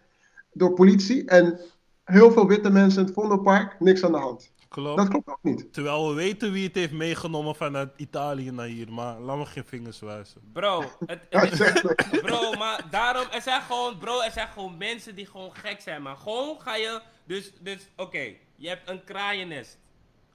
door 0.52 0.72
politie. 0.74 1.24
En 1.24 1.60
heel 2.04 2.32
veel 2.32 2.46
witte 2.46 2.70
mensen 2.70 3.00
in 3.00 3.06
het 3.06 3.14
Vondelpark, 3.14 3.76
niks 3.78 4.04
aan 4.04 4.12
de 4.12 4.18
hand. 4.18 4.52
Klopt. 4.70 4.96
Dat 4.96 5.08
klopt 5.08 5.28
ook 5.28 5.42
niet. 5.42 5.72
Terwijl 5.72 6.08
we 6.08 6.14
weten 6.14 6.52
wie 6.52 6.66
het 6.66 6.74
heeft 6.74 6.92
meegenomen 6.92 7.54
vanuit 7.54 7.90
Italië 7.96 8.50
naar 8.50 8.66
hier. 8.66 8.92
Maar 8.92 9.20
laat 9.20 9.36
me 9.36 9.46
geen 9.46 9.64
vingers 9.64 10.00
wijzen. 10.00 10.40
Bro, 10.52 10.84
het, 11.06 11.28
bro, 12.26 12.52
maar 12.52 12.86
daarom, 12.90 13.26
er 13.32 13.42
zijn 13.42 13.62
gewoon, 13.62 13.98
bro, 13.98 14.20
er 14.20 14.30
zijn 14.30 14.48
gewoon 14.48 14.76
mensen 14.76 15.14
die 15.14 15.26
gewoon 15.26 15.54
gek 15.54 15.80
zijn, 15.80 16.02
maar 16.02 16.16
gewoon 16.16 16.60
ga 16.60 16.76
je, 16.76 17.00
dus, 17.24 17.52
dus, 17.60 17.88
oké, 17.96 18.34
je 18.56 18.68
hebt 18.68 18.88
een 18.88 19.04
kraaiennest. 19.04 19.78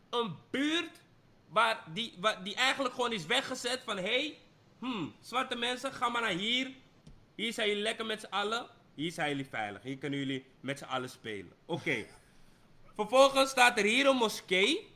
Een 0.10 0.36
buurt 0.50 1.02
waar 1.50 1.84
die, 1.94 2.14
waar 2.20 2.44
die 2.44 2.56
eigenlijk 2.56 2.96
gewoon 2.96 3.12
is 3.12 3.26
weggezet 3.26 3.82
van, 3.86 3.98
hé, 3.98 4.04
hey, 4.04 4.38
hmm, 4.80 5.14
zwarte 5.20 5.56
mensen, 5.56 5.92
ga 5.92 6.10
maar 6.10 6.22
naar 6.22 6.32
hier. 6.32 6.72
Hier 7.36 7.54
zijn 7.54 7.68
jullie 7.68 7.84
lekker 7.84 8.06
met 8.06 8.20
z'n 8.20 8.34
allen. 8.34 8.66
Hier 8.96 9.12
zijn 9.12 9.30
jullie 9.30 9.48
veilig. 9.50 9.84
Hier 9.84 9.98
kunnen 9.98 10.20
jullie 10.20 10.46
met 10.60 10.78
z'n 10.78 10.86
allen 10.86 11.10
spelen. 11.10 11.52
Oké. 11.66 12.06
Vervolgens 12.96 13.50
staat 13.50 13.78
er 13.78 13.84
hier 13.84 14.06
een 14.06 14.16
moskee. 14.16 14.94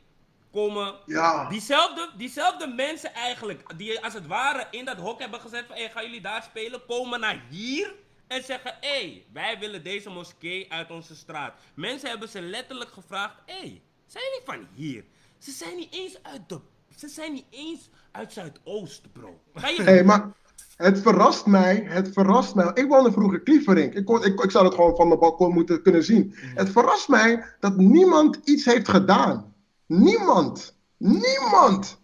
Komen 0.52 0.94
Ja. 1.06 1.48
diezelfde, 1.48 2.10
diezelfde 2.16 2.66
mensen 2.66 3.14
eigenlijk, 3.14 3.78
die 3.78 4.04
als 4.04 4.14
het 4.14 4.26
ware 4.26 4.66
in 4.70 4.84
dat 4.84 4.96
hok 4.96 5.20
hebben 5.20 5.40
gezet 5.40 5.66
van, 5.66 5.76
hey, 5.76 5.90
gaan 5.90 6.04
jullie 6.04 6.20
daar 6.20 6.42
spelen? 6.42 6.86
Komen 6.86 7.20
naar 7.20 7.42
hier 7.48 7.94
en 8.26 8.44
zeggen, 8.44 8.76
hé, 8.80 8.88
hey, 8.88 9.24
wij 9.32 9.58
willen 9.58 9.82
deze 9.82 10.10
moskee 10.10 10.72
uit 10.72 10.90
onze 10.90 11.16
straat. 11.16 11.54
Mensen 11.74 12.08
hebben 12.08 12.28
ze 12.28 12.40
letterlijk 12.40 12.92
gevraagd, 12.92 13.34
hé, 13.46 13.54
hey, 13.54 13.82
zijn 14.06 14.24
jullie 14.24 14.44
van 14.44 14.68
hier? 14.74 15.04
Ze 15.38 15.50
zijn 15.50 15.76
niet 15.76 15.94
eens 15.94 16.22
uit 16.22 16.48
de, 16.48 16.60
ze 16.96 17.08
zijn 17.08 17.32
niet 17.32 17.46
eens 17.50 17.88
uit 18.10 18.32
Zuidoost, 18.32 19.12
bro. 19.12 19.40
Ga 19.54 19.68
je... 19.68 19.82
Hé, 19.82 20.02
maar 20.04 20.32
het 20.80 21.00
verrast 21.00 21.46
mij, 21.46 21.84
het 21.88 22.12
verrast 22.12 22.54
mij. 22.54 22.70
Ik 22.74 22.88
woonde 22.88 23.12
vroeger 23.12 23.40
Klieverink. 23.40 23.94
Ik, 23.94 24.04
kon, 24.04 24.24
ik, 24.24 24.40
ik 24.40 24.50
zou 24.50 24.64
het 24.64 24.74
gewoon 24.74 24.96
van 24.96 25.08
mijn 25.08 25.20
balkon 25.20 25.52
moeten 25.52 25.82
kunnen 25.82 26.04
zien. 26.04 26.34
Het 26.54 26.70
verrast 26.70 27.08
mij 27.08 27.44
dat 27.60 27.76
niemand 27.76 28.40
iets 28.44 28.64
heeft 28.64 28.88
gedaan. 28.88 29.54
Niemand. 29.86 30.78
Niemand. 30.96 32.00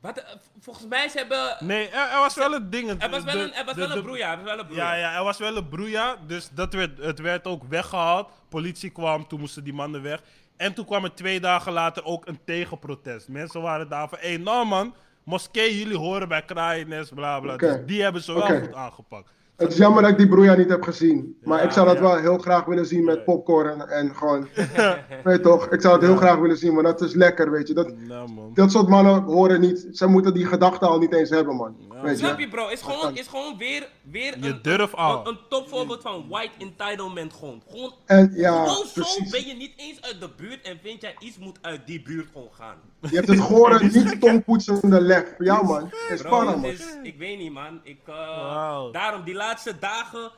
Wat, 0.00 0.18
eh, 0.18 0.24
volgens 0.60 0.86
mij 0.86 1.08
ze 1.08 1.18
hebben... 1.18 1.56
Nee, 1.58 1.88
er, 1.88 2.10
er 2.10 2.18
was 2.18 2.34
wel 2.34 2.54
een 2.54 2.70
ding. 2.70 3.02
Er 3.02 3.10
was 3.10 3.24
wel 3.24 3.40
een, 3.40 3.52
er 3.52 3.64
was 3.64 3.74
wel 3.74 3.90
een 3.90 4.02
broeia, 4.02 4.30
er 4.30 4.36
was 4.36 4.44
wel 4.44 4.58
een 4.58 4.66
broeia. 4.66 4.94
Ja, 4.94 5.00
ja, 5.00 5.16
er 5.16 5.24
was 5.24 5.38
wel 5.38 5.56
een 5.56 5.68
broeia. 5.68 6.16
Dus 6.26 6.50
dat 6.54 6.72
werd, 6.72 6.98
het 6.98 7.18
werd 7.18 7.46
ook 7.46 7.62
weggehaald. 7.68 8.28
Politie 8.48 8.90
kwam, 8.90 9.28
toen 9.28 9.40
moesten 9.40 9.64
die 9.64 9.72
mannen 9.72 10.02
weg. 10.02 10.22
En 10.56 10.74
toen 10.74 10.84
kwam 10.84 11.04
er 11.04 11.14
twee 11.14 11.40
dagen 11.40 11.72
later 11.72 12.04
ook 12.04 12.26
een 12.26 12.38
tegenprotest. 12.44 13.28
Mensen 13.28 13.62
waren 13.62 13.88
daar 13.88 14.08
van, 14.08 14.18
hé, 14.20 14.28
hey, 14.28 14.36
nou 14.36 14.66
man, 14.66 14.94
moskee, 15.26 15.78
jullie 15.78 15.96
horen 15.96 16.28
bij 16.28 16.42
Kraaiennest, 16.44 17.14
bla 17.14 17.40
bla. 17.40 17.56
Dus 17.56 17.76
die 17.86 18.02
hebben 18.02 18.22
ze 18.22 18.32
wel 18.32 18.60
goed 18.60 18.74
aangepakt. 18.74 19.30
Het 19.56 19.72
is 19.72 19.76
jammer 19.78 20.02
dat 20.02 20.10
ik 20.10 20.16
die 20.18 20.28
broeia 20.28 20.54
niet 20.54 20.68
heb 20.68 20.82
gezien. 20.82 21.36
Maar 21.42 21.58
Ja, 21.58 21.64
ik 21.64 21.70
zou 21.70 21.86
dat 21.86 21.96
ja. 21.96 22.02
wel 22.02 22.16
heel 22.16 22.38
graag 22.38 22.64
willen 22.64 22.86
zien 22.86 23.04
met 23.04 23.24
popcorn 23.24 23.80
en, 23.80 23.88
en 23.88 24.16
gewoon... 24.16 24.48
weet 25.24 25.36
je 25.36 25.40
toch, 25.40 25.66
ik 25.68 25.80
zou 25.80 25.94
het 25.94 26.02
heel 26.02 26.16
graag 26.16 26.38
willen 26.38 26.56
zien, 26.56 26.74
maar 26.74 26.82
dat 26.82 27.00
is 27.00 27.14
lekker, 27.14 27.50
weet 27.50 27.68
je. 27.68 27.74
Dat, 27.74 27.92
Nou 27.96 28.30
man. 28.32 28.50
dat 28.54 28.70
soort 28.70 28.88
mannen 28.88 29.22
horen 29.22 29.60
niet... 29.60 29.86
Ze 29.92 30.06
moeten 30.06 30.34
die 30.34 30.46
gedachten 30.46 30.88
al 30.88 30.98
niet 30.98 31.12
eens 31.14 31.30
hebben, 31.30 31.56
man. 31.56 31.76
Weet 32.02 32.18
Snap 32.18 32.38
je? 32.38 32.48
bro? 32.48 32.68
Is 32.68 32.80
gewoon, 32.82 33.16
is 33.16 33.26
gewoon 33.26 33.58
weer, 33.58 33.88
weer 34.10 34.38
Je 34.38 34.48
een, 34.48 34.58
durft 34.62 34.94
al. 34.94 35.20
een, 35.20 35.26
een 35.26 35.38
topvoorbeeld 35.48 36.02
van 36.02 36.24
white 36.28 36.52
entitlement. 36.58 37.32
Gewoon, 37.32 37.62
gewoon, 37.70 37.92
En 38.06 38.32
ja, 38.34 38.64
gewoon 38.64 38.86
zo 38.86 38.92
precies. 38.94 39.30
ben 39.30 39.46
je 39.46 39.54
niet 39.54 39.72
eens 39.76 40.02
uit 40.02 40.20
de 40.20 40.30
buurt 40.36 40.62
en 40.62 40.78
vind 40.82 41.00
jij 41.02 41.14
iets 41.18 41.38
moet 41.38 41.58
uit 41.60 41.86
die 41.86 42.02
buurt 42.02 42.26
gewoon 42.32 42.48
gaan. 42.52 42.76
Je 43.10 43.16
hebt 43.16 43.28
het 43.28 43.38
gore, 43.40 43.84
niet 43.94 44.20
tongpoetsende 44.20 45.00
lef. 45.00 45.34
Ja, 45.38 45.62
man. 45.62 45.84
Is 46.10 46.20
Bro, 46.20 46.28
spannend, 46.28 46.50
het 46.54 46.60
man. 46.62 46.70
is, 46.70 46.98
ik 47.02 47.18
weet 47.18 47.38
niet, 47.38 47.52
man. 47.52 47.80
Ik, 47.82 47.98
eh, 48.06 48.14
Wauw. 48.14 48.90
Daarom, 48.90 49.24
die 49.24 49.34
laatste 49.46 49.78
dagen, 49.78 50.30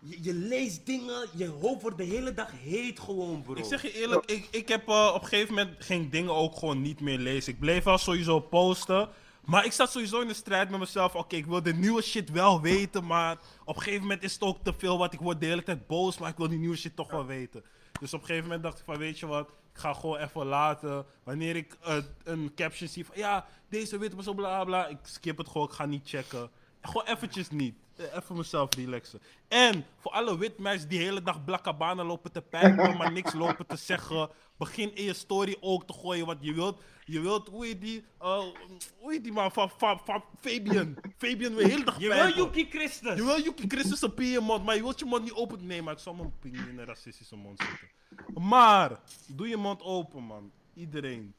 je, 0.00 0.22
je 0.22 0.34
leest 0.34 0.86
dingen, 0.86 1.28
je 1.34 1.48
hoofd 1.48 1.82
wordt 1.82 1.96
de 1.96 2.04
hele 2.04 2.34
dag 2.34 2.50
heet 2.62 3.00
gewoon, 3.00 3.42
bro. 3.42 3.54
Ik 3.54 3.64
zeg 3.64 3.82
je 3.82 3.92
eerlijk, 3.92 4.30
ik, 4.30 4.48
ik 4.50 4.68
heb 4.68 4.88
eh, 4.88 5.12
op 5.14 5.22
een 5.22 5.28
gegeven 5.28 5.54
moment 5.54 5.84
geen 5.84 6.10
dingen 6.10 6.34
ook 6.34 6.56
gewoon 6.56 6.82
niet 6.82 7.00
meer 7.00 7.18
lezen. 7.18 7.52
Ik 7.52 7.58
bleef 7.58 7.84
wel 7.84 7.98
sowieso 7.98 8.40
posten. 8.40 9.08
Maar 9.44 9.64
ik 9.64 9.72
zat 9.72 9.90
sowieso 9.90 10.20
in 10.20 10.28
de 10.28 10.34
strijd 10.34 10.70
met 10.70 10.80
mezelf. 10.80 11.14
Oké, 11.14 11.36
ik 11.36 11.46
wil 11.46 11.62
de 11.62 11.74
nieuwe 11.74 12.02
shit 12.02 12.30
wel 12.30 12.60
weten. 12.60 13.06
Maar 13.06 13.38
op 13.64 13.76
een 13.76 13.82
gegeven 13.82 14.02
moment 14.02 14.22
is 14.22 14.32
het 14.32 14.42
ook 14.42 14.64
te 14.64 14.72
veel 14.72 14.98
wat. 14.98 15.12
Ik 15.12 15.20
word 15.20 15.40
de 15.40 15.46
hele 15.46 15.62
tijd 15.62 15.86
boos, 15.86 16.18
maar 16.18 16.30
ik 16.30 16.36
wil 16.36 16.48
die 16.48 16.58
nieuwe 16.58 16.76
shit 16.76 16.96
toch 16.96 17.10
wel 17.10 17.26
weten. 17.26 17.64
Dus 18.00 18.14
op 18.14 18.20
een 18.20 18.26
gegeven 18.26 18.46
moment 18.48 18.62
dacht 18.62 18.78
ik 18.78 18.84
van, 18.84 18.98
weet 18.98 19.18
je 19.18 19.26
wat? 19.26 19.48
Ik 19.48 19.80
ga 19.80 19.92
gewoon 19.94 20.16
even 20.16 20.46
laten. 20.46 21.04
Wanneer 21.22 21.56
ik 21.56 21.76
eh, 21.82 21.96
een 22.24 22.52
caption 22.54 22.88
zie 22.88 23.06
van, 23.06 23.16
ja, 23.16 23.46
deze 23.68 23.98
witte 23.98 24.16
persoon, 24.16 24.36
bla 24.36 24.64
bla. 24.64 24.86
Ik 24.86 24.98
skip 25.02 25.38
het 25.38 25.48
gewoon, 25.48 25.66
ik 25.66 25.72
ga 25.72 25.86
niet 25.86 26.08
checken. 26.08 26.50
Gewoon 26.82 27.06
eventjes 27.06 27.50
niet. 27.50 27.74
Eh, 28.00 28.16
Even 28.16 28.36
mezelf 28.36 28.74
relaxen. 28.74 29.20
En 29.48 29.84
voor 29.98 30.12
alle 30.12 30.38
witmeisjes 30.38 30.88
die 30.88 30.98
de 30.98 31.04
hele 31.04 31.22
dag 31.22 31.44
blakkabana 31.44 32.04
lopen 32.04 32.32
te 32.32 32.42
pijpen, 32.42 32.96
maar 32.96 33.12
niks 33.12 33.32
lopen 33.32 33.66
te 33.66 33.76
zeggen. 33.76 34.30
begin 34.56 34.94
in 34.94 35.04
je 35.04 35.12
story 35.12 35.56
ook 35.60 35.86
te 35.86 35.92
gooien. 35.92 36.26
Want 36.26 36.38
je 36.42 36.52
wilt, 36.54 36.82
je 37.04 37.20
wilt 37.20 37.48
hoe 37.48 37.66
heet 37.66 37.80
die, 37.80 38.04
uh, 38.22 38.42
hoe 38.98 39.12
heet 39.12 39.22
die 39.22 39.32
man 39.32 39.52
van, 39.52 39.70
van, 39.76 40.00
van 40.04 40.24
Fabian. 40.40 40.96
Fabian 41.16 41.54
wil 41.54 41.66
heel 41.68 41.84
dag 41.84 42.00
Je 42.00 42.08
wil 42.08 42.36
Yuki 42.36 42.66
Christus. 42.70 43.16
Je 43.16 43.24
wil 43.24 43.42
Yuki 43.42 43.64
Christus 43.68 44.02
op 44.02 44.18
je 44.18 44.40
mond, 44.40 44.64
maar 44.64 44.74
je 44.74 44.82
wilt 44.82 44.98
je 44.98 45.04
mond 45.04 45.22
niet 45.22 45.32
open. 45.32 45.66
Nee, 45.66 45.82
maar 45.82 45.92
ik 45.92 45.98
zal 45.98 46.14
mijn 46.14 46.32
ping 46.40 46.56
in 46.56 46.78
een 46.78 46.84
racistische 46.86 47.36
mond 47.36 47.58
zetten. 47.62 47.88
Maar, 48.42 49.00
doe 49.26 49.48
je 49.48 49.56
mond 49.56 49.82
open, 49.82 50.22
man. 50.22 50.50
Iedereen. 50.74 51.34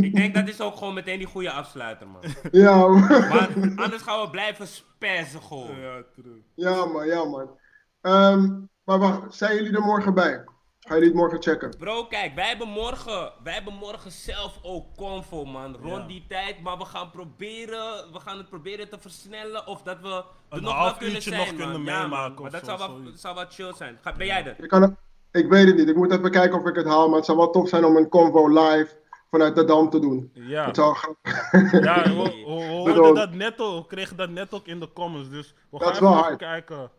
Ik 0.00 0.14
denk 0.14 0.34
dat 0.34 0.48
is 0.48 0.60
ook 0.60 0.76
gewoon 0.76 0.94
meteen 0.94 1.18
die 1.18 1.26
goede 1.26 1.50
afsluiter, 1.50 2.08
man. 2.08 2.22
Ja, 2.52 2.86
man. 2.86 3.00
Maar 3.08 3.48
anders 3.76 4.02
gaan 4.02 4.20
we 4.20 4.30
blijven 4.30 4.66
spazzen 4.66 5.42
gewoon. 5.42 5.76
Ja, 5.80 6.02
true. 6.14 6.44
ja 6.54 6.84
man, 6.84 7.06
ja 7.06 7.24
man. 7.24 7.58
Ehm, 8.00 8.50
maar 8.84 8.98
wacht, 8.98 9.34
zijn 9.34 9.54
jullie 9.56 9.72
er 9.74 9.80
morgen 9.82 10.14
bij? 10.14 10.44
Gaan 10.80 10.96
jullie 10.96 11.08
het 11.12 11.18
morgen 11.18 11.42
checken? 11.42 11.74
Bro, 11.78 12.06
kijk, 12.06 12.34
wij 12.34 12.48
hebben 12.48 12.68
morgen, 12.68 13.32
wij 13.42 13.52
hebben 13.52 13.74
morgen 13.74 14.10
zelf 14.12 14.58
ook 14.62 14.96
convo, 14.96 15.44
man. 15.44 15.76
Rond 15.76 16.00
Ja. 16.02 16.06
die 16.06 16.24
tijd, 16.28 16.60
maar 16.62 16.78
we 16.78 16.84
gaan 16.84 17.10
proberen, 17.10 18.12
we 18.12 18.20
gaan 18.20 18.38
het 18.38 18.48
proberen 18.48 18.88
te 18.90 18.98
versnellen 18.98 19.66
of 19.66 19.82
dat 19.82 20.00
we 20.00 20.08
er 20.08 20.24
Een 20.48 20.62
nog 20.62 20.72
half 20.72 20.84
wel 20.88 20.96
kunnen 20.96 21.14
uurtje 21.14 21.30
zijn, 21.30 21.40
nog 21.46 21.58
man. 21.58 21.72
kunnen 21.72 21.94
Ja, 21.94 22.00
man. 22.00 22.10
Maar 22.10 22.38
of 22.38 22.50
dat 22.50 22.66
wel, 22.78 23.00
zou 23.14 23.34
wel 23.34 23.44
chill 23.48 23.72
zijn. 23.74 23.98
Ga, 24.02 24.12
ben 24.12 24.26
jij 24.26 24.44
er? 24.46 24.62
Ik, 24.62 24.68
kan, 24.68 24.96
ik 25.34 25.48
weet 25.48 25.66
het 25.66 25.76
niet. 25.76 25.88
Ik 25.88 25.96
moet 25.96 26.12
even 26.12 26.30
kijken 26.30 26.60
of 26.60 26.66
ik 26.66 26.76
het 26.76 26.86
haal. 26.86 27.08
Maar 27.08 27.16
het 27.16 27.26
zou 27.26 27.38
wel 27.38 27.50
tof 27.50 27.68
zijn 27.68 27.84
om 27.84 27.96
een 27.96 28.08
convo 28.08 28.48
live 28.48 28.88
vanuit 29.30 29.54
de 29.54 29.64
Dam 29.64 29.90
te 29.90 29.98
doen. 29.98 30.30
Ja. 30.32 30.66
Het 30.66 30.76
zou 30.76 30.94
gaan. 30.96 31.16
Ja, 31.82 32.02
we, 32.02 32.82
we, 32.84 33.12
dat 33.14 33.32
net 33.32 33.60
ook, 33.60 33.82
we 33.82 33.94
kregen 33.94 34.16
dat 34.16 34.30
net 34.30 34.54
ook 34.54 34.66
in 34.66 34.80
de 34.80 34.92
comments, 34.92 35.30
dus 35.30 35.54
we 35.70 35.80
gaan 35.80 35.92
even 35.92 36.06
hard. 36.06 36.36
kijken. 36.36 36.90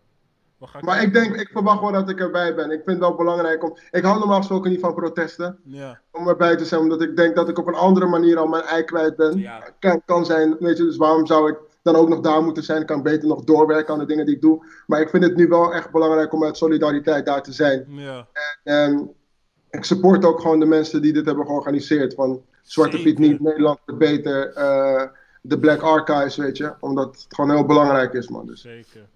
We 0.57 0.67
gaan 0.67 0.85
Maar 0.85 1.01
ik 1.01 1.13
denk, 1.13 1.35
ik 1.35 1.49
verwacht 1.51 1.81
wel 1.81 1.91
dat 1.91 2.09
ik 2.09 2.19
erbij 2.19 2.55
ben. 2.55 2.71
Ik 2.71 2.81
vind 2.83 2.85
het 2.85 2.99
wel 2.99 3.15
belangrijk 3.15 3.63
om. 3.63 3.77
Ik 3.91 4.03
hou 4.03 4.19
normaal 4.19 4.37
gesproken 4.37 4.71
niet 4.71 4.79
van 4.79 4.93
protesten. 4.95 5.59
Ja, 5.63 6.01
Om 6.11 6.27
erbij 6.27 6.55
te 6.55 6.65
zijn, 6.65 6.81
omdat 6.81 7.01
ik 7.01 7.15
denk 7.15 7.35
dat 7.35 7.49
ik 7.49 7.57
op 7.57 7.67
een 7.67 7.75
andere 7.75 8.05
manier 8.05 8.37
al 8.37 8.47
mijn 8.47 8.63
ei 8.63 8.83
kwijt 8.83 9.15
ben. 9.15 9.37
Ja. 9.37 9.63
Kan, 9.79 10.01
kan 10.05 10.25
zijn, 10.25 10.55
weet 10.59 10.77
je, 10.77 10.83
dus 10.83 10.97
waarom 10.97 11.25
zou 11.25 11.51
ik 11.51 11.57
dan 11.85 11.95
ook 11.95 12.09
nog 12.09 12.19
daar 12.19 12.43
moeten 12.43 12.63
zijn? 12.63 12.81
Ik 12.81 12.87
kan 12.87 13.01
beter 13.03 13.27
nog 13.27 13.43
doorwerken 13.43 13.93
aan 13.93 13.99
de 13.99 14.05
dingen 14.05 14.25
die 14.25 14.35
ik 14.35 14.41
doe. 14.41 14.65
Maar 14.87 15.01
ik 15.01 15.09
vind 15.09 15.23
het 15.23 15.35
nu 15.35 15.47
wel 15.47 15.73
echt 15.73 15.91
belangrijk 15.91 16.33
om 16.33 16.43
uit 16.43 16.57
solidariteit 16.57 17.25
daar 17.25 17.43
te 17.43 17.53
zijn. 17.53 17.85
ja. 17.89 18.27
En 18.63 19.13
ik 19.69 19.83
support 19.83 20.25
ook 20.25 20.41
gewoon 20.41 20.59
de 20.59 20.65
mensen 20.65 21.01
die 21.01 21.13
dit 21.13 21.25
hebben 21.25 21.45
georganiseerd. 21.45 22.13
Van 22.13 22.41
Zwarte 22.61 23.01
Piet 23.01 23.17
niet, 23.19 23.39
Nederland 23.39 23.79
wordt 23.85 23.99
beter, 23.99 24.53
eh, 24.53 25.03
de 25.41 25.59
Black 25.59 25.81
Archives, 25.81 26.35
weet 26.35 26.57
je. 26.57 26.73
Omdat 26.79 27.07
het 27.07 27.25
gewoon 27.29 27.51
heel 27.51 27.65
belangrijk 27.65 28.13
is, 28.13 28.27
man. 28.27 28.45
Dus. 28.45 28.61
Zeker. 28.61 29.07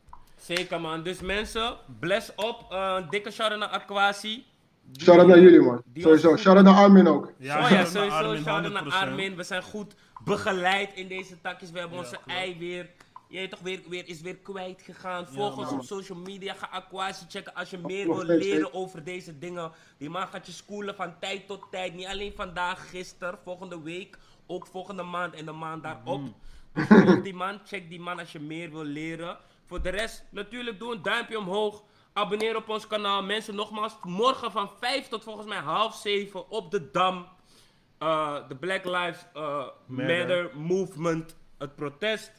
Zeker, 0.41 0.81
man. 0.81 1.03
Dus 1.03 1.21
mensen, 1.21 1.75
bless 1.99 2.31
op. 2.35 2.65
Eh, 2.69 3.09
dikke 3.09 3.31
shout-out 3.31 3.59
naar 3.59 3.69
Aquasi. 3.69 4.45
Shout-out 4.97 5.27
naar 5.27 5.39
jullie, 5.39 5.61
man. 5.61 5.81
Sowieso. 5.95 6.37
Shout-out 6.37 6.65
naar 6.65 6.75
Armin 6.75 7.07
ook. 7.07 7.31
Ja, 7.37 7.63
oh 7.63 7.69
ja, 7.69 7.85
sowieso. 7.85 8.35
Shout-out 8.35 8.73
naar 8.73 8.83
100%. 8.83 8.93
Armin. 8.93 9.35
We 9.35 9.43
zijn 9.43 9.63
goed 9.63 9.93
begeleid 10.23 10.93
in 10.93 11.07
deze 11.07 11.41
takjes. 11.41 11.71
We 11.71 11.79
hebben 11.79 11.97
onze 11.97 12.15
klopt. 12.15 12.29
ei 12.29 12.57
weer. 12.57 12.89
Weet 13.29 13.49
toch 13.49 13.59
weer, 13.59 13.81
weer, 13.89 14.07
is 14.07 14.21
weer 14.21 14.35
kwijt 14.35 14.81
gegaan. 14.81 15.27
Volg 15.27 15.57
ons 15.57 15.71
op 15.71 15.83
social 15.83 16.17
media. 16.17 16.53
Ga 16.53 16.67
Aquasi 16.67 17.25
checken 17.27 17.53
als 17.53 17.69
je 17.69 17.77
meer 17.77 18.05
wil 18.07 18.23
leren 18.23 18.73
over 18.73 19.03
deze 19.03 19.37
dingen. 19.37 19.71
Die 19.97 20.09
man 20.09 20.27
gaat 20.27 20.45
je 20.45 20.51
schoolen 20.51 20.95
van 20.95 21.19
tijd 21.19 21.47
tot 21.47 21.65
tijd. 21.71 21.93
Niet 21.93 22.07
alleen 22.07 22.33
vandaag, 22.35 22.89
gisteren, 22.89 23.39
volgende 23.43 23.81
week. 23.81 24.17
Ook 24.47 24.67
volgende 24.67 25.03
maand 25.03 25.33
en 25.33 25.45
de 25.45 25.51
maand 25.51 25.83
daarop. 25.83 26.19
Mm. 26.19 26.35
Dus 26.73 26.87
volg 26.87 27.21
die 27.21 27.33
man. 27.33 27.59
Check 27.65 27.89
die 27.89 27.99
man 27.99 28.19
als 28.19 28.31
je 28.31 28.39
meer 28.39 28.71
wil 28.71 28.83
leren. 28.83 29.37
Voor 29.65 29.81
de 29.81 29.89
rest, 29.89 30.23
natuurlijk 30.31 30.79
doe 30.79 30.93
een 30.93 31.01
duimpje 31.01 31.39
omhoog. 31.39 31.83
Abonneer 32.13 32.55
op 32.55 32.69
ons 32.69 32.87
kanaal. 32.87 33.23
Mensen, 33.23 33.55
nogmaals, 33.55 33.95
morgen 34.03 34.51
van 34.51 34.69
5 34.79 35.07
tot 35.07 35.23
volgens 35.23 35.47
mij 35.47 35.57
half 35.57 35.95
7 35.95 36.49
op 36.49 36.71
de 36.71 36.91
Dam. 36.91 37.27
Eh, 37.99 38.47
De 38.47 38.55
Black 38.55 38.85
Lives 38.85 39.25
eh, 39.33 39.67
Matter. 39.85 40.49
Movement. 40.57 41.35
Het 41.57 41.75
protest. 41.75 42.31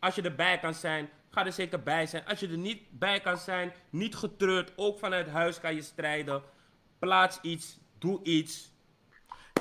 Als 0.00 0.14
je 0.14 0.22
erbij 0.22 0.58
kan 0.58 0.74
zijn, 0.74 1.10
ga 1.30 1.46
er 1.46 1.52
zeker 1.52 1.82
bij 1.82 2.06
zijn. 2.06 2.24
Als 2.26 2.40
je 2.40 2.48
er 2.48 2.58
niet 2.58 2.82
bij 2.90 3.20
kan 3.20 3.36
zijn, 3.36 3.72
niet 3.90 4.14
getreurd. 4.16 4.72
Ook 4.76 4.98
vanuit 4.98 5.28
huis 5.28 5.60
kan 5.60 5.74
je 5.74 5.82
strijden. 5.82 6.42
Plaats 6.98 7.38
iets, 7.42 7.78
doe 7.98 8.22
iets. 8.22 8.70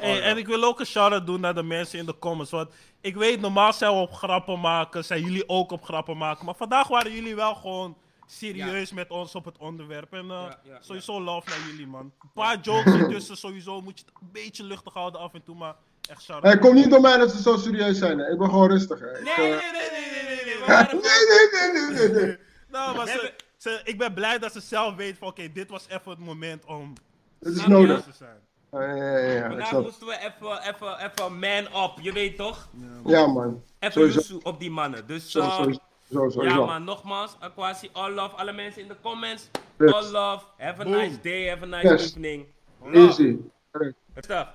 Ja. 0.02 0.20
En 0.20 0.38
ik 0.38 0.48
wil 0.48 0.64
ook 0.64 0.80
een 0.80 0.86
shout-out 0.86 1.26
doen 1.26 1.42
naar 1.42 1.56
de 1.56 1.64
mensen 1.64 2.00
in 2.00 2.06
de 2.06 2.20
comments. 2.20 2.52
Want 2.52 2.74
ik 3.02 3.16
weet, 3.16 3.42
normaal 3.42 3.74
zijn 3.74 3.92
we 3.92 4.00
op 4.00 4.14
grappen 4.14 4.60
maken. 4.60 5.06
Zijn 5.06 5.24
jullie 5.24 5.50
ook 5.50 5.72
op 5.72 5.84
grappen 5.84 6.18
maken. 6.18 6.46
Maar 6.46 6.56
vandaag 6.56 6.88
waren 6.88 7.14
jullie 7.14 7.36
wel 7.36 7.56
gewoon 7.56 7.98
serieus 8.32 8.92
met 8.92 9.10
ons 9.10 9.36
op 9.36 9.46
het 9.46 9.58
onderwerp. 9.58 10.14
En 10.14 10.20
eh, 10.24 10.28
Ja, 10.28 10.60
ja, 10.64 10.78
sowieso 10.82 11.22
love 11.22 11.50
naar 11.50 11.60
jullie, 11.70 11.88
man. 11.88 12.02
Een 12.22 12.30
paar 12.34 12.60
jokes 12.60 12.94
intussen. 12.94 13.38
Sowieso 13.38 13.82
moet 13.82 14.00
je 14.00 14.06
het 14.06 14.14
een 14.22 14.30
beetje 14.32 14.64
luchtig 14.64 14.94
houden 14.94 15.22
af 15.22 15.34
en 15.34 15.44
toe. 15.44 15.56
Maar 15.56 15.76
echt 16.10 16.22
shout-out. 16.24 16.54
Het 16.54 16.62
komt 16.62 16.74
niet 16.74 16.90
door 16.90 17.02
mij 17.02 17.18
dat 17.18 17.32
ze 17.32 17.42
zo 17.42 17.58
serieus 17.58 17.98
zijn. 17.98 18.18
Hè. 18.20 18.32
Ik 18.32 18.38
ben 18.38 18.50
gewoon 18.50 18.70
rustig. 18.70 19.00
Hè. 19.00 19.18
Ik, 19.18 19.24
Nee, 19.24 19.34
eh, 19.34 19.40
nee, 19.40 19.72
nee, 19.72 19.90
nee, 19.92 20.12
nee, 20.12 20.36
nee, 20.36 20.46
nee. 20.46 20.68
Waren 20.68 20.96
nee, 20.96 21.02
nee, 21.02 21.72
nee, 21.72 21.98
nee, 21.98 22.08
nee, 22.10 22.26
nee. 22.26 22.38
Nou, 22.70 22.96
maar 22.96 23.08
ze, 23.08 23.34
ze, 23.58 23.82
ik 23.84 23.98
ben 23.98 24.14
blij 24.14 24.40
dat 24.40 24.52
ze 24.52 24.60
zelf 24.60 24.96
weten 24.96 25.18
van 25.18 25.28
oké, 25.28 25.52
dit 25.52 25.70
was 25.70 25.86
even 25.88 26.12
het 26.12 26.20
moment 26.20 26.66
om 26.66 26.94
Het 27.40 27.56
is 27.56 27.66
nodig. 27.66 28.04
te 28.04 28.12
zijn. 28.14 28.38
Ja, 28.72 28.96
ja, 28.96 29.18
ja, 29.18 29.18
ja, 29.18 29.44
ik 29.46 29.50
Vandaag 29.50 29.72
moesten 29.72 30.08
we 30.08 30.18
even, 30.18 30.62
even, 30.62 30.98
even 31.06 31.40
man 31.40 31.84
up, 31.84 31.92
je 32.02 32.12
weet 32.14 32.38
toch? 32.38 32.70
Ja, 33.06 33.28
man. 33.28 33.64
Even 33.80 34.40
op 34.46 34.60
die 34.60 34.72
mannen. 34.72 35.08
Dus 35.08 35.36
eh, 35.36 35.66
zo, 36.12 36.30
zo, 36.30 36.30
zo, 36.30 36.44
ja 36.44 36.56
zo. 36.56 36.66
man, 36.66 36.84
nogmaals, 36.84 37.36
Aquasi, 37.40 37.90
all 37.94 38.14
love, 38.14 38.36
alle 38.36 38.52
mensen 38.54 38.82
in 38.82 38.88
de 38.88 38.96
comments. 39.02 39.50
Yes. 39.80 39.94
All 39.94 40.12
love, 40.12 40.44
have 40.58 40.80
a 40.82 40.84
Boom. 40.84 40.94
nice 40.94 41.18
day, 41.22 41.48
have 41.50 41.64
a 41.64 41.66
nice 41.66 41.90
Yes. 41.90 42.10
evening. 42.12 42.46
Easy. 42.94 43.38
Correct. 43.72 43.96
Rustig. 44.16 44.48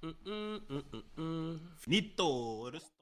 Mm, 0.00 0.14
mm, 0.24 0.60
mm, 0.68 0.82
mm, 0.92 1.02
mm. 1.16 2.72
Rust. 2.72 2.97